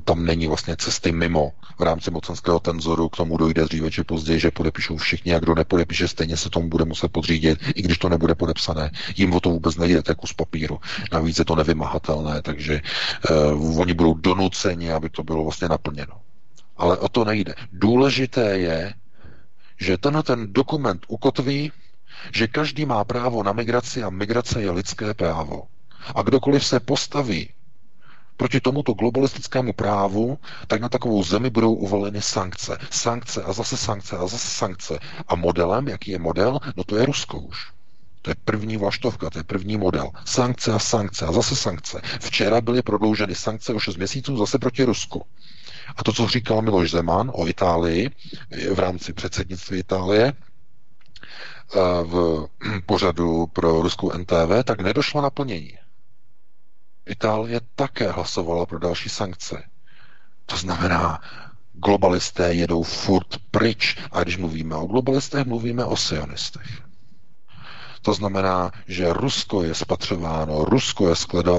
tam 0.04 0.24
není 0.24 0.46
vlastně 0.46 0.76
cesty 0.76 1.12
mimo 1.12 1.52
v 1.78 1.82
rámci 1.82 2.10
mocenského 2.10 2.60
tenzoru, 2.60 3.08
k 3.08 3.16
tomu 3.16 3.36
dojde 3.36 3.64
dříve 3.64 3.90
či 3.90 4.04
později, 4.04 4.40
že 4.40 4.50
podepíšou 4.50 4.96
všichni 4.96 5.34
a 5.34 5.38
kdo 5.38 5.54
nepodepíše, 5.54 6.08
stejně 6.08 6.36
se 6.36 6.50
tomu 6.50 6.68
bude 6.68 6.84
muset 6.84 7.12
podřídit, 7.12 7.58
i 7.74 7.82
když 7.82 7.98
to 7.98 8.08
nebude 8.08 8.34
podepsané. 8.34 8.90
Jim 9.16 9.34
o 9.34 9.40
to 9.40 9.50
vůbec 9.50 9.76
nejde, 9.76 10.02
to 10.02 10.10
je 10.10 10.14
kus 10.14 10.32
papíru. 10.32 10.80
Navíc 11.12 11.38
je 11.38 11.44
to 11.44 11.56
nevymahatelné, 11.56 12.42
takže 12.42 12.80
uh, 13.30 13.80
oni 13.80 13.94
budou 13.94 14.14
donuceni, 14.14 14.92
aby 14.92 15.10
to 15.10 15.22
bylo 15.22 15.44
vlastně 15.44 15.68
naplněno. 15.68 16.20
Ale 16.76 16.96
o 16.98 17.08
to 17.08 17.24
nejde. 17.24 17.54
Důležité 17.72 18.58
je, 18.58 18.94
že 19.80 19.98
tenhle 19.98 20.22
ten 20.22 20.52
dokument 20.52 21.02
ukotví 21.08 21.72
že 22.32 22.48
každý 22.48 22.86
má 22.86 23.04
právo 23.04 23.42
na 23.42 23.52
migraci 23.52 24.02
a 24.02 24.10
migrace 24.10 24.62
je 24.62 24.70
lidské 24.70 25.14
právo. 25.14 25.62
A 26.14 26.22
kdokoliv 26.22 26.66
se 26.66 26.80
postaví 26.80 27.50
proti 28.36 28.60
tomuto 28.60 28.94
globalistickému 28.94 29.72
právu, 29.72 30.38
tak 30.66 30.80
na 30.80 30.88
takovou 30.88 31.22
zemi 31.24 31.50
budou 31.50 31.74
uvoleny 31.74 32.22
sankce. 32.22 32.78
Sankce 32.90 33.42
a 33.42 33.52
zase 33.52 33.76
sankce 33.76 34.16
a 34.16 34.26
zase 34.26 34.48
sankce. 34.48 34.98
A 35.28 35.34
modelem, 35.34 35.88
jaký 35.88 36.10
je 36.10 36.18
model? 36.18 36.58
No 36.76 36.84
to 36.84 36.96
je 36.96 37.06
Rusko 37.06 37.38
už. 37.40 37.74
To 38.22 38.30
je 38.30 38.34
první 38.44 38.76
vlaštovka, 38.76 39.30
to 39.30 39.38
je 39.38 39.44
první 39.44 39.76
model. 39.76 40.10
Sankce 40.24 40.72
a 40.72 40.78
sankce 40.78 41.26
a 41.26 41.32
zase 41.32 41.56
sankce. 41.56 42.00
Včera 42.20 42.60
byly 42.60 42.82
prodlouženy 42.82 43.34
sankce 43.34 43.74
o 43.74 43.78
6 43.80 43.96
měsíců 43.96 44.36
zase 44.36 44.58
proti 44.58 44.84
Rusku. 44.84 45.24
A 45.96 46.04
to, 46.04 46.12
co 46.12 46.28
říkal 46.28 46.62
Miloš 46.62 46.90
Zeman 46.90 47.30
o 47.34 47.46
Itálii 47.48 48.10
v 48.74 48.78
rámci 48.78 49.12
předsednictví 49.12 49.78
Itálie, 49.78 50.32
v 52.04 52.46
pořadu 52.86 53.46
pro 53.46 53.82
ruskou 53.82 54.12
NTV, 54.18 54.64
tak 54.64 54.80
nedošlo 54.80 55.22
naplnění. 55.22 55.78
Itálie 57.06 57.60
také 57.74 58.10
hlasovala 58.10 58.66
pro 58.66 58.78
další 58.78 59.08
sankce. 59.08 59.62
To 60.46 60.56
znamená, 60.56 61.20
globalisté 61.72 62.54
jedou 62.54 62.82
furt 62.82 63.38
pryč. 63.50 63.96
A 64.12 64.22
když 64.22 64.36
mluvíme 64.36 64.76
o 64.76 64.86
globalistech, 64.86 65.46
mluvíme 65.46 65.84
o 65.84 65.96
sionistech. 65.96 66.82
To 68.02 68.14
znamená, 68.14 68.70
že 68.86 69.12
Rusko 69.12 69.62
je 69.62 69.74
spatřováno, 69.74 70.64
Rusko 70.64 71.08
je 71.08 71.14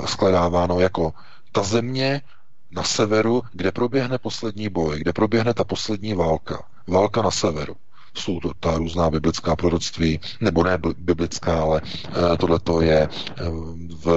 skledáváno 0.06 0.80
jako 0.80 1.14
ta 1.52 1.64
země 1.64 2.22
na 2.72 2.84
severu, 2.84 3.42
kde 3.52 3.72
proběhne 3.72 4.18
poslední 4.18 4.70
boj, 4.70 5.00
kde 5.00 5.14
proběhne 5.14 5.54
ta 5.54 5.64
poslední 5.64 6.14
válka. 6.14 6.64
Válka 6.88 7.22
na 7.22 7.32
severu 7.32 7.76
jsou 8.18 8.40
to 8.40 8.52
ta 8.60 8.78
různá 8.78 9.10
biblická 9.10 9.56
proroctví, 9.56 10.20
nebo 10.42 10.64
ne 10.64 10.78
biblická, 10.98 11.62
ale 11.62 11.82
eh, 11.86 12.38
tohle 12.38 12.60
to 12.60 12.82
je 12.82 13.02
eh, 13.02 13.44
v, 14.04 14.08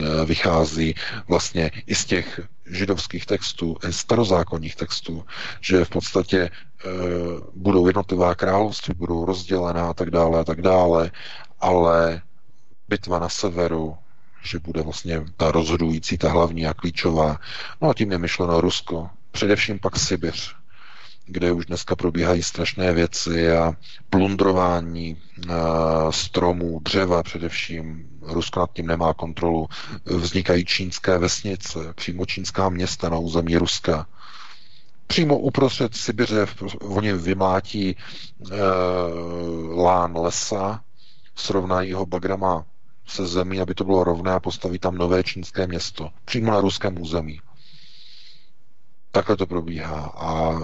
eh, 0.00 0.24
vychází 0.24 0.94
vlastně 1.28 1.70
i 1.86 1.94
z 1.94 2.04
těch 2.04 2.40
židovských 2.66 3.26
textů, 3.26 3.76
starozákonních 3.90 4.76
textů, 4.76 5.24
že 5.60 5.84
v 5.84 5.88
podstatě 5.88 6.50
budou 7.54 7.86
jednotlivá 7.86 8.34
království, 8.34 8.94
budou 8.94 9.24
rozdělená 9.24 9.90
a 9.90 9.94
tak 9.94 10.10
dále 10.10 10.40
a 10.40 10.44
tak 10.44 10.62
dále, 10.62 11.10
ale 11.60 12.22
bitva 12.88 13.18
na 13.18 13.28
severu, 13.28 13.96
že 14.42 14.58
bude 14.58 14.82
vlastně 14.82 15.24
ta 15.36 15.52
rozhodující, 15.52 16.18
ta 16.18 16.30
hlavní 16.30 16.66
a 16.66 16.74
klíčová. 16.74 17.38
No 17.80 17.88
a 17.88 17.94
tím 17.94 18.12
je 18.12 18.18
myšleno 18.18 18.60
Rusko, 18.60 19.10
především 19.30 19.78
pak 19.78 19.98
Sibiř, 19.98 20.54
kde 21.26 21.52
už 21.52 21.66
dneska 21.66 21.96
probíhají 21.96 22.42
strašné 22.42 22.92
věci 22.92 23.52
a 23.52 23.72
plundrování 24.10 25.16
uh, 25.48 25.54
stromů, 26.10 26.80
dřeva 26.82 27.22
především. 27.22 28.08
Rusko 28.22 28.60
nad 28.60 28.72
tím 28.72 28.86
nemá 28.86 29.14
kontrolu. 29.14 29.68
Vznikají 30.04 30.64
čínské 30.64 31.18
vesnice, 31.18 31.78
přímo 31.94 32.26
čínská 32.26 32.68
města 32.68 33.08
na 33.08 33.18
území 33.18 33.56
Ruska. 33.56 34.06
Přímo 35.06 35.38
uprostřed 35.38 35.94
Sibiře 35.96 36.46
oni 36.80 37.12
vymlátí 37.12 37.96
uh, 38.40 39.78
lán 39.80 40.16
lesa, 40.16 40.80
srovnají 41.36 41.92
ho 41.92 42.06
bagrama 42.06 42.64
se 43.06 43.26
zemí, 43.26 43.60
aby 43.60 43.74
to 43.74 43.84
bylo 43.84 44.04
rovné 44.04 44.32
a 44.32 44.40
postaví 44.40 44.78
tam 44.78 44.94
nové 44.94 45.24
čínské 45.24 45.66
město. 45.66 46.10
Přímo 46.24 46.52
na 46.52 46.60
ruském 46.60 47.02
území. 47.02 47.40
Takhle 49.10 49.36
to 49.36 49.46
probíhá. 49.46 50.12
A 50.16 50.58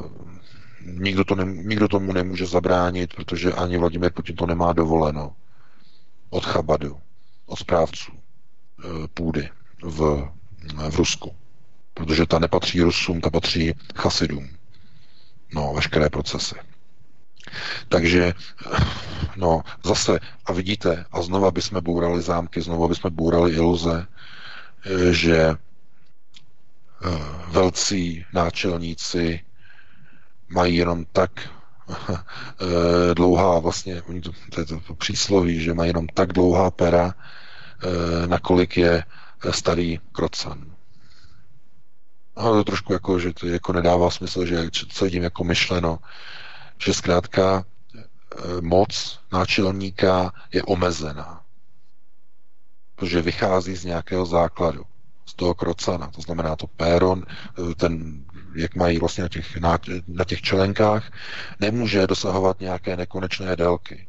nikdo, 0.85 1.25
to 1.25 1.35
ne, 1.35 1.45
nikdo 1.45 1.89
tomu 1.89 2.13
nemůže 2.13 2.47
zabránit, 2.47 3.15
protože 3.15 3.53
ani 3.53 3.79
Vladimir 3.79 4.13
Putin 4.13 4.37
to 4.37 4.47
nemá 4.47 4.73
dovoleno 4.73 5.37
od 6.31 6.45
Chabadu, 6.45 7.01
od 7.47 7.59
správců 7.59 8.13
e, 8.13 9.09
půdy 9.09 9.49
v, 9.83 10.29
v 10.91 10.97
Rusku. 10.97 11.35
Protože 11.95 12.27
ta 12.27 12.39
nepatří 12.39 12.83
Rusům, 12.83 13.21
ta 13.21 13.31
patří 13.31 13.75
Chasidům. 13.97 14.49
No, 15.55 15.73
veškeré 15.75 16.11
procesy. 16.11 16.55
Takže, 17.89 18.35
no, 19.37 19.63
zase, 19.85 20.21
a 20.47 20.53
vidíte, 20.53 21.05
a 21.13 21.23
znova 21.23 21.51
bychom 21.51 21.83
bourali 21.83 22.23
zámky, 22.23 22.61
znova 22.61 22.89
bychom 22.89 23.15
bourali 23.15 23.53
iluze, 23.53 24.07
e, 24.87 25.13
že 25.13 25.37
e, 25.37 25.57
velcí 27.49 28.25
náčelníci 28.33 29.41
mají 30.49 30.77
jenom 30.77 31.05
tak 31.13 31.31
eh, 32.11 33.15
dlouhá, 33.15 33.59
vlastně, 33.59 34.03
oni 34.03 34.21
to, 34.21 34.31
to 34.55 34.61
je 34.61 34.67
to 34.67 34.95
přísloví, 34.95 35.61
že 35.61 35.75
mají 35.75 35.89
jenom 35.89 36.07
tak 36.07 36.33
dlouhá 36.33 36.71
pera, 36.71 37.15
eh, 37.15 38.27
nakolik 38.27 38.77
je 38.77 39.05
starý 39.51 40.01
krocan. 40.13 40.75
A 42.37 42.43
to 42.43 42.65
trošku 42.65 42.93
jako, 42.93 43.19
že 43.19 43.33
to 43.33 43.47
jako 43.47 43.73
nedává 43.73 44.11
smysl, 44.11 44.47
že 44.47 44.69
co 44.89 45.11
tím 45.11 45.23
jako 45.23 45.45
myšleno, 45.45 45.99
že 46.79 46.95
zkrátka 46.95 47.65
eh, 47.65 48.01
moc 48.61 49.21
náčelníka 49.33 50.33
je 50.53 50.63
omezená. 50.63 51.43
Protože 52.95 53.23
vychází 53.23 53.77
z 53.77 53.85
nějakého 53.85 54.27
základu, 54.27 54.85
z 55.27 55.35
toho 55.35 55.55
krocana. 55.55 56.07
To 56.07 56.21
znamená 56.21 56.57
to 56.57 56.67
péron, 56.67 57.23
ten 57.77 58.25
jak 58.55 58.75
mají 58.75 58.99
vlastně 58.99 59.23
na 59.23 59.29
těch, 59.29 59.57
na, 59.57 59.79
na 60.09 60.25
těch 60.25 60.43
čelenkách, 60.43 61.13
nemůže 61.61 62.07
dosahovat 62.07 62.61
nějaké 62.61 62.97
nekonečné 62.97 63.57
délky. 63.57 64.07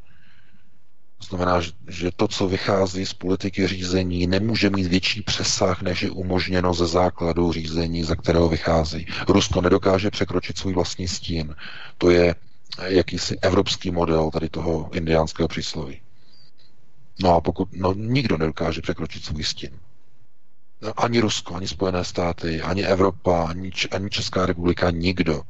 To 1.19 1.25
znamená, 1.25 1.61
že 1.87 2.11
to, 2.15 2.27
co 2.27 2.47
vychází 2.47 3.05
z 3.05 3.13
politiky 3.13 3.67
řízení, 3.67 4.27
nemůže 4.27 4.69
mít 4.69 4.87
větší 4.87 5.21
přesah, 5.21 5.81
než 5.81 6.01
je 6.01 6.09
umožněno 6.11 6.73
ze 6.73 6.87
základu 6.87 7.51
řízení, 7.51 8.03
za 8.03 8.15
kterého 8.15 8.49
vychází. 8.49 9.07
Rusko 9.27 9.61
nedokáže 9.61 10.11
překročit 10.11 10.57
svůj 10.57 10.73
vlastní 10.73 11.07
stín. 11.07 11.55
To 11.97 12.09
je 12.09 12.35
jakýsi 12.85 13.37
evropský 13.41 13.91
model 13.91 14.31
tady 14.31 14.49
toho 14.49 14.89
indiánského 14.93 15.47
přísloví. 15.47 16.01
No 17.23 17.35
a 17.35 17.41
pokud 17.41 17.69
no, 17.73 17.93
nikdo 17.93 18.37
nedokáže 18.37 18.81
překročit 18.81 19.25
svůj 19.25 19.43
stín. 19.43 19.79
Ani 20.97 21.19
Rusko, 21.19 21.55
ani 21.55 21.67
Spojené 21.67 22.03
státy, 22.03 22.61
ani 22.61 22.85
Evropa, 22.85 23.47
ani, 23.49 23.71
ani 23.91 24.09
Česká 24.09 24.45
republika, 24.45 24.91
nikdo. 24.91 25.41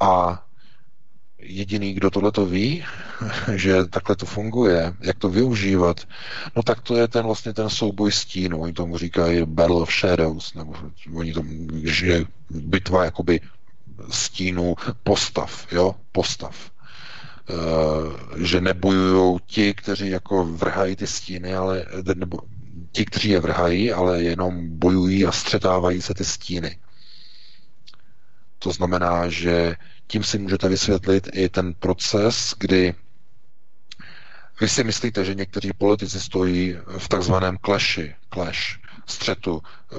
A 0.00 0.42
jediný, 1.38 1.94
kdo 1.94 2.10
tohle 2.10 2.32
to 2.32 2.46
ví, 2.46 2.84
že 3.54 3.84
takhle 3.84 4.16
to 4.16 4.26
funguje, 4.26 4.94
jak 5.00 5.18
to 5.18 5.28
využívat, 5.28 6.00
no 6.56 6.62
tak 6.62 6.80
to 6.80 6.96
je 6.96 7.08
ten 7.08 7.26
vlastně 7.26 7.52
ten 7.52 7.70
souboj 7.70 8.12
stínu. 8.12 8.60
Oni 8.60 8.72
tomu 8.72 8.98
říkají 8.98 9.46
Battle 9.46 9.76
of 9.76 9.92
Shadows, 9.92 10.54
nebo 10.54 10.74
oni 11.14 11.32
tomu, 11.32 11.48
že 11.84 12.24
bitva 12.50 13.04
jakoby 13.04 13.40
stínu 14.10 14.74
postav, 15.02 15.72
jo, 15.72 15.94
postav. 16.12 16.70
E, 17.50 18.44
že 18.44 18.60
nebojují 18.60 19.38
ti, 19.46 19.74
kteří 19.74 20.10
jako 20.10 20.44
vrhají 20.44 20.96
ty 20.96 21.06
stíny, 21.06 21.54
ale 21.54 21.86
nebo 22.14 22.38
ti, 22.94 23.04
kteří 23.04 23.28
je 23.28 23.40
vrhají, 23.40 23.92
ale 23.92 24.22
jenom 24.22 24.78
bojují 24.78 25.26
a 25.26 25.32
střetávají 25.32 26.02
se 26.02 26.14
ty 26.14 26.24
stíny. 26.24 26.78
To 28.58 28.70
znamená, 28.70 29.28
že 29.28 29.76
tím 30.06 30.24
si 30.24 30.38
můžete 30.38 30.68
vysvětlit 30.68 31.28
i 31.32 31.48
ten 31.48 31.74
proces, 31.74 32.54
kdy 32.58 32.94
vy 34.60 34.68
si 34.68 34.84
myslíte, 34.84 35.24
že 35.24 35.34
někteří 35.34 35.70
politici 35.78 36.20
stojí 36.20 36.76
v 36.98 37.08
takzvaném 37.08 37.58
clashi, 37.64 38.14
clash, 38.34 38.78
střetu 39.06 39.62
eh, 39.62 39.96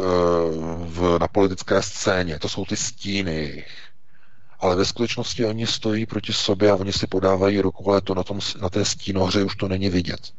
v, 0.86 1.18
na 1.20 1.28
politické 1.28 1.82
scéně. 1.82 2.40
To 2.40 2.50
jsou 2.50 2.66
ty 2.66 2.76
stíny 2.78 3.66
Ale 4.60 4.76
ve 4.76 4.86
skutečnosti 4.86 5.46
oni 5.46 5.68
stojí 5.68 6.06
proti 6.06 6.34
sobě 6.34 6.72
a 6.72 6.76
oni 6.76 6.94
si 6.94 7.08
podávají 7.08 7.62
ruku, 7.62 7.92
ale 7.92 8.02
to 8.02 8.16
na, 8.16 8.24
tom, 8.24 8.40
na 8.62 8.70
té 8.70 8.86
stínohře 8.86 9.44
už 9.44 9.56
to 9.56 9.68
není 9.68 9.90
vidět. 9.90 10.34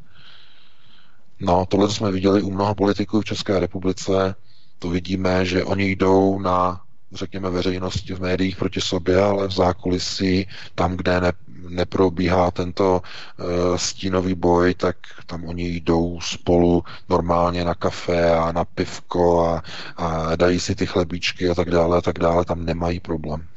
No, 1.40 1.66
tohle 1.68 1.90
jsme 1.90 2.12
viděli 2.12 2.42
u 2.42 2.50
mnoha 2.50 2.74
politiků 2.74 3.20
v 3.20 3.24
České 3.24 3.60
republice. 3.60 4.34
To 4.78 4.88
vidíme, 4.88 5.44
že 5.44 5.64
oni 5.64 5.90
jdou 5.90 6.38
na 6.38 6.80
řekněme, 7.12 7.50
veřejnosti 7.50 8.14
v 8.14 8.20
médiích 8.20 8.56
proti 8.56 8.80
sobě, 8.80 9.22
ale 9.22 9.48
v 9.48 9.50
zákulisí, 9.50 10.48
tam, 10.74 10.96
kde 10.96 11.20
ne, 11.20 11.32
neprobíhá 11.68 12.50
tento 12.50 13.02
uh, 13.02 13.76
stínový 13.76 14.34
boj, 14.34 14.74
tak 14.74 14.96
tam 15.26 15.44
oni 15.44 15.68
jdou 15.68 16.20
spolu 16.20 16.84
normálně 17.08 17.64
na 17.64 17.74
kafe 17.74 18.30
a 18.30 18.52
na 18.52 18.64
pivko 18.64 19.46
a, 19.46 19.62
a 19.96 20.36
dají 20.36 20.60
si 20.60 20.74
ty 20.74 20.86
chlebíčky 20.86 21.48
a 21.48 21.54
tak 21.54 21.70
dále 21.70 21.98
a 21.98 22.00
tak 22.00 22.18
dále, 22.18 22.44
tam 22.44 22.64
nemají 22.64 23.00
problém. 23.00 23.48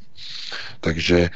Takže 0.79 1.29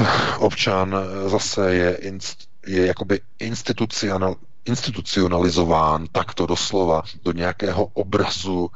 eh, 0.00 0.06
občan 0.38 0.96
zase 1.26 1.74
je, 1.74 1.94
inst, 1.94 2.48
je 2.66 2.86
jakoby 2.86 3.20
institucional, 3.38 4.36
institucionalizován 4.64 6.06
takto 6.12 6.46
doslova 6.46 7.02
do 7.22 7.32
nějakého 7.32 7.84
obrazu 7.84 8.70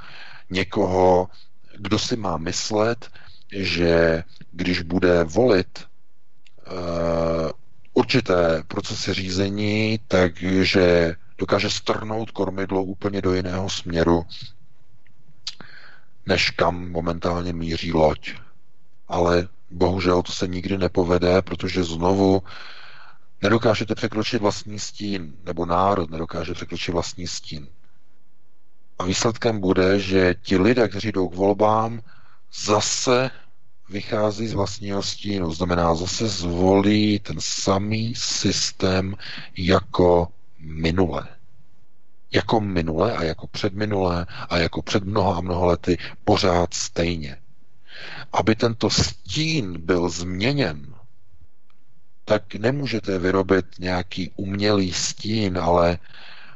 někoho, 0.51 1.29
kdo 1.77 1.99
si 1.99 2.17
má 2.17 2.37
myslet, 2.37 3.11
že 3.53 4.23
když 4.53 4.81
bude 4.83 5.25
volit 5.25 5.79
uh, 5.79 7.51
určité 7.95 8.63
procesy 8.69 9.15
řízení, 9.15 10.01
takže 10.09 11.17
dokáže 11.39 11.71
strnout 11.71 12.31
kormidlo 12.31 12.83
úplně 12.83 13.23
do 13.23 13.35
jiného 13.35 13.71
směru, 13.71 14.27
než 16.27 16.51
kam 16.51 16.91
momentálně 16.91 17.53
míří 17.53 17.93
loď. 17.93 18.33
Ale 19.09 19.49
bohužel 19.71 20.23
to 20.23 20.33
se 20.33 20.47
nikdy 20.47 20.79
nepovede, 20.79 21.43
protože 21.43 21.85
znovu 21.85 22.43
nedokážete 23.45 23.95
překročit 23.95 24.43
vlastní 24.43 24.79
stín, 24.79 25.37
nebo 25.45 25.67
národ 25.67 26.11
nedokáže 26.11 26.55
překročit 26.55 26.95
vlastní 26.95 27.27
stín. 27.27 27.69
A 28.99 29.05
výsledkem 29.05 29.61
bude, 29.61 29.99
že 30.01 30.35
ti 30.43 30.57
lidé, 30.57 30.89
kteří 30.89 31.13
jdou 31.13 31.29
k 31.29 31.35
volbám, 31.35 32.01
zase 32.65 33.31
vychází 33.89 34.47
z 34.47 34.53
vlastního 34.55 35.03
stínu. 35.03 35.53
Znamená, 35.53 35.95
zase 35.95 36.29
zvolí 36.29 37.19
ten 37.19 37.37
samý 37.41 38.15
systém 38.15 39.17
jako 39.57 40.29
minule. 40.59 41.29
Jako 42.33 42.61
minule 42.61 43.17
a 43.17 43.25
jako 43.25 43.47
předminulé 43.47 44.27
a 44.49 44.57
jako 44.59 44.83
před 44.83 45.05
mnoha 45.05 45.37
a 45.37 45.41
mnoha 45.41 45.67
lety 45.67 45.99
pořád 46.25 46.75
stejně. 46.75 47.37
Aby 48.33 48.55
tento 48.55 48.91
stín 48.91 49.81
byl 49.81 50.09
změněn, 50.09 50.94
tak 52.25 52.55
nemůžete 52.55 53.19
vyrobit 53.19 53.67
nějaký 53.79 54.31
umělý 54.37 54.93
stín, 54.93 55.59
ale 55.59 55.99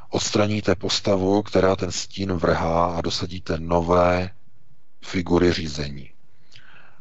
odstraníte 0.09 0.75
postavu, 0.75 1.41
která 1.41 1.75
ten 1.75 1.91
stín 1.91 2.33
vrhá 2.33 2.85
a 2.85 3.01
dosadíte 3.01 3.59
nové 3.59 4.29
figury 5.05 5.53
řízení. 5.53 6.09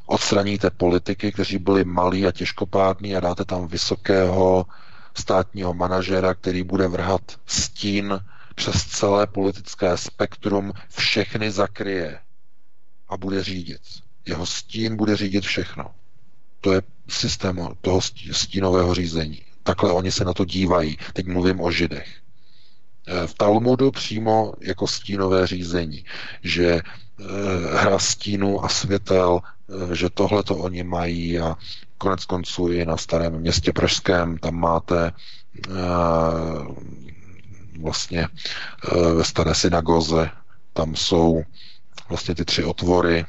Odstraníte 0.06 0.70
politiky, 0.70 1.32
kteří 1.32 1.58
byli 1.58 1.84
malí 1.84 2.26
a 2.26 2.32
těžkopádní 2.32 3.16
a 3.16 3.20
dáte 3.20 3.44
tam 3.44 3.66
vysokého 3.66 4.66
státního 5.14 5.74
manažera, 5.74 6.34
který 6.34 6.62
bude 6.62 6.88
vrhat 6.88 7.22
stín 7.46 8.20
přes 8.54 8.84
celé 8.84 9.26
politické 9.26 9.96
spektrum, 9.96 10.72
všechny 10.88 11.50
zakryje 11.50 12.18
a 13.08 13.16
bude 13.16 13.42
řídit. 13.44 13.80
Jeho 14.26 14.46
stín 14.46 14.96
bude 14.96 15.16
řídit 15.16 15.44
všechno. 15.44 15.94
To 16.60 16.72
je 16.72 16.82
systém 17.08 17.68
toho 17.80 18.00
stínového 18.32 18.94
řízení. 18.94 19.42
Takhle 19.62 19.92
oni 19.92 20.12
se 20.12 20.24
na 20.24 20.34
to 20.34 20.44
dívají. 20.44 20.98
Teď 21.12 21.26
mluvím 21.26 21.60
o 21.60 21.70
židech. 21.70 22.08
Eh, 23.08 23.26
v 23.26 23.34
Talmudu 23.34 23.90
přímo 23.90 24.52
jako 24.60 24.86
stínové 24.86 25.46
řízení, 25.46 26.04
že 26.42 26.66
eh, 26.70 27.24
hra 27.76 27.98
stínu 27.98 28.64
a 28.64 28.68
světel, 28.68 29.40
eh, 29.42 29.94
že 29.94 30.10
tohle 30.10 30.42
to 30.42 30.56
oni 30.56 30.82
mají 30.82 31.38
a 31.38 31.56
konec 31.98 32.24
konců 32.24 32.68
i 32.72 32.84
na 32.84 32.96
starém 32.96 33.40
městě 33.40 33.72
Pražském, 33.72 34.38
tam 34.38 34.54
máte 34.54 35.12
vlastně 37.80 38.28
ve 39.14 39.24
staré 39.24 39.54
synagoze, 39.54 40.30
tam 40.72 40.96
jsou 40.96 41.42
vlastně 42.08 42.34
ty 42.34 42.44
tři 42.44 42.64
otvory, 42.64 43.24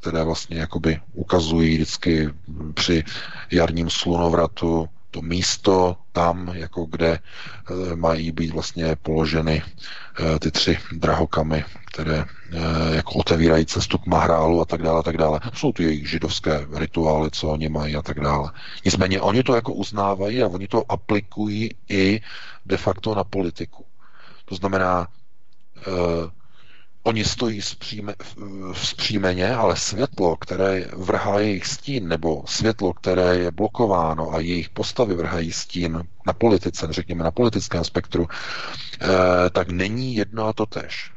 které 0.00 0.24
vlastně 0.24 0.58
jakoby 0.58 1.00
ukazují 1.12 1.74
vždycky 1.74 2.28
při 2.74 3.04
jarním 3.50 3.90
slunovratu 3.90 4.88
to 5.10 5.22
místo 5.22 5.96
tam, 6.12 6.50
jako 6.54 6.84
kde 6.84 7.18
eh, 7.18 7.96
mají 7.96 8.32
být 8.32 8.52
vlastně 8.52 8.96
položeny 9.02 9.62
eh, 9.62 10.38
ty 10.38 10.50
tři 10.50 10.78
drahokamy, 10.92 11.64
které 11.86 12.24
eh, 12.24 12.96
jako 12.96 13.12
otevírají 13.12 13.66
cestu 13.66 13.98
k 13.98 14.06
mahrálu 14.06 14.60
a 14.60 14.64
tak 14.64 14.82
dále, 14.82 15.00
a 15.00 15.02
tak 15.02 15.16
dále. 15.16 15.40
Jsou 15.54 15.72
to 15.72 15.82
jejich 15.82 16.10
židovské 16.10 16.66
rituály, 16.72 17.30
co 17.30 17.48
oni 17.48 17.68
mají 17.68 17.96
a 17.96 18.02
tak 18.02 18.20
dále. 18.20 18.50
Nicméně 18.84 19.20
oni 19.20 19.42
to 19.42 19.54
jako 19.54 19.72
uznávají 19.72 20.42
a 20.42 20.48
oni 20.48 20.68
to 20.68 20.92
aplikují 20.92 21.74
i 21.88 22.20
de 22.66 22.76
facto 22.76 23.14
na 23.14 23.24
politiku. 23.24 23.84
To 24.44 24.54
znamená, 24.54 25.08
Oni 27.08 27.24
stojí 27.24 27.62
zpříme, 27.62 28.14
vzpřímeně, 28.72 29.54
ale 29.54 29.76
světlo, 29.76 30.36
které 30.36 30.84
vrhá 30.96 31.40
jejich 31.40 31.66
stín, 31.66 32.08
nebo 32.08 32.42
světlo, 32.46 32.92
které 32.92 33.36
je 33.36 33.50
blokováno 33.50 34.32
a 34.34 34.40
jejich 34.40 34.68
postavy 34.70 35.14
vrhají 35.14 35.52
stín 35.52 36.04
na 36.26 36.32
politice, 36.32 36.86
řekněme 36.90 37.24
na 37.24 37.30
politickém 37.30 37.84
spektru, 37.84 38.28
eh, 39.00 39.06
tak 39.50 39.68
není 39.68 40.14
jedno 40.14 40.46
a 40.46 40.52
to 40.52 40.66
tež. 40.66 41.12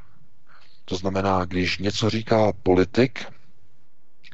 To 0.85 0.95
znamená, 0.95 1.45
když 1.45 1.77
něco 1.77 2.09
říká 2.09 2.51
politik, 2.63 3.25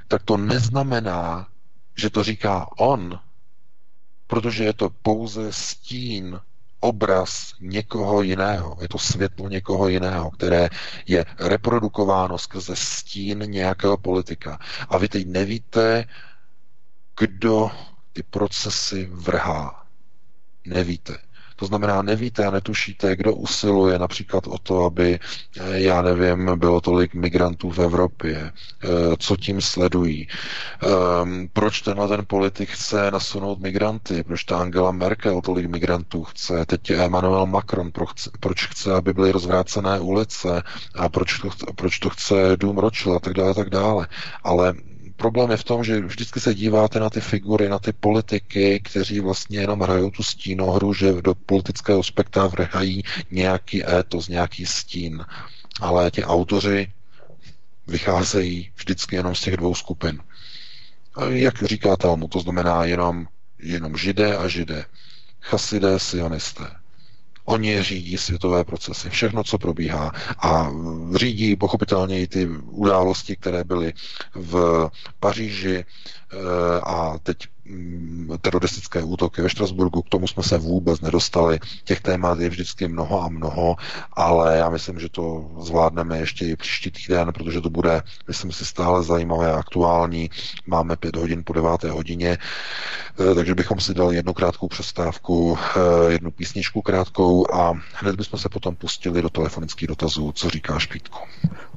tak 0.07 0.23
to 0.23 0.37
neznamená, 0.37 1.47
že 1.95 2.09
to 2.09 2.23
říká 2.23 2.67
on, 2.77 3.19
protože 4.27 4.63
je 4.63 4.73
to 4.73 4.89
pouze 4.89 5.53
stín 5.53 6.39
obraz 6.79 7.53
někoho 7.59 8.21
jiného, 8.21 8.77
je 8.81 8.87
to 8.87 8.97
světlo 8.97 9.49
někoho 9.49 9.87
jiného, 9.87 10.31
které 10.31 10.69
je 11.05 11.25
reprodukováno 11.39 12.37
skrze 12.37 12.75
stín 12.75 13.39
nějakého 13.39 13.97
politika. 13.97 14.59
A 14.89 14.97
vy 14.97 15.09
teď 15.09 15.27
nevíte, 15.27 16.05
kdo 17.19 17.71
ty 18.13 18.23
procesy 18.23 19.09
vrhá. 19.11 19.85
Nevíte. 20.65 21.17
To 21.59 21.65
znamená, 21.65 22.01
nevíte 22.01 22.45
a 22.45 22.51
netušíte, 22.51 23.15
kdo 23.15 23.33
usiluje 23.33 23.99
například 23.99 24.47
o 24.47 24.57
to, 24.57 24.85
aby, 24.85 25.19
eh, 25.59 25.79
já 25.79 26.01
nevím, 26.01 26.51
bylo 26.59 26.81
tolik 26.81 27.13
migrantů 27.13 27.69
v 27.71 27.79
Evropě, 27.79 28.51
eh, 28.83 28.87
co 29.19 29.37
tím 29.37 29.61
sledují, 29.61 30.27
ehm, 30.83 31.49
proč 31.53 31.81
tenhle 31.81 32.07
ten 32.07 32.25
politik 32.25 32.69
chce 32.69 33.11
nasunout 33.11 33.59
migranty, 33.59 34.23
proč 34.23 34.43
ta 34.43 34.57
Angela 34.59 34.91
Merkel 34.91 35.41
tolik 35.41 35.65
migrantů 35.65 36.23
chce, 36.23 36.65
teď 36.65 36.89
Emmanuel 36.89 37.45
Macron, 37.45 37.91
proč 38.39 38.67
chce, 38.67 38.93
aby 38.93 39.13
byly 39.13 39.31
rozvrácené 39.31 39.99
ulice? 39.99 40.63
A 40.95 41.09
proč 41.09 41.39
to, 41.39 41.49
proč 41.75 41.99
to 41.99 42.09
chce 42.09 42.57
dům 42.57 42.77
Ročil 42.77 43.13
a 43.13 43.19
tak 43.19 43.33
dále, 43.33 43.51
a 43.51 43.53
tak 43.53 43.69
dále. 43.69 44.07
Ale 44.43 44.73
problém 45.17 45.51
je 45.51 45.57
v 45.57 45.63
tom, 45.63 45.83
že 45.83 45.99
vždycky 46.01 46.39
se 46.39 46.53
díváte 46.55 46.99
na 46.99 47.09
ty 47.09 47.21
figury, 47.21 47.69
na 47.69 47.79
ty 47.79 47.93
politiky, 47.93 48.81
kteří 48.83 49.19
vlastně 49.19 49.59
jenom 49.59 49.79
hrajou 49.79 50.11
tu 50.11 50.23
stínohru, 50.23 50.93
že 50.93 51.21
do 51.21 51.35
politického 51.35 52.03
spektra 52.03 52.47
vrhají 52.47 53.03
nějaký 53.31 53.89
étos, 53.89 54.27
nějaký 54.27 54.65
stín. 54.65 55.25
Ale 55.81 56.11
ti 56.11 56.23
autoři 56.23 56.91
vycházejí 57.87 58.71
vždycky 58.75 59.15
jenom 59.15 59.35
z 59.35 59.41
těch 59.41 59.57
dvou 59.57 59.75
skupin. 59.75 60.19
Jak 61.29 61.63
říká 61.63 61.95
Talmud, 61.97 62.31
to 62.31 62.39
znamená 62.39 62.85
jenom, 62.85 63.27
jenom 63.59 63.97
židé 63.97 64.37
a 64.37 64.47
židé. 64.47 64.85
Chasidé, 65.41 65.99
sionisté. 65.99 66.67
Oni 67.49 67.83
řídí 67.83 68.17
světové 68.17 68.63
procesy, 68.63 69.09
všechno, 69.09 69.43
co 69.43 69.57
probíhá. 69.57 70.11
A 70.39 70.71
řídí 71.15 71.55
pochopitelně 71.55 72.21
i 72.21 72.27
ty 72.27 72.47
události, 72.71 73.35
které 73.35 73.63
byly 73.63 73.93
v 74.35 74.89
Paříži 75.19 75.85
eh, 75.85 76.35
a 76.83 77.17
teď 77.23 77.37
teroristické 78.41 79.03
útoky 79.03 79.41
ve 79.41 79.49
Štrasburgu, 79.49 80.01
k 80.01 80.09
tomu 80.09 80.27
jsme 80.27 80.43
se 80.43 80.57
vůbec 80.57 81.01
nedostali. 81.01 81.59
Těch 81.83 82.01
témat 82.01 82.39
je 82.39 82.49
vždycky 82.49 82.87
mnoho 82.87 83.23
a 83.23 83.29
mnoho, 83.29 83.75
ale 84.13 84.57
já 84.57 84.69
myslím, 84.69 84.99
že 84.99 85.09
to 85.09 85.51
zvládneme 85.59 86.17
ještě 86.17 86.45
i 86.45 86.55
příští 86.55 86.91
týden, 86.91 87.33
protože 87.33 87.61
to 87.61 87.69
bude, 87.69 88.01
myslím 88.27 88.51
si, 88.51 88.65
stále 88.65 89.03
zajímavé 89.03 89.51
a 89.51 89.59
aktuální. 89.59 90.29
Máme 90.67 90.95
pět 90.95 91.15
hodin 91.15 91.43
po 91.43 91.53
deváté 91.53 91.89
hodině, 91.89 92.37
eh, 93.31 93.35
takže 93.35 93.55
bychom 93.55 93.79
si 93.79 93.93
dali 93.93 94.15
jednu 94.15 94.33
krátkou 94.33 94.67
přestávku, 94.67 95.57
eh, 95.57 96.11
jednu 96.11 96.31
písničku 96.31 96.81
krátkou 96.81 97.53
a 97.53 97.73
hned 97.93 98.15
bychom 98.15 98.39
se 98.39 98.49
potom 98.49 98.75
pustili 98.75 99.21
do 99.21 99.29
telefonických 99.29 99.87
dotazů. 99.87 100.31
Co 100.31 100.49
říkáš, 100.49 100.85
Pítku? 100.85 101.19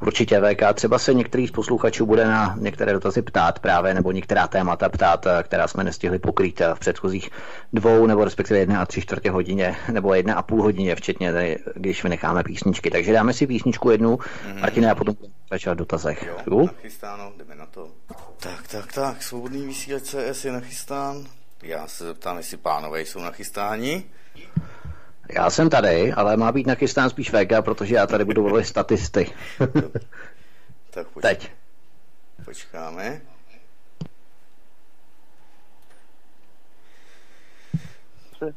Určitě 0.03 0.41
VK. 0.41 0.75
Třeba 0.75 0.99
se 0.99 1.15
některý 1.15 1.47
z 1.47 1.51
posluchačů 1.51 2.07
bude 2.07 2.25
na 2.25 2.57
některé 2.59 2.93
dotazy 2.93 3.23
ptát 3.23 3.59
právě, 3.59 3.95
nebo 3.95 4.12
některá 4.12 4.49
témata 4.49 4.89
ptát, 4.89 5.27
eh, 5.27 5.43
která 5.43 5.69
jsme 5.69 5.80
nestihli 5.85 6.19
pokrýt 6.19 6.61
eh, 6.61 6.74
v 6.74 6.78
předchozích 6.78 7.31
dvou, 7.73 8.07
nebo 8.07 8.24
respektive 8.24 8.59
jedné 8.61 8.78
a 8.78 8.86
tři 8.86 9.02
čtvrtě 9.02 9.31
hodině, 9.31 9.77
nebo 9.93 10.15
jedné 10.15 10.35
a 10.35 10.43
půl 10.43 10.62
hodině, 10.62 10.97
včetně 10.97 11.32
tady, 11.32 11.59
když 11.74 12.02
vynecháme 12.02 12.43
písničky. 12.43 12.90
Takže 12.90 13.12
dáme 13.12 13.32
si 13.32 13.47
písničku 13.47 13.90
jednu, 13.90 14.16
mm-hmm. 14.16 14.61
Martine, 14.61 14.90
a 14.90 14.94
potom 14.94 15.16
začít 15.51 15.70
v 15.70 15.74
dotazech. 15.74 16.27
Jo, 16.47 16.66
nachystáno, 16.66 17.32
jdeme 17.39 17.55
na 17.55 17.66
to. 17.66 17.89
Tak, 18.40 18.69
tak, 18.69 18.93
tak, 18.93 19.23
svobodný 19.23 19.66
vysílač 19.66 20.02
CS 20.02 20.44
je 20.44 20.52
nachystán. 20.52 21.27
Já 21.62 21.86
se 21.86 22.05
zeptám, 22.05 22.36
jestli 22.36 22.57
pánové 22.57 23.01
jsou 23.01 23.20
nachystáni. 23.20 24.05
Já 25.35 25.51
jsem 25.51 25.70
tady, 25.70 26.12
ale 26.12 26.36
má 26.36 26.52
být 26.52 26.66
nachystán 26.66 27.11
spíš 27.11 27.32
Vega, 27.32 27.62
protože 27.62 27.94
já 27.94 28.07
tady 28.07 28.24
budu 28.24 28.43
volit 28.43 28.66
statisty. 28.66 29.32
tak 30.90 31.09
počkej. 31.15 31.23
Teď. 31.23 31.51
Počkáme. 32.44 33.20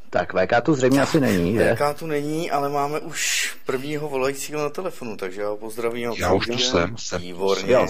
Tak 0.10 0.34
VK 0.34 0.62
tu 0.66 0.74
zřejmě 0.74 1.02
asi 1.02 1.20
není, 1.20 1.54
že? 1.54 1.76
VK 1.76 2.00
tu 2.00 2.08
není, 2.08 2.52
ale 2.52 2.70
máme 2.70 3.00
už 3.00 3.54
prvního 3.66 4.10
volajícího 4.10 4.62
na 4.62 4.70
telefonu, 4.70 5.18
takže 5.18 5.42
já 5.42 5.50
ho 5.50 5.58
pozdravím. 5.58 6.12
Já 6.20 6.34
už 6.34 6.48
tu 6.48 6.58
jsem. 6.58 6.98
jsem. 6.98 7.22
Výborně. 7.22 7.74
Jo, 7.74 7.88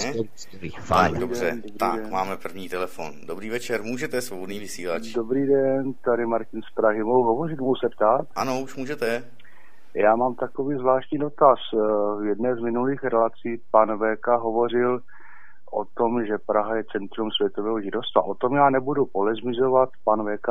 Fajn. 0.79 1.19
Dobře, 1.19 1.51
dobrý 1.55 1.71
tak 1.71 1.95
den. 2.01 2.11
máme 2.11 2.37
první 2.37 2.69
telefon. 2.69 3.11
Dobrý 3.27 3.49
večer, 3.49 3.83
můžete, 3.83 4.21
svobodný 4.21 4.59
vysílač. 4.59 5.03
Dobrý 5.13 5.47
den, 5.47 5.93
tady 6.05 6.25
Martin 6.25 6.61
z 6.61 6.75
Prahy. 6.75 7.03
Mohu 7.03 7.23
hovořit, 7.23 7.59
mohu 7.59 7.75
se 7.75 7.89
ptát? 7.89 8.21
Ano, 8.35 8.61
už 8.61 8.75
můžete. 8.75 9.23
Já 9.95 10.15
mám 10.15 10.35
takový 10.35 10.77
zvláštní 10.77 11.17
dotaz. 11.17 11.59
V 12.21 12.25
jedné 12.25 12.55
z 12.55 12.59
minulých 12.59 13.03
relací 13.03 13.61
pan 13.71 13.97
VK 13.97 14.27
hovořil 14.27 14.99
o 15.71 15.85
tom, 15.85 16.25
že 16.25 16.33
Praha 16.45 16.75
je 16.75 16.83
centrum 16.91 17.29
světového 17.31 17.81
židovstva. 17.81 18.21
O 18.21 18.33
tom 18.35 18.55
já 18.55 18.69
nebudu 18.69 19.05
polezmizovat, 19.05 19.89
pan 20.03 20.25
VK 20.25 20.47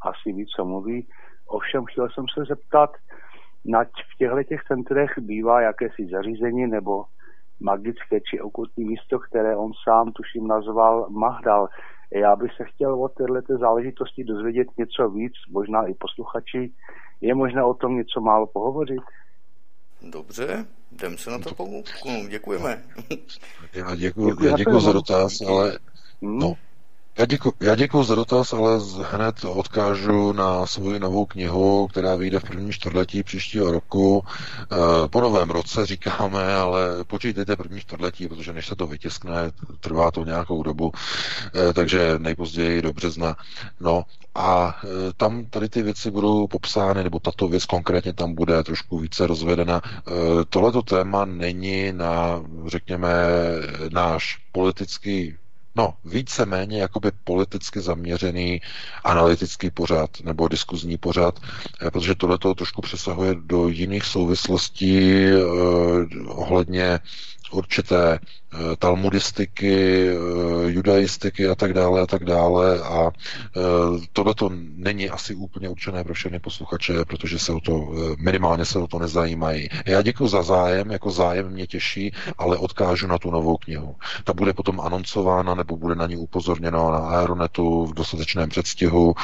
asi 0.00 0.32
ví, 0.32 0.46
co 0.56 0.64
mluví. 0.64 1.06
Ovšem 1.46 1.84
chtěl 1.84 2.08
jsem 2.10 2.24
se 2.34 2.44
zeptat, 2.48 2.90
nať 3.64 3.88
v 3.88 4.18
těchto 4.18 4.42
těch 4.42 4.64
centrech 4.64 5.10
bývá 5.18 5.60
jakési 5.60 6.06
zařízení 6.10 6.66
nebo 6.66 7.04
magické 7.60 8.20
či 8.20 8.40
okultní 8.40 8.84
místo, 8.84 9.18
které 9.18 9.56
on 9.56 9.72
sám 9.88 10.12
tuším 10.12 10.46
nazval 10.46 11.06
Mahdal. 11.10 11.68
Já 12.10 12.36
bych 12.36 12.52
se 12.56 12.64
chtěl 12.64 13.02
o 13.04 13.08
této 13.08 13.58
záležitosti 13.58 14.24
dozvědět 14.24 14.68
něco 14.78 15.10
víc, 15.10 15.32
možná 15.50 15.86
i 15.86 15.94
posluchači. 15.94 16.72
Je 17.20 17.34
možné 17.34 17.64
o 17.64 17.74
tom 17.74 17.96
něco 17.96 18.20
málo 18.20 18.46
pohovořit? 18.46 19.02
Dobře, 20.02 20.66
jdem 20.92 21.18
se 21.18 21.30
na 21.30 21.38
to 21.38 21.54
pomoct. 21.54 21.92
Děkujeme. 22.28 22.82
Já 23.74 23.94
děkuji, 23.94 24.36
já 24.44 24.56
děkuji 24.56 24.80
za 24.80 24.92
dotaz, 24.92 25.40
ale 25.40 25.78
hmm? 26.22 26.38
no, 26.38 26.54
já 27.18 27.24
děkuji 27.24 27.52
já 27.60 27.74
děkuji 27.74 28.02
za 28.02 28.14
dotaz, 28.14 28.52
ale 28.52 28.80
hned 29.10 29.44
odkážu 29.44 30.32
na 30.32 30.66
svoji 30.66 30.98
novou 31.00 31.26
knihu, 31.26 31.88
která 31.88 32.16
vyjde 32.16 32.38
v 32.40 32.44
prvním 32.44 32.72
čtvrtletí 32.72 33.22
příštího 33.22 33.72
roku. 33.72 34.24
Eh, 34.72 35.08
po 35.08 35.20
novém 35.20 35.50
roce 35.50 35.86
říkáme, 35.86 36.54
ale 36.54 37.04
počítejte 37.06 37.56
první 37.56 37.80
čtvrtletí, 37.80 38.28
protože 38.28 38.52
než 38.52 38.66
se 38.66 38.76
to 38.76 38.86
vytiskne, 38.86 39.50
trvá 39.80 40.10
to 40.10 40.24
nějakou 40.24 40.62
dobu, 40.62 40.92
eh, 41.54 41.72
takže 41.72 42.14
nejpozději 42.18 42.82
do 42.82 42.92
března. 42.92 43.36
No 43.80 44.04
a 44.34 44.76
eh, 44.84 44.88
tam 45.16 45.44
tady 45.44 45.68
ty 45.68 45.82
věci 45.82 46.10
budou 46.10 46.46
popsány, 46.46 47.04
nebo 47.04 47.18
tato 47.18 47.48
věc 47.48 47.64
konkrétně 47.64 48.12
tam 48.12 48.34
bude 48.34 48.64
trošku 48.64 48.98
více 48.98 49.26
rozvedena. 49.26 49.82
Tohleto 50.48 50.82
téma 50.82 51.24
není 51.24 51.92
na, 51.92 52.42
řekněme, 52.66 53.12
náš 53.90 54.38
politický 54.52 55.36
no, 55.78 55.94
víceméně 56.04 56.80
jakoby 56.80 57.10
politicky 57.24 57.80
zaměřený 57.80 58.60
analytický 59.04 59.70
pořad 59.70 60.10
nebo 60.24 60.48
diskuzní 60.48 60.98
pořad, 60.98 61.40
eh, 61.86 61.90
protože 61.90 62.14
tohle 62.14 62.38
trošku 62.38 62.82
přesahuje 62.82 63.34
do 63.40 63.68
jiných 63.68 64.04
souvislostí 64.04 65.08
eh, 65.08 65.44
ohledně 66.26 67.00
určité 67.50 68.18
eh, 68.18 68.76
talmudistiky, 68.78 70.08
eh, 70.08 70.14
judaistiky 70.70 71.48
a 71.48 71.54
tak 71.54 71.72
dále 71.72 72.00
a 72.00 72.06
tak 72.06 72.24
dále 72.24 72.80
a 72.80 73.10
eh, 73.10 73.60
tohle 74.12 74.34
to 74.34 74.50
není 74.76 75.10
asi 75.10 75.34
úplně 75.34 75.68
určené 75.68 76.04
pro 76.04 76.14
všechny 76.14 76.38
posluchače, 76.38 77.04
protože 77.04 77.38
se 77.38 77.52
o 77.52 77.60
to, 77.60 77.88
minimálně 78.18 78.64
se 78.64 78.78
o 78.78 78.86
to 78.86 78.98
nezajímají. 78.98 79.68
Já 79.86 80.02
děkuji 80.02 80.28
za 80.28 80.42
zájem, 80.42 80.90
jako 80.90 81.10
zájem 81.10 81.50
mě 81.50 81.66
těší, 81.66 82.12
ale 82.38 82.56
odkážu 82.56 83.06
na 83.06 83.18
tu 83.18 83.30
novou 83.30 83.56
knihu. 83.56 83.96
Ta 84.24 84.32
bude 84.32 84.52
potom 84.52 84.80
anoncována 84.80 85.54
nebo 85.54 85.76
bude 85.76 85.94
na 85.94 86.06
ní 86.06 86.16
upozorněno 86.16 86.90
na 86.90 86.98
Aeronetu 86.98 87.86
v 87.86 87.94
dostatečném 87.94 88.48
předstihu 88.48 89.14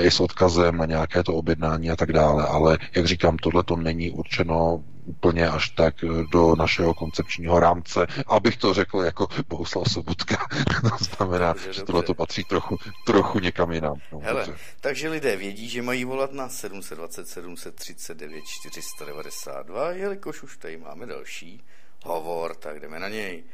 i 0.00 0.10
s 0.10 0.20
odkazem 0.20 0.76
na 0.76 0.84
nějaké 0.86 1.22
to 1.22 1.34
objednání 1.34 1.90
a 1.90 1.96
tak 1.96 2.12
dále, 2.12 2.46
ale 2.46 2.78
jak 2.94 3.06
říkám, 3.06 3.36
tohle 3.36 3.62
to 3.64 3.76
není 3.76 4.10
určeno 4.10 4.84
úplně 5.06 5.48
až 5.48 5.70
tak 5.70 5.94
do 6.32 6.56
našeho 6.56 6.94
koncepčního 6.94 7.60
rámce, 7.60 8.06
abych 8.26 8.56
to 8.56 8.74
řekl 8.74 8.98
jako 8.98 9.26
Bohuslav 9.48 9.92
Sobotka. 9.92 10.36
to 10.98 11.04
znamená, 11.04 11.52
dobře, 11.52 11.72
že 11.72 11.82
tohle 11.82 12.02
to 12.02 12.14
patří 12.14 12.44
trochu, 12.44 12.76
trochu 13.06 13.38
někam 13.38 13.72
jinam. 13.72 13.96
No, 14.12 14.18
Hele, 14.18 14.46
dobře. 14.46 14.62
takže 14.80 15.08
lidé 15.08 15.36
vědí, 15.36 15.68
že 15.68 15.82
mají 15.82 16.04
volat 16.04 16.32
na 16.32 16.48
720 16.48 17.28
739 17.28 18.44
492, 18.44 19.90
jelikož 19.90 20.42
už 20.42 20.56
tady 20.56 20.76
máme 20.76 21.06
další 21.06 21.64
hovor, 22.04 22.54
tak 22.54 22.80
jdeme 22.80 22.98
na 22.98 23.08
něj. 23.08 23.44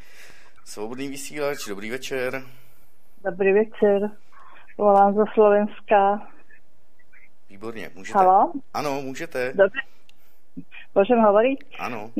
Svobodný 0.64 1.08
vysílač, 1.08 1.68
dobrý 1.68 1.90
večer. 1.90 2.42
Dobrý 3.24 3.52
večer, 3.52 4.10
volám 4.78 5.14
ze 5.14 5.22
Slovenska. 5.34 6.28
Výborně, 7.50 7.90
můžete? 7.94 8.18
Halo? 8.18 8.52
Ano, 8.74 9.02
můžete. 9.02 9.52
Dobře, 9.54 9.80
Môžem 10.92 11.18
hovoriť? 11.24 11.58
Áno. 11.80 12.12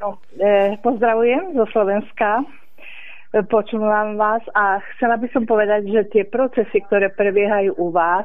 No, 0.00 0.16
e, 0.40 0.80
pozdravujem 0.80 1.52
zo 1.52 1.68
Slovenska. 1.68 2.40
E, 2.40 3.44
počúvam 3.44 4.16
vás 4.16 4.40
a 4.56 4.80
chcela 4.96 5.20
by 5.20 5.28
som 5.36 5.44
povedať, 5.44 5.84
že 5.92 6.08
tie 6.08 6.24
procesy, 6.24 6.80
ktoré 6.88 7.12
prebiehajú 7.12 7.76
u 7.76 7.92
vás, 7.92 8.24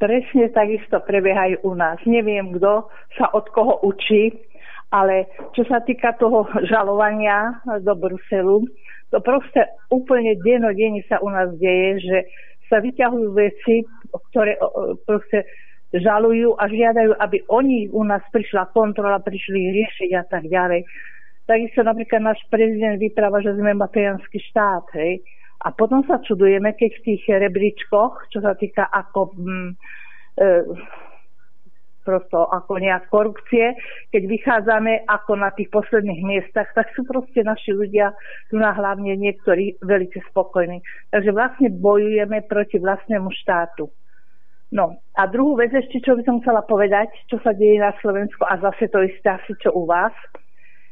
presne 0.00 0.48
takisto 0.50 1.04
prebiehajú 1.04 1.60
u 1.68 1.76
nás. 1.76 2.00
Neviem, 2.08 2.56
kto 2.56 2.88
sa 3.20 3.28
od 3.36 3.44
koho 3.52 3.84
učí, 3.84 4.32
ale 4.88 5.28
čo 5.52 5.68
sa 5.68 5.84
týka 5.84 6.16
toho 6.16 6.48
žalovania 6.70 7.60
do 7.84 7.92
Bruselu, 7.92 8.64
to 9.12 9.18
proste 9.20 9.68
úplne 9.92 10.34
denodenne 10.42 11.04
sa 11.06 11.20
u 11.20 11.28
nás 11.28 11.52
deje, 11.60 12.02
že 12.02 12.18
sa 12.72 12.80
vyťahujú 12.80 13.28
veci, 13.36 13.84
ktoré 14.32 14.56
proste 15.04 15.44
žalujú 15.94 16.58
a 16.58 16.66
žiadajú, 16.66 17.14
aby 17.22 17.38
oni 17.46 17.86
u 17.94 18.02
nás 18.02 18.22
prišla 18.34 18.74
kontrola, 18.74 19.22
prišli 19.22 19.70
riešiť 19.70 20.10
a 20.18 20.24
tak 20.26 20.50
ďalej. 20.50 20.82
Takisto 21.44 21.84
napríklad 21.84 22.34
náš 22.34 22.40
prezident 22.50 22.98
vypráva, 22.98 23.44
že 23.44 23.54
sme 23.54 23.76
mafiánsky 23.76 24.40
štát, 24.50 24.90
hej. 24.98 25.20
A 25.64 25.72
potom 25.72 26.04
sa 26.04 26.20
čudujeme, 26.20 26.76
keď 26.76 26.90
v 27.00 27.04
tých 27.04 27.22
rebríčkoch, 27.30 28.28
čo 28.28 28.44
sa 28.44 28.52
týka 28.52 28.84
ako 28.84 29.32
mm, 29.32 29.70
e, 30.36 30.48
prosto 32.04 32.44
ako 32.44 32.76
nejak 32.76 33.08
korupcie, 33.08 33.72
keď 34.12 34.22
vychádzame 34.28 35.08
ako 35.08 35.40
na 35.40 35.48
tých 35.56 35.72
posledných 35.72 36.20
miestach, 36.20 36.68
tak 36.76 36.92
sú 36.92 37.08
proste 37.08 37.40
naši 37.40 37.72
ľudia, 37.72 38.12
tu 38.52 38.60
na 38.60 38.76
hlavne 38.76 39.16
niektorí 39.16 39.80
veľmi 39.80 40.20
spokojní. 40.30 40.84
Takže 41.08 41.30
vlastne 41.32 41.72
bojujeme 41.72 42.44
proti 42.44 42.76
vlastnému 42.76 43.32
štátu. 43.32 43.88
No 44.74 44.98
a 45.14 45.30
druhú 45.30 45.54
vec 45.54 45.70
ešte, 45.70 46.02
čo 46.02 46.18
by 46.18 46.26
som 46.26 46.42
chcela 46.42 46.66
povedať, 46.66 47.06
čo 47.30 47.38
sa 47.46 47.54
deje 47.54 47.78
na 47.78 47.94
Slovensku 48.02 48.42
a 48.42 48.58
zase 48.58 48.90
to 48.90 49.06
isté 49.06 49.30
asi, 49.30 49.54
čo 49.62 49.70
u 49.70 49.86
vás. 49.86 50.10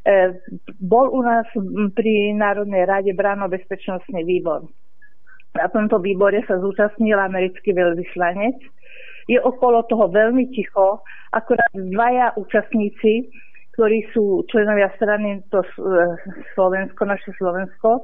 E, 0.07 0.39
bol 0.79 1.11
u 1.11 1.19
nás 1.19 1.51
pri 1.91 2.31
Národnej 2.39 2.87
rade 2.87 3.11
bráno 3.11 3.51
bezpečnostný 3.51 4.23
výbor. 4.23 4.71
Na 5.59 5.67
tomto 5.67 5.99
výbore 5.99 6.47
sa 6.47 6.63
zúčastnil 6.63 7.19
americký 7.19 7.75
veľvyslanec, 7.75 8.63
je 9.27 9.39
okolo 9.43 9.83
toho 9.91 10.07
veľmi 10.15 10.55
ticho, 10.55 11.03
akorát 11.35 11.71
dvaja 11.75 12.39
účastníci, 12.39 13.35
ktorí 13.75 14.07
sú 14.15 14.47
členovia 14.47 14.95
strany 14.95 15.43
to 15.51 15.59
Slovensko, 16.55 17.03
naše 17.03 17.35
Slovensko, 17.35 17.99
e, 17.99 18.03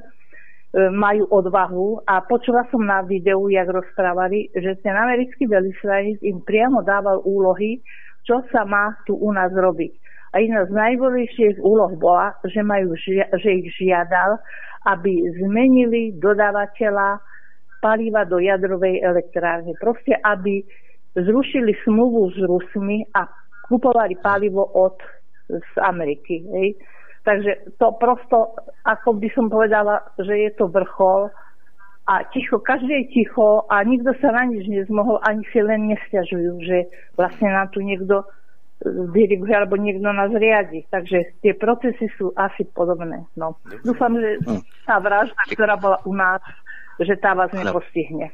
majú 0.77 1.25
odvahu 1.33 2.05
a 2.05 2.21
počula 2.29 2.69
som 2.69 2.85
na 2.85 3.01
videu, 3.01 3.49
jak 3.49 3.73
rozprávali, 3.73 4.53
že 4.53 4.77
ten 4.85 4.93
americký 4.93 5.49
veľvyslanec 5.49 6.21
im 6.21 6.45
priamo 6.45 6.85
dával 6.85 7.25
úlohy, 7.25 7.81
čo 8.29 8.45
sa 8.53 8.69
má 8.69 8.93
tu 9.09 9.17
u 9.17 9.33
nás 9.33 9.49
robiť. 9.49 9.93
A 10.37 10.45
jedna 10.45 10.69
z 10.69 10.73
najbolejších 10.77 11.57
úloh 11.65 11.97
bola, 11.97 12.37
že, 12.45 12.61
majú, 12.61 12.93
že 13.41 13.49
ich 13.49 13.73
žiadal, 13.81 14.37
aby 14.85 15.25
zmenili 15.41 16.13
dodávateľa 16.21 17.25
paliva 17.81 18.29
do 18.29 18.37
jadrovej 18.37 19.01
elektrárne. 19.01 19.73
Proste, 19.81 20.21
aby 20.21 20.61
zrušili 21.17 21.73
smluvu 21.89 22.29
s 22.37 22.39
Rusmi 22.45 23.09
a 23.17 23.25
kupovali 23.73 24.21
palivo 24.21 24.69
od 24.69 25.01
z 25.49 25.73
Ameriky. 25.81 26.45
Hej. 26.45 26.69
Takže 27.29 27.77
to 27.77 27.93
prosto, 28.01 28.57
ako 28.89 29.21
by 29.21 29.29
som 29.37 29.53
povedala, 29.53 30.01
že 30.17 30.33
je 30.33 30.51
to 30.57 30.73
vrchol 30.73 31.29
a 32.09 32.25
ticho, 32.33 32.57
každý 32.57 33.05
je 33.05 33.21
ticho 33.21 33.69
a 33.69 33.85
nikto 33.85 34.17
sa 34.17 34.33
na 34.33 34.49
nič 34.49 34.65
nezmohol, 34.65 35.21
ani 35.21 35.45
si 35.53 35.61
len 35.61 35.93
nestiažujú, 35.93 36.65
že 36.65 36.89
vlastne 37.21 37.53
nám 37.53 37.69
tu 37.69 37.85
niekto 37.85 38.25
diriguje 39.13 39.53
alebo 39.53 39.77
niekto 39.77 40.09
nás 40.09 40.33
riadi. 40.33 40.89
Takže 40.89 41.37
tie 41.45 41.53
procesy 41.53 42.09
sú 42.17 42.33
asi 42.33 42.65
podobné. 42.65 43.29
No. 43.37 43.61
Dúfam, 43.85 44.17
že 44.17 44.41
hm. 44.49 44.65
tá 44.89 44.97
vražda, 44.97 45.43
ktorá 45.53 45.77
bola 45.77 46.01
u 46.09 46.17
nás, 46.17 46.41
že 46.97 47.13
tá 47.21 47.37
vás 47.37 47.53
nepostihne. 47.53 48.33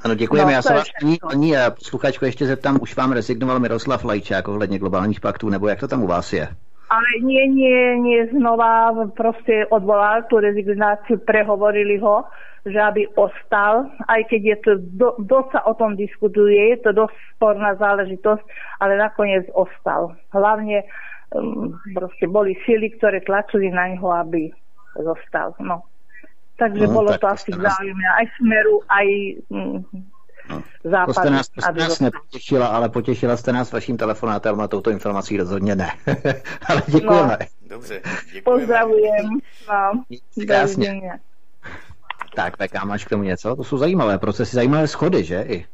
Ano, 0.00 0.14
děkujeme. 0.14 0.48
No, 0.48 0.56
Já 0.56 0.62
se 0.62 0.74
vás 0.74 0.88
paní, 1.00 1.16
paní 1.20 1.54
posluchačko 1.78 2.24
ještě 2.24 2.46
zeptám, 2.46 2.78
už 2.80 2.96
vám 2.96 3.12
rezignoval 3.12 3.60
Miroslav 3.60 4.04
Lajčák 4.04 4.48
ohledně 4.48 4.78
globálních 4.78 5.20
paktů, 5.20 5.48
nebo 5.48 5.68
jak 5.68 5.80
to 5.80 5.88
tam 5.88 6.02
u 6.02 6.06
vás 6.06 6.32
je? 6.32 6.48
Ale 6.90 7.10
nie, 7.22 7.46
nie, 7.54 7.80
nie 8.02 8.20
znova 8.34 8.90
proste 9.14 9.62
odvolal 9.70 10.26
tú 10.26 10.42
rezignáciu, 10.42 11.22
prehovorili 11.22 12.02
ho, 12.02 12.26
že 12.66 12.76
aby 12.76 13.06
ostal, 13.14 13.88
aj 14.10 14.26
keď 14.26 14.40
je 14.42 14.56
to, 14.60 14.72
do, 14.98 15.08
dosť 15.22 15.48
sa 15.54 15.60
o 15.70 15.72
tom 15.78 15.94
diskutuje, 15.94 16.76
je 16.76 16.78
to 16.82 16.90
dosť 16.92 17.14
sporná 17.38 17.78
záležitosť, 17.78 18.42
ale 18.82 19.00
nakoniec 19.00 19.46
ostal. 19.54 20.18
Hlavne 20.34 20.84
um, 21.32 21.78
proste 21.94 22.26
boli 22.26 22.58
sily, 22.68 22.92
ktoré 22.98 23.22
tlačili 23.22 23.70
na 23.70 23.94
neho, 23.94 24.10
aby 24.10 24.50
zostal. 24.98 25.54
No. 25.62 25.86
Takže 26.60 26.84
no, 26.84 26.92
bolo 26.92 27.10
tak 27.16 27.20
to 27.22 27.26
asi 27.32 27.50
nás... 27.56 27.72
záujemné 27.72 28.08
aj 28.20 28.26
Smeru, 28.36 28.76
aj 28.92 29.06
mm, 29.48 29.78
no. 30.50 30.62
západu. 30.84 31.14
To 31.14 31.20
jste 31.20 31.30
nás, 31.30 31.48
to 31.48 31.60
jste 31.60 31.72
nás 31.72 32.00
nepotěšila, 32.00 32.66
ale 32.66 32.88
potěšila 32.88 33.36
jste 33.36 33.52
nás 33.52 33.72
vaším 33.72 33.96
telefonátem 33.96 34.60
a 34.60 34.68
touto 34.68 34.90
informací 34.90 35.36
rozhodně 35.36 35.76
ne. 35.76 35.90
ale 36.68 36.82
děkujeme. 36.86 37.36
No. 37.40 37.46
Dobře, 37.68 38.02
děkujeme. 38.32 38.60
Pozdravujem. 38.60 39.26
No, 39.68 40.04
Krásně. 40.46 41.00
Tak, 42.34 42.54
VK, 42.56 42.84
máš 42.84 43.04
k 43.04 43.08
tomu 43.08 43.22
něco? 43.22 43.56
To 43.56 43.64
jsou 43.64 43.78
zajímavé 43.78 44.18
procesy, 44.18 44.56
zajímavé 44.56 44.88
schody, 44.88 45.24
že? 45.24 45.42
I. 45.42 45.66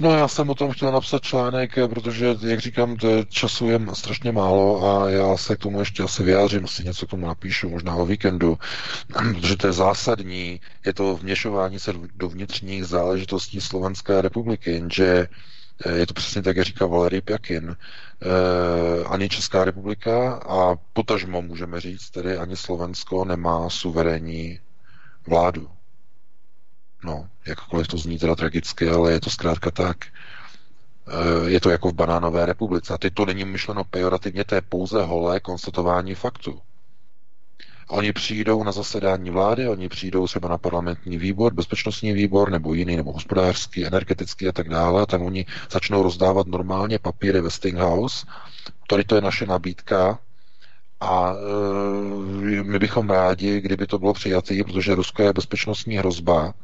No 0.00 0.16
já 0.16 0.28
jsem 0.28 0.50
o 0.50 0.54
tom 0.54 0.70
chtěl 0.72 0.92
napsat 0.92 1.22
článek, 1.22 1.74
protože, 1.94 2.36
jak 2.46 2.60
říkám, 2.60 2.96
času 3.28 3.68
je 3.68 3.80
strašně 3.92 4.32
málo 4.32 4.84
a 4.90 5.10
já 5.10 5.36
se 5.36 5.56
k 5.56 5.58
tomu 5.58 5.80
ještě 5.80 6.02
asi 6.02 6.22
vyjádřím, 6.22 6.64
asi 6.64 6.84
něco 6.84 7.06
k 7.06 7.10
tomu 7.10 7.26
napíšu, 7.26 7.68
možná 7.70 7.94
o 7.94 8.06
víkendu, 8.06 8.58
protože 9.34 9.56
to 9.56 9.66
je 9.66 9.72
zásadní, 9.72 10.60
je 10.86 10.92
to 10.94 11.16
vměšování 11.16 11.78
se 11.78 11.92
do 12.16 12.28
vnitřních 12.28 12.84
záležitostí 12.84 13.60
Slovenské 13.60 14.22
republiky, 14.22 14.70
jenže 14.70 15.28
eh, 15.86 15.92
je 15.98 16.06
to 16.06 16.14
přesně 16.14 16.42
tak, 16.42 16.56
jak 16.56 16.66
říká 16.66 16.86
Valery 16.86 17.20
Pjakin. 17.20 17.76
Eh, 18.22 19.04
ani 19.04 19.28
Česká 19.28 19.64
republika 19.64 20.34
a 20.34 20.76
potažmo 20.92 21.42
můžeme 21.42 21.80
říct, 21.80 22.10
tedy 22.10 22.36
ani 22.36 22.56
Slovensko 22.56 23.24
nemá 23.24 23.70
suverénní 23.70 24.60
vládu. 25.26 25.70
No, 27.04 27.28
jakkoliv 27.46 27.88
to 27.88 27.98
zní 27.98 28.18
teda 28.18 28.36
tragicky, 28.36 28.88
ale 28.88 29.12
je 29.12 29.20
to 29.20 29.30
zkrátka 29.30 29.70
tak. 29.70 29.96
Eh, 31.08 31.50
je 31.50 31.60
to 31.60 31.70
jako 31.70 31.88
v 31.88 31.94
banánové 31.94 32.46
republice. 32.46 32.94
A 32.94 32.98
teď 32.98 33.14
to 33.14 33.26
není 33.26 33.44
myšleno 33.44 33.84
pejorativně, 33.84 34.44
to 34.44 34.54
je 34.54 34.60
pouze 34.60 35.02
holé 35.02 35.40
konstatování 35.40 36.14
faktu. 36.14 36.60
Oni 37.88 38.12
přijdou 38.12 38.64
na 38.64 38.72
zasedání 38.72 39.30
vlády, 39.30 39.68
oni 39.68 39.88
přijdou 39.88 40.26
třeba 40.26 40.48
na 40.48 40.58
parlamentní 40.58 41.18
výbor, 41.18 41.54
bezpečnostní 41.54 42.12
výbor 42.12 42.50
nebo 42.50 42.74
jiný, 42.74 42.96
nebo 42.96 43.12
hospodářský, 43.12 43.86
energetický 43.86 44.48
a 44.48 44.52
tak 44.52 44.68
dále, 44.68 45.06
tam 45.06 45.22
oni 45.22 45.46
začnou 45.70 46.02
rozdávat 46.02 46.46
normálně 46.46 46.98
papíry 46.98 47.40
Westinghouse. 47.40 48.26
Tady 48.88 49.04
to 49.04 49.14
je 49.14 49.20
naše 49.20 49.46
nabídka 49.46 50.18
a 51.00 51.32
e, 51.32 52.62
my 52.62 52.78
bychom 52.78 53.10
rádi, 53.10 53.60
kdyby 53.60 53.86
to 53.86 53.98
bylo 53.98 54.12
přijatý, 54.12 54.64
protože 54.64 54.94
Rusko 54.94 55.22
je 55.22 55.32
bezpečnostní 55.32 55.96
hrozba, 55.96 56.54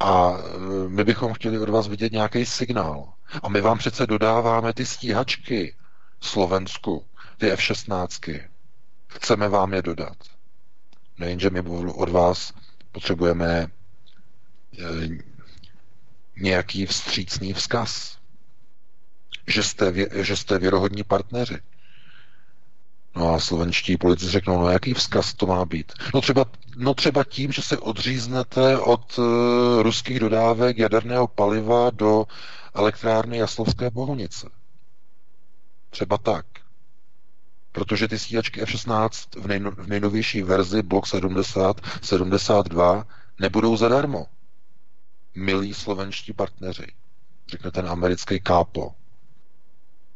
a 0.00 0.38
e, 0.38 0.58
my 0.88 1.04
bychom 1.04 1.34
chtěli 1.34 1.58
od 1.58 1.68
vás 1.68 1.88
vidět 1.88 2.12
nějaký 2.12 2.46
signál. 2.46 3.12
A 3.42 3.48
my 3.48 3.60
vám 3.60 3.78
přece 3.78 4.06
dodáváme 4.06 4.72
ty 4.72 4.86
stíhačky 4.86 5.74
Slovensku, 6.20 7.04
ty 7.36 7.50
F-16. 7.50 8.40
Chceme 9.08 9.48
vám 9.48 9.74
je 9.74 9.82
dodat. 9.82 10.16
Nejenže 11.18 11.50
my 11.50 11.60
od 11.94 12.08
vás 12.08 12.54
potřebujeme 12.92 13.46
e, 13.56 13.68
nějaký 16.36 16.86
vstřícný 16.86 17.52
vzkaz, 17.52 18.18
že 19.46 19.62
jste, 19.62 19.92
že 20.22 20.36
jste 20.36 20.58
věrohodní 20.58 21.04
partneři, 21.04 21.58
No 23.16 23.34
a 23.34 23.40
slovenští 23.40 23.96
politici 23.96 24.30
řeknou, 24.30 24.60
no 24.60 24.70
jaký 24.70 24.94
vzkaz 24.94 25.34
to 25.34 25.46
má 25.46 25.64
být? 25.64 25.92
No 26.14 26.20
třeba, 26.20 26.44
no 26.76 26.94
třeba 26.94 27.24
tím, 27.24 27.52
že 27.52 27.62
se 27.62 27.78
odříznete 27.78 28.78
od 28.78 29.18
uh, 29.18 29.24
ruských 29.82 30.20
dodávek 30.20 30.78
jaderného 30.78 31.26
paliva 31.26 31.90
do 31.90 32.26
elektrárny 32.74 33.38
Jaslovské 33.38 33.90
Bohunice. 33.90 34.48
Třeba 35.90 36.18
tak. 36.18 36.46
Protože 37.72 38.08
ty 38.08 38.18
stíhačky 38.18 38.60
F-16 38.60 39.40
v, 39.40 39.46
nejno, 39.46 39.70
v 39.70 39.86
nejnovější 39.86 40.42
verzi 40.42 40.82
Block 40.82 41.06
70, 41.06 41.80
72 42.02 43.06
nebudou 43.40 43.76
zadarmo. 43.76 44.26
Milí 45.34 45.74
slovenští 45.74 46.32
partneři, 46.32 46.86
řekne 47.48 47.70
ten 47.70 47.88
americký 47.88 48.40
kápo, 48.40 48.94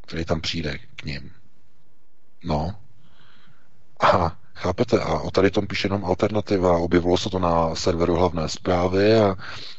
který 0.01 0.25
tam 0.25 0.41
přijde 0.41 0.79
k 0.97 1.05
ním. 1.05 1.33
No, 2.45 2.77
a 4.01 4.37
chápete? 4.55 5.01
A 5.01 5.19
o 5.19 5.31
tady 5.31 5.51
tom 5.51 5.67
píše 5.67 5.87
jenom 5.87 6.05
alternativa. 6.05 6.79
Objevilo 6.79 7.17
se 7.19 7.31
to 7.31 7.39
na 7.39 7.75
serveru 7.75 8.15
hlavné 8.17 8.49
zprávy 8.49 9.17
a 9.17 9.37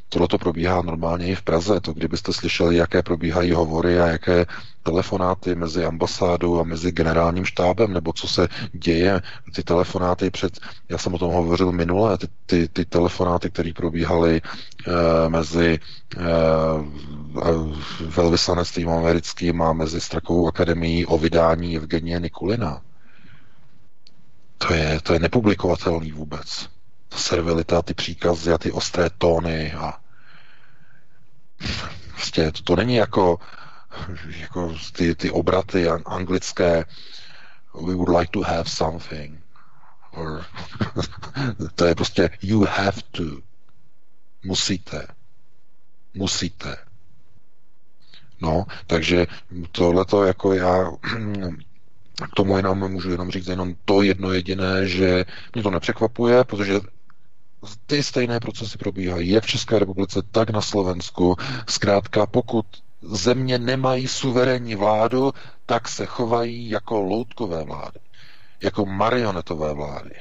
tohle 0.09 0.27
to 0.27 0.37
probíhá 0.37 0.81
normálně 0.81 1.27
i 1.27 1.35
v 1.35 1.41
Praze. 1.41 1.79
To 1.79 1.93
kdybyste 1.93 2.33
slyšeli, 2.33 2.75
jaké 2.75 3.03
probíhají 3.03 3.51
hovory 3.51 3.99
a 3.99 4.07
jaké 4.07 4.45
telefonáty 4.83 5.55
mezi 5.55 5.85
ambasádou 5.85 6.59
a 6.59 6.63
mezi 6.63 6.91
generálním 6.91 7.45
štábem, 7.45 7.93
nebo 7.93 8.13
co 8.13 8.27
se 8.27 8.47
děje, 8.73 9.21
ty 9.55 9.63
telefonáty 9.63 10.29
před, 10.29 10.59
já 10.89 10.97
jsem 10.97 11.13
o 11.13 11.17
tom 11.17 11.33
hovořil 11.33 11.71
minule, 11.71 12.17
ty, 12.17 12.27
ty, 12.45 12.67
ty 12.67 12.85
telefonáty, 12.85 13.49
které 13.49 13.73
probíhaly 13.73 14.41
e, 14.41 15.29
mezi 15.29 15.79
e, 16.17 16.23
velvyslanectvím 18.05 18.89
americkým 18.89 19.61
a 19.61 19.73
mezi 19.73 20.01
Strakovou 20.01 20.47
akademií 20.47 21.05
o 21.05 21.17
vydání 21.17 21.77
Evgenie 21.77 22.19
Nikulina 22.19 22.81
to 24.67 24.73
je, 24.73 25.01
to 25.01 25.13
je 25.13 25.19
nepublikovatelný 25.19 26.11
vůbec. 26.11 26.69
Ta 27.09 27.17
servilita, 27.17 27.81
ty 27.81 27.93
příkazy 27.93 28.53
a 28.53 28.57
ty 28.57 28.71
ostré 28.71 29.09
tóny 29.09 29.73
a 29.73 30.01
Prostě 32.11 32.51
to, 32.51 32.61
to 32.61 32.75
není 32.75 32.95
jako, 32.95 33.39
jako 34.27 34.75
ty, 34.91 35.15
ty 35.15 35.31
obraty 35.31 35.89
anglické 35.89 36.85
we 37.73 37.95
would 37.95 38.09
like 38.09 38.31
to 38.31 38.41
have 38.41 38.69
something. 38.69 39.43
Or, 40.11 40.45
to 41.75 41.85
je 41.85 41.95
prostě 41.95 42.29
you 42.41 42.65
have 42.65 43.01
to. 43.11 43.23
Musíte. 44.43 45.07
Musíte. 46.13 46.77
No, 48.41 48.65
takže 48.87 49.27
tohleto 49.71 50.23
jako 50.23 50.53
já 50.53 50.91
k 52.27 52.35
tomu 52.35 52.57
jenom 52.57 52.91
můžu 52.91 53.11
jenom 53.11 53.31
říct 53.31 53.47
jenom 53.47 53.75
to 53.85 54.01
jedno 54.01 54.33
jediné, 54.33 54.87
že 54.87 55.25
mě 55.53 55.63
to 55.63 55.71
nepřekvapuje, 55.71 56.43
protože 56.43 56.79
ty 57.85 58.03
stejné 58.03 58.39
procesy 58.39 58.77
probíhají 58.77 59.29
jak 59.29 59.43
v 59.43 59.47
České 59.47 59.79
republice, 59.79 60.21
tak 60.31 60.49
na 60.49 60.61
Slovensku. 60.61 61.35
Zkrátka, 61.69 62.25
pokud 62.25 62.65
země 63.01 63.59
nemají 63.59 64.07
suverénní 64.07 64.75
vládu, 64.75 65.33
tak 65.65 65.87
se 65.87 66.05
chovají 66.05 66.69
jako 66.69 67.01
loutkové 67.01 67.63
vlády, 67.63 67.99
jako 68.61 68.85
marionetové 68.85 69.73
vlády. 69.73 70.11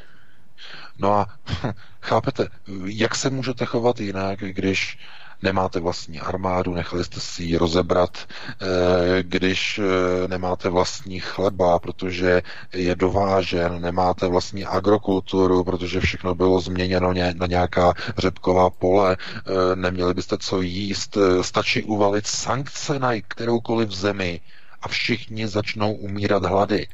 No 0.98 1.12
a 1.12 1.26
chápete, 2.02 2.48
jak 2.84 3.14
se 3.14 3.30
můžete 3.30 3.64
chovat 3.64 4.00
jinak, 4.00 4.38
když 4.38 4.98
nemáte 5.42 5.80
vlastní 5.80 6.20
armádu, 6.20 6.74
nechali 6.74 7.04
jste 7.04 7.20
si 7.20 7.42
ji 7.44 7.56
rozebrat, 7.56 8.18
eh, 8.18 9.22
když 9.22 9.78
eh, 9.78 10.28
nemáte 10.28 10.68
vlastní 10.68 11.20
chleba, 11.20 11.78
protože 11.78 12.42
je 12.72 12.94
dovážen, 12.96 13.80
nemáte 13.80 14.28
vlastní 14.28 14.64
agrokulturu, 14.64 15.64
protože 15.64 16.00
všechno 16.00 16.34
bylo 16.34 16.60
změněno 16.60 17.12
na 17.34 17.46
nějaká 17.46 17.94
řepková 18.18 18.70
pole, 18.70 19.16
eh, 19.16 19.76
neměli 19.76 20.14
byste 20.14 20.38
co 20.38 20.60
jíst, 20.60 21.18
stačí 21.40 21.82
uvalit 21.82 22.26
sankce 22.26 22.98
na 22.98 23.10
kteroukoliv 23.28 23.90
zemi 23.90 24.40
a 24.82 24.88
všichni 24.88 25.48
začnou 25.48 25.92
umírat 25.92 26.44
hlady. 26.44 26.86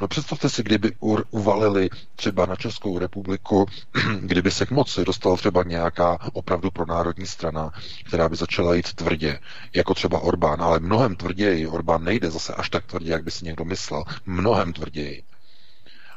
No 0.00 0.08
představte 0.08 0.48
si, 0.48 0.62
kdyby 0.62 0.92
uvalili 1.30 1.90
třeba 2.16 2.46
na 2.46 2.56
Českou 2.56 2.98
republiku, 2.98 3.66
kdyby 4.20 4.50
se 4.50 4.66
k 4.66 4.70
moci 4.70 5.04
dostala 5.04 5.36
třeba 5.36 5.62
nějaká 5.62 6.18
opravdu 6.32 6.70
pro 6.70 6.86
národní 6.86 7.26
strana, 7.26 7.72
která 8.04 8.28
by 8.28 8.36
začala 8.36 8.74
jít 8.74 8.92
tvrdě, 8.92 9.38
jako 9.74 9.94
třeba 9.94 10.18
Orbán, 10.20 10.62
ale 10.62 10.80
mnohem 10.80 11.16
tvrději. 11.16 11.66
Orbán 11.66 12.04
nejde 12.04 12.30
zase 12.30 12.54
až 12.54 12.70
tak 12.70 12.86
tvrdě, 12.86 13.12
jak 13.12 13.24
by 13.24 13.30
si 13.30 13.44
někdo 13.44 13.64
myslel. 13.64 14.04
Mnohem 14.26 14.72
tvrději. 14.72 15.22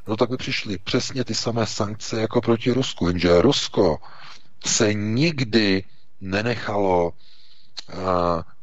No 0.07 0.17
tak 0.17 0.29
by 0.29 0.37
přišly 0.37 0.77
přesně 0.77 1.23
ty 1.23 1.35
samé 1.35 1.65
sankce 1.65 2.21
jako 2.21 2.41
proti 2.41 2.71
Rusku, 2.71 3.07
jenže 3.07 3.41
Rusko 3.41 3.97
se 4.65 4.93
nikdy 4.93 5.83
nenechalo 6.21 7.09
uh, 7.09 8.01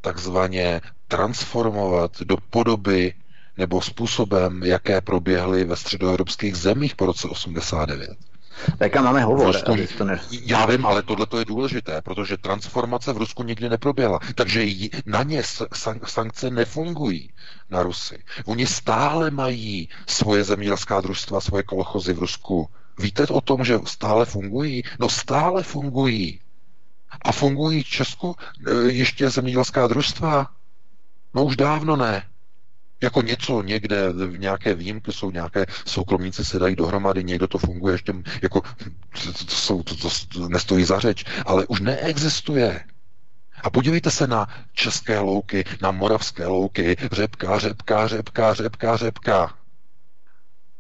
takzvaně 0.01 0.81
transformovat 1.09 2.21
do 2.21 2.37
podoby 2.51 3.15
nebo 3.61 3.83
způsobem, 3.83 4.63
jaké 4.65 5.01
proběhly 5.01 5.65
ve 5.65 5.77
středoevropských 5.77 6.57
zemích 6.57 6.97
po 6.97 7.07
roce 7.07 7.29
89. 7.29 8.11
Jaká 8.81 9.03
máme 9.03 9.25
hovor. 9.25 9.47
Rusku, 9.47 9.77
to 9.99 10.05
ne... 10.05 10.21
Já 10.31 10.67
vím, 10.67 10.87
ale 10.87 11.03
tohle 11.03 11.27
je 11.39 11.45
důležité, 11.45 12.03
protože 12.03 12.37
transformace 12.37 13.13
v 13.13 13.17
Rusku 13.17 13.43
nikdy 13.43 13.69
neproběhla. 13.69 14.19
Takže 14.35 14.67
na 15.07 15.23
ně 15.23 15.43
sankce 16.05 16.51
nefungují 16.51 17.33
na 17.71 17.83
Rusy. 17.83 18.25
Oni 18.45 18.67
stále 18.67 19.31
mají 19.31 19.89
svoje 20.07 20.45
zemědělská 20.45 21.01
družstva, 21.01 21.41
svoje 21.41 21.63
kolchozy 21.63 22.13
v 22.13 22.19
Rusku. 22.19 22.69
Víte 22.99 23.27
o 23.27 23.41
tom, 23.41 23.65
že 23.65 23.79
stále 23.85 24.25
fungují? 24.25 24.83
No 24.99 25.09
stále 25.09 25.63
fungují. 25.63 26.41
A 27.23 27.33
fungují 27.33 27.83
v 27.83 27.89
Česku 27.89 28.37
e, 28.37 28.73
ještě 28.93 29.31
zemědělská 29.31 29.87
družstva? 29.87 30.47
No 31.35 31.45
už 31.45 31.57
dávno 31.57 31.97
ne 31.97 32.30
jako 33.03 33.23
něco 33.23 33.63
někde, 33.63 34.13
v 34.13 34.39
nějaké 34.39 34.75
výjimky 34.75 35.13
jsou 35.13 35.31
nějaké 35.31 35.67
soukromníci 35.87 36.45
se 36.45 36.59
dají 36.59 36.77
dohromady, 36.77 37.25
někdo 37.25 37.49
to 37.49 37.59
funguje 37.59 37.95
ještě, 37.95 38.15
jako 38.43 38.61
to, 39.25 39.33
to, 39.33 39.55
jsou, 39.55 39.83
to, 39.83 39.97
to, 39.97 40.09
to 40.29 40.49
nestojí 40.49 40.85
za 40.85 40.99
řeč, 41.01 41.25
ale 41.47 41.67
už 41.67 41.81
neexistuje. 41.81 42.85
A 43.63 43.71
podívejte 43.71 44.11
se 44.11 44.27
na 44.27 44.49
české 44.73 45.19
louky, 45.19 45.65
na 45.83 45.91
moravské 45.91 46.47
louky, 46.47 46.97
řepka, 47.13 47.59
řepka, 47.59 48.09
řepka, 48.09 48.55
řepka, 48.55 48.97
řepka. 48.97 49.55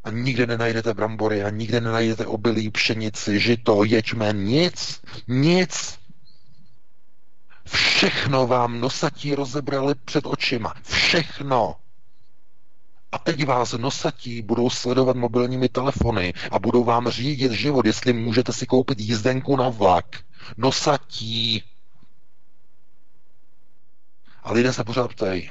A 0.04 0.10
nikde 0.10 0.46
nenajdete 0.46 0.94
brambory, 0.94 1.44
a 1.44 1.50
nikde 1.50 1.80
nenajdete 1.80 2.26
obilí, 2.26 2.70
pšenici, 2.70 3.40
žito, 3.40 3.84
ječmen, 3.84 4.44
nic, 4.44 5.00
nic. 5.28 5.98
Všechno 7.66 8.46
vám 8.46 8.80
nosatí 8.80 9.34
rozebrali 9.34 9.94
před 9.94 10.26
očima. 10.26 10.74
Všechno. 10.82 11.76
A 13.12 13.18
teď 13.18 13.44
vás 13.46 13.72
nosatí 13.72 14.42
budou 14.42 14.70
sledovat 14.70 15.16
mobilními 15.16 15.68
telefony 15.68 16.34
a 16.50 16.58
budou 16.58 16.84
vám 16.84 17.08
řídit 17.08 17.52
život, 17.52 17.86
jestli 17.86 18.12
můžete 18.12 18.52
si 18.52 18.66
koupit 18.66 19.00
jízdenku 19.00 19.56
na 19.56 19.68
vlak. 19.68 20.16
Nosatí. 20.56 21.62
A 24.42 24.52
lidé 24.52 24.72
se 24.72 24.84
pořád 24.84 25.14
ptají, 25.14 25.50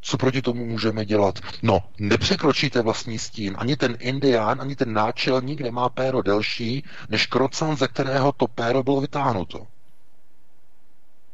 co 0.00 0.18
proti 0.18 0.42
tomu 0.42 0.66
můžeme 0.66 1.04
dělat? 1.04 1.38
No, 1.62 1.82
nepřekročíte 1.98 2.82
vlastní 2.82 3.18
stín. 3.18 3.54
Ani 3.58 3.76
ten 3.76 3.96
indián, 4.00 4.60
ani 4.60 4.76
ten 4.76 4.92
náčelník 4.92 5.60
nemá 5.60 5.88
péro 5.88 6.22
delší, 6.22 6.84
než 7.08 7.26
krocan, 7.26 7.76
ze 7.76 7.88
kterého 7.88 8.32
to 8.32 8.48
péro 8.48 8.82
bylo 8.82 9.00
vytáhnuto. 9.00 9.66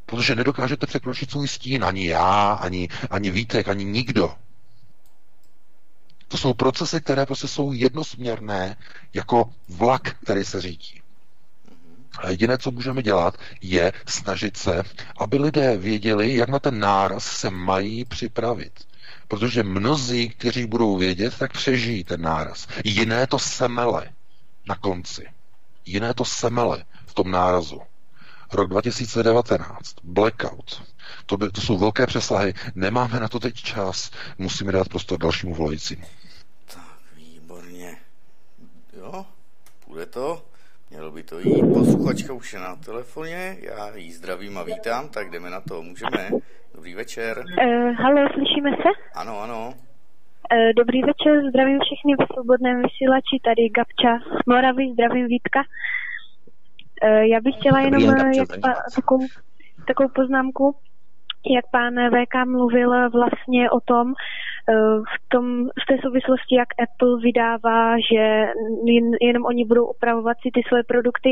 Protože 0.07 0.35
nedokážete 0.35 0.87
překročit 0.87 1.31
svůj 1.31 1.49
stín. 1.49 1.85
Ani 1.85 2.07
já, 2.07 2.53
ani, 2.53 2.89
ani 3.11 3.31
Vítek, 3.31 3.69
ani 3.69 3.85
nikdo. 3.85 4.35
To 6.31 6.39
jsou 6.39 6.55
procesy, 6.55 7.01
které 7.01 7.27
prostě 7.27 7.49
jsou 7.49 7.73
jednosměrné, 7.73 8.77
jako 9.15 9.51
vlak, 9.69 10.17
který 10.23 10.45
se 10.45 10.61
řídí. 10.61 11.01
A 12.19 12.31
jediné, 12.31 12.59
co 12.59 12.71
můžeme 12.71 13.03
dělat, 13.03 13.37
je 13.61 13.93
snažit 14.07 14.57
se, 14.57 14.83
aby 15.19 15.39
lidé 15.39 15.77
věděli, 15.77 16.35
jak 16.37 16.49
na 16.49 16.59
ten 16.59 16.79
náraz 16.79 17.25
se 17.25 17.51
mají 17.51 18.05
připravit. 18.05 18.73
Protože 19.29 19.63
mnozí, 19.63 20.29
kteří 20.29 20.67
budou 20.67 20.97
vědět, 20.97 21.39
tak 21.39 21.53
přežijí 21.53 22.05
ten 22.05 22.21
náraz. 22.23 22.67
Jiné 22.85 23.27
to 23.27 23.39
semele 23.39 24.11
na 24.69 24.75
konci. 24.75 25.27
Jiné 25.87 26.15
to 26.15 26.25
semele 26.25 26.85
v 27.07 27.15
tom 27.15 27.31
nárazu. 27.31 27.81
Rok 28.53 28.71
2019, 28.71 29.95
blackout. 30.03 30.83
To, 31.31 31.37
by, 31.37 31.51
to 31.51 31.61
jsou 31.61 31.79
velké 31.79 32.07
přesahy. 32.07 32.55
Nemáme 32.75 33.21
na 33.21 33.29
to 33.29 33.41
teď 33.41 33.55
čas. 33.55 34.11
Musíme 34.39 34.73
dát 34.73 34.89
prostor 34.89 35.19
dalšímu 35.19 35.55
volajícímu. 35.55 36.03
Jo, 38.97 39.27
půjde 39.85 40.07
to. 40.07 40.43
Mělo 40.91 41.11
by 41.11 41.23
to 41.23 41.39
jít. 41.39 41.73
Posluchačka 41.75 42.33
už 42.33 42.53
je 42.53 42.61
na 42.61 42.77
telefoně, 42.77 43.57
já 43.61 43.97
jí 43.97 44.13
zdravím 44.13 44.59
a 44.59 44.63
vítám, 44.63 45.09
tak 45.09 45.31
jdeme 45.31 45.51
na 45.51 45.61
to. 45.61 45.83
Můžeme? 45.83 46.31
Dobrý 46.75 46.95
večer. 46.95 47.39
Uh, 47.39 47.95
halo, 47.95 48.29
slyšíme 48.35 48.71
se? 48.71 48.89
Ano, 49.15 49.41
ano. 49.41 49.69
Uh, 49.69 50.73
dobrý 50.77 51.03
večer, 51.03 51.51
zdravím 51.51 51.79
všechny 51.81 52.13
ve 52.19 52.27
svobodném 52.35 52.83
vysílači, 52.83 53.37
tady 53.45 53.69
Gabča 53.69 54.13
z 54.43 54.47
Moravy, 54.47 54.93
zdravím 54.93 55.27
Vítka. 55.27 55.61
Uh, 55.63 57.09
já 57.09 57.41
bych 57.41 57.55
chtěla 57.59 57.81
jenom 57.81 58.33
jak, 58.33 58.49
takovou, 58.95 59.27
takovou 59.87 60.09
poznámku, 60.09 60.77
jak 61.47 61.65
pán 61.73 61.95
VK 61.95 62.35
mluvil 62.47 63.11
vlastně 63.11 63.71
o 63.71 63.81
tom, 63.81 64.15
Eh, 64.71 64.99
v, 65.13 65.17
tom, 65.29 65.69
v 65.83 65.85
té 65.89 65.99
souvislosti, 66.05 66.55
jak 66.55 66.69
Apple 66.85 67.21
vydává, 67.23 67.99
že 68.11 68.25
jen, 68.85 69.07
jenom 69.21 69.45
oni 69.45 69.65
budou 69.65 69.85
opravovat 69.85 70.37
si 70.43 70.51
ty 70.55 70.61
své 70.69 70.83
produkty, 70.83 71.31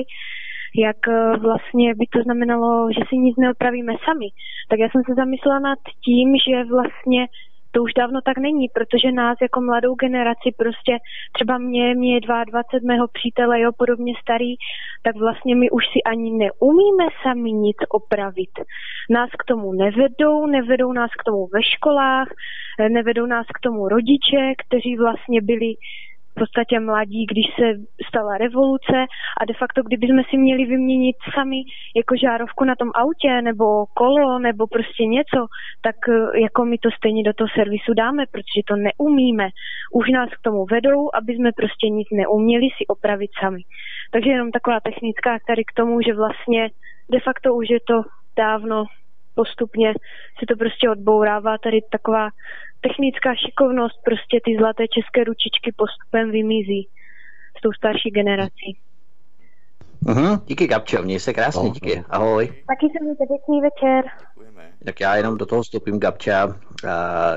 jak 0.87 1.09
eh, 1.09 1.37
vlastně 1.37 1.95
by 1.95 2.07
to 2.07 2.23
znamenalo, 2.23 2.89
že 2.93 3.01
si 3.09 3.17
nic 3.17 3.37
neopravíme 3.37 3.93
sami. 4.05 4.29
Tak 4.69 4.79
já 4.79 4.89
jsem 4.89 5.03
se 5.07 5.15
zamyslela 5.15 5.59
nad 5.59 5.79
tím, 6.05 6.29
že 6.47 6.65
vlastně 6.65 7.27
to 7.71 7.83
už 7.83 7.93
dávno 7.95 8.21
tak 8.21 8.39
není, 8.39 8.69
protože 8.69 9.13
nás 9.13 9.39
jako 9.43 9.61
mladou 9.61 9.95
generaci 9.95 10.49
prostě 10.57 10.99
třeba 11.33 11.59
mě, 11.59 11.95
mě 11.95 12.21
22, 12.21 12.87
mého 12.95 13.09
přítele, 13.09 13.61
jo, 13.61 13.71
podobně 13.79 14.13
starý, 14.23 14.55
tak 15.03 15.17
vlastně 15.17 15.57
my 15.57 15.71
už 15.71 15.85
si 15.93 16.03
ani 16.07 16.31
neumíme 16.31 17.07
sami 17.23 17.53
nic 17.53 17.77
opravit. 17.89 18.55
Nás 19.11 19.31
k 19.39 19.45
tomu 19.45 19.73
nevedou, 19.73 20.47
nevedou 20.47 20.93
nás 20.93 21.11
k 21.19 21.25
tomu 21.25 21.47
ve 21.55 21.63
školách, 21.63 22.29
nevedou 22.89 23.27
nás 23.27 23.47
k 23.47 23.61
tomu 23.61 23.89
rodiče, 23.89 24.43
kteří 24.67 24.97
vlastně 24.97 25.41
byli 25.41 25.75
podstatě 26.39 26.81
mladí, 26.81 27.27
když 27.27 27.47
se 27.59 27.67
stala 28.09 28.39
revoluce 28.39 28.97
a 29.41 29.45
de 29.45 29.55
facto, 29.55 29.83
kdybychom 29.83 30.23
si 30.31 30.37
měli 30.37 30.65
vyměnit 30.65 31.17
sami 31.35 31.61
jako 31.97 32.17
žárovku 32.17 32.65
na 32.65 32.75
tom 32.75 32.91
autě 32.95 33.43
nebo 33.43 33.87
kolo 33.87 34.39
nebo 34.39 34.67
prostě 34.67 35.05
něco, 35.05 35.47
tak 35.81 35.97
eh, 36.09 36.41
jako 36.41 36.65
my 36.65 36.79
to 36.79 36.91
stejně 36.91 37.23
do 37.23 37.33
toho 37.33 37.49
servisu 37.55 37.95
dáme, 37.95 38.23
protože 38.33 38.61
to 38.69 38.77
neumíme. 38.77 39.49
Už 39.93 40.09
nás 40.09 40.31
k 40.31 40.43
tomu 40.43 40.65
vedou, 40.71 41.11
aby 41.15 41.33
jsme 41.35 41.51
prostě 41.53 41.89
nic 41.89 42.09
neuměli 42.13 42.69
si 42.77 42.87
opravit 42.87 43.31
sami. 43.41 43.63
Takže 44.11 44.31
jenom 44.31 44.51
taková 44.51 44.81
technická 44.81 45.39
tady 45.47 45.65
k 45.65 45.73
tomu, 45.77 46.01
že 46.01 46.15
vlastně 46.15 46.71
de 47.11 47.21
facto 47.21 47.55
už 47.55 47.71
je 47.71 47.81
to 47.81 48.03
dávno 48.37 48.85
postupně 49.35 49.93
se 50.39 50.45
to 50.49 50.57
prostě 50.57 50.91
odbourává. 50.91 51.59
Tady 51.59 51.79
taková 51.91 52.29
technická 52.81 53.35
šikovnost, 53.35 53.99
prostě 54.05 54.41
ty 54.45 54.57
zlaté 54.59 54.85
české 54.97 55.25
ručičky 55.25 55.71
postupem 55.77 56.31
vymizí 56.31 56.89
s 57.59 57.61
tou 57.63 57.73
starší 57.73 58.11
generací. 58.11 58.71
Uhum, 60.07 60.41
díky 60.47 60.67
Gabčo, 60.67 61.03
měj 61.03 61.21
se 61.21 61.33
krásně, 61.33 61.69
no, 61.69 61.75
díky, 61.75 62.05
ahoj. 62.11 62.47
Taky 62.47 62.87
se 62.93 63.05
mějte 63.05 63.25
pěkný 63.27 63.61
večer. 63.61 64.05
Tak 64.85 65.01
já 65.01 65.17
jenom 65.17 65.39
do 65.39 65.47
toho 65.47 65.63
vstupím 65.63 66.01
Gabča. 66.01 66.47
Uh, 66.47 66.53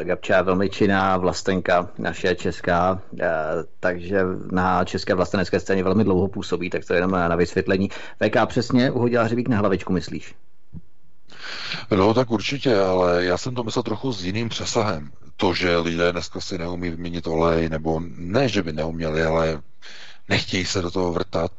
Gabča 0.04 0.38
je 0.38 0.44
velmi 0.44 0.70
činná 0.70 1.18
vlastenka, 1.18 1.90
naše 1.98 2.36
česká, 2.36 2.92
uh, 2.92 3.20
takže 3.80 4.20
na 4.52 4.86
české 4.86 5.14
vlastenecké 5.14 5.60
scéně 5.60 5.84
velmi 5.84 6.04
dlouho 6.04 6.28
působí, 6.28 6.70
tak 6.70 6.86
to 6.86 6.94
je 6.94 6.98
jenom 6.98 7.12
na 7.12 7.36
vysvětlení. 7.36 7.90
VK 8.26 8.46
přesně 8.46 8.92
uhodila 8.92 9.24
hřebík 9.24 9.50
na 9.50 9.58
hlavičku, 9.58 9.94
myslíš? 9.94 10.36
No 11.96 12.14
tak 12.14 12.32
určitě, 12.32 12.80
ale 12.80 13.26
já 13.26 13.38
jsem 13.38 13.56
to 13.56 13.64
myslel 13.64 13.84
trochu 13.84 14.12
s 14.12 14.26
jiným 14.26 14.50
přesahem. 14.50 15.12
To, 15.38 15.54
že 15.54 15.78
lidé 15.78 16.12
dneska 16.12 16.42
si 16.42 16.58
neumí 16.58 16.90
vyměnit 16.90 17.28
olej, 17.28 17.70
nebo 17.70 18.02
ne, 18.18 18.50
že 18.50 18.64
by 18.64 18.74
neuměli, 18.74 19.24
ale 19.24 19.62
nechtějí 20.30 20.66
se 20.66 20.82
do 20.82 20.92
toho 20.92 21.14
vrtat, 21.14 21.52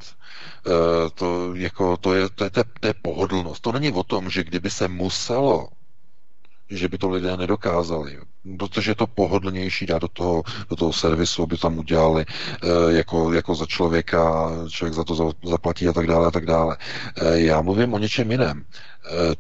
Eh, 0.66 1.10
to, 1.14 1.54
jako, 1.54 1.96
to, 1.96 2.14
je, 2.14 2.28
to, 2.28 2.44
je, 2.44 2.50
to, 2.50 2.60
je, 2.60 2.64
to 2.80 2.86
je 2.86 2.94
pohodlnost. 3.02 3.62
To 3.62 3.72
není 3.72 3.92
o 3.92 4.02
tom, 4.02 4.30
že 4.30 4.44
kdyby 4.44 4.70
se 4.70 4.88
muselo, 4.88 5.68
že 6.76 6.88
by 6.88 6.98
to 6.98 7.08
lidé 7.08 7.36
nedokázali, 7.36 8.18
protože 8.58 8.90
je 8.90 8.94
to 8.94 9.06
pohodlnější 9.06 9.86
dát 9.86 9.98
do 9.98 10.08
toho, 10.08 10.42
do 10.70 10.76
toho 10.76 10.92
servisu, 10.92 11.42
aby 11.42 11.58
tam 11.58 11.78
udělali 11.78 12.24
e, 12.26 12.92
jako, 12.92 13.32
jako 13.32 13.54
za 13.54 13.66
člověka, 13.66 14.50
člověk 14.68 14.94
za 14.94 15.04
to 15.04 15.32
zaplatí 15.44 15.88
a 15.88 15.92
tak 15.92 16.06
dále 16.06 16.26
a 16.26 16.30
tak 16.30 16.46
dále. 16.46 16.76
E, 17.16 17.40
já 17.40 17.60
mluvím 17.60 17.94
o 17.94 17.98
něčem 17.98 18.30
jiném. 18.30 18.64
E, 18.64 18.64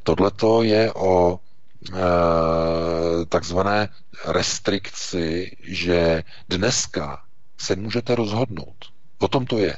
Tohle 0.02 0.30
to 0.30 0.62
je 0.62 0.92
o 0.92 1.38
takzvané 3.28 3.88
restrikci, 4.26 5.56
že 5.62 6.22
dneska 6.48 7.22
se 7.58 7.76
můžete 7.76 8.14
rozhodnout. 8.14 8.76
O 9.18 9.28
tom 9.28 9.46
to 9.46 9.58
je. 9.58 9.76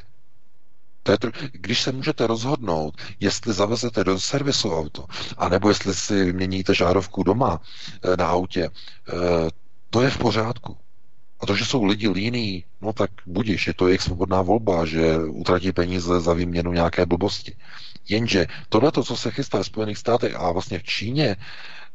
To 1.04 1.12
je, 1.12 1.18
když 1.52 1.82
se 1.82 1.92
můžete 1.92 2.26
rozhodnout, 2.26 2.94
jestli 3.20 3.52
zavezete 3.52 4.04
do 4.04 4.20
servisu 4.20 4.76
auto, 4.76 5.04
anebo 5.38 5.68
jestli 5.68 5.94
si 5.94 6.24
vyměníte 6.24 6.74
žárovku 6.74 7.22
doma 7.22 7.60
eh, 8.02 8.16
na 8.16 8.26
autě, 8.26 8.64
eh, 8.68 9.12
to 9.90 10.02
je 10.02 10.10
v 10.10 10.18
pořádku. 10.18 10.76
A 11.40 11.46
to, 11.46 11.56
že 11.56 11.64
jsou 11.64 11.84
lidi 11.84 12.08
líní, 12.08 12.64
no 12.80 12.92
tak 12.92 13.10
budíš, 13.26 13.66
je 13.66 13.74
to 13.74 13.86
jejich 13.88 14.02
svobodná 14.02 14.42
volba, 14.42 14.84
že 14.84 15.18
utratí 15.18 15.72
peníze 15.72 16.20
za 16.20 16.32
výměnu 16.32 16.72
nějaké 16.72 17.06
blbosti. 17.06 17.56
Jenže 18.08 18.46
tohle, 18.68 18.92
co 18.92 19.16
se 19.16 19.30
chystá 19.30 19.62
v 19.62 19.66
Spojených 19.66 19.98
státech 19.98 20.34
a 20.34 20.52
vlastně 20.52 20.78
v 20.78 20.82
Číně, 20.82 21.36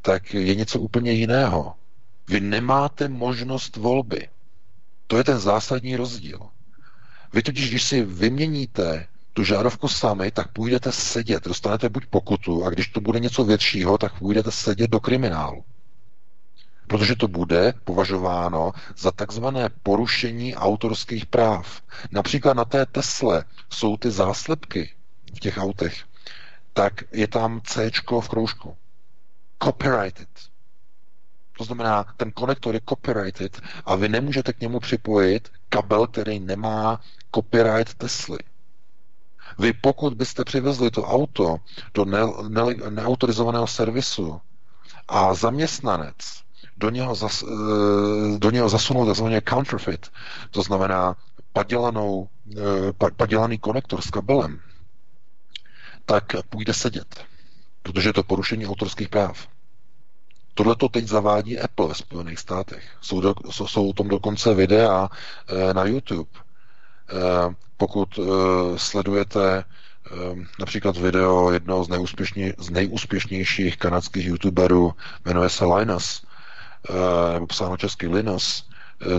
tak 0.01 0.33
je 0.33 0.55
něco 0.55 0.79
úplně 0.79 1.11
jiného. 1.11 1.73
Vy 2.27 2.39
nemáte 2.39 3.07
možnost 3.07 3.77
volby. 3.77 4.29
To 5.07 5.17
je 5.17 5.23
ten 5.23 5.39
zásadní 5.39 5.95
rozdíl. 5.95 6.39
Vy 7.33 7.43
totiž, 7.43 7.69
když 7.69 7.83
si 7.83 8.01
vyměníte 8.01 9.07
tu 9.33 9.43
žárovku 9.43 9.87
sami, 9.87 10.31
tak 10.31 10.51
půjdete 10.51 10.91
sedět, 10.91 11.43
dostanete 11.43 11.89
buď 11.89 12.05
pokutu, 12.05 12.65
a 12.65 12.69
když 12.69 12.87
to 12.87 13.01
bude 13.01 13.19
něco 13.19 13.43
většího, 13.43 13.97
tak 13.97 14.19
půjdete 14.19 14.51
sedět 14.51 14.89
do 14.89 14.99
kriminálu. 14.99 15.63
Protože 16.87 17.15
to 17.15 17.27
bude 17.27 17.73
považováno 17.83 18.71
za 18.97 19.11
takzvané 19.11 19.69
porušení 19.83 20.55
autorských 20.55 21.25
práv. 21.25 21.81
Například 22.11 22.57
na 22.57 22.65
té 22.65 22.85
Tesle 22.85 23.45
jsou 23.69 23.97
ty 23.97 24.11
záslepky 24.11 24.93
v 25.35 25.39
těch 25.39 25.57
autech, 25.57 26.03
tak 26.73 27.03
je 27.11 27.27
tam 27.27 27.61
C 27.63 27.91
v 28.21 28.29
kroužku. 28.29 28.77
Copyrighted. 29.63 30.48
To 31.59 31.65
znamená, 31.65 32.05
ten 32.17 32.31
konektor 32.31 32.73
je 32.75 32.81
copyrighted 32.89 33.61
a 33.85 33.95
vy 33.95 34.09
nemůžete 34.09 34.53
k 34.53 34.59
němu 34.59 34.79
připojit 34.79 35.51
kabel, 35.69 36.07
který 36.07 36.39
nemá 36.39 37.01
copyright 37.35 37.93
Tesly. 37.93 38.37
Vy 39.59 39.73
pokud 39.73 40.13
byste 40.13 40.43
přivezli 40.43 40.91
to 40.91 41.03
auto 41.03 41.57
do 41.93 42.05
ne, 42.05 42.19
ne, 42.47 42.61
neautorizovaného 42.89 43.67
servisu 43.67 44.41
a 45.07 45.33
zaměstnanec 45.33 46.15
do 46.77 46.89
něho, 46.89 47.15
zas, 47.15 47.43
eh, 47.43 48.37
do 48.39 48.51
něho 48.51 48.69
zasunul 48.69 49.05
takzvaně 49.05 49.41
counterfeit, 49.49 50.07
to 50.51 50.61
znamená 50.61 51.15
padělanou, 51.53 52.29
eh, 52.57 53.11
padělaný 53.17 53.57
konektor 53.57 54.01
s 54.01 54.09
kabelem, 54.09 54.59
tak 56.05 56.23
půjde 56.49 56.73
sedět, 56.73 57.25
protože 57.83 58.09
je 58.09 58.13
to 58.13 58.23
porušení 58.23 58.67
autorských 58.67 59.09
práv. 59.09 59.47
Tohle 60.59 60.75
to 60.75 60.89
teď 60.89 61.07
zavádí 61.07 61.59
Apple 61.59 61.87
ve 61.87 61.95
Spojených 61.95 62.39
státech. 62.39 62.83
Jsou, 63.01 63.21
do, 63.21 63.33
jsou, 63.51 63.67
jsou 63.67 63.89
o 63.89 63.93
tom 63.93 64.07
dokonce 64.07 64.53
videa 64.53 65.09
e, 65.47 65.73
na 65.73 65.83
YouTube. 65.85 66.29
E, 66.39 67.55
pokud 67.77 68.19
e, 68.19 68.21
sledujete 68.79 69.63
například 70.59 70.97
video 70.97 71.51
jednoho 71.51 71.83
z, 71.83 71.89
neúspěšně, 71.89 72.53
z 72.57 72.69
nejúspěšnějších 72.69 73.77
kanadských 73.77 74.25
youtuberů, 74.25 74.93
jmenuje 75.25 75.49
se 75.49 75.65
Linus, 75.65 76.25
nebo 77.33 77.47
psáno 77.47 77.77
česky 77.77 78.07
Linus, 78.07 78.69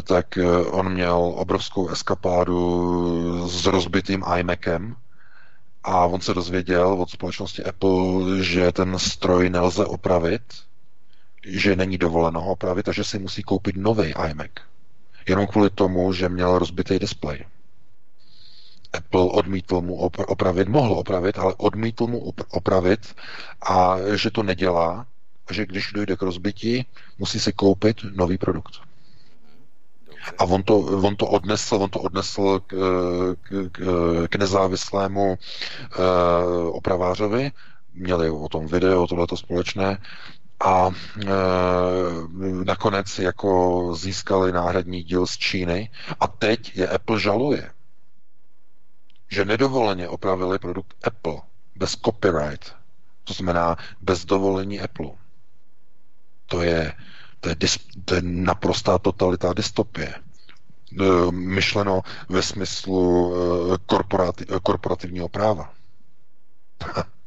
tak 0.04 0.38
on 0.70 0.92
měl 0.92 1.32
obrovskou 1.36 1.88
eskapádu 1.88 3.48
s 3.48 3.66
rozbitým 3.66 4.24
iMacem, 4.38 4.96
a 5.84 6.06
on 6.06 6.20
se 6.20 6.34
dozvěděl 6.34 6.86
od 6.92 7.10
společnosti 7.10 7.64
Apple, 7.64 8.44
že 8.44 8.72
ten 8.72 8.98
stroj 8.98 9.50
nelze 9.50 9.84
opravit, 9.86 10.42
že 11.46 11.76
není 11.76 11.98
dovoleno 11.98 12.40
ho 12.40 12.52
opravit 12.52 12.88
a 12.88 12.92
že 12.92 13.04
si 13.04 13.18
musí 13.18 13.42
koupit 13.42 13.76
nový 13.76 14.14
iMac. 14.30 14.50
Jenom 15.28 15.46
kvůli 15.46 15.70
tomu, 15.70 16.12
že 16.12 16.28
měl 16.28 16.58
rozbitý 16.58 16.98
displej. 16.98 17.44
Apple 18.92 19.20
odmítl 19.20 19.80
mu 19.80 19.94
opravit, 20.26 20.68
mohl 20.68 20.92
opravit, 20.92 21.38
ale 21.38 21.54
odmítl 21.56 22.06
mu 22.06 22.32
opravit 22.50 23.14
a 23.62 23.96
že 24.14 24.30
to 24.30 24.42
nedělá 24.42 25.06
a 25.46 25.52
že 25.52 25.66
když 25.66 25.92
dojde 25.92 26.16
k 26.16 26.22
rozbití, 26.22 26.86
musí 27.18 27.40
si 27.40 27.52
koupit 27.52 27.96
nový 28.14 28.38
produkt. 28.38 28.72
A 30.38 30.44
on 30.44 30.62
to, 30.62 30.78
on 30.78 31.16
to 31.16 31.26
odnesl, 31.26 31.74
on 31.74 31.90
to 31.90 32.00
odnesl 32.00 32.60
k, 32.60 32.74
k, 33.42 33.80
k 34.28 34.36
nezávislému 34.36 35.32
uh, 35.32 36.76
opravářovi, 36.76 37.52
měli 37.94 38.30
o 38.30 38.48
tom 38.48 38.66
video, 38.66 39.06
tohleto 39.06 39.36
společné, 39.36 39.98
a 40.60 40.90
e, 40.90 41.26
nakonec 42.64 43.18
jako 43.18 43.90
získali 43.96 44.52
náhradní 44.52 45.02
díl 45.02 45.26
z 45.26 45.36
Číny 45.38 45.90
a 46.20 46.26
teď 46.26 46.76
je 46.76 46.88
Apple 46.88 47.20
žaluje, 47.20 47.70
že 49.28 49.44
nedovoleně 49.44 50.08
opravili 50.08 50.58
produkt 50.58 50.94
Apple 51.04 51.36
bez 51.76 51.90
copyright, 51.90 52.74
to 53.24 53.34
znamená 53.34 53.76
bez 54.00 54.24
dovolení 54.24 54.80
Apple. 54.80 55.10
To 56.46 56.62
je, 56.62 56.92
to 57.40 57.48
je, 57.48 57.54
dis, 57.54 57.78
to 58.04 58.14
je 58.14 58.22
naprostá 58.24 58.98
totalita 58.98 59.52
dystopie. 59.52 60.14
E, 60.14 60.22
myšleno 61.30 62.02
ve 62.28 62.42
smyslu 62.42 63.34
e, 63.34 63.78
korporati, 63.86 64.46
korporativního 64.62 65.28
práva. 65.28 65.72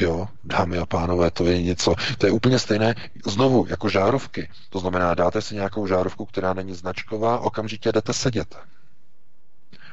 Jo, 0.00 0.28
dámy 0.44 0.78
a 0.78 0.86
pánové, 0.86 1.30
to 1.30 1.44
je 1.44 1.62
něco, 1.62 1.94
to 2.18 2.26
je 2.26 2.32
úplně 2.32 2.58
stejné 2.58 2.94
znovu 3.26 3.66
jako 3.68 3.88
žárovky. 3.88 4.48
To 4.70 4.78
znamená, 4.78 5.14
dáte 5.14 5.42
si 5.42 5.54
nějakou 5.54 5.86
žárovku, 5.86 6.26
která 6.26 6.54
není 6.54 6.74
značková, 6.74 7.38
okamžitě 7.38 7.92
jdete 7.92 8.12
sedět. 8.12 8.56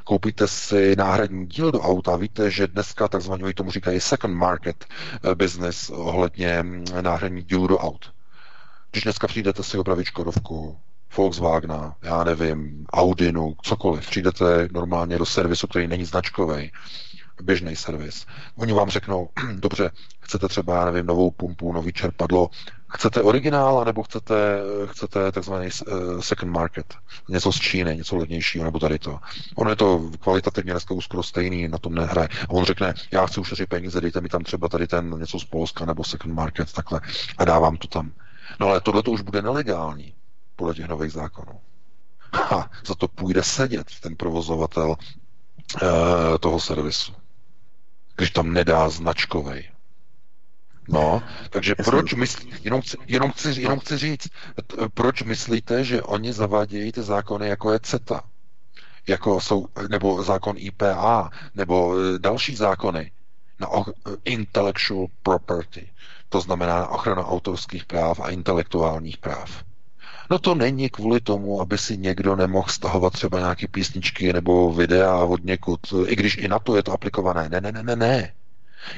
Koupíte 0.04 0.48
si 0.48 0.96
náhradní 0.96 1.48
díl 1.48 1.72
do 1.72 1.82
auta, 1.82 2.16
víte, 2.16 2.52
že 2.52 2.68
dneska 2.68 3.08
takzvaně 3.08 3.54
tomu 3.54 3.72
říkají 3.72 4.00
second 4.00 4.36
market 4.36 4.86
eh, 4.86 5.36
business 5.36 5.90
ohledně 5.90 6.64
mm, 6.64 6.86
náhradní 7.02 7.42
dílu 7.42 7.68
do 7.68 7.78
aut. 7.78 8.14
Když 8.92 9.04
dneska 9.04 9.28
přijdete 9.28 9.64
si 9.64 9.78
opravit 9.78 10.06
Škodovku, 10.06 10.80
Volkswagena, 11.18 11.96
já 12.02 12.24
nevím, 12.24 12.86
Audinu, 12.94 13.56
cokoliv, 13.62 14.10
přijdete 14.10 14.68
normálně 14.72 15.18
do 15.18 15.26
servisu, 15.26 15.68
který 15.68 15.88
není 15.88 16.06
značkový, 16.06 16.72
běžný 17.42 17.76
servis. 17.76 18.26
Oni 18.56 18.74
vám 18.74 18.90
řeknou, 18.90 19.30
dobře, 19.54 19.92
chcete 20.20 20.48
třeba, 20.48 20.76
já 20.76 20.86
nevím, 20.86 21.06
novou 21.06 21.32
pumpu, 21.32 21.74
nový 21.74 21.94
čerpadlo, 21.94 22.50
chcete 22.94 23.22
originál, 23.22 23.86
nebo 23.86 24.04
chcete, 24.04 24.60
chcete 24.86 25.32
takzvaný 25.32 25.68
uh, 25.68 26.22
second 26.22 26.52
market, 26.52 26.94
něco 27.30 27.52
z 27.52 27.60
Číny, 27.60 27.98
něco 27.98 28.16
levnějšího, 28.16 28.66
nebo 28.66 28.80
tady 28.80 29.00
to. 29.00 29.20
Ono 29.56 29.70
je 29.70 29.76
to 29.76 30.12
kvalitativně 30.20 30.74
dneska 30.74 30.94
už 30.94 31.06
skoro 31.06 31.24
stejný, 31.24 31.68
na 31.68 31.78
tom 31.78 31.96
nehraje. 31.96 32.28
A 32.28 32.50
on 32.50 32.66
řekne, 32.66 32.94
já 33.12 33.26
chci 33.26 33.40
ušetřit 33.40 33.70
peníze, 33.70 34.02
dejte 34.02 34.22
mi 34.22 34.30
tam 34.30 34.44
třeba 34.44 34.68
tady 34.68 34.88
ten 34.88 35.20
něco 35.20 35.40
z 35.40 35.46
Polska, 35.46 35.86
nebo 35.86 36.04
second 36.04 36.34
market, 36.34 36.74
takhle, 36.74 37.02
a 37.38 37.46
dávám 37.46 37.78
to 37.78 37.88
tam. 37.88 38.12
No 38.60 38.68
ale 38.68 38.82
tohle 38.82 39.04
to 39.04 39.12
už 39.12 39.22
bude 39.22 39.42
nelegální, 39.42 40.14
podle 40.56 40.74
těch 40.74 40.88
nových 40.88 41.12
zákonů. 41.12 41.60
Ha, 42.34 42.72
za 42.86 42.96
to 42.96 43.08
půjde 43.08 43.44
sedět 43.44 43.88
ten 44.02 44.16
provozovatel 44.16 44.90
uh, 44.90 44.98
toho 46.40 46.60
servisu 46.60 47.19
když 48.20 48.32
tam 48.32 48.54
nedá 48.54 48.90
značkovej. 48.90 49.70
No, 50.90 51.24
takže 51.50 51.76
Jasně. 51.78 51.92
proč 51.92 52.14
myslí, 52.14 52.54
jenom, 52.64 52.82
chci, 52.82 52.98
jenom, 53.08 53.32
chci, 53.32 53.62
jenom 53.62 53.80
chci 53.80 53.98
říct, 53.98 54.28
proč 54.94 55.24
myslíte, 55.24 55.84
že 55.84 56.02
oni 56.02 56.34
zavádějí 56.34 56.92
ty 56.92 57.02
zákony, 57.02 57.48
jako 57.48 57.72
je 57.72 57.80
CETA, 57.80 58.24
jako 59.08 59.42
jsou, 59.42 59.68
nebo 59.90 60.24
zákon 60.24 60.56
IPA, 60.58 61.30
nebo 61.56 61.96
e, 61.98 62.20
další 62.20 62.56
zákony 62.56 63.12
na 63.60 63.68
intellectual 64.26 65.08
property, 65.24 65.92
to 66.30 66.42
znamená 66.42 66.88
ochrana 66.88 67.28
autorských 67.28 67.86
práv 67.86 68.20
a 68.20 68.30
intelektuálních 68.30 69.18
práv. 69.18 69.64
No 70.30 70.40
to 70.40 70.56
není 70.56 70.90
kvůli 70.90 71.20
tomu, 71.20 71.62
aby 71.62 71.78
si 71.78 71.98
někdo 71.98 72.36
nemohl 72.36 72.70
stahovat 72.70 73.14
třeba 73.14 73.40
nějaké 73.40 73.68
písničky 73.68 74.34
nebo 74.34 74.74
videa 74.74 75.16
od 75.16 75.44
někud, 75.44 75.80
i 76.08 76.16
když 76.16 76.38
i 76.38 76.48
na 76.48 76.60
to 76.60 76.76
je 76.76 76.84
to 76.84 76.92
aplikované. 76.92 77.50
Ne, 77.50 77.62
ne, 77.62 77.72
ne, 77.72 77.84
ne, 77.84 77.96
ne. 77.96 78.34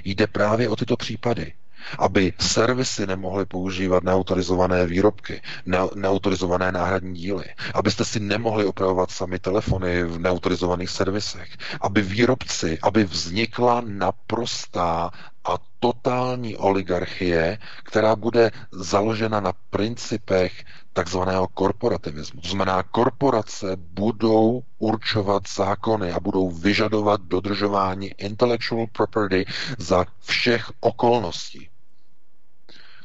Jde 0.04 0.28
právě 0.28 0.70
o 0.70 0.76
tyto 0.76 0.98
případy 0.98 1.54
aby 2.00 2.34
servisy 2.40 3.08
nemohly 3.08 3.46
používat 3.46 4.04
neautorizované 4.04 4.86
výrobky, 4.86 5.42
ne- 5.66 5.90
neautorizované 5.96 6.72
náhradní 6.72 7.14
díly, 7.14 7.46
abyste 7.74 8.06
si 8.06 8.20
nemohli 8.20 8.66
opravovat 8.66 9.12
sami 9.12 9.40
telefony 9.40 10.04
v 10.04 10.20
neautorizovaných 10.20 10.90
servisech, 10.90 11.50
aby 11.82 12.02
výrobci, 12.02 12.80
aby 12.82 13.04
vznikla 13.04 13.82
naprostá 13.86 15.12
a 15.46 15.58
totální 15.80 16.58
oligarchie, 16.58 17.58
která 17.84 18.16
bude 18.16 18.52
založena 18.72 19.40
na 19.40 19.54
principech 19.70 20.64
takzvaného 20.94 21.48
korporativismu. 21.48 22.42
To 22.42 22.48
znamená, 22.48 22.84
korporace 22.84 23.76
budou 23.76 24.64
určovat 24.80 25.44
zákony 25.56 26.12
a 26.12 26.20
budou 26.20 26.52
vyžadovat 26.52 27.22
dodržování 27.22 28.08
intellectual 28.18 28.88
property 28.88 29.46
za 29.78 30.06
všech 30.20 30.72
okolností. 30.80 31.70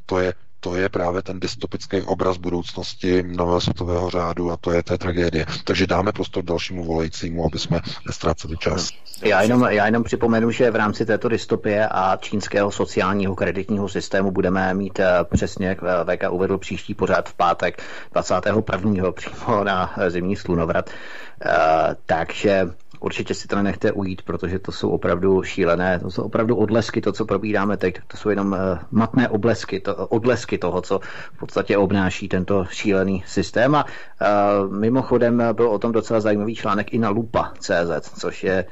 To 0.06 0.18
je 0.18 0.34
to 0.60 0.76
je 0.76 0.88
právě 0.88 1.22
ten 1.22 1.40
dystopický 1.40 2.02
obraz 2.02 2.36
budoucnosti 2.36 3.22
nového 3.22 3.60
světového 3.60 4.10
řádu 4.10 4.50
a 4.50 4.56
to 4.56 4.72
je 4.72 4.82
té 4.82 4.98
tragédie. 4.98 5.46
Takže 5.64 5.86
dáme 5.86 6.12
prostor 6.12 6.44
dalšímu 6.44 6.84
volajícímu, 6.84 7.46
aby 7.46 7.58
jsme 7.58 7.80
nestráceli 8.06 8.56
čas. 8.56 8.90
Já 9.22 9.42
jenom, 9.42 9.62
já 9.70 9.86
jenom 9.86 10.04
připomenu, 10.04 10.50
že 10.50 10.70
v 10.70 10.76
rámci 10.76 11.06
této 11.06 11.28
dystopie 11.28 11.88
a 11.88 12.16
čínského 12.16 12.70
sociálního 12.70 13.34
kreditního 13.34 13.88
systému 13.88 14.30
budeme 14.30 14.74
mít 14.74 15.00
eh, 15.00 15.06
přesně, 15.34 15.66
jak 15.66 15.78
eh, 15.82 16.16
VK 16.16 16.32
uvedl, 16.32 16.58
příští 16.58 16.94
pořád 16.94 17.28
v 17.28 17.34
pátek 17.34 17.82
21. 18.12 19.12
přímo 19.12 19.64
na 19.64 19.94
eh, 19.96 20.10
zimní 20.10 20.36
slunovrat. 20.36 20.90
Takže 22.06 22.68
určitě 23.00 23.34
si 23.34 23.48
to 23.48 23.62
nechte 23.62 23.92
ujít, 23.92 24.22
protože 24.22 24.58
to 24.58 24.72
jsou 24.72 24.90
opravdu 24.90 25.42
šílené, 25.42 25.98
to 25.98 26.10
jsou 26.10 26.22
opravdu 26.22 26.56
odlesky, 26.56 27.00
to, 27.00 27.12
co 27.12 27.24
probíráme 27.24 27.76
teď, 27.76 27.98
to 28.06 28.16
jsou 28.16 28.30
jenom 28.30 28.52
uh, 28.52 28.58
matné 28.90 29.28
oblesky, 29.28 29.80
to, 29.80 29.96
odlesky 29.96 30.58
toho, 30.58 30.82
co 30.82 31.00
v 31.32 31.38
podstatě 31.38 31.76
obnáší 31.76 32.28
tento 32.28 32.64
šílený 32.70 33.24
systém. 33.26 33.74
A 33.74 33.84
uh, 33.84 34.72
mimochodem 34.72 35.42
byl 35.52 35.68
o 35.68 35.78
tom 35.78 35.92
docela 35.92 36.20
zajímavý 36.20 36.54
článek 36.54 36.92
i 36.92 36.98
na 36.98 37.08
lupa.cz, 37.08 38.18
což 38.20 38.44
je 38.44 38.64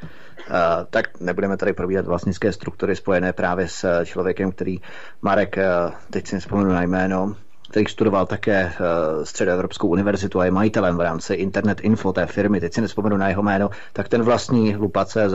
Uh, 0.49 0.85
tak 0.91 1.21
nebudeme 1.21 1.57
tady 1.57 1.73
probíhat 1.73 2.07
vlastnické 2.07 2.53
struktury 2.53 2.97
spojené 2.97 3.33
právě 3.33 3.69
s 3.69 4.05
člověkem, 4.05 4.53
který 4.53 4.81
Marek, 5.23 5.57
uh, 5.57 5.93
teď 6.11 6.27
si 6.27 6.35
nespomenu 6.35 6.71
na 6.71 6.83
jméno, 6.83 7.37
který 7.75 7.87
studoval 7.91 8.27
také 8.27 8.73
eh, 8.75 9.27
Středoevropskou 9.27 9.89
univerzitu 9.89 10.41
a 10.41 10.45
je 10.45 10.51
majitelem 10.51 10.97
v 10.97 11.01
rámci 11.01 11.35
Internet 11.35 11.81
Info 11.81 12.13
té 12.13 12.27
firmy, 12.27 12.61
teď 12.61 12.75
si 12.75 12.81
nespomenu 12.81 13.17
na 13.17 13.29
jeho 13.29 13.43
jméno, 13.43 13.71
tak 13.93 14.09
ten 14.09 14.23
vlastní 14.23 14.77
Lupa.cz 14.77 15.35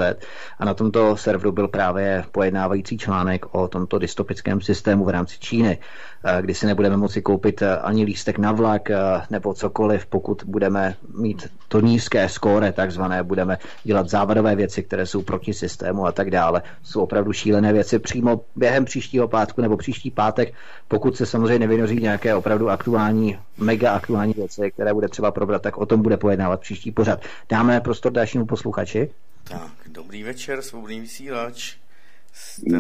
a 0.59 0.65
na 0.65 0.73
tomto 0.73 1.17
serveru 1.17 1.51
byl 1.51 1.67
právě 1.67 2.23
pojednávající 2.31 2.97
článek 2.97 3.45
o 3.55 3.67
tomto 3.67 3.99
dystopickém 3.99 4.61
systému 4.61 5.05
v 5.05 5.09
rámci 5.09 5.39
Číny, 5.39 5.77
eh, 6.23 6.41
kdy 6.41 6.53
si 6.53 6.65
nebudeme 6.65 6.97
moci 6.97 7.21
koupit 7.21 7.61
eh, 7.61 7.77
ani 7.77 8.03
lístek 8.03 8.37
na 8.37 8.51
vlak 8.51 8.89
nebo 9.29 9.53
cokoliv, 9.53 10.05
pokud 10.05 10.43
budeme 10.45 10.95
mít 11.17 11.47
to 11.67 11.79
nízké 11.79 12.29
skóre, 12.29 12.71
takzvané, 12.71 13.23
budeme 13.23 13.57
dělat 13.83 14.09
závadové 14.09 14.55
věci, 14.55 14.83
které 14.83 15.05
jsou 15.05 15.21
proti 15.21 15.53
systému 15.53 16.05
a 16.05 16.11
tak 16.11 16.31
dále. 16.31 16.61
Jsou 16.83 17.01
opravdu 17.01 17.33
šílené 17.33 17.73
věci 17.73 17.99
přímo 17.99 18.41
během 18.55 18.85
příštího 18.85 19.27
pátku 19.27 19.61
nebo 19.61 19.77
příští 19.77 20.11
pátek, 20.11 20.53
pokud 20.87 21.17
se 21.17 21.25
samozřejmě 21.25 21.59
nevynoří 21.59 21.99
nějaké 22.01 22.28
nějaké 22.29 22.39
opravdu 22.39 22.69
aktuální, 22.69 23.37
mega 23.57 23.91
aktuální 23.91 24.33
věci, 24.33 24.71
které 24.71 24.93
bude 24.93 25.07
třeba 25.07 25.31
probrat, 25.31 25.61
tak 25.61 25.77
o 25.77 25.85
tom 25.85 26.01
bude 26.01 26.17
pojednávat 26.17 26.61
příští 26.61 26.91
pořad. 26.91 27.19
Dáme 27.49 27.81
prostor 27.81 28.11
dalšímu 28.11 28.45
posluchači. 28.45 29.09
Tak, 29.49 29.71
dobrý 29.93 30.23
večer, 30.23 30.61
svobodný 30.61 30.99
vysílač. 30.99 31.77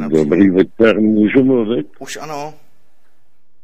Dobrý 0.09 0.49
večer, 0.49 0.99
můžu 0.99 1.43
mluvit? 1.43 1.87
Už 1.99 2.17
ano. 2.17 2.53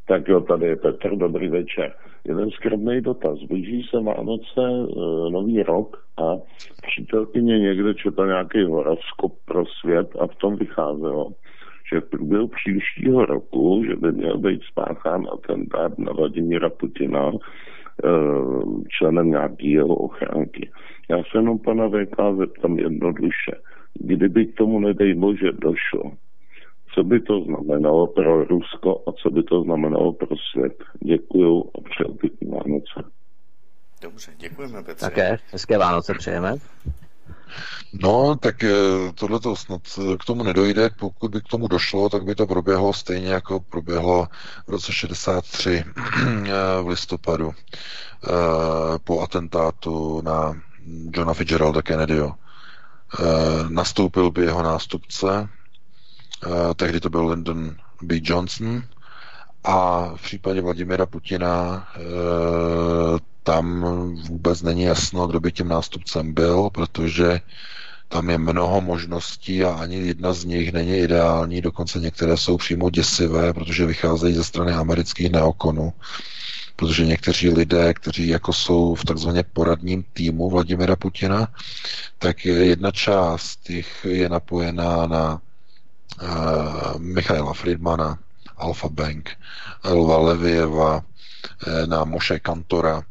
Tak 0.07 0.27
jo, 0.27 0.41
tady 0.41 0.65
je 0.67 0.75
Petr, 0.75 1.15
dobrý 1.15 1.49
večer. 1.49 1.93
Jeden 2.23 2.49
skromný 2.49 3.01
dotaz. 3.01 3.39
Blíží 3.47 3.87
se 3.89 3.97
Vánoce, 4.03 4.61
e, 4.61 5.31
nový 5.31 5.63
rok 5.63 5.97
a 6.17 6.37
přítelkyně 6.87 7.59
někde 7.59 7.93
četla 7.93 8.25
nějaký 8.25 8.63
horoskop 8.63 9.33
pro 9.45 9.63
svět 9.81 10.09
a 10.19 10.27
v 10.27 10.35
tom 10.35 10.55
vycházelo, 10.55 11.31
že 11.93 11.99
v 11.99 12.09
průběhu 12.09 12.47
příštího 12.47 13.25
roku, 13.25 13.83
že 13.87 13.95
by 13.95 14.11
měl 14.11 14.37
být 14.37 14.61
spáchán 14.71 15.27
atentát 15.33 15.99
na 15.99 16.13
Vladimíra 16.13 16.69
Putina 16.69 17.31
eh, 17.31 18.09
členem 18.89 19.29
nějaký 19.29 19.71
jeho 19.71 19.95
ochránky. 19.95 20.71
Já 21.09 21.17
se 21.17 21.37
jenom 21.37 21.59
pana 21.59 21.87
VK 21.89 22.37
zeptám 22.37 22.79
jednoduše. 22.79 23.51
Kdyby 23.93 24.45
k 24.45 24.55
tomu, 24.55 24.79
nedej 24.79 25.13
bože, 25.13 25.51
došlo, 25.51 26.11
co 26.93 27.03
by 27.03 27.19
to 27.19 27.41
znamenalo 27.41 28.07
pro 28.07 28.43
Rusko 28.43 29.03
a 29.07 29.11
co 29.11 29.29
by 29.29 29.43
to 29.43 29.61
znamenalo 29.63 30.13
pro 30.13 30.35
svět. 30.51 30.83
Děkuju 31.03 31.63
a 31.75 31.89
přeju 31.89 32.13
pěkný 32.13 32.51
Vánoce. 32.51 33.11
Dobře, 34.01 34.31
děkujeme 34.37 34.83
Petře. 34.83 35.05
Také, 35.05 35.37
hezké 35.51 35.77
Vánoce 35.77 36.13
přejeme. 36.13 36.55
No, 37.93 38.35
tak 38.35 38.63
eh, 38.63 38.71
tohle 39.15 39.39
to 39.39 39.55
snad 39.55 39.81
eh, 39.97 40.17
k 40.17 40.25
tomu 40.25 40.43
nedojde. 40.43 40.89
Pokud 40.99 41.31
by 41.31 41.41
k 41.41 41.47
tomu 41.47 41.67
došlo, 41.67 42.09
tak 42.09 42.23
by 42.23 42.35
to 42.35 42.47
proběhlo 42.47 42.93
stejně 42.93 43.29
jako 43.29 43.59
proběhlo 43.59 44.27
v 44.67 44.71
roce 44.71 44.93
63 44.93 45.83
eh, 46.45 46.81
v 46.81 46.87
listopadu 46.87 47.53
po 49.03 49.21
atentátu 49.21 50.21
na 50.21 50.61
Johna 51.13 51.33
Fitzgeralda 51.33 51.81
Kennedyho. 51.81 52.35
Nastoupil 53.69 54.31
by 54.31 54.41
jeho 54.45 54.63
nástupce, 54.63 55.49
tehdy 56.75 56.99
to 56.99 57.09
byl 57.09 57.27
Lyndon 57.27 57.75
B. 58.01 58.15
Johnson, 58.21 58.83
a 59.63 60.09
v 60.15 60.21
případě 60.21 60.61
Vladimira 60.61 61.05
Putina 61.05 61.87
tam 63.45 63.81
vůbec 64.27 64.61
není 64.61 64.83
jasno, 64.83 65.27
kdo 65.27 65.39
by 65.39 65.51
tím 65.51 65.67
nástupcem 65.67 66.33
byl, 66.33 66.69
protože 66.69 67.41
tam 68.07 68.29
je 68.29 68.37
mnoho 68.37 68.81
možností 68.81 69.63
a 69.63 69.69
ani 69.69 69.95
jedna 69.95 70.33
z 70.33 70.43
nich 70.45 70.73
není 70.73 70.97
ideální, 70.97 71.61
dokonce 71.61 71.99
některé 71.99 72.37
jsou 72.37 72.57
přímo 72.57 72.89
děsivé, 72.89 73.53
protože 73.53 73.85
vycházejí 73.85 74.33
ze 74.35 74.43
strany 74.43 74.71
amerických 74.71 75.31
neokonů. 75.31 75.93
Protože 76.75 77.05
někteří 77.05 77.49
lidé, 77.49 77.93
kteří 77.93 78.27
jako 78.27 78.53
jsou 78.53 78.95
v 78.95 79.05
takzvaně 79.05 79.43
poradním 79.43 80.03
týmu 80.13 80.49
Vladimira 80.49 80.95
Putina, 80.95 81.47
tak 82.17 82.45
jedna 82.45 82.91
část 82.91 83.69
jich 83.69 84.05
je 84.09 84.29
napojená 84.29 85.07
na 85.07 85.41
uh, 86.21 86.99
Michaela 86.99 87.53
Friedmana, 87.53 88.19
Alfa 88.57 88.89
Bank, 88.89 89.29
Elva 89.83 90.17
Levieva, 90.17 91.01
eh, 91.67 91.87
na 91.87 92.03
Moše 92.03 92.39
Kantora, 92.39 93.03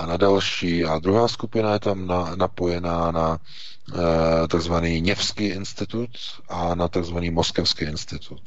a 0.00 0.06
na 0.06 0.16
další. 0.16 0.84
A 0.84 0.98
druhá 0.98 1.28
skupina 1.28 1.72
je 1.72 1.78
tam 1.80 2.06
na, 2.06 2.36
napojená 2.36 3.10
na 3.10 3.38
e, 3.38 4.48
takzvaný 4.48 5.00
Něvský 5.00 5.44
institut 5.44 6.10
a 6.48 6.74
na 6.74 6.88
takzvaný 6.88 7.30
Moskevský 7.30 7.84
institut. 7.84 8.42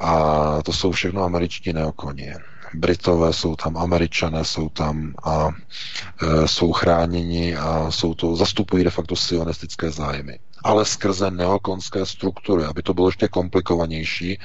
A 0.00 0.62
to 0.62 0.72
jsou 0.72 0.92
všechno 0.92 1.22
američtí 1.22 1.72
neokonie. 1.72 2.36
Britové 2.74 3.32
jsou 3.32 3.56
tam, 3.56 3.76
američané 3.76 4.44
jsou 4.44 4.68
tam 4.68 5.14
a 5.24 5.48
e, 5.48 6.48
jsou 6.48 6.72
chráněni 6.72 7.56
a 7.56 7.90
jsou 7.90 8.14
to, 8.14 8.36
zastupují 8.36 8.84
de 8.84 8.90
facto 8.90 9.16
sionistické 9.16 9.90
zájmy. 9.90 10.38
Ale 10.64 10.84
skrze 10.84 11.30
neokonské 11.30 12.06
struktury, 12.06 12.64
aby 12.64 12.82
to 12.82 12.94
bylo 12.94 13.08
ještě 13.08 13.28
komplikovanější, 13.28 14.38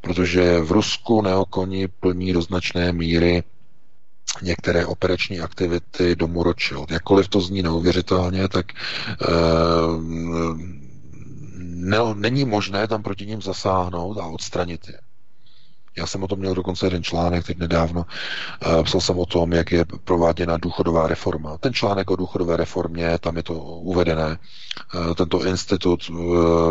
protože 0.00 0.60
v 0.60 0.72
Rusku 0.72 1.22
neokoni 1.22 1.88
plní 1.88 2.32
do 2.32 2.42
značné 2.42 2.92
míry 2.92 3.42
některé 4.42 4.86
operační 4.86 5.40
aktivity 5.40 6.16
domu 6.16 6.42
Rothschild. 6.42 6.90
Jakkoliv 6.90 7.28
to 7.28 7.40
zní 7.40 7.62
neuvěřitelně, 7.62 8.48
tak 8.48 8.66
e, 8.72 8.76
ne, 11.58 11.98
není 12.14 12.44
možné 12.44 12.88
tam 12.88 13.02
proti 13.02 13.26
ním 13.26 13.42
zasáhnout 13.42 14.18
a 14.18 14.26
odstranit 14.26 14.88
je. 14.88 14.98
Já 15.96 16.06
jsem 16.06 16.22
o 16.22 16.28
tom 16.28 16.38
měl 16.38 16.54
dokonce 16.54 16.86
jeden 16.86 17.02
článek 17.02 17.46
teď 17.46 17.58
nedávno. 17.58 18.06
Psal 18.82 19.00
jsem 19.00 19.18
o 19.18 19.26
tom, 19.26 19.52
jak 19.52 19.72
je 19.72 19.84
prováděna 20.04 20.56
důchodová 20.56 21.08
reforma. 21.08 21.58
Ten 21.58 21.72
článek 21.74 22.10
o 22.10 22.16
důchodové 22.16 22.56
reformě, 22.56 23.18
tam 23.18 23.36
je 23.36 23.42
to 23.42 23.54
uvedené. 23.64 24.38
Tento 25.16 25.44
institut, 25.44 26.10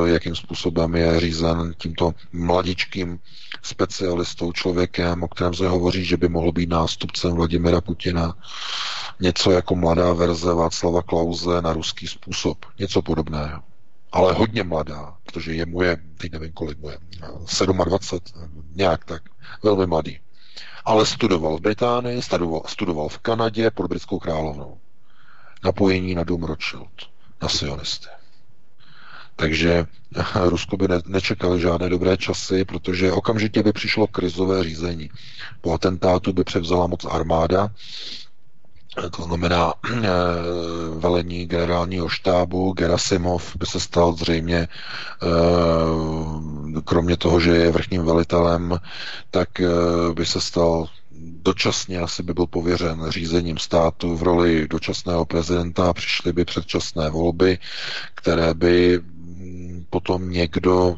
jakým 0.06 0.35
způsobem 0.35 0.95
je 0.95 1.19
řízen 1.19 1.73
tímto 1.77 2.14
mladičkým 2.34 3.19
specialistou, 3.64 4.52
člověkem, 4.52 5.23
o 5.23 5.27
kterém 5.27 5.53
se 5.53 5.68
hovoří, 5.68 6.06
že 6.06 6.18
by 6.18 6.30
mohl 6.30 6.52
být 6.52 6.69
nástupcem 6.69 7.31
Vladimira 7.31 7.81
Putina. 7.81 8.38
Něco 9.19 9.52
jako 9.52 9.76
mladá 9.76 10.14
verze 10.14 10.53
Václava 10.53 11.02
Klauze 11.02 11.61
na 11.61 11.73
ruský 11.73 12.07
způsob. 12.07 12.65
Něco 12.80 13.02
podobného 13.02 13.64
ale 14.14 14.34
hodně 14.34 14.64
mladá, 14.64 15.18
protože 15.23 15.53
je 15.53 15.65
moje, 15.65 15.98
teď 16.18 16.31
nevím, 16.31 16.52
kolik 16.52 16.80
mu 16.80 16.90
je, 16.90 16.98
27, 17.85 18.64
nějak 18.76 19.06
tak, 19.06 19.22
velmi 19.64 19.88
mladý. 19.88 20.19
Ale 20.85 21.06
studoval 21.06 21.57
v 21.57 21.61
Británii, 21.61 22.22
studoval, 22.22 22.61
studoval 22.68 23.10
v 23.10 23.18
Kanadě 23.18 23.72
pod 23.72 23.88
britskou 23.88 24.19
královnou. 24.19 24.77
Napojení 25.64 26.15
na 26.15 26.23
dům 26.23 26.44
Rothschild, 26.44 27.10
na 27.41 27.49
sionisty. 27.49 28.07
Takže 29.35 29.85
Rusko 30.43 30.77
by 30.77 30.88
ne, 30.88 30.99
nečekalo 31.05 31.60
žádné 31.60 31.89
dobré 31.89 32.18
časy, 32.18 32.65
protože 32.65 33.11
okamžitě 33.11 33.64
by 33.64 33.73
přišlo 33.73 34.07
krizové 34.07 34.64
řízení. 34.64 35.10
Po 35.61 35.73
atentátu 35.73 36.34
by 36.34 36.43
převzala 36.43 36.88
moc 36.88 37.05
armáda, 37.05 37.72
to 39.11 39.23
znamená 39.23 39.73
eh, 39.73 40.10
velení 40.95 41.45
generálního 41.45 42.10
štábu, 42.10 42.73
Gerasimov 42.73 43.55
by 43.55 43.65
se 43.65 43.80
stal 43.80 44.14
zřejmě, 44.14 44.57
eh, 44.57 44.68
kromě 46.85 47.18
toho, 47.18 47.39
že 47.39 47.51
je 47.51 47.72
vrchním 47.72 48.05
velitelem, 48.05 48.80
tak 49.31 49.60
eh, 49.60 49.68
by 50.14 50.26
se 50.26 50.41
stal 50.41 50.88
dočasně 51.43 51.99
asi 51.99 52.23
by 52.23 52.34
byl 52.34 52.47
pověřen 52.47 53.05
řízením 53.10 53.57
státu 53.57 54.15
v 54.18 54.23
roli 54.23 54.68
dočasného 54.68 55.26
prezidenta 55.26 55.93
přišly 55.93 56.34
by 56.34 56.45
předčasné 56.45 57.10
volby, 57.10 57.57
které 58.15 58.53
by 58.53 58.99
potom 59.94 60.30
někdo 60.30 60.95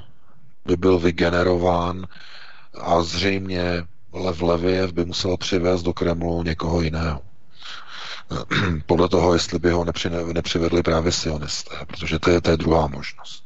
by 0.66 0.78
byl 0.78 1.00
vygenerován 1.00 2.08
a 2.82 3.02
zřejmě 3.04 3.84
Lev 4.14 4.42
Leviev 4.42 4.92
by 4.94 5.06
musel 5.06 5.38
přivést 5.38 5.84
do 5.84 5.94
Kremlu 5.94 6.44
někoho 6.44 6.82
jiného. 6.82 7.22
podle 8.86 9.10
toho, 9.10 9.34
jestli 9.34 9.60
by 9.60 9.72
ho 9.72 9.86
nepřivedli 10.34 10.84
právě 10.84 11.12
sionisté, 11.12 11.76
protože 11.88 12.20
to 12.20 12.30
je, 12.30 12.42
to 12.42 12.52
je 12.52 12.58
druhá 12.58 12.88
možnost. 12.88 13.44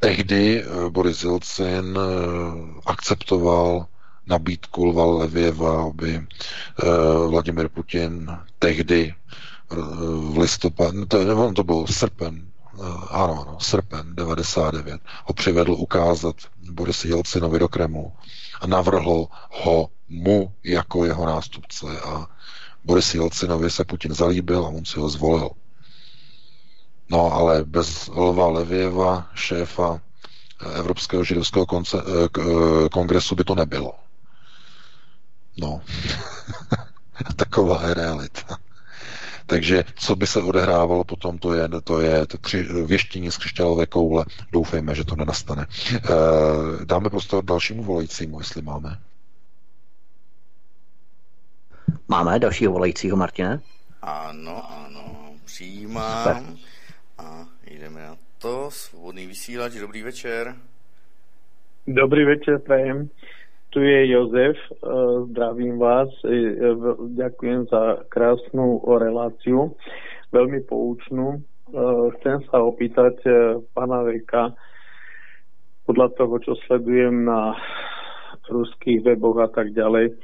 Tehdy 0.00 0.62
eh, 0.64 0.90
Boris 0.90 1.22
Jelcin 1.24 1.98
eh, 1.98 2.80
akceptoval 2.86 3.86
nabídku 4.26 4.84
Lva 4.84 5.04
Levěva, 5.06 5.84
aby 5.84 6.14
eh, 6.16 6.86
Vladimir 7.28 7.68
Putin 7.68 8.30
tehdy 8.58 9.14
v 10.32 10.38
listopadu, 10.38 11.06
to, 11.06 11.52
to 11.52 11.64
byl 11.64 11.86
srpen, 11.86 12.45
ano, 13.10 13.46
ano, 13.46 13.56
srpen 13.60 14.14
99, 14.14 15.00
ho 15.24 15.34
přivedl 15.34 15.72
ukázat 15.72 16.36
Boris 16.70 17.04
Jelcinovi 17.04 17.58
do 17.58 17.68
Kremlu 17.68 18.12
a 18.60 18.66
navrhl 18.66 19.26
ho 19.50 19.90
mu 20.08 20.52
jako 20.64 21.04
jeho 21.04 21.26
nástupce 21.26 21.86
a 22.00 22.26
Boris 22.84 23.14
Jelcinovi 23.14 23.70
se 23.70 23.84
Putin 23.84 24.14
zalíbil 24.14 24.66
a 24.66 24.68
on 24.68 24.84
si 24.84 24.98
ho 24.98 25.08
zvolil. 25.08 25.50
No 27.10 27.32
ale 27.32 27.64
bez 27.64 28.08
Lva 28.08 28.48
Levěva, 28.48 29.30
šéfa 29.34 30.00
Evropského 30.74 31.24
židovského 31.24 31.66
konce, 31.66 31.96
eh, 31.98 32.28
eh, 32.38 32.88
kongresu 32.88 33.34
by 33.34 33.44
to 33.44 33.54
nebylo. 33.54 33.94
No, 35.56 35.80
taková 37.36 37.88
je 37.88 37.94
realita. 37.94 38.58
Takže 39.46 39.84
co 39.94 40.16
by 40.16 40.26
se 40.26 40.42
odehrávalo 40.42 41.04
potom, 41.04 41.38
to 41.38 41.54
je, 41.54 41.68
to 41.84 42.00
je 42.00 42.26
to 42.26 42.38
kři, 42.38 42.62
věštění 42.62 43.30
z 43.30 43.36
křišťálové 43.36 43.86
koule. 43.86 44.24
Doufejme, 44.52 44.94
že 44.94 45.04
to 45.04 45.16
nenastane. 45.16 45.66
E, 45.94 46.00
dáme 46.84 47.10
prostor 47.10 47.44
dalšímu 47.44 47.82
volajícímu, 47.82 48.40
jestli 48.40 48.62
máme. 48.62 48.98
Máme 52.08 52.38
dalšího 52.38 52.72
volajícího, 52.72 53.16
Martine? 53.16 53.60
Ano, 54.02 54.70
ano, 54.72 55.34
přijímám. 55.44 56.56
A 57.18 57.46
jdeme 57.70 58.02
na 58.02 58.16
to. 58.38 58.70
Svobodný 58.70 59.26
vysílač, 59.26 59.72
dobrý 59.72 60.02
večer. 60.02 60.56
Dobrý 61.86 62.24
večer, 62.24 62.58
prajem. 62.58 63.10
Tu 63.76 63.84
je 63.84 64.08
Jozef, 64.08 64.56
eh, 64.56 64.76
zdravím 65.28 65.76
vás, 65.76 66.08
ďakujem 67.12 67.68
za 67.68 68.08
krásnu 68.08 68.80
reláciu, 68.88 69.76
veľmi 70.32 70.64
poučnú. 70.64 71.36
Eh, 71.36 72.04
chcem 72.16 72.40
sa 72.48 72.64
opýtať 72.64 73.20
eh, 73.28 73.60
pana 73.76 74.00
Veka, 74.00 74.56
podľa 75.84 76.08
toho, 76.16 76.40
čo 76.40 76.56
sledujem 76.64 77.28
na 77.28 77.52
ruských 78.48 79.04
weboch 79.04 79.44
a 79.44 79.52
tak 79.52 79.76
ďalej, 79.76 80.16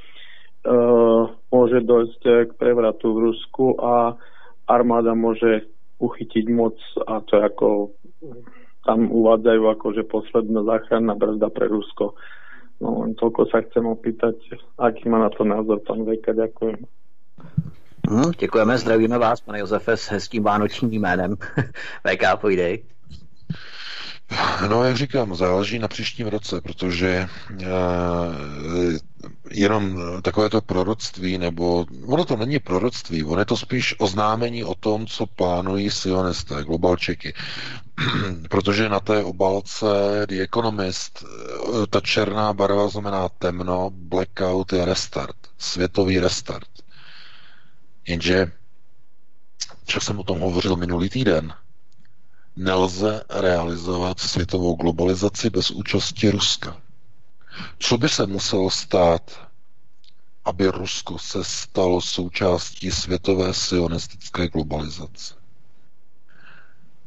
môže 1.52 1.78
dojsť 1.84 2.22
k 2.48 2.50
prevratu 2.56 3.12
v 3.12 3.30
Rusku 3.30 3.76
a 3.82 4.16
armáda 4.64 5.12
môže 5.12 5.68
uchytiť 6.00 6.48
moc 6.48 6.78
a 7.04 7.20
to 7.26 7.34
ako 7.36 7.68
tam 8.86 9.10
uvádzajú 9.10 9.62
ako, 9.74 9.86
že 9.92 10.08
posledná 10.08 10.62
záchranná 10.64 11.14
brzda 11.18 11.50
pre 11.50 11.66
Rusko. 11.68 12.16
No 12.82 13.06
len 13.06 13.14
toľko 13.14 13.46
sa 13.46 13.62
chcem 13.62 13.86
opýtať, 13.86 14.34
aký 14.74 15.06
má 15.06 15.22
na 15.22 15.30
to 15.30 15.46
názor 15.46 15.78
pán 15.86 16.02
Vejka. 16.02 16.34
Ďakujem. 16.34 16.82
Hmm, 18.10 18.30
děkujeme, 18.38 18.78
zdravíme 18.78 19.18
vás, 19.18 19.40
pane 19.40 19.58
Josefe, 19.58 19.96
s 19.96 20.10
hezkým 20.10 20.42
vánočním 20.42 20.92
jménem. 20.92 21.36
VK, 22.04 22.40
pojdej. 22.40 22.84
No, 24.70 24.84
jak 24.84 24.96
říkám, 24.96 25.34
záleží 25.34 25.78
na 25.78 25.88
příštím 25.88 26.26
roce, 26.26 26.60
protože 26.60 27.08
e, 27.08 27.26
jenom 29.50 30.00
takové 30.22 30.50
to 30.50 30.60
proroctví, 30.60 31.38
nebo 31.38 31.86
ono 32.06 32.24
to 32.24 32.36
není 32.36 32.58
proroctví, 32.58 33.24
ono 33.24 33.40
je 33.40 33.44
to 33.44 33.56
spíš 33.56 33.94
oznámení 33.98 34.64
o 34.64 34.74
tom, 34.74 35.06
co 35.06 35.26
plánují 35.26 35.90
sionisté, 35.90 36.64
globalčeky. 36.64 37.34
protože 38.50 38.88
na 38.88 39.00
té 39.00 39.24
obalce 39.24 39.86
The 40.28 40.42
Economist 40.42 41.24
eh, 41.24 41.86
ta 41.86 42.00
černá 42.00 42.52
barva 42.52 42.88
znamená 42.88 43.28
temno, 43.28 43.90
blackout 43.94 44.72
je 44.72 44.84
restart, 44.84 45.36
světový 45.58 46.18
restart. 46.18 46.68
Jenže, 48.06 48.52
jak 49.94 50.02
jsem 50.02 50.18
o 50.18 50.24
tom 50.24 50.40
hovořil 50.40 50.76
minulý 50.76 51.08
týden, 51.08 51.54
nelze 52.56 53.24
realizovat 53.30 54.20
světovou 54.20 54.76
globalizaci 54.76 55.50
bez 55.50 55.70
účasti 55.70 56.30
Ruska. 56.30 56.81
Co 57.78 57.98
by 57.98 58.08
se 58.08 58.26
muselo 58.26 58.70
stát, 58.70 59.48
aby 60.44 60.68
Rusko 60.68 61.18
se 61.18 61.44
stalo 61.44 62.00
součástí 62.00 62.90
světové 62.90 63.54
sionistické 63.54 64.48
globalizace? 64.48 65.34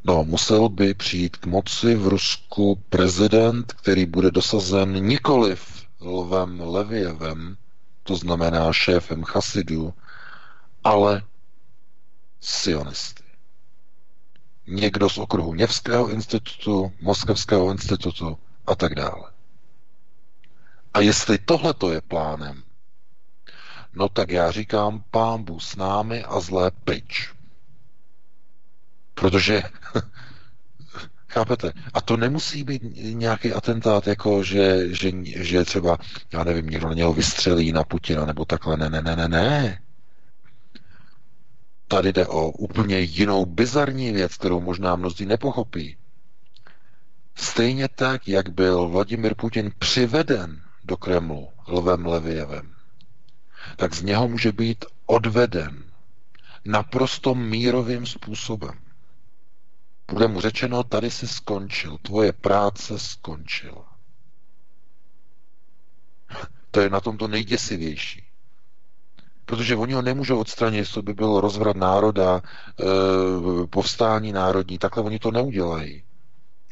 No, 0.04 0.24
musel 0.24 0.70
by 0.70 0.94
přijít 0.94 1.38
k 1.38 1.46
moci 1.46 1.96
v 1.96 2.08
Rusku 2.08 2.84
prezident, 2.90 3.74
který 3.74 4.06
bude 4.06 4.32
dosazen 4.32 5.06
nikoliv 5.06 5.86
Lvem 6.02 6.60
Levěvem, 6.62 7.58
to 8.04 8.16
znamená 8.16 8.74
šéfem 8.74 9.24
Chasidů, 9.24 9.94
ale 10.84 11.24
sionisty 12.42 13.26
někdo 14.68 15.10
z 15.10 15.18
okruhu 15.18 15.54
Něvského 15.54 16.10
institutu, 16.10 16.92
Moskevského 17.02 17.72
institutu 17.72 18.38
a 18.68 18.76
tak 18.76 18.96
dále. 18.96 19.35
A 20.96 21.00
jestli 21.02 21.38
tohle 21.38 21.74
to 21.74 21.92
je 21.92 22.02
plánem, 22.02 22.64
no 23.94 24.10
tak 24.10 24.30
já 24.30 24.52
říkám 24.52 25.04
pámbu 25.12 25.60
s 25.60 25.76
námi 25.76 26.24
a 26.24 26.40
zlé 26.40 26.72
pryč. 26.72 27.34
Protože 29.14 29.64
Chápete? 31.28 31.72
A 31.94 32.02
to 32.02 32.18
nemusí 32.18 32.64
být 32.64 32.82
nějaký 32.98 33.54
atentát, 33.54 34.08
jako 34.08 34.44
že, 34.44 34.96
že, 34.96 35.12
že 35.24 35.66
třeba, 35.66 35.98
já 36.34 36.44
nevím, 36.44 36.70
někdo 36.70 36.88
na 36.88 36.94
něho 36.94 37.14
vystřelí 37.14 37.72
na 37.72 37.84
Putina, 37.84 38.26
nebo 38.26 38.46
takhle. 38.46 38.78
Ne, 38.78 38.90
ne, 38.90 39.02
ne, 39.02 39.16
ne, 39.16 39.28
ne. 39.28 39.82
Tady 41.88 42.14
jde 42.14 42.28
o 42.28 42.50
úplně 42.50 43.00
jinou 43.00 43.46
bizarní 43.46 44.12
věc, 44.12 44.38
kterou 44.38 44.62
možná 44.62 44.96
mnozí 44.96 45.26
nepochopí. 45.26 45.98
Stejně 47.36 47.88
tak, 47.88 48.28
jak 48.28 48.50
byl 48.50 48.88
Vladimir 48.88 49.36
Putin 49.36 49.72
přiveden 49.80 50.65
do 50.86 50.98
Kremlu 50.98 51.50
Lvem 51.68 52.06
Levěvem, 52.06 52.76
tak 53.76 53.94
z 53.94 54.02
něho 54.02 54.28
může 54.28 54.52
být 54.52 54.86
odveden 55.06 55.84
naprosto 56.66 57.36
mírovým 57.36 58.06
způsobem. 58.06 58.80
Bude 60.12 60.28
mu 60.28 60.42
řečeno, 60.42 60.84
tady 60.84 61.12
si 61.12 61.28
skončil, 61.28 61.98
tvoje 61.98 62.34
práce 62.34 63.00
skončila. 63.00 63.96
To 66.72 66.82
je 66.82 66.90
na 66.90 67.00
tom 67.00 67.18
to 67.18 67.28
nejděsivější. 67.28 68.24
Protože 69.46 69.76
oni 69.76 69.94
ho 69.94 70.02
nemůžou 70.02 70.40
odstranit, 70.40 70.88
co 70.88 71.02
by 71.02 71.14
byl 71.14 71.42
rozvrat 71.42 71.76
národa, 71.76 72.42
e, 72.42 73.68
povstání 73.68 74.32
národní, 74.32 74.78
takhle 74.78 75.04
oni 75.04 75.20
to 75.20 75.32
neudělají. 75.32 76.04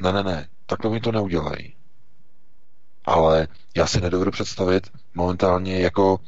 Ne, 0.01 0.13
ne, 0.13 0.23
ne, 0.23 0.49
takhle 0.65 0.91
oni 0.91 0.99
to 0.99 1.11
neudělají. 1.11 1.75
Ale 3.05 3.47
já 3.75 3.87
si 3.87 4.01
nedovedu 4.01 4.31
představit 4.31 4.91
momentálně 5.13 5.79
jako 5.79 6.19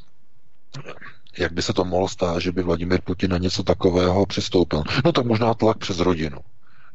jak 1.37 1.53
by 1.53 1.61
se 1.61 1.73
to 1.73 1.85
mohlo 1.85 2.07
stát, 2.07 2.39
že 2.39 2.51
by 2.51 2.63
Vladimir 2.63 3.01
Putin 3.01 3.31
na 3.31 3.37
něco 3.37 3.63
takového 3.63 4.25
přistoupil. 4.25 4.83
No 5.05 5.11
tak 5.11 5.25
možná 5.25 5.53
tlak 5.53 5.77
přes 5.77 5.99
rodinu 5.99 6.37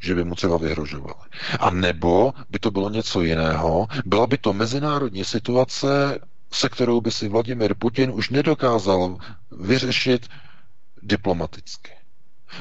že 0.01 0.15
by 0.15 0.25
mu 0.25 0.35
třeba 0.35 0.57
vyhrožovali. 0.57 1.15
A 1.61 1.71
nebo 1.71 2.33
by 2.51 2.59
to 2.59 2.71
bylo 2.71 2.91
něco 2.91 3.23
jiného, 3.23 3.87
byla 4.05 4.27
by 4.27 4.39
to 4.39 4.53
mezinárodní 4.53 5.25
situace, 5.25 6.19
se 6.53 6.69
kterou 6.69 7.01
by 7.01 7.11
si 7.11 7.29
Vladimir 7.29 7.75
Putin 7.75 8.11
už 8.15 8.31
nedokázal 8.31 9.19
vyřešit 9.51 10.29
diplomaticky. 11.03 11.91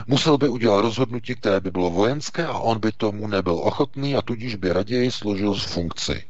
Musel 0.07 0.37
by 0.37 0.49
udělat 0.49 0.81
rozhodnutí, 0.81 1.35
které 1.35 1.59
by 1.59 1.71
bylo 1.71 1.89
vojenské 1.89 2.45
a 2.45 2.57
on 2.57 2.79
by 2.79 2.91
tomu 2.91 3.27
nebyl 3.27 3.53
ochotný 3.53 4.15
a 4.15 4.21
tudíž 4.21 4.55
by 4.55 4.73
raději 4.73 5.11
složil 5.11 5.55
z 5.55 5.63
funkci. 5.63 6.28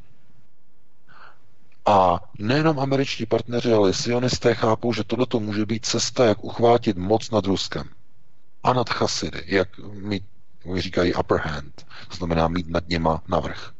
A 1.89 2.19
nejenom 2.39 2.79
američtí 2.79 3.25
partneři, 3.25 3.73
ale 3.73 3.89
i 3.89 3.93
sionisté 3.93 4.55
chápou, 4.55 4.93
že 4.93 5.03
tohle 5.03 5.25
může 5.39 5.65
být 5.65 5.85
cesta, 5.85 6.25
jak 6.25 6.43
uchvátit 6.43 6.97
moc 6.97 7.31
nad 7.31 7.45
Ruskem. 7.45 7.89
A 8.63 8.73
nad 8.73 8.89
Chasidy, 8.89 9.43
jak 9.45 9.69
oni 10.65 10.81
říkají 10.81 11.13
upper 11.13 11.37
hand, 11.37 11.85
to 12.07 12.15
znamená 12.15 12.47
mít 12.47 12.67
nad 12.69 12.89
něma 12.89 13.23
navrh. 13.27 13.71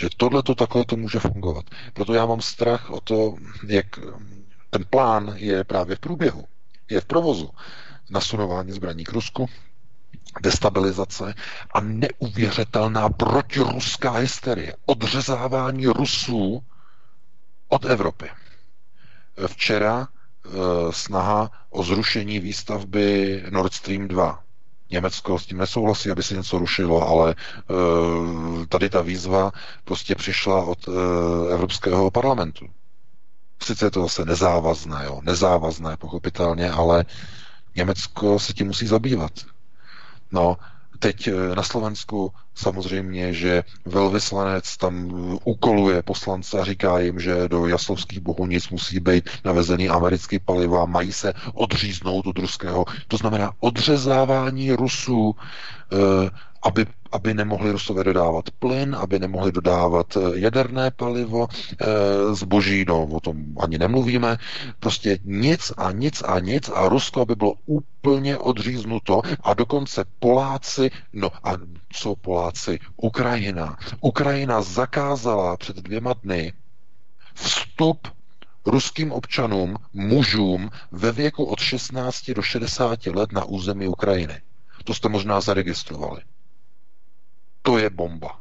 Že 0.00 0.08
tohle 0.16 0.42
to 0.42 0.54
takhle 0.54 0.84
to 0.84 0.96
může 0.96 1.18
fungovat. 1.18 1.64
Proto 1.92 2.14
já 2.14 2.26
mám 2.26 2.40
strach 2.40 2.90
o 2.90 3.00
to, 3.00 3.34
jak 3.66 3.86
ten 4.70 4.84
plán 4.90 5.32
je 5.36 5.64
právě 5.64 5.96
v 5.96 6.00
průběhu, 6.00 6.44
je 6.90 7.00
v 7.00 7.04
provozu. 7.04 7.50
Nasunování 8.10 8.72
zbraní 8.72 9.04
k 9.04 9.12
Rusku, 9.12 9.48
destabilizace 10.42 11.34
a 11.74 11.80
neuvěřitelná 11.80 13.08
protiruská 13.08 14.10
hysterie, 14.10 14.76
odřezávání 14.86 15.86
Rusů 15.86 16.62
od 17.72 17.84
Evropy. 17.84 18.28
Včera 19.46 20.08
e, 20.08 20.48
snaha 20.92 21.50
o 21.70 21.82
zrušení 21.82 22.38
výstavby 22.40 23.44
Nord 23.50 23.72
Stream 23.74 24.08
2. 24.08 24.42
Německo 24.90 25.38
s 25.38 25.46
tím 25.46 25.58
nesouhlasí, 25.58 26.10
aby 26.10 26.22
se 26.22 26.34
něco 26.34 26.58
rušilo, 26.58 27.08
ale 27.08 27.30
e, 27.32 28.66
tady 28.66 28.88
ta 28.90 29.00
výzva 29.02 29.52
prostě 29.84 30.14
přišla 30.14 30.62
od 30.64 30.78
e, 30.88 30.92
Evropského 31.52 32.10
parlamentu. 32.10 32.66
Sice 33.62 33.86
je 33.86 33.90
to 33.90 34.02
zase 34.02 34.24
nezávazné, 34.24 35.04
jo, 35.04 35.20
nezávazné 35.22 35.96
pochopitelně, 35.96 36.70
ale 36.70 37.04
Německo 37.76 38.38
se 38.38 38.52
tím 38.52 38.66
musí 38.66 38.86
zabývat. 38.86 39.32
No, 40.32 40.56
teď 41.02 41.28
na 41.54 41.62
Slovensku 41.62 42.32
Samozřejmě, 42.54 43.34
že 43.34 43.64
velvyslanec 43.84 44.76
tam 44.76 45.10
ukoluje 45.44 46.02
poslance 46.02 46.60
a 46.60 46.64
říká 46.64 46.98
jim, 46.98 47.20
že 47.20 47.48
do 47.48 47.66
Jaslovských 47.66 48.20
bohunic 48.20 48.68
musí 48.68 49.00
být 49.00 49.30
navezený 49.44 49.88
americký 49.88 50.38
paliva, 50.38 50.84
mají 50.84 51.12
se 51.12 51.32
odříznout 51.54 52.26
od 52.26 52.38
ruského. 52.38 52.84
To 53.08 53.16
znamená 53.16 53.52
odřezávání 53.60 54.72
Rusů 54.72 55.34
eh, 55.92 56.30
aby, 56.62 56.86
aby 57.12 57.34
nemohli 57.34 57.70
Rusové 57.70 58.04
dodávat 58.04 58.50
plyn, 58.50 58.96
aby 59.00 59.18
nemohli 59.18 59.52
dodávat 59.52 60.16
eh, 60.16 60.20
jaderné 60.34 60.90
palivo, 60.90 61.48
e, 61.48 62.34
zboží, 62.34 62.84
no 62.88 63.02
o 63.04 63.20
tom 63.20 63.44
ani 63.60 63.78
nemluvíme, 63.78 64.38
prostě 64.80 65.18
nic 65.24 65.72
a 65.76 65.92
nic 65.92 66.22
a 66.22 66.38
nic 66.38 66.70
a 66.74 66.88
Rusko 66.88 67.20
aby 67.20 67.34
bylo 67.34 67.54
úplně 67.66 68.38
odříznuto 68.38 69.22
a 69.40 69.54
dokonce 69.54 70.04
Poláci, 70.18 70.90
no 71.12 71.30
a 71.44 71.52
co 71.92 72.16
Poláci? 72.16 72.78
Ukrajina. 72.96 73.78
Ukrajina 74.00 74.62
zakázala 74.62 75.56
před 75.56 75.76
dvěma 75.76 76.14
dny 76.22 76.52
vstup 77.34 78.08
ruským 78.66 79.12
občanům, 79.12 79.76
mužům 79.92 80.70
ve 80.92 81.12
věku 81.12 81.44
od 81.44 81.60
16 81.60 82.30
do 82.30 82.42
60 82.42 83.06
let 83.06 83.32
na 83.32 83.44
území 83.44 83.88
Ukrajiny. 83.88 84.40
To 84.84 84.94
jste 84.94 85.08
možná 85.08 85.40
zaregistrovali. 85.40 86.20
To 87.62 87.78
je 87.78 87.90
bomba. 87.90 88.40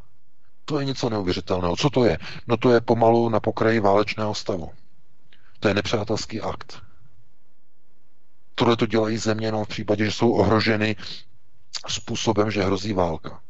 To 0.65 0.79
je 0.79 0.85
něco 0.85 1.09
neuvěřitelného. 1.09 1.75
Co 1.75 1.89
to 1.89 2.05
je? 2.05 2.17
No 2.47 2.57
to 2.57 2.71
je 2.71 2.81
pomalu 2.81 3.29
na 3.29 3.39
pokraji 3.39 3.79
válečného 3.79 4.35
stavu. 4.35 4.71
To 5.59 5.67
je 5.67 5.73
nepřátelský 5.73 6.41
akt. 6.41 6.81
Tohle 8.55 8.77
to 8.77 8.85
dělají 8.85 9.17
země 9.17 9.47
jenom 9.47 9.65
v 9.65 9.67
případě, 9.67 10.05
že 10.05 10.11
jsou 10.11 10.31
ohroženy 10.31 10.95
způsobem, 11.87 12.51
že 12.51 12.63
hrozí 12.63 12.93
válka. 12.93 13.41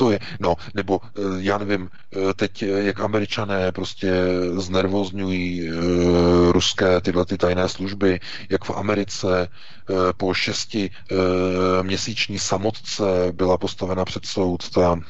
To 0.00 0.10
je, 0.10 0.18
no, 0.40 0.56
nebo 0.74 1.00
eh, 1.04 1.20
já 1.38 1.58
nevím, 1.58 1.90
eh, 1.90 2.34
teď 2.34 2.62
eh, 2.62 2.66
jak 2.66 3.00
američané 3.00 3.72
prostě 3.72 4.12
znervozňují 4.56 5.70
ruské 6.50 7.00
tyhle 7.00 7.24
ty 7.24 7.38
tajné 7.38 7.68
služby, 7.68 8.20
jak 8.48 8.64
v 8.64 8.70
Americe 8.70 9.48
po 10.16 10.34
šesti 10.34 10.90
měsíční 11.82 12.38
samotce 12.38 13.02
byla 13.32 13.58
postavena 13.58 14.04
před 14.04 14.26
soud 14.26 14.70
ta, 14.70 15.00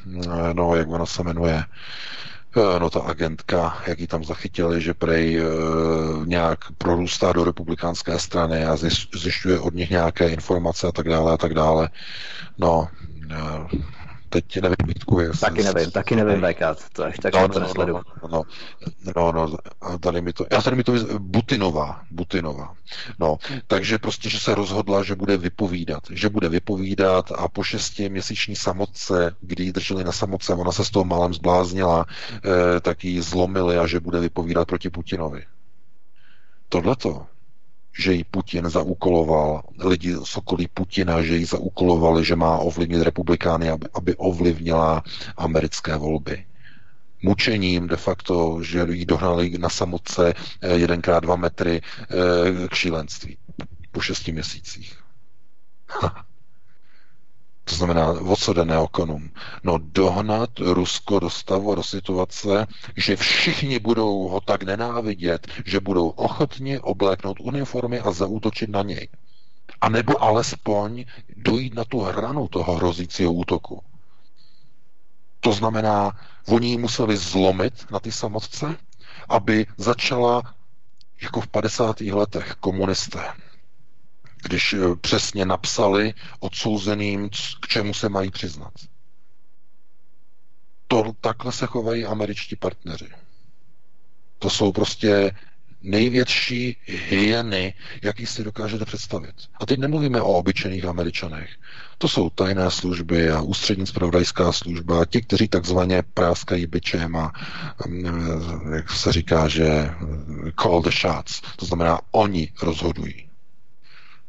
no, 0.53 0.75
jak 0.75 0.89
ona 0.89 1.05
se 1.05 1.23
jmenuje, 1.23 1.63
no 2.79 2.89
ta 2.89 2.99
agentka, 2.99 3.77
jak 3.87 3.99
ji 3.99 4.07
tam 4.07 4.23
zachytili, 4.23 4.81
že 4.81 4.93
prej 4.93 5.39
e, 5.39 5.43
nějak 6.25 6.59
prorůstá 6.77 7.33
do 7.33 7.43
republikánské 7.43 8.19
strany 8.19 8.65
a 8.65 8.75
zjišťuje 9.15 9.59
od 9.59 9.73
nich 9.73 9.89
nějaké 9.89 10.29
informace 10.29 10.87
a 10.87 10.91
tak 10.91 11.09
dále 11.09 11.33
a 11.33 11.37
tak 11.37 11.53
dále. 11.53 11.89
No, 12.57 12.87
e, 13.31 13.91
teď 14.31 14.61
nevím, 14.61 14.75
Vítku, 14.85 15.19
jestli... 15.19 15.39
Taky 15.39 15.63
nevím, 15.63 15.91
taky 15.91 16.15
nevím, 16.15 16.41
VK, 16.41 16.59
to 16.93 17.03
až 17.03 17.17
tak 17.17 17.33
no, 17.33 17.47
to 17.47 17.59
no, 17.59 17.65
nesledu. 17.65 17.93
No, 18.31 18.43
no, 19.15 19.31
no, 19.31 19.31
no, 19.31 19.99
tady 19.99 20.21
mi 20.21 20.33
to, 20.33 20.45
já 20.51 20.61
tady 20.61 20.75
mi 20.75 20.83
to, 20.83 20.93
Butinová, 21.19 22.01
Butinová, 22.11 22.75
no, 23.19 23.37
takže 23.67 23.97
prostě, 23.97 24.29
že 24.29 24.39
se 24.39 24.55
rozhodla, 24.55 25.03
že 25.03 25.15
bude 25.15 25.37
vypovídat, 25.37 26.03
že 26.11 26.29
bude 26.29 26.49
vypovídat 26.49 27.31
a 27.31 27.47
po 27.47 27.63
šesti 27.63 28.09
měsíční 28.09 28.55
samotce, 28.55 29.35
kdy 29.41 29.63
ji 29.63 29.71
drželi 29.71 30.03
na 30.03 30.11
samotce, 30.11 30.53
ona 30.53 30.71
se 30.71 30.85
z 30.85 30.89
toho 30.89 31.05
malem 31.05 31.33
zbláznila, 31.33 32.05
eh, 32.05 32.79
tak 32.79 33.03
ji 33.03 33.21
zlomili 33.21 33.77
a 33.77 33.87
že 33.87 33.99
bude 33.99 34.19
vypovídat 34.19 34.67
proti 34.67 34.89
Putinovi. 34.89 35.43
Tohleto 36.69 37.25
že 37.91 38.13
ji 38.13 38.23
Putin 38.23 38.69
zaúkoloval, 38.69 39.63
lidi 39.83 40.15
z 40.15 40.33
okolí 40.37 40.67
Putina, 40.67 41.21
že 41.21 41.35
ji 41.37 41.45
zaúkolovali, 41.45 42.23
že 42.23 42.35
má 42.39 42.57
ovlivnit 42.57 43.01
republikány, 43.03 43.69
aby, 43.69 43.85
aby 43.93 44.11
ovlivnila 44.15 45.03
americké 45.37 45.95
volby. 45.97 46.45
Mučením 47.21 47.87
de 47.87 47.97
facto, 47.97 48.63
že 48.63 48.87
ji 48.89 49.05
dohnali 49.05 49.57
na 49.57 49.69
samotce 49.69 50.33
eh, 50.33 50.75
jedenkrát 50.75 51.19
dva 51.19 51.35
metry 51.35 51.81
eh, 51.81 52.67
k 52.67 52.73
šílenství 52.73 53.37
po 53.91 54.01
šesti 54.01 54.31
měsících. 54.31 54.97
To 57.63 57.75
znamená, 57.75 58.09
o 58.11 58.35
co 58.35 58.53
jde 58.53 58.65
neokonům? 58.65 59.29
No 59.63 59.77
dohnat 59.81 60.49
Rusko 60.59 61.19
do 61.19 61.29
stavu, 61.29 61.75
do 61.75 61.83
situace, 61.83 62.67
že 62.97 63.15
všichni 63.15 63.79
budou 63.79 64.27
ho 64.27 64.41
tak 64.41 64.63
nenávidět, 64.63 65.47
že 65.65 65.79
budou 65.79 66.09
ochotni 66.09 66.79
obléknout 66.79 67.39
uniformy 67.39 67.99
a 67.99 68.11
zaútočit 68.11 68.69
na 68.69 68.81
něj. 68.81 69.07
A 69.81 69.89
nebo 69.89 70.23
alespoň 70.23 71.05
dojít 71.37 71.73
na 71.75 71.85
tu 71.85 71.99
hranu 71.99 72.47
toho 72.47 72.75
hrozícího 72.75 73.33
útoku. 73.33 73.83
To 75.39 75.53
znamená, 75.53 76.11
oni 76.47 76.77
museli 76.77 77.17
zlomit 77.17 77.91
na 77.91 77.99
ty 77.99 78.11
samotce, 78.11 78.77
aby 79.29 79.65
začala 79.77 80.53
jako 81.21 81.41
v 81.41 81.47
50. 81.47 82.01
letech 82.01 82.55
komunisté 82.59 83.33
když 84.41 84.73
eh, 84.73 84.95
přesně 85.01 85.45
napsali 85.45 86.13
odsouzeným, 86.39 87.29
k 87.61 87.67
čemu 87.67 87.93
se 87.93 88.09
mají 88.09 88.31
přiznat. 88.31 88.73
To 90.87 91.03
takhle 91.21 91.51
se 91.51 91.65
chovají 91.65 92.05
američtí 92.05 92.55
partneři. 92.55 93.09
To 94.39 94.49
jsou 94.49 94.71
prostě 94.71 95.35
největší 95.81 96.77
hyeny, 96.85 97.73
jaký 98.03 98.25
si 98.25 98.43
dokážete 98.43 98.85
představit. 98.85 99.35
A 99.59 99.65
teď 99.65 99.79
nemluvíme 99.79 100.21
o 100.21 100.33
obyčejných 100.33 100.85
američanech. 100.85 101.49
To 101.97 102.07
jsou 102.07 102.29
tajné 102.29 102.71
služby 102.71 103.31
a 103.31 103.41
ústřední 103.41 103.87
spravodajská 103.87 104.51
služba, 104.51 105.05
ti, 105.05 105.21
kteří 105.21 105.47
takzvaně 105.47 106.03
práskají 106.13 106.67
byčem 106.67 107.15
a 107.15 107.33
mm, 107.87 108.73
jak 108.73 108.89
se 108.89 109.11
říká, 109.11 109.47
že 109.47 109.89
call 110.61 110.81
the 110.81 110.91
shots. 111.01 111.41
To 111.55 111.65
znamená, 111.65 111.99
oni 112.11 112.53
rozhodují. 112.61 113.30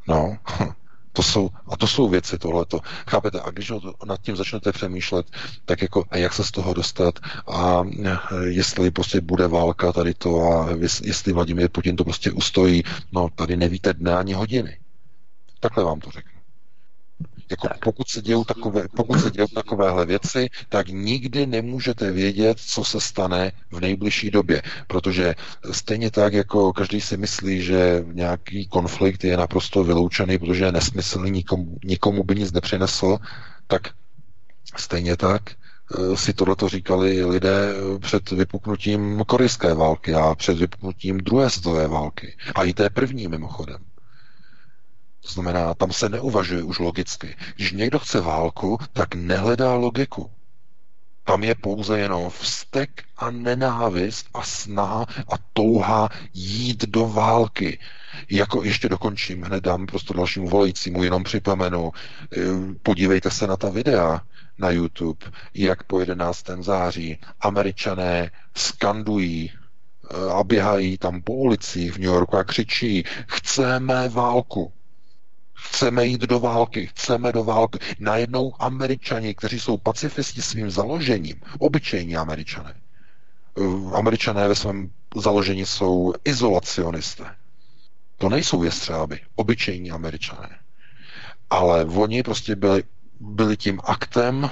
No, 0.08 0.36
To 1.12 1.22
jsou, 1.22 1.50
a 1.66 1.76
to 1.76 1.86
jsou 1.86 2.08
věci 2.08 2.38
tohleto. 2.38 2.80
Chápete? 3.06 3.40
A 3.40 3.50
když 3.50 3.72
nad 4.06 4.20
tím 4.20 4.36
začnete 4.36 4.72
přemýšlet, 4.72 5.26
tak 5.64 5.82
jako 5.82 6.04
a 6.10 6.16
jak 6.16 6.32
se 6.32 6.44
z 6.44 6.50
toho 6.50 6.74
dostat 6.74 7.18
a 7.46 7.82
eh, 8.04 8.18
jestli 8.44 8.90
prostě 8.90 9.20
bude 9.20 9.48
válka 9.48 9.92
tady 9.92 10.14
to 10.14 10.42
a 10.42 10.68
jestli 11.04 11.32
Vladimír 11.32 11.68
Putin 11.68 11.96
to 11.96 12.04
prostě 12.04 12.32
ustojí, 12.32 12.82
no 13.12 13.28
tady 13.34 13.56
nevíte 13.56 13.94
dne 13.94 14.16
ani 14.16 14.32
hodiny. 14.32 14.78
Takhle 15.60 15.84
vám 15.84 16.00
to 16.00 16.10
řeknu. 16.10 16.31
Jako 17.52 17.68
pokud 17.84 18.08
se 18.08 18.22
dějou 18.22 18.44
takové, 18.44 18.88
pokud 18.96 19.20
se 19.20 19.30
dějou 19.30 19.46
takovéhle 19.46 20.06
věci, 20.06 20.50
tak 20.68 20.88
nikdy 20.88 21.46
nemůžete 21.46 22.10
vědět, 22.12 22.58
co 22.60 22.84
se 22.84 23.00
stane 23.00 23.52
v 23.70 23.80
nejbližší 23.80 24.30
době, 24.30 24.62
protože 24.86 25.34
stejně 25.72 26.10
tak, 26.10 26.32
jako 26.32 26.72
každý 26.72 27.00
si 27.00 27.16
myslí, 27.16 27.62
že 27.62 28.04
nějaký 28.12 28.66
konflikt 28.66 29.24
je 29.24 29.36
naprosto 29.36 29.84
vyloučený, 29.84 30.38
protože 30.38 30.64
je 30.64 30.72
nesmyslný, 30.72 31.30
nikomu, 31.30 31.76
nikomu 31.84 32.24
by 32.24 32.34
nic 32.34 32.52
nepřinesl, 32.52 33.18
tak 33.66 33.82
stejně 34.76 35.16
tak 35.16 35.42
eh, 35.50 36.16
si 36.16 36.32
tohleto 36.32 36.68
říkali 36.68 37.24
lidé 37.24 37.74
před 38.00 38.30
vypuknutím 38.30 39.22
korejské 39.26 39.74
války 39.74 40.14
a 40.14 40.34
před 40.34 40.58
vypuknutím 40.58 41.18
druhé 41.18 41.50
světové 41.50 41.88
války. 41.88 42.36
A 42.54 42.64
i 42.64 42.72
té 42.72 42.90
první 42.90 43.28
mimochodem. 43.28 43.91
To 45.22 45.32
znamená, 45.32 45.74
tam 45.74 45.92
se 45.92 46.08
neuvažuje 46.08 46.62
už 46.62 46.78
logicky. 46.78 47.36
Když 47.56 47.72
někdo 47.72 47.98
chce 47.98 48.20
válku, 48.20 48.78
tak 48.92 49.14
nehledá 49.14 49.74
logiku. 49.74 50.30
Tam 51.24 51.44
je 51.44 51.54
pouze 51.54 51.98
jenom 51.98 52.30
vztek 52.30 53.04
a 53.16 53.30
nenávist 53.30 54.26
a 54.34 54.42
snaha 54.42 55.06
a 55.28 55.34
touha 55.52 56.08
jít 56.34 56.84
do 56.84 57.08
války. 57.08 57.78
Jako 58.30 58.64
ještě 58.64 58.88
dokončím, 58.88 59.42
hned 59.42 59.64
dám 59.64 59.86
prostě 59.86 60.14
dalšímu 60.14 60.48
volajícímu, 60.48 61.02
jenom 61.02 61.24
připomenu, 61.24 61.92
eh, 62.36 62.40
podívejte 62.82 63.30
se 63.30 63.46
na 63.46 63.56
ta 63.56 63.70
videa 63.70 64.20
na 64.58 64.70
YouTube, 64.70 65.26
jak 65.54 65.82
po 65.82 66.00
11. 66.00 66.62
září 66.62 67.18
američané 67.40 68.30
skandují 68.56 69.50
eh, 69.50 70.32
a 70.32 70.44
běhají 70.44 70.98
tam 70.98 71.22
po 71.22 71.32
ulicích 71.32 71.92
v 71.92 71.98
New 71.98 72.10
Yorku 72.10 72.36
a 72.36 72.44
křičí, 72.44 73.04
chceme 73.26 74.08
válku. 74.08 74.72
Chceme 75.62 76.06
jít 76.06 76.20
do 76.20 76.40
války, 76.40 76.86
chceme 76.86 77.32
do 77.32 77.44
války. 77.44 77.78
Najednou 77.98 78.52
američani, 78.58 79.34
kteří 79.34 79.60
jsou 79.60 79.76
pacifisti 79.76 80.42
svým 80.42 80.70
založením, 80.70 81.40
obyčejní 81.58 82.16
američané, 82.16 82.74
eh, 83.58 83.96
američané 83.96 84.48
ve 84.48 84.54
svém 84.54 84.90
založení 85.16 85.66
jsou 85.66 86.12
izolacionisté. 86.24 87.24
To 88.18 88.28
nejsou 88.28 88.62
jestřáby, 88.62 89.20
obyčejní 89.34 89.90
američané. 89.90 90.58
Ale 91.50 91.84
oni 91.84 92.22
prostě 92.22 92.56
byli, 92.56 92.84
byli 93.20 93.56
tím 93.56 93.80
aktem 93.84 94.50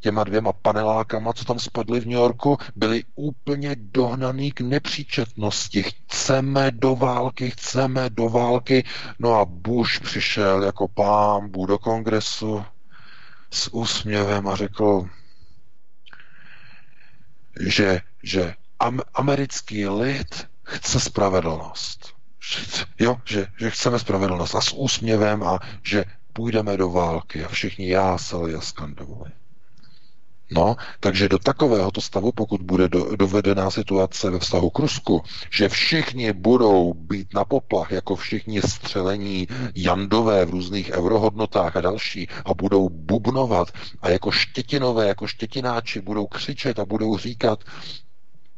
těma 0.00 0.24
dvěma 0.24 0.52
panelákama, 0.52 1.32
co 1.32 1.44
tam 1.44 1.58
spadly 1.58 2.00
v 2.00 2.06
New 2.06 2.18
Yorku, 2.18 2.58
byli 2.76 3.04
úplně 3.14 3.76
dohnaný 3.78 4.52
k 4.52 4.60
nepříčetnosti. 4.60 5.82
Chceme 5.82 6.70
do 6.70 6.96
války, 6.96 7.50
chceme 7.50 8.10
do 8.10 8.28
války. 8.28 8.84
No 9.18 9.34
a 9.34 9.44
Bush 9.44 10.00
přišel 10.00 10.62
jako 10.62 10.88
pán 10.88 11.52
do 11.66 11.78
kongresu 11.78 12.64
s 13.50 13.74
úsměvem 13.74 14.48
a 14.48 14.56
řekl, 14.56 15.08
že, 17.60 18.00
že 18.22 18.54
am, 18.78 19.00
americký 19.14 19.88
lid 19.88 20.48
chce 20.62 21.00
spravedlnost. 21.00 22.14
Jo, 22.98 23.16
že, 23.24 23.46
že 23.58 23.70
chceme 23.70 23.98
spravedlnost 23.98 24.54
a 24.54 24.60
s 24.60 24.72
úsměvem 24.72 25.42
a 25.42 25.58
že 25.84 26.04
půjdeme 26.32 26.76
do 26.76 26.90
války 26.90 27.44
a 27.44 27.48
všichni 27.48 27.88
jásali 27.88 28.54
a 28.54 28.60
skandovali. 28.60 29.30
No, 30.50 30.76
takže 31.00 31.28
do 31.28 31.38
takovéhoto 31.38 32.00
stavu, 32.00 32.32
pokud 32.32 32.62
bude 32.62 32.88
do, 32.88 33.16
dovedená 33.16 33.70
situace 33.70 34.30
ve 34.30 34.38
vztahu 34.38 34.70
k 34.70 34.78
Rusku, 34.78 35.22
že 35.50 35.68
všichni 35.68 36.32
budou 36.32 36.94
být 36.94 37.34
na 37.34 37.44
poplach, 37.44 37.90
jako 37.90 38.16
všichni 38.16 38.62
střelení 38.62 39.48
jandové 39.74 40.44
v 40.44 40.50
různých 40.50 40.90
eurohodnotách 40.90 41.76
a 41.76 41.80
další, 41.80 42.28
a 42.44 42.54
budou 42.54 42.88
bubnovat 42.88 43.68
a 44.02 44.08
jako 44.08 44.30
štětinové, 44.30 45.08
jako 45.08 45.26
štětináči 45.26 46.00
budou 46.00 46.26
křičet 46.26 46.78
a 46.78 46.84
budou 46.84 47.18
říkat, 47.18 47.64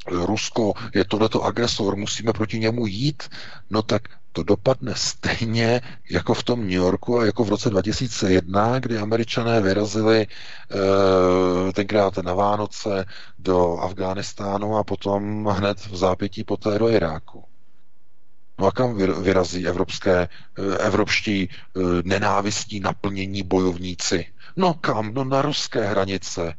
Rusko 0.07 0.73
je 0.95 1.05
tohleto 1.05 1.43
agresor, 1.43 1.97
musíme 1.97 2.33
proti 2.33 2.59
němu 2.59 2.87
jít, 2.87 3.23
no 3.71 3.83
tak 3.83 4.03
to 4.33 4.43
dopadne 4.43 4.95
stejně 4.95 5.81
jako 6.11 6.35
v 6.35 6.43
tom 6.43 6.61
New 6.61 6.71
Yorku 6.71 7.19
a 7.19 7.27
jako 7.27 7.45
v 7.45 7.49
roce 7.49 7.71
2001, 7.71 8.79
kdy 8.79 8.99
američané 8.99 9.61
vyrazili 9.61 10.21
e, 10.23 11.73
tenkrát 11.73 12.19
na 12.19 12.35
Vánoce 12.35 13.05
do 13.39 13.79
Afghánistánu 13.79 14.77
a 14.77 14.85
potom 14.85 15.47
hned 15.47 15.87
v 15.87 15.97
zápětí 15.97 16.45
poté 16.45 16.79
do 16.79 16.89
Iráku. 16.89 17.45
No 18.59 18.67
a 18.67 18.73
kam 18.73 18.97
vyrazí 19.23 19.67
evropské, 19.67 20.29
eh, 20.59 20.79
evropští 20.79 21.49
eh, 21.49 21.81
nenávistní 22.05 22.81
naplnění 22.81 23.43
bojovníci? 23.43 24.27
No 24.57 24.75
kam? 24.75 25.15
No 25.15 25.25
na 25.25 25.43
ruské 25.43 25.87
hranice. 25.87 26.55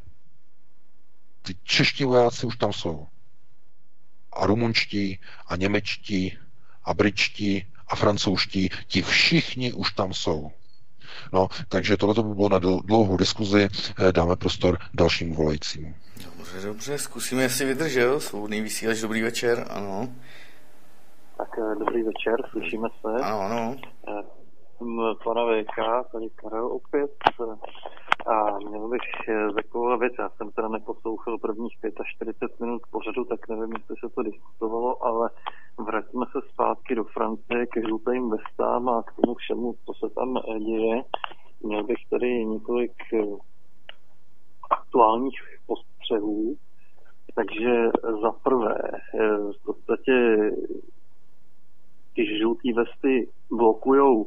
Ty 1.42 1.56
čeští 1.62 2.04
vojáci 2.04 2.46
už 2.46 2.56
tam 2.56 2.72
jsou. 2.72 3.06
A 4.32 4.46
rumunští, 4.46 5.18
a 5.46 5.56
němečtí, 5.56 6.38
a 6.84 6.94
britští 6.94 7.66
a 7.88 7.96
francouzští, 7.96 8.70
ti 8.86 9.02
všichni 9.02 9.72
už 9.72 9.92
tam 9.92 10.12
jsou. 10.12 10.50
No, 11.32 11.48
takže 11.68 11.96
tohle 11.96 12.22
by 12.22 12.34
bylo 12.34 12.48
na 12.48 12.58
dlouhou 12.58 13.16
diskuzi. 13.16 13.68
Eh, 14.08 14.12
dáme 14.12 14.36
prostor 14.36 14.78
dalšímu 14.94 15.34
volajícímu. 15.34 15.94
Dobře, 16.24 16.66
dobře, 16.66 16.98
zkusíme, 16.98 17.42
jestli 17.42 17.64
vydržel. 17.64 18.20
Svobodný 18.20 18.60
vysílač, 18.60 19.00
dobrý 19.00 19.22
večer, 19.22 19.66
ano. 19.70 20.08
Tak 21.38 21.48
eh, 21.58 21.74
dobrý 21.78 22.02
večer, 22.02 22.34
slyšíme 22.50 22.88
se. 23.00 23.24
Ano, 23.24 23.40
ano. 23.40 23.76
Eh, 24.08 24.44
pana 25.24 25.42
VK, 25.44 26.08
tady 26.12 26.30
Karel 26.34 26.66
opět. 26.66 27.10
A 28.26 28.58
měl 28.58 28.88
bych 28.88 29.00
takovou 29.54 29.98
věc, 29.98 30.12
já 30.18 30.28
jsem 30.28 30.50
teda 30.50 30.68
neposlouchal 30.68 31.38
prvních 31.38 31.72
45 32.16 32.60
minut 32.60 32.82
pořadu, 32.90 33.24
tak 33.24 33.48
nevím, 33.48 33.72
jestli 33.72 33.96
se 34.00 34.14
to 34.14 34.22
diskutovalo, 34.22 35.04
ale 35.04 35.30
vraťme 35.78 36.26
se 36.32 36.38
zpátky 36.52 36.94
do 36.94 37.04
Francie 37.04 37.66
ke 37.66 37.80
žlutým 37.80 38.30
vestám 38.30 38.88
a 38.88 39.02
k 39.02 39.12
tomu 39.12 39.34
všemu, 39.34 39.74
co 39.86 39.92
se 39.94 40.14
tam 40.14 40.34
děje. 40.58 41.02
Měl 41.62 41.84
bych 41.84 41.98
tady 42.10 42.44
několik 42.44 42.92
eh, 43.14 43.22
aktuálních 44.70 45.40
postřehů. 45.66 46.56
Takže 47.34 47.88
za 48.22 48.30
prvé, 48.32 48.78
eh, 48.84 49.36
v 49.36 49.64
podstatě 49.64 50.38
ty 52.14 52.38
žlutý 52.38 52.72
vesty 52.72 53.28
blokují 53.50 54.24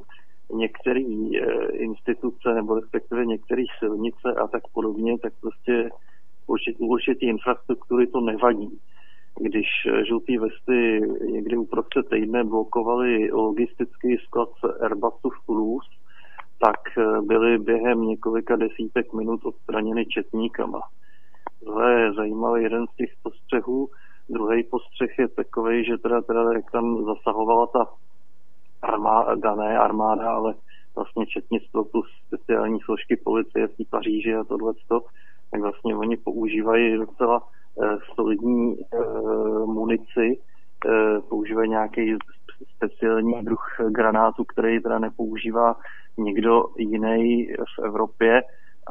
některé 0.54 1.02
eh, 1.02 1.68
instituce 1.72 2.54
nebo 2.54 2.76
respektive 2.76 3.26
některé 3.26 3.64
silnice 3.80 4.34
a 4.44 4.48
tak 4.48 4.64
podobně, 4.74 5.20
tak 5.20 5.34
prostě 5.42 5.90
určitě, 6.48 6.78
určitě 6.80 7.26
infrastruktury 7.26 8.08
to 8.08 8.22
nevadí. 8.22 8.80
Když 9.40 9.68
eh, 9.88 10.06
žlutý 10.06 10.38
vesty 10.38 11.02
někdy 11.32 11.58
uprostřed 11.58 12.10
týdne 12.10 12.44
blokovali 12.44 13.32
logistický 13.32 14.18
sklad 14.18 14.50
Airbusu 14.82 15.30
v 15.30 15.46
Toulouse, 15.46 15.90
tak 16.60 16.98
eh, 16.98 17.22
byly 17.22 17.58
během 17.58 18.02
několika 18.02 18.56
desítek 18.56 19.14
minut 19.14 19.46
odstraněny 19.46 20.06
četníkama. 20.06 20.80
Tohle 21.66 22.02
je 22.02 22.14
zajímavý 22.14 22.64
jeden 22.64 22.86
z 22.88 22.96
těch 22.96 23.10
postřehů. 23.24 23.90
Druhý 24.30 24.64
postřeh 24.64 25.20
je 25.20 25.28
takový, 25.28 25.86
že 25.86 25.98
teda, 25.98 26.22
teda 26.22 26.54
jak 26.54 26.72
tam 26.72 27.06
zasahovala 27.06 27.68
ta 27.68 27.86
armáda, 28.82 29.56
ne 29.56 29.78
armáda, 29.78 30.32
ale 30.32 30.54
vlastně 30.96 31.26
četnictvo 31.26 31.86
plus 31.86 32.08
speciální 32.28 32.80
složky 32.80 33.16
policie 33.16 33.68
v 33.68 33.90
Paříži 33.90 34.36
a 34.36 34.44
tohleto, 34.44 35.02
tak 35.52 35.62
vlastně 35.62 35.96
oni 35.96 36.18
používají 36.18 36.98
docela 36.98 37.42
solidní 38.16 38.76
eh, 38.80 38.98
munici, 39.66 40.42
eh, 40.86 41.22
používají 41.30 41.70
nějaký 41.70 42.16
speciální 42.76 43.44
druh 43.44 43.62
granátu, 43.90 44.44
který 44.44 44.80
teda 44.80 45.00
nepoužívá 45.00 45.76
nikdo 46.18 46.64
jiný 46.78 47.48
v 47.48 47.84
Evropě 47.84 48.42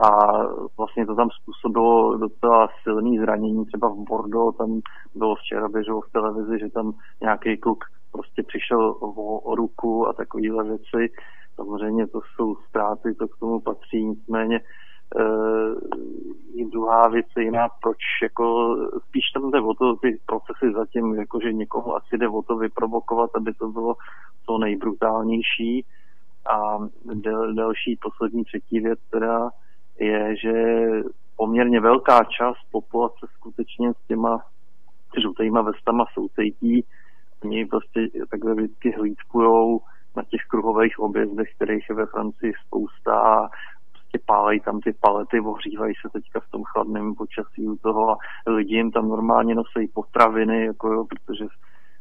a 0.03 0.43
vlastně 0.79 1.07
to 1.07 1.15
tam 1.15 1.29
způsobilo 1.31 2.19
docela 2.19 2.69
silný 2.83 3.19
zranění. 3.19 3.67
Třeba 3.67 3.89
v 3.89 3.97
Bordeaux 3.97 4.57
tam 4.57 4.81
bylo 5.15 5.35
včera 5.35 5.69
běželo 5.69 6.01
v 6.01 6.13
televizi, 6.13 6.59
že 6.59 6.71
tam 6.71 6.93
nějaký 7.21 7.57
kluk 7.57 7.85
prostě 8.13 8.43
přišel 8.43 8.91
o, 8.91 9.41
o 9.41 9.55
ruku 9.55 10.09
a 10.09 10.13
takovéhle 10.13 10.65
věci. 10.65 11.13
Samozřejmě 11.55 12.07
to 12.07 12.21
jsou 12.21 12.55
ztráty, 12.55 13.15
to 13.15 13.29
k 13.29 13.39
tomu 13.39 13.61
patří, 13.61 14.05
nicméně 14.05 14.61
e, 15.19 15.47
druhá 16.77 17.09
věc 17.09 17.27
je 17.37 17.45
jiná, 17.45 17.69
proč 17.83 17.99
jako 18.23 18.77
spíš 19.09 19.25
tam 19.35 19.51
jde 19.51 19.61
o 19.61 19.75
to, 19.75 19.97
ty 19.97 20.21
procesy 20.27 20.73
zatím, 20.77 21.15
jakože 21.15 21.53
někomu 21.53 21.97
asi 21.97 22.19
jde 22.19 22.29
o 22.29 22.43
to 22.43 22.57
vyprovokovat, 22.57 23.31
aby 23.37 23.55
to 23.55 23.69
bylo 23.69 23.95
co 24.47 24.59
nejbrutálnější 24.59 25.85
A 26.51 26.79
del, 27.15 27.55
další, 27.55 27.99
poslední, 28.03 28.45
třetí 28.45 28.81
věc 28.81 28.99
teda 29.11 29.51
je, 30.01 30.37
že 30.37 30.53
poměrně 31.37 31.81
velká 31.81 32.25
část 32.25 32.59
populace 32.71 33.27
skutečně 33.35 33.93
s 33.93 34.07
těma 34.09 34.43
žlutýma 35.21 35.63
vestama 35.63 36.05
soucejtí. 36.15 36.85
Oni 37.45 37.67
prostě 37.67 38.01
takhle 38.31 38.55
vždycky 38.55 38.91
hlídkujou 38.91 39.81
na 40.17 40.23
těch 40.23 40.41
kruhových 40.49 40.99
objezdech, 40.99 41.49
kterých 41.55 41.89
je 41.89 41.95
ve 41.95 42.07
Francii 42.07 42.53
spousta 42.67 43.49
prostě 44.17 44.27
pálejí 44.27 44.61
tam 44.61 44.81
ty 44.81 44.93
palety, 45.01 45.41
ohřívají 45.41 45.95
se 45.95 46.09
teďka 46.13 46.41
v 46.41 46.51
tom 46.51 46.63
chladném 46.65 47.15
počasí 47.15 47.69
u 47.69 47.77
toho 47.77 48.11
a 48.11 48.17
lidi 48.47 48.77
jim 48.77 48.91
tam 48.91 49.09
normálně 49.09 49.55
nosí 49.55 49.89
potraviny, 49.95 50.67
jako 50.67 50.93
jo, 50.93 51.05
protože 51.05 51.45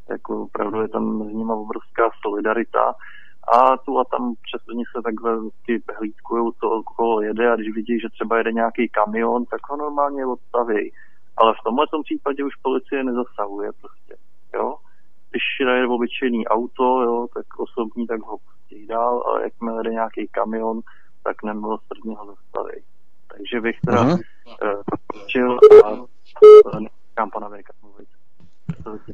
jako 0.09 0.43
opravdu 0.43 0.81
je 0.81 0.87
tam 0.87 1.23
s 1.23 1.33
nimi 1.33 1.53
obrovská 1.53 2.09
solidarita 2.21 2.93
a 3.53 3.77
tu 3.77 3.99
a 3.99 4.03
tam 4.03 4.33
přes 4.43 4.67
oni 4.69 4.83
se 4.95 5.01
takhle 5.03 5.31
ty 5.65 5.83
hlídkují, 5.97 6.51
co 6.59 6.69
okolo 6.69 7.21
jede 7.21 7.51
a 7.51 7.55
když 7.55 7.75
vidí, 7.75 7.99
že 7.99 8.09
třeba 8.09 8.37
jede 8.37 8.51
nějaký 8.51 8.89
kamion, 8.89 9.45
tak 9.45 9.61
ho 9.69 9.77
normálně 9.77 10.25
odstaví. 10.25 10.91
Ale 11.37 11.53
v 11.53 11.63
tomhle 11.63 11.85
případě 12.03 12.43
už 12.43 12.55
policie 12.55 13.03
nezasahuje 13.03 13.69
prostě, 13.81 14.13
jo. 14.53 14.75
Když 15.31 15.43
jede 15.59 15.87
obyčejný 15.87 16.47
auto, 16.47 16.83
jo, 17.01 17.27
tak 17.33 17.45
osobní, 17.59 18.07
tak 18.07 18.21
ho 18.21 18.37
pustí 18.37 18.87
dál, 18.87 19.23
ale 19.27 19.43
jakmile 19.43 19.79
jede 19.79 19.91
nějaký 19.91 20.27
kamion, 20.27 20.81
tak 21.25 21.43
nemilosrdně 21.43 22.15
ho 22.17 22.25
zastaví. 22.25 22.81
Takže 23.27 23.61
bych 23.61 23.79
teda 23.85 24.03
uh-huh. 24.03 24.21
uh, 24.61 25.57
a 25.85 25.89
uh, 25.91 26.79
nechám 26.79 27.29
pana 27.33 27.47
Vejka. 27.47 27.73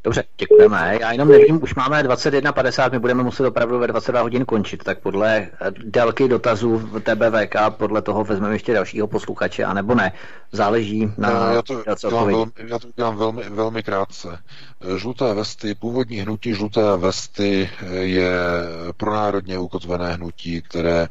Dobře, 0.04 0.24
děkujeme. 0.38 0.98
Já 1.02 1.12
jenom 1.12 1.28
nevím, 1.28 1.64
už 1.64 1.76
máme 1.76 2.04
21.50, 2.04 2.92
my 2.92 3.00
budeme 3.00 3.24
muset 3.24 3.48
opravdu 3.48 3.80
ve 3.80 3.88
22 3.88 4.22
hodin 4.22 4.46
končit, 4.46 4.84
tak 4.84 5.00
podle 5.00 5.38
eh, 5.38 5.72
délky 5.84 6.28
dotazů 6.28 6.78
v 6.78 7.00
TBVK, 7.00 7.56
podle 7.70 8.02
toho 8.02 8.24
vezmeme 8.24 8.56
ještě 8.56 8.74
dalšího 8.74 9.08
posluchače, 9.08 9.64
anebo 9.64 9.96
ne. 9.96 10.12
Záleží 10.52 11.14
na 11.18 11.30
no, 11.30 11.54
já 11.54 11.62
to, 11.62 11.84
dělám 12.10 12.28
velmi, 12.28 12.52
já 12.58 12.80
to 12.80 12.88
dělám 12.96 13.18
velmi, 13.18 13.44
velmi 13.50 13.84
krátce. 13.84 14.40
Žluté 14.96 15.34
vesty, 15.34 15.76
původní 15.76 16.18
hnutí 16.18 16.54
žluté 16.54 16.98
vesty 16.98 17.70
eh, 17.82 17.96
je 17.96 18.32
pronárodně 18.98 19.60
ukotvené 19.60 20.14
hnutí, 20.14 20.62
které 20.62 21.08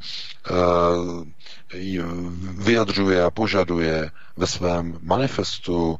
uh, 0.50 1.24
vyjadřuje 2.64 3.24
a 3.24 3.30
požaduje 3.30 4.10
ve 4.36 4.46
svém 4.46 4.98
manifestu 5.02 5.98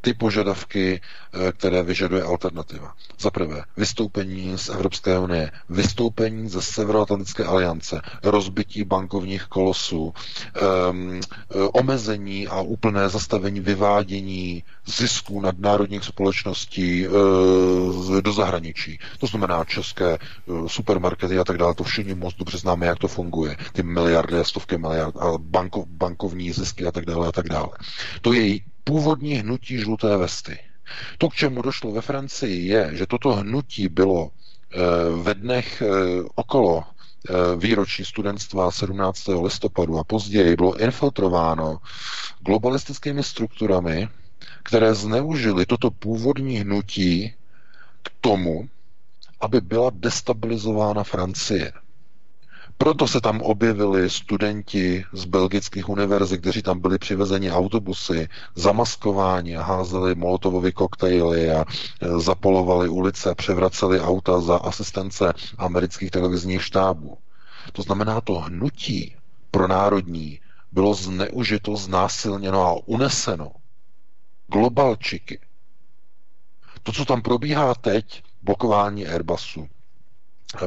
ty 0.00 0.14
požadavky, 0.14 1.00
eh, 1.00 1.52
které 1.52 1.82
vyžaduje 1.82 2.22
alternativa. 2.22 2.94
Za 3.18 3.30
prvé, 3.30 3.62
vystoupení 3.76 4.58
z 4.58 4.68
Evropské 4.68 5.18
unie, 5.18 5.50
vystoupení 5.68 6.48
ze 6.48 6.62
Severoatlantické 6.62 7.44
aliance, 7.44 8.00
rozbití 8.22 8.84
bankovních 8.84 9.44
kolosů, 9.44 10.14
um, 10.90 11.20
omezení 11.72 12.48
a 12.48 12.60
úplné 12.60 13.08
zastavení 13.08 13.60
vyvádění 13.60 14.64
zisků 14.86 15.40
nadnárodních 15.40 16.04
společností 16.04 17.08
uh, 17.08 18.20
do 18.20 18.32
zahraničí. 18.32 18.98
To 19.18 19.26
znamená 19.26 19.64
české 19.64 20.18
uh, 20.46 20.66
supermarkety 20.66 21.38
a 21.38 21.44
tak 21.44 21.56
dále. 21.58 21.74
To 21.74 21.84
všichni 21.84 22.14
moc 22.14 22.34
dobře 22.34 22.58
známe, 22.58 22.86
jak 22.86 22.98
to 22.98 23.08
funguje. 23.08 23.56
Ty 23.72 23.82
miliardy, 23.82 24.44
stovky 24.44 24.78
miliard, 24.78 25.16
a 25.16 25.38
banko, 25.38 25.84
bankovní 25.86 26.52
zisky 26.52 26.86
a 26.86 26.92
tak 26.92 27.04
dále 27.04 27.28
a 27.28 27.32
tak 27.32 27.48
dále. 27.48 27.68
To 28.22 28.32
je 28.32 28.58
původní 28.88 29.34
hnutí 29.34 29.78
žluté 29.78 30.16
vesty. 30.16 30.58
To, 31.18 31.28
k 31.28 31.34
čemu 31.34 31.62
došlo 31.62 31.92
ve 31.92 32.00
Francii, 32.00 32.66
je, 32.68 32.90
že 32.96 33.06
toto 33.06 33.32
hnutí 33.34 33.88
bylo 33.88 34.30
eh, 34.30 34.78
ve 35.22 35.34
dnech 35.34 35.82
eh, 35.82 35.86
okolo 36.34 36.84
eh, 36.84 37.32
výročí 37.56 38.04
studentstva 38.04 38.70
17. 38.70 39.28
listopadu 39.42 39.98
a 39.98 40.04
později 40.04 40.56
bylo 40.56 40.76
infiltrováno 40.80 41.78
globalistickými 42.40 43.22
strukturami, 43.22 44.08
které 44.62 44.94
zneužily 44.94 45.66
toto 45.66 45.90
původní 45.90 46.56
hnutí 46.56 47.34
k 48.02 48.10
tomu, 48.20 48.68
aby 49.40 49.60
byla 49.60 49.90
destabilizována 49.94 51.04
Francie. 51.04 51.72
Proto 52.78 53.08
se 53.08 53.20
tam 53.20 53.40
objevili 53.40 54.10
studenti 54.10 55.04
z 55.12 55.24
belgických 55.24 55.88
univerzit, 55.88 56.40
kteří 56.40 56.62
tam 56.62 56.80
byli 56.80 56.98
přivezeni 56.98 57.52
autobusy, 57.52 58.28
zamaskováni 58.54 59.56
a 59.56 59.62
házeli 59.62 60.14
molotovovy 60.14 60.72
koktejly 60.72 61.50
a 61.50 61.64
e, 61.64 62.20
zapolovali 62.20 62.88
ulice, 62.88 63.34
převraceli 63.34 64.00
auta 64.00 64.40
za 64.40 64.56
asistence 64.56 65.32
amerických 65.58 66.10
televizních 66.10 66.64
štábů. 66.64 67.18
To 67.72 67.82
znamená, 67.82 68.20
to 68.20 68.34
hnutí 68.34 69.16
pro 69.50 69.68
národní 69.68 70.40
bylo 70.72 70.94
zneužito, 70.94 71.76
znásilněno 71.76 72.66
a 72.66 72.74
uneseno. 72.86 73.52
Globalčiky. 74.46 75.40
To, 76.82 76.92
co 76.92 77.04
tam 77.04 77.22
probíhá 77.22 77.74
teď, 77.74 78.22
blokování 78.42 79.06
Airbusu, 79.06 79.68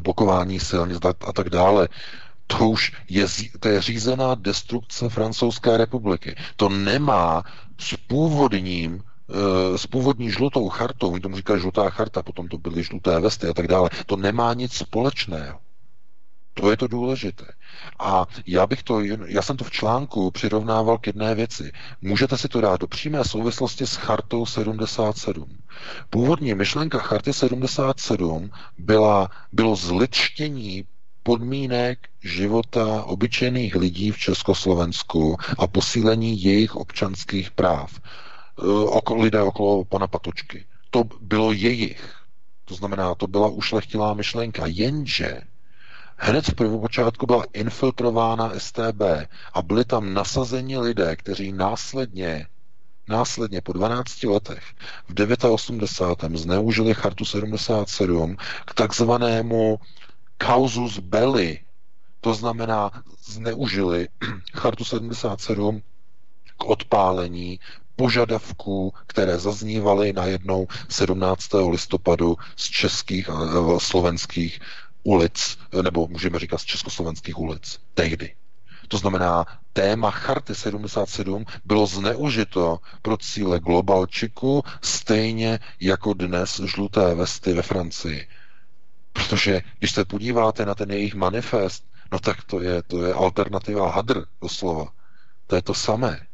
blokování 0.04 0.60
silnic 0.60 0.98
a 1.28 1.34
tak 1.34 1.50
dále. 1.50 1.88
To 2.48 2.70
už 2.70 2.92
je, 3.10 3.26
to 3.60 3.68
je 3.68 3.82
řízená 3.82 4.36
destrukce 4.36 5.10
Francouzské 5.10 5.78
republiky. 5.78 6.36
To 6.56 6.70
nemá 6.70 7.44
s 7.80 7.98
původním 8.08 9.04
eh, 9.30 9.78
s 9.78 9.88
původní 9.88 10.32
žlutou 10.32 10.70
chartou, 10.70 11.12
oni 11.12 11.20
tomu 11.20 11.36
říkají 11.36 11.62
žlutá 11.62 11.90
charta, 11.90 12.24
potom 12.24 12.48
to 12.48 12.58
byly 12.58 12.84
žluté 12.84 13.20
vesty 13.20 13.48
a 13.48 13.54
tak 13.54 13.68
dále, 13.68 13.90
to 14.06 14.16
nemá 14.16 14.54
nic 14.54 14.74
společného. 14.74 15.60
To 16.54 16.72
je 16.72 16.78
to 16.78 16.88
důležité. 16.88 17.46
A 18.00 18.26
já 18.48 18.68
bych 18.68 18.84
to, 18.84 19.02
já 19.26 19.42
jsem 19.42 19.58
to 19.58 19.64
v 19.64 19.72
článku 19.72 20.32
přirovnával 20.32 20.98
k 20.98 21.08
jedné 21.08 21.36
věci. 21.36 21.72
Můžete 22.02 22.38
si 22.38 22.48
to 22.48 22.62
dát 22.62 22.82
do 22.82 22.88
přímé 22.88 23.24
souvislosti 23.24 23.88
s 23.88 23.96
chartou 23.96 24.46
77. 24.46 25.58
Původní 26.10 26.54
myšlenka 26.54 26.98
charty 26.98 27.34
77 27.34 28.52
byla, 28.78 29.30
bylo 29.52 29.76
zličtění 29.76 30.84
podmínek 31.24 32.00
života 32.24 33.04
obyčejných 33.04 33.76
lidí 33.76 34.12
v 34.12 34.18
Československu 34.18 35.38
a 35.58 35.68
posílení 35.68 36.44
jejich 36.44 36.76
občanských 36.76 37.52
práv. 37.52 38.00
E, 38.00 38.02
oko, 38.86 39.16
lidé 39.16 39.42
okolo 39.42 39.86
pana 39.86 40.08
Patočky. 40.08 40.66
To 40.90 41.04
bylo 41.22 41.52
jejich. 41.52 42.16
To 42.66 42.76
znamená, 42.76 43.16
to 43.16 43.28
byla 43.28 43.48
ušlechtilá 43.48 44.14
myšlenka. 44.14 44.64
Jenže 44.66 45.42
Hned 46.24 46.48
v 46.48 46.54
prvopočátku 46.54 47.26
byla 47.26 47.46
infiltrována 47.54 48.52
STB 48.58 49.02
a 49.54 49.62
byli 49.62 49.86
tam 49.86 50.14
nasazeni 50.14 50.78
lidé, 50.78 51.16
kteří 51.16 51.52
následně 51.52 52.48
následně 53.10 53.62
po 53.62 53.74
12 53.74 54.24
letech 54.24 54.64
v 55.10 55.46
89. 55.50 56.38
zneužili 56.38 56.94
chartu 56.94 57.26
77 57.26 58.38
k 58.66 58.74
takzvanému 58.74 59.80
causus 60.44 61.00
belli, 61.00 61.60
to 62.20 62.34
znamená 62.34 62.92
zneužili 63.26 64.08
chartu 64.54 64.86
77 64.86 65.82
k 66.58 66.66
odpálení 66.66 67.60
požadavků, 67.96 68.94
které 69.08 69.38
zaznívaly 69.40 70.14
najednou 70.14 70.68
17. 70.90 71.48
listopadu 71.70 72.38
z 72.56 72.70
českých 72.70 73.30
a 73.30 73.34
slovenských 73.80 74.60
ulic, 75.04 75.58
nebo 75.82 76.08
můžeme 76.08 76.40
říkat 76.40 76.58
z 76.58 76.66
československých 76.66 77.38
ulic, 77.38 77.80
tehdy. 77.94 78.36
To 78.88 78.98
znamená, 78.98 79.46
téma 79.74 80.12
Charty 80.12 80.56
77 80.56 81.46
bylo 81.66 81.88
zneužito 81.88 82.80
pro 83.02 83.18
cíle 83.18 83.60
globalčiku 83.60 84.64
stejně 84.82 85.60
jako 85.80 86.14
dnes 86.14 86.62
žluté 86.66 87.16
vesty 87.16 87.54
ve 87.54 87.62
Francii. 87.62 88.28
Protože 89.14 89.62
když 89.80 89.92
se 89.92 90.06
podíváte 90.06 90.66
na 90.66 90.76
ten 90.76 90.92
jejich 90.92 91.16
manifest, 91.16 91.84
no 92.12 92.20
tak 92.20 92.44
to 92.44 92.62
je, 92.62 92.84
to 92.84 93.06
je 93.06 93.14
alternativa 93.14 93.92
hadr, 93.92 94.26
doslova. 94.42 94.88
To 95.48 95.56
je 95.56 95.62
to 95.62 95.74
samé. 95.74 96.28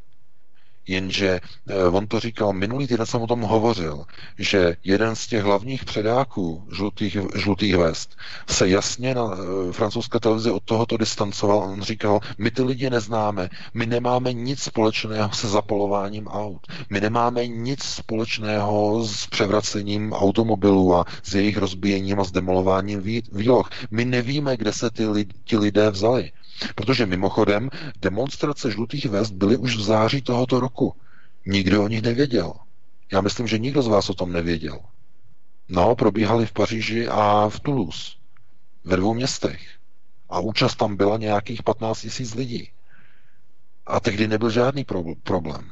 Jenže 0.87 1.39
eh, 1.69 1.83
on 1.83 2.07
to 2.07 2.19
říkal, 2.19 2.53
minulý 2.53 2.87
týden 2.87 3.05
jsem 3.05 3.21
o 3.21 3.27
tom 3.27 3.41
hovořil, 3.41 4.05
že 4.37 4.75
jeden 4.83 5.15
z 5.15 5.27
těch 5.27 5.43
hlavních 5.43 5.85
předáků 5.85 6.67
žlutých, 6.75 7.17
žlutých 7.35 7.77
vest 7.77 8.17
se 8.47 8.69
jasně 8.69 9.15
na 9.15 9.31
eh, 9.33 9.73
francouzské 9.73 10.19
televizi 10.19 10.51
od 10.51 10.63
tohoto 10.63 10.97
distancoval. 10.97 11.57
On 11.57 11.81
říkal, 11.81 12.19
my 12.37 12.51
ty 12.51 12.61
lidi 12.63 12.89
neznáme, 12.89 13.49
my 13.73 13.85
nemáme 13.85 14.33
nic 14.33 14.63
společného 14.63 15.33
se 15.33 15.47
zapalováním 15.47 16.27
aut, 16.27 16.67
my 16.89 17.01
nemáme 17.01 17.47
nic 17.47 17.83
společného 17.83 19.03
s 19.05 19.27
převracením 19.27 20.13
automobilů 20.13 20.95
a 20.95 21.05
s 21.23 21.35
jejich 21.35 21.57
rozbíjením 21.57 22.19
a 22.19 22.23
s 22.23 22.31
demolováním 22.31 23.01
výloh. 23.31 23.69
My 23.91 24.05
nevíme, 24.05 24.57
kde 24.57 24.73
se 24.73 24.89
ty 24.89 25.05
lidi, 25.07 25.33
ti 25.43 25.57
lidé 25.57 25.89
vzali. 25.91 26.31
Protože 26.75 27.05
mimochodem 27.05 27.69
demonstrace 28.01 28.71
žlutých 28.71 29.05
vest 29.05 29.31
byly 29.31 29.57
už 29.57 29.75
v 29.75 29.81
září 29.81 30.21
tohoto 30.21 30.59
roku. 30.59 30.95
Nikdo 31.45 31.83
o 31.83 31.87
nich 31.87 32.01
nevěděl. 32.01 32.53
Já 33.11 33.21
myslím, 33.21 33.47
že 33.47 33.59
nikdo 33.59 33.81
z 33.81 33.87
vás 33.87 34.09
o 34.09 34.13
tom 34.13 34.31
nevěděl. 34.31 34.79
No, 35.69 35.95
probíhaly 35.95 36.45
v 36.45 36.53
Paříži 36.53 37.07
a 37.07 37.49
v 37.49 37.59
Toulouse. 37.59 38.11
Ve 38.83 38.97
dvou 38.97 39.13
městech. 39.13 39.61
A 40.29 40.39
účast 40.39 40.75
tam 40.75 40.95
byla 40.95 41.17
nějakých 41.17 41.63
15 41.63 42.01
tisíc 42.01 42.35
lidí. 42.35 42.71
A 43.85 43.99
tehdy 43.99 44.27
nebyl 44.27 44.49
žádný 44.49 44.85
problém. 45.23 45.69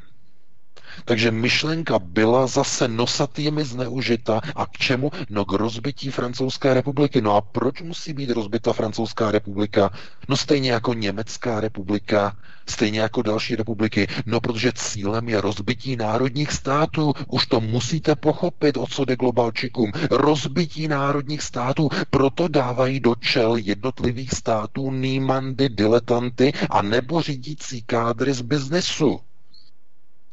Takže 1.06 1.32
myšlenka 1.32 2.00
byla 2.00 2.48
zase 2.48 2.88
nosatými 2.88 3.64
zneužita. 3.66 4.42
A 4.56 4.66
k 4.66 4.72
čemu? 4.72 5.12
No 5.30 5.46
k 5.46 5.52
rozbití 5.52 6.12
francouzské 6.12 6.74
republiky. 6.74 7.22
No 7.22 7.36
a 7.36 7.42
proč 7.42 7.82
musí 7.82 8.14
být 8.14 8.30
rozbita 8.30 8.74
francouzská 8.74 9.32
republika? 9.32 9.90
No 10.30 10.38
stejně 10.38 10.72
jako 10.72 10.94
německá 10.94 11.60
republika, 11.60 12.38
stejně 12.70 13.00
jako 13.00 13.22
další 13.22 13.56
republiky. 13.56 14.08
No 14.26 14.42
protože 14.42 14.72
cílem 14.76 15.30
je 15.30 15.42
rozbití 15.42 15.96
národních 15.96 16.52
států. 16.52 17.14
Už 17.28 17.46
to 17.46 17.62
musíte 17.62 18.16
pochopit, 18.16 18.78
o 18.78 18.88
co 18.88 19.06
jde 19.06 19.16
globalčikům. 19.16 19.92
Rozbití 20.12 20.88
národních 20.88 21.42
států. 21.42 21.90
Proto 22.10 22.48
dávají 22.48 23.00
do 23.00 23.16
čel 23.16 23.56
jednotlivých 23.56 24.32
států 24.32 24.92
nýmandy, 24.92 25.70
diletanty 25.70 26.54
a 26.70 26.82
nebo 26.82 27.22
řídící 27.22 27.82
kádry 27.82 28.34
z 28.34 28.42
biznesu. 28.42 29.20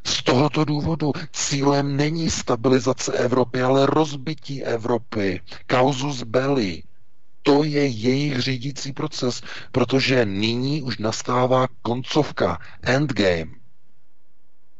Z 0.06 0.22
tohoto 0.22 0.64
důvodu 0.64 1.12
cílem 1.32 1.96
není 1.96 2.30
stabilizace 2.30 3.12
Evropy, 3.12 3.62
ale 3.62 3.86
rozbití 3.86 4.64
Evropy. 4.64 5.40
Kauzus 5.68 6.22
belli. 6.22 6.82
To 7.42 7.64
je 7.64 7.86
jejich 7.86 8.38
řídící 8.40 8.92
proces, 8.92 9.42
protože 9.72 10.24
nyní 10.24 10.82
už 10.82 10.98
nastává 10.98 11.66
koncovka, 11.82 12.58
endgame. 12.82 13.50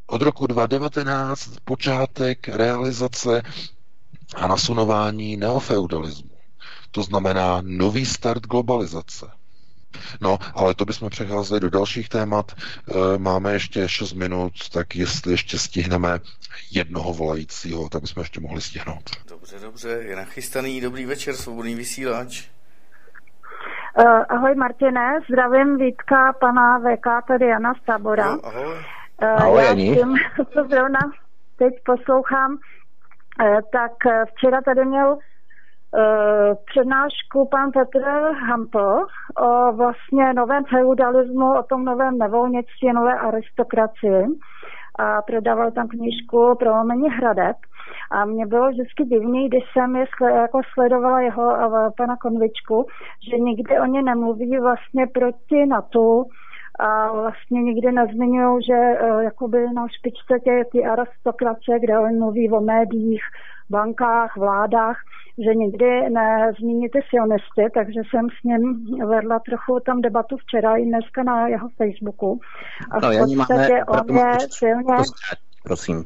Od 0.07 0.23
roku 0.23 0.47
2019 0.47 1.51
počátek 1.65 2.49
realizace 2.49 3.43
a 4.35 4.47
nasunování 4.47 5.37
neofeudalismu. 5.37 6.31
To 6.91 7.03
znamená 7.03 7.59
nový 7.65 8.07
start 8.07 8.47
globalizace. 8.47 9.27
No, 10.21 10.39
ale 10.55 10.75
to 10.75 10.85
bychom 10.85 11.11
přecházeli 11.11 11.61
do 11.61 11.71
dalších 11.71 12.09
témat. 12.09 12.53
E, 12.53 13.19
máme 13.19 13.53
ještě 13.53 13.89
6 13.89 14.13
minut, 14.13 14.53
tak 14.73 14.97
jestli 14.97 15.33
ještě 15.33 15.59
stihneme 15.59 16.21
jednoho 16.71 17.15
volajícího, 17.15 17.89
tak 17.89 18.03
bychom 18.03 18.21
ještě 18.21 18.41
mohli 18.41 18.61
stihnout. 18.61 19.11
Dobře, 19.29 19.59
dobře, 19.59 19.89
je 19.89 20.17
nachystaný. 20.17 20.81
Dobrý 20.81 21.07
večer, 21.07 21.37
svobodný 21.37 21.75
vysílač. 21.75 22.49
Uh, 23.99 24.25
ahoj 24.29 24.55
Martine, 24.55 25.21
zdravím 25.29 25.77
Vítka, 25.77 26.33
pana 26.41 26.79
VK, 26.79 27.27
tady 27.29 27.47
Jana 27.47 27.75
z 27.75 27.87
Tábora. 27.87 28.33
No, 28.33 28.47
ahoj. 28.47 28.75
Uh, 29.23 29.29
ahoj, 29.29 29.65
já 29.65 29.75
tím, 29.75 30.17
co 30.55 30.65
zrovna 30.71 31.01
teď 31.57 31.75
poslouchám, 31.85 32.53
uh, 32.53 33.61
tak 33.73 33.93
včera 34.35 34.61
tady 34.61 34.85
měl 34.85 35.19
přednášku 36.71 37.49
pan 37.51 37.71
Petr 37.71 38.05
Hampel 38.49 39.07
o 39.43 39.73
vlastně 39.73 40.33
novém 40.33 40.65
feudalismu, 40.65 41.59
o 41.59 41.63
tom 41.63 41.85
novém 41.85 42.19
nevolnictví, 42.19 42.93
nové 42.93 43.15
aristokracii 43.15 44.27
a 44.99 45.23
prodával 45.23 45.71
tam 45.71 45.89
knížku 45.89 46.55
Prolomení 46.59 47.09
hradeb. 47.11 47.57
A 48.11 48.25
mě 48.25 48.47
bylo 48.47 48.69
vždycky 48.69 49.05
divný, 49.05 49.49
když 49.49 49.65
jsem 49.73 49.97
je 49.97 50.07
jako 50.35 50.61
sledovala 50.75 51.21
jeho 51.21 51.51
a 51.51 51.91
pana 51.97 52.17
Konvičku, 52.17 52.87
že 53.31 53.39
nikdy 53.39 53.81
oni 53.81 54.03
nemluví 54.03 54.59
vlastně 54.59 55.07
proti 55.07 55.67
NATO, 55.67 56.25
a 56.79 57.13
vlastně 57.13 57.63
nikdy 57.63 57.93
nezmiňují, 57.93 58.63
že 58.65 58.75
uh, 58.75 59.21
jakoby 59.21 59.67
na 59.75 59.87
špičce 59.89 60.41
tě 60.45 60.65
ty 60.73 60.85
aristokracie, 60.85 61.81
kde 61.81 61.99
on 61.99 62.19
mluví 62.19 62.51
o 62.51 62.61
médiích, 62.61 63.23
bankách, 63.71 64.37
vládách, 64.37 64.97
že 65.39 65.55
nikdy 65.55 66.11
nezmíní 66.11 66.89
ty 66.89 67.01
sionisty, 67.11 67.65
takže 67.75 68.01
jsem 68.11 68.27
s 68.41 68.45
ním 68.45 68.87
vedla 69.09 69.39
trochu 69.39 69.81
tam 69.87 70.01
debatu 70.01 70.37
včera 70.37 70.77
i 70.77 70.85
dneska 70.85 71.23
na 71.23 71.49
jeho 71.49 71.69
Facebooku. 71.77 72.41
A 72.91 73.01
no, 73.01 73.09
v 73.11 73.37
podstatě 73.37 73.85
on 73.85 74.17
je 74.17 74.37
silně... 74.51 74.97
Prosím, 75.65 76.05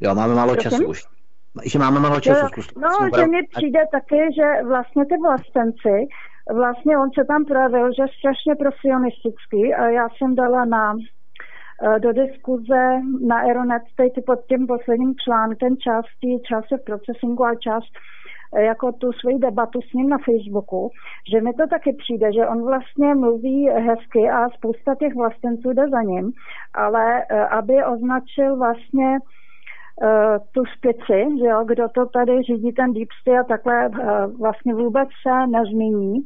jo, 0.00 0.14
máme 0.14 0.34
málo 0.34 0.52
Prosím? 0.52 0.70
času 0.70 0.86
už. 0.86 1.02
Že 1.64 1.78
máme 1.78 2.00
málo 2.00 2.20
času. 2.20 2.46
Zkus, 2.46 2.68
no, 2.76 3.08
že 3.18 3.26
mi 3.26 3.42
přijde 3.56 3.80
taky, 3.92 4.20
že 4.36 4.66
vlastně 4.68 5.06
ty 5.06 5.14
vlastenci, 5.16 5.96
vlastně 6.54 6.98
on 6.98 7.08
se 7.18 7.24
tam 7.24 7.44
projevil, 7.44 7.88
že 7.92 8.04
strašně 8.18 8.54
prosionistický 8.54 9.74
a 9.74 9.88
já 9.88 10.08
jsem 10.08 10.34
dala 10.34 10.64
na 10.64 10.94
Eh, 11.84 11.98
do 11.98 12.12
diskuze 12.12 13.00
na 13.26 13.36
Aeronet 13.36 13.82
teď 13.96 14.12
pod 14.26 14.38
tím 14.48 14.66
posledním 14.66 15.14
článkem 15.24 15.76
části, 15.76 16.40
části 16.48 16.74
processingu 16.86 17.44
a 17.44 17.54
část 17.54 17.92
jako 18.58 18.92
tu 18.92 19.12
svoji 19.12 19.38
debatu 19.38 19.80
s 19.80 19.92
ním 19.92 20.08
na 20.08 20.18
Facebooku, 20.18 20.90
že 21.32 21.40
mi 21.40 21.52
to 21.52 21.66
taky 21.66 21.92
přijde, 21.92 22.32
že 22.32 22.46
on 22.46 22.64
vlastně 22.64 23.14
mluví 23.14 23.68
hezky 23.68 24.30
a 24.30 24.48
spousta 24.48 24.94
těch 24.94 25.14
vlastenců 25.14 25.72
jde 25.72 25.88
za 25.88 26.02
ním, 26.02 26.32
ale 26.74 27.24
eh, 27.30 27.46
aby 27.46 27.84
označil 27.84 28.56
vlastně 28.56 29.18
tu 30.52 30.64
špici, 30.64 31.18
že 31.40 31.46
jo, 31.46 31.64
kdo 31.64 31.88
to 31.88 32.06
tady 32.06 32.42
řídí 32.42 32.72
ten 32.72 32.92
deep 32.92 33.08
state 33.20 33.40
a 33.40 33.44
takhle 33.44 33.90
vlastně 34.38 34.74
vůbec 34.74 35.08
se 35.22 35.46
nezmíní, 35.46 36.20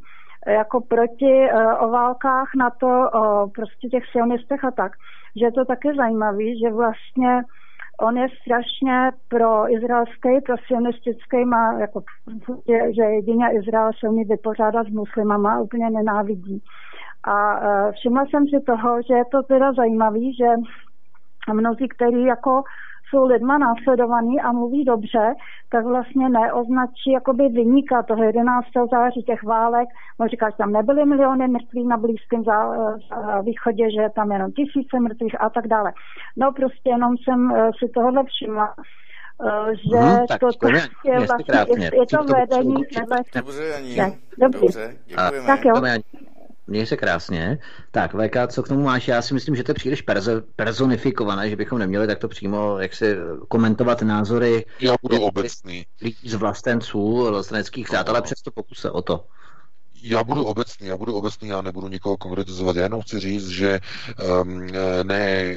jako 0.47 0.81
proti 0.81 1.47
o 1.79 1.89
válkách 1.89 2.49
na 2.57 2.69
to, 2.69 3.09
o 3.13 3.49
prostě 3.55 3.87
těch 3.87 4.03
sionistech 4.11 4.63
a 4.65 4.71
tak 4.71 4.91
že 5.37 5.45
je 5.45 5.51
to 5.51 5.65
také 5.65 5.93
zajímavé, 5.93 6.57
že 6.61 6.69
vlastně 6.71 7.41
on 8.01 8.17
je 8.17 8.27
strašně 8.41 9.11
pro 9.27 9.71
izraelský, 9.71 10.41
pro 10.45 10.55
sionistický, 10.67 11.45
má 11.45 11.79
jako, 11.79 12.01
že 12.95 13.03
jedině 13.03 13.47
Izrael 13.51 13.91
se 13.99 14.09
umí 14.09 14.23
vypořádat 14.23 14.87
s 14.87 14.89
muslimama, 14.89 15.61
úplně 15.61 15.89
nenávidí. 15.89 16.63
A 17.23 17.59
uh, 17.59 17.91
všimla 17.91 18.25
jsem 18.25 18.47
si 18.47 18.65
toho, 18.65 19.01
že 19.01 19.13
je 19.13 19.25
to 19.31 19.43
teda 19.43 19.73
zajímavý, 19.73 20.35
že 20.35 20.45
mnozí, 21.53 21.87
kteří 21.87 22.23
jako 22.23 22.63
jsou 23.09 23.25
lidma 23.25 23.57
následovaní 23.57 24.41
a 24.41 24.51
mluví 24.51 24.85
dobře, 24.85 25.33
tak 25.69 25.85
vlastně 25.85 26.29
neoznačí 26.29 27.11
jakoby 27.13 27.49
vyníka 27.49 28.03
toho 28.03 28.23
11. 28.23 28.65
září 28.91 29.23
těch 29.23 29.43
válek. 29.43 29.87
On 30.19 30.27
říká, 30.27 30.49
že 30.49 30.57
tam 30.57 30.71
nebyly 30.71 31.05
miliony 31.05 31.47
mrtvých 31.47 31.87
na 31.87 31.97
Blízkém 31.97 32.43
zá, 32.43 32.59
východě, 33.41 33.91
že 33.91 34.09
tam 34.15 34.31
jenom 34.31 34.51
tisíce 34.51 34.99
mrtvých 34.99 35.41
a 35.41 35.49
tak 35.49 35.67
dále. 35.67 35.91
No 36.37 36.51
prostě 36.51 36.89
jenom 36.89 37.15
jsem 37.17 37.51
uh, 37.51 37.57
si 37.79 37.91
tohle 37.93 38.23
všimla 38.23 38.73
uh, 38.77 39.69
že 39.69 39.97
hmm, 39.97 40.27
tak, 40.27 40.39
to, 40.39 40.47
to 40.59 40.67
je 40.67 41.19
vlastně, 41.19 41.85
je, 41.85 41.91
je 41.99 42.05
to 42.05 42.23
vedení. 42.23 42.75
Dobře, 43.35 43.65
Dobře, 44.37 44.59
Dobře, 44.61 44.95
děkujeme. 45.07 45.47
Tak 45.47 45.65
jo. 45.65 45.73
Měj 46.67 46.85
se 46.85 46.97
krásně. 46.97 47.59
Tak, 47.91 48.11
VK, 48.13 48.35
co 48.47 48.63
k 48.63 48.67
tomu 48.67 48.81
máš? 48.83 49.07
Já 49.07 49.21
si 49.21 49.33
myslím, 49.33 49.55
že 49.55 49.63
to 49.63 49.71
je 49.71 49.75
příliš 49.75 50.05
perzo- 50.05 50.43
personifikované, 50.55 51.49
že 51.49 51.55
bychom 51.55 51.79
neměli 51.79 52.07
takto 52.07 52.27
přímo 52.27 52.79
jak 52.79 52.93
si 52.93 53.15
komentovat 53.47 54.01
názory 54.01 54.65
Já 54.79 54.95
budu 55.01 55.21
obecný. 55.21 55.85
lidí 56.01 56.29
z 56.29 56.33
vlastenců, 56.33 57.25
vlasteneckých 57.29 57.87
stát, 57.87 58.09
ale 58.09 58.21
přesto 58.21 58.51
pokus 58.51 58.79
se 58.79 58.91
o 58.91 59.01
to. 59.01 59.27
Já 60.01 60.23
budu 60.23 60.45
obecný, 60.45 60.87
já 60.87 60.97
budu 60.97 61.15
obecný, 61.15 61.49
já 61.49 61.61
nebudu 61.61 61.87
nikoho 61.87 62.17
konkretizovat. 62.17 62.75
Já 62.75 62.83
jenom 62.83 63.01
chci 63.01 63.19
říct, 63.19 63.47
že 63.47 63.79
um, 64.41 64.67
ne 65.03 65.55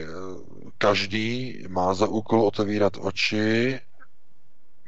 každý 0.79 1.59
má 1.69 1.95
za 1.95 2.07
úkol 2.07 2.43
otevírat 2.47 2.93
oči, 3.01 3.81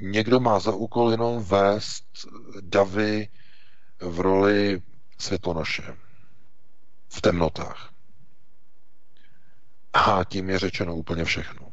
někdo 0.01 0.41
má 0.41 0.59
za 0.59 0.73
úkol 0.73 1.11
jenom 1.11 1.45
vést 1.45 2.05
davy 2.61 3.29
v 4.01 4.21
roli 4.21 4.83
světlonoše 5.19 5.83
v 7.13 7.21
temnotách. 7.21 7.91
A 9.93 10.25
tím 10.25 10.51
je 10.51 10.59
řečeno 10.59 10.95
úplně 10.97 11.25
všechno. 11.25 11.69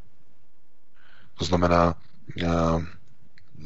To 1.38 1.44
znamená, 1.44 1.94
eh, 2.42 2.46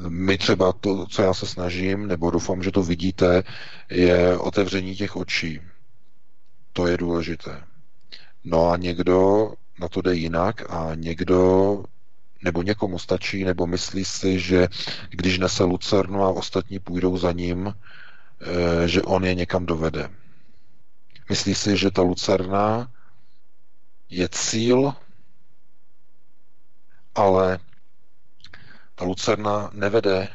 my 0.08 0.38
třeba 0.38 0.72
to, 0.72 1.06
co 1.06 1.22
já 1.22 1.34
se 1.34 1.46
snažím, 1.46 2.06
nebo 2.06 2.30
doufám, 2.30 2.62
že 2.62 2.70
to 2.70 2.82
vidíte, 2.82 3.42
je 3.90 4.38
otevření 4.38 4.96
těch 4.96 5.16
očí. 5.16 5.60
To 6.72 6.86
je 6.86 6.96
důležité. 6.96 7.64
No 8.44 8.70
a 8.70 8.76
někdo 8.76 9.48
na 9.80 9.88
to 9.88 10.02
jde 10.02 10.14
jinak 10.14 10.70
a 10.70 10.90
někdo 10.94 11.82
nebo 12.44 12.62
někomu 12.62 12.98
stačí, 12.98 13.44
nebo 13.44 13.66
myslí 13.66 14.04
si, 14.04 14.40
že 14.40 14.68
když 15.10 15.38
nese 15.38 15.64
Lucernu 15.64 16.22
a 16.22 16.28
ostatní 16.30 16.78
půjdou 16.78 17.16
za 17.18 17.32
ním, 17.32 17.74
eh, 18.84 18.88
že 18.88 19.02
on 19.02 19.24
je 19.24 19.34
někam 19.34 19.66
dovede. 19.66 20.10
Myslí 21.28 21.54
si, 21.54 21.76
že 21.76 21.90
ta 21.90 22.02
lucerna 22.02 22.92
je 24.08 24.28
cíl, 24.28 24.94
ale 27.14 27.58
ta 28.94 29.04
lucerna 29.04 29.70
nevede 29.72 30.28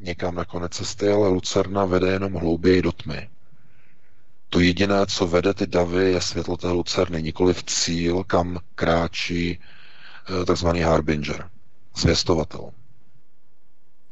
někam 0.00 0.34
na 0.34 0.44
konec 0.44 0.72
cesty, 0.72 1.08
ale 1.08 1.28
lucerna 1.28 1.84
vede 1.84 2.08
jenom 2.08 2.34
hlouběji 2.34 2.82
do 2.82 2.92
tmy. 2.92 3.30
To 4.48 4.60
jediné, 4.60 5.06
co 5.06 5.26
vede 5.26 5.54
ty 5.54 5.66
davy, 5.66 6.12
je 6.12 6.20
světlo 6.20 6.56
té 6.56 6.68
lucerny, 6.68 7.22
nikoli 7.22 7.54
v 7.54 7.62
cíl, 7.62 8.24
kam 8.24 8.58
kráčí 8.74 9.58
eh, 9.60 10.44
takzvaný 10.44 10.80
harbinger, 10.80 11.50
zvěstovatel. 11.96 12.70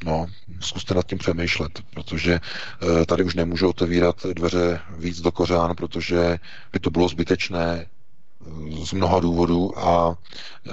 No, 0.04 0.26
zkuste 0.60 0.94
nad 0.94 1.06
tím 1.06 1.18
přemýšlet, 1.18 1.82
protože 1.94 2.40
e, 3.02 3.06
tady 3.06 3.24
už 3.24 3.34
nemůžu 3.34 3.68
otevírat 3.68 4.26
dveře 4.26 4.80
víc 4.98 5.20
do 5.20 5.32
kořán, 5.32 5.74
protože 5.76 6.38
by 6.72 6.80
to 6.80 6.90
bylo 6.90 7.08
zbytečné 7.08 7.86
z 8.84 8.92
mnoha 8.92 9.20
důvodů 9.20 9.78
a 9.78 10.14
e, 10.66 10.70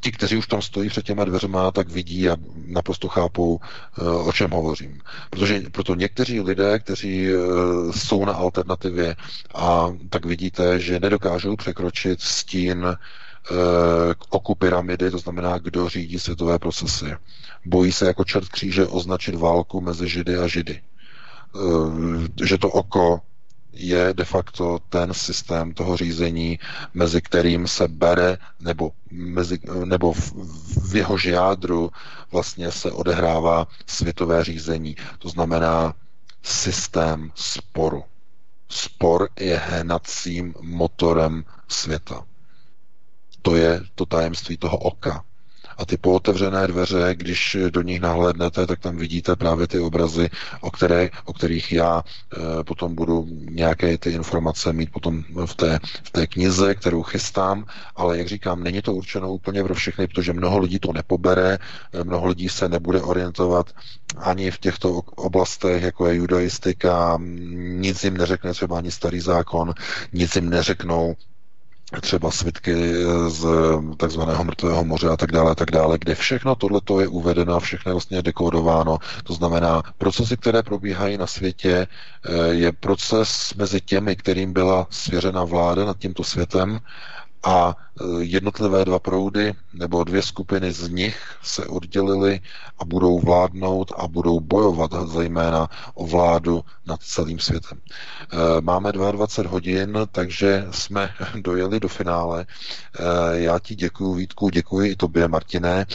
ti, 0.00 0.12
kteří 0.12 0.36
už 0.36 0.46
tam 0.46 0.62
stojí 0.62 0.88
před 0.88 1.04
těma 1.04 1.24
dveřma, 1.24 1.70
tak 1.70 1.88
vidí 1.88 2.28
a 2.28 2.36
naprosto 2.66 3.08
chápou, 3.08 3.60
e, 3.98 4.02
o 4.10 4.32
čem 4.32 4.50
hovořím. 4.50 5.00
Protože 5.30 5.62
proto 5.72 5.94
někteří 5.94 6.40
lidé, 6.40 6.78
kteří 6.78 7.28
e, 7.28 7.32
jsou 7.92 8.24
na 8.24 8.32
alternativě 8.32 9.16
a 9.54 9.92
tak 10.08 10.24
vidíte, 10.26 10.80
že 10.80 11.00
nedokážou 11.00 11.56
překročit 11.56 12.20
stín 12.20 12.86
e, 12.86 12.96
oku 14.28 14.54
pyramidy, 14.54 15.10
to 15.10 15.18
znamená, 15.18 15.58
kdo 15.58 15.88
řídí 15.88 16.18
světové 16.18 16.58
procesy. 16.58 17.06
Bojí 17.66 17.92
se 17.92 18.06
jako 18.06 18.24
čert 18.24 18.48
kříže 18.48 18.86
označit 18.86 19.34
válku 19.34 19.80
mezi 19.80 20.08
Židy 20.08 20.36
a 20.36 20.46
Židy. 20.46 20.74
E, 20.74 22.46
že 22.46 22.58
to 22.58 22.70
oko 22.70 23.20
je 23.76 24.14
de 24.14 24.24
facto 24.24 24.78
ten 24.88 25.14
systém 25.14 25.74
toho 25.74 25.96
řízení, 25.96 26.58
mezi 26.94 27.22
kterým 27.22 27.68
se 27.68 27.88
bere, 27.88 28.38
nebo, 28.60 28.90
mezi, 29.10 29.58
nebo 29.84 30.12
v, 30.12 30.32
v 30.90 30.96
jehož 30.96 31.24
jádru 31.24 31.90
vlastně 32.32 32.70
se 32.70 32.92
odehrává 32.92 33.66
světové 33.86 34.44
řízení. 34.44 34.96
To 35.18 35.28
znamená 35.28 35.94
systém 36.42 37.30
sporu. 37.34 38.04
Spor 38.68 39.28
je 39.40 39.58
hnacím 39.58 40.54
motorem 40.60 41.44
světa. 41.68 42.24
To 43.42 43.56
je 43.56 43.80
to 43.94 44.06
tajemství 44.06 44.56
toho 44.56 44.78
oka. 44.78 45.24
A 45.76 45.84
ty 45.86 45.96
pootevřené 45.96 46.66
dveře, 46.66 47.14
když 47.14 47.56
do 47.70 47.82
nich 47.82 48.00
nahlédnete, 48.00 48.66
tak 48.66 48.78
tam 48.80 48.96
vidíte 48.96 49.36
právě 49.36 49.66
ty 49.66 49.78
obrazy, 49.78 50.30
o, 50.60 50.70
které, 50.70 51.10
o 51.24 51.32
kterých 51.32 51.72
já 51.72 52.02
e, 52.04 52.64
potom 52.64 52.94
budu 52.94 53.26
nějaké 53.50 53.98
ty 53.98 54.10
informace 54.10 54.72
mít 54.72 54.92
potom 54.92 55.24
v 55.46 55.54
té, 55.54 55.78
v 56.04 56.10
té 56.10 56.26
knize, 56.26 56.74
kterou 56.74 57.02
chystám, 57.02 57.66
ale 57.96 58.18
jak 58.18 58.28
říkám, 58.28 58.62
není 58.62 58.82
to 58.82 58.94
určeno 58.94 59.32
úplně 59.32 59.64
pro 59.64 59.74
všechny, 59.74 60.06
protože 60.06 60.32
mnoho 60.32 60.58
lidí 60.58 60.78
to 60.78 60.92
nepobere, 60.92 61.58
e, 61.92 62.04
mnoho 62.04 62.26
lidí 62.26 62.48
se 62.48 62.68
nebude 62.68 63.02
orientovat 63.02 63.70
ani 64.16 64.50
v 64.50 64.58
těchto 64.58 65.00
oblastech, 65.16 65.82
jako 65.82 66.06
je 66.06 66.14
judaistika, 66.14 67.18
nic 67.58 68.04
jim 68.04 68.16
neřekne 68.16 68.52
třeba 68.52 68.78
ani 68.78 68.90
starý 68.90 69.20
zákon, 69.20 69.74
nic 70.12 70.36
jim 70.36 70.50
neřeknou 70.50 71.14
třeba 72.00 72.30
svitky 72.30 72.74
z 73.28 73.46
takzvaného 73.96 74.44
mrtvého 74.44 74.84
moře 74.84 75.08
a 75.08 75.16
tak 75.16 75.32
dále, 75.32 75.50
a 75.50 75.54
tak 75.54 75.70
dále, 75.70 75.98
kde 75.98 76.14
všechno 76.14 76.54
tohle 76.54 76.80
je 77.00 77.08
uvedeno, 77.08 77.60
všechno 77.60 77.90
je 77.90 77.94
vlastně 77.94 78.22
dekódováno. 78.22 78.98
To 79.24 79.34
znamená, 79.34 79.82
procesy, 79.98 80.36
které 80.36 80.62
probíhají 80.62 81.18
na 81.18 81.26
světě, 81.26 81.86
eh, 81.86 82.48
je 82.48 82.72
proces 82.72 83.54
mezi 83.54 83.80
těmi, 83.80 84.16
kterým 84.16 84.52
byla 84.52 84.86
svěřena 84.90 85.44
vláda 85.44 85.84
nad 85.84 85.98
tímto 85.98 86.24
světem 86.24 86.78
a 87.44 87.76
jednotlivé 88.18 88.84
dva 88.84 88.98
proudy 88.98 89.54
nebo 89.74 90.04
dvě 90.04 90.22
skupiny 90.22 90.72
z 90.72 90.88
nich 90.88 91.36
se 91.42 91.66
oddělily 91.66 92.40
a 92.78 92.84
budou 92.84 93.20
vládnout 93.20 93.92
a 93.96 94.08
budou 94.08 94.40
bojovat 94.40 94.90
zejména 95.06 95.68
o 95.94 96.06
vládu 96.06 96.64
nad 96.86 97.00
celým 97.02 97.38
světem. 97.38 97.78
E, 97.78 98.60
máme 98.60 98.92
22 98.92 99.50
hodin, 99.52 99.98
takže 100.12 100.66
jsme 100.70 101.10
dojeli 101.40 101.80
do 101.80 101.88
finále. 101.88 102.46
E, 102.98 103.40
já 103.40 103.58
ti 103.58 103.74
děkuji, 103.74 104.14
Vítku, 104.14 104.48
děkuji 104.48 104.90
i 104.90 104.96
tobě, 104.96 105.28
Martiné. 105.28 105.86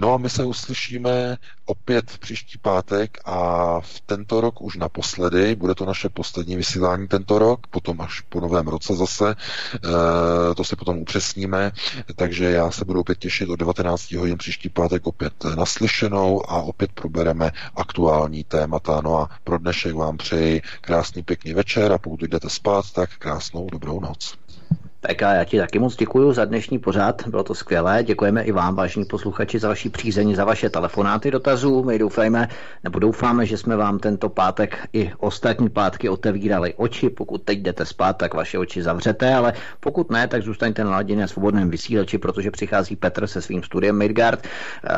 No 0.00 0.14
a 0.14 0.16
my 0.18 0.30
se 0.30 0.44
uslyšíme 0.44 1.36
opět 1.66 2.18
příští 2.18 2.58
pátek 2.58 3.18
a 3.24 3.80
v 3.80 4.00
tento 4.06 4.40
rok 4.40 4.62
už 4.62 4.76
naposledy, 4.76 5.54
bude 5.54 5.74
to 5.74 5.86
naše 5.86 6.08
poslední 6.08 6.56
vysílání 6.56 7.08
tento 7.08 7.38
rok, 7.38 7.66
potom 7.66 8.00
až 8.00 8.20
po 8.20 8.40
novém 8.40 8.68
roce 8.68 8.94
zase, 8.94 9.34
to 10.56 10.64
si 10.64 10.76
potom 10.76 11.04
upřesníme, 11.36 11.72
takže 12.16 12.44
já 12.50 12.70
se 12.70 12.84
budu 12.84 13.00
opět 13.00 13.18
těšit 13.18 13.48
od 13.48 13.56
19 13.56 14.12
hodin 14.12 14.38
příští 14.38 14.68
pátek 14.68 15.06
opět 15.06 15.44
naslyšenou 15.56 16.50
a 16.50 16.62
opět 16.62 16.92
probereme 16.92 17.50
aktuální 17.76 18.44
témata. 18.44 19.00
No 19.04 19.18
a 19.18 19.30
pro 19.44 19.58
dnešek 19.58 19.94
vám 19.94 20.16
přeji 20.16 20.62
krásný 20.80 21.22
pěkný 21.22 21.54
večer 21.54 21.92
a 21.92 21.98
pokud 21.98 22.20
jdete 22.22 22.50
spát, 22.50 22.90
tak 22.92 23.10
krásnou 23.18 23.66
dobrou 23.72 24.00
noc. 24.00 24.36
A 25.06 25.34
já 25.34 25.44
ti 25.44 25.58
taky 25.58 25.78
moc 25.78 25.96
děkuji 25.96 26.32
za 26.32 26.44
dnešní 26.44 26.78
pořád, 26.78 27.28
bylo 27.28 27.42
to 27.44 27.54
skvělé. 27.54 28.04
Děkujeme 28.04 28.42
i 28.42 28.52
vám, 28.52 28.74
vážní 28.74 29.04
posluchači, 29.04 29.58
za 29.58 29.68
vaši 29.68 29.90
přízeň, 29.90 30.34
za 30.34 30.44
vaše 30.44 30.70
telefonáty 30.70 31.30
dotazů. 31.30 31.84
My 31.84 31.98
doufejme, 31.98 32.48
nebo 32.84 32.98
doufáme, 32.98 33.46
že 33.46 33.56
jsme 33.56 33.76
vám 33.76 33.98
tento 33.98 34.28
pátek 34.28 34.88
i 34.92 35.12
ostatní 35.18 35.68
pátky 35.68 36.08
otevírali 36.08 36.74
oči. 36.74 37.10
Pokud 37.10 37.42
teď 37.42 37.58
jdete 37.58 37.86
spát, 37.86 38.12
tak 38.16 38.34
vaše 38.34 38.58
oči 38.58 38.82
zavřete, 38.82 39.34
ale 39.34 39.52
pokud 39.80 40.10
ne, 40.10 40.28
tak 40.28 40.42
zůstaňte 40.42 40.84
na 40.84 40.90
laděně 40.90 41.20
na 41.20 41.26
svobodném 41.26 41.70
vysílači, 41.70 42.18
protože 42.18 42.50
přichází 42.50 42.96
Petr 42.96 43.26
se 43.26 43.42
svým 43.42 43.62
studiem 43.62 43.98
Midgard. 43.98 44.46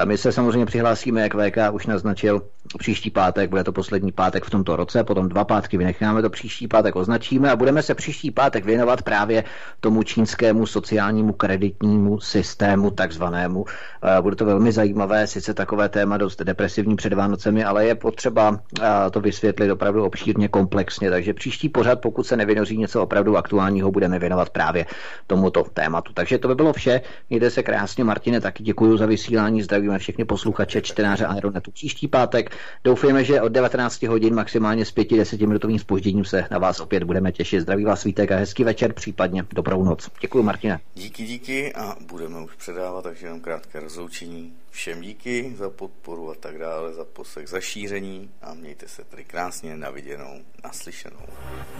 My 0.05 0.19
se 0.19 0.33
samozřejmě 0.33 0.67
přihlásíme, 0.67 1.21
jak 1.21 1.35
VK 1.35 1.57
už 1.73 1.87
naznačil, 1.87 2.43
příští 2.79 3.11
pátek, 3.11 3.51
bude 3.51 3.65
to 3.65 3.73
poslední 3.73 4.13
pátek 4.13 4.45
v 4.45 4.51
tomto 4.51 4.77
roce, 4.77 5.05
potom 5.05 5.29
dva 5.29 5.45
pátky 5.45 5.79
vynecháme, 5.79 6.23
to 6.23 6.31
příští 6.31 6.69
pátek 6.69 6.97
označíme 6.97 7.51
a 7.51 7.57
budeme 7.57 7.83
se 7.83 7.95
příští 7.95 8.31
pátek 8.31 8.65
věnovat 8.65 9.03
právě 9.03 9.45
tomu 9.81 9.98
čínskému 10.03 10.67
sociálnímu 10.67 11.33
kreditnímu 11.33 12.21
systému 12.21 12.91
takzvanému. 12.91 13.65
Eh, 14.03 14.23
bude 14.23 14.37
to 14.37 14.45
velmi 14.45 14.73
zajímavé, 14.73 15.27
sice 15.27 15.55
takové 15.55 15.89
téma 15.89 16.17
dost 16.17 16.43
depresivní 16.43 16.97
před 16.97 17.13
Vánocemi, 17.13 17.65
ale 17.65 17.87
je 17.87 17.95
potřeba 17.95 18.61
eh, 18.81 19.11
to 19.11 19.21
vysvětlit 19.21 19.71
opravdu 19.71 20.05
obšírně 20.05 20.49
komplexně, 20.49 21.11
takže 21.11 21.35
příští 21.35 21.69
pořad, 21.69 22.01
pokud 22.01 22.27
se 22.27 22.37
nevynoří 22.37 22.79
něco 22.79 23.03
opravdu 23.03 23.37
aktuálního, 23.37 23.91
budeme 23.91 24.19
věnovat 24.19 24.51
právě 24.51 24.87
tomuto 25.27 25.65
tématu. 25.75 26.13
Takže 26.13 26.39
to 26.39 26.49
by 26.49 26.55
bylo 26.55 26.73
vše. 26.73 27.01
Mějte 27.31 27.51
se 27.51 27.63
krásně, 27.63 28.05
Martine, 28.05 28.41
taky 28.41 28.63
děkuji 28.63 28.97
za 28.97 29.07
vysílání, 29.07 29.63
zdravíme 29.63 29.99
všechny 29.99 30.25
posluchače, 30.25 30.83
čtenáře 30.83 31.27
Aeronetu 31.27 31.71
příští 31.71 32.09
pátek. 32.09 32.51
Doufujeme, 32.85 33.25
že 33.25 33.41
od 33.43 33.53
19 33.53 34.03
hodin 34.03 34.35
maximálně 34.35 34.85
s 34.85 34.95
5-10 34.95 35.47
minutovým 35.47 35.79
spožděním 35.79 36.25
se 36.25 36.45
na 36.51 36.59
vás 36.59 36.81
opět 36.81 37.05
budeme 37.05 37.33
těšit. 37.33 37.61
Zdraví 37.61 37.85
vás 37.85 38.01
svítek 38.01 38.33
a 38.33 38.37
hezký 38.37 38.65
večer, 38.65 38.93
případně 38.93 39.45
dobrou 39.55 39.85
noc. 39.85 39.88
Děkuji, 40.21 40.43
Martina. 40.43 40.81
Díky, 40.95 41.27
díky 41.27 41.75
a 41.75 41.97
budeme 42.01 42.41
už 42.41 42.55
předávat, 42.55 43.03
takže 43.03 43.27
jenom 43.27 43.41
krátké 43.41 43.81
rozloučení. 43.81 44.53
Všem 44.71 45.01
díky 45.01 45.55
za 45.59 45.71
podporu 45.71 46.31
a 46.31 46.35
tak 46.35 46.59
dále, 46.59 46.93
za 46.93 47.05
poslech, 47.05 47.49
za 47.49 47.61
šíření 47.61 48.31
a 48.43 48.55
mějte 48.55 48.89
se 48.89 49.05
tady 49.05 49.25
krásně 49.25 49.77
na 49.77 49.91
viděnou, 49.91 50.41
naslyšenou. 50.65 51.27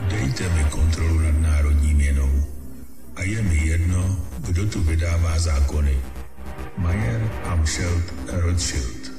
Dejte 0.09 0.49
mi 0.49 0.65
kontrolu 0.71 1.19
nad 1.19 1.41
národní 1.41 1.95
měnou 1.95 2.31
a 3.17 3.23
je 3.23 3.43
mi 3.43 3.57
jedno, 3.57 4.17
kdo 4.39 4.67
tu 4.71 4.81
vydává 4.81 5.39
zákony. 5.39 6.01
Mayer, 6.77 7.31
Amscheld, 7.45 8.15
Rothschild. 8.27 9.19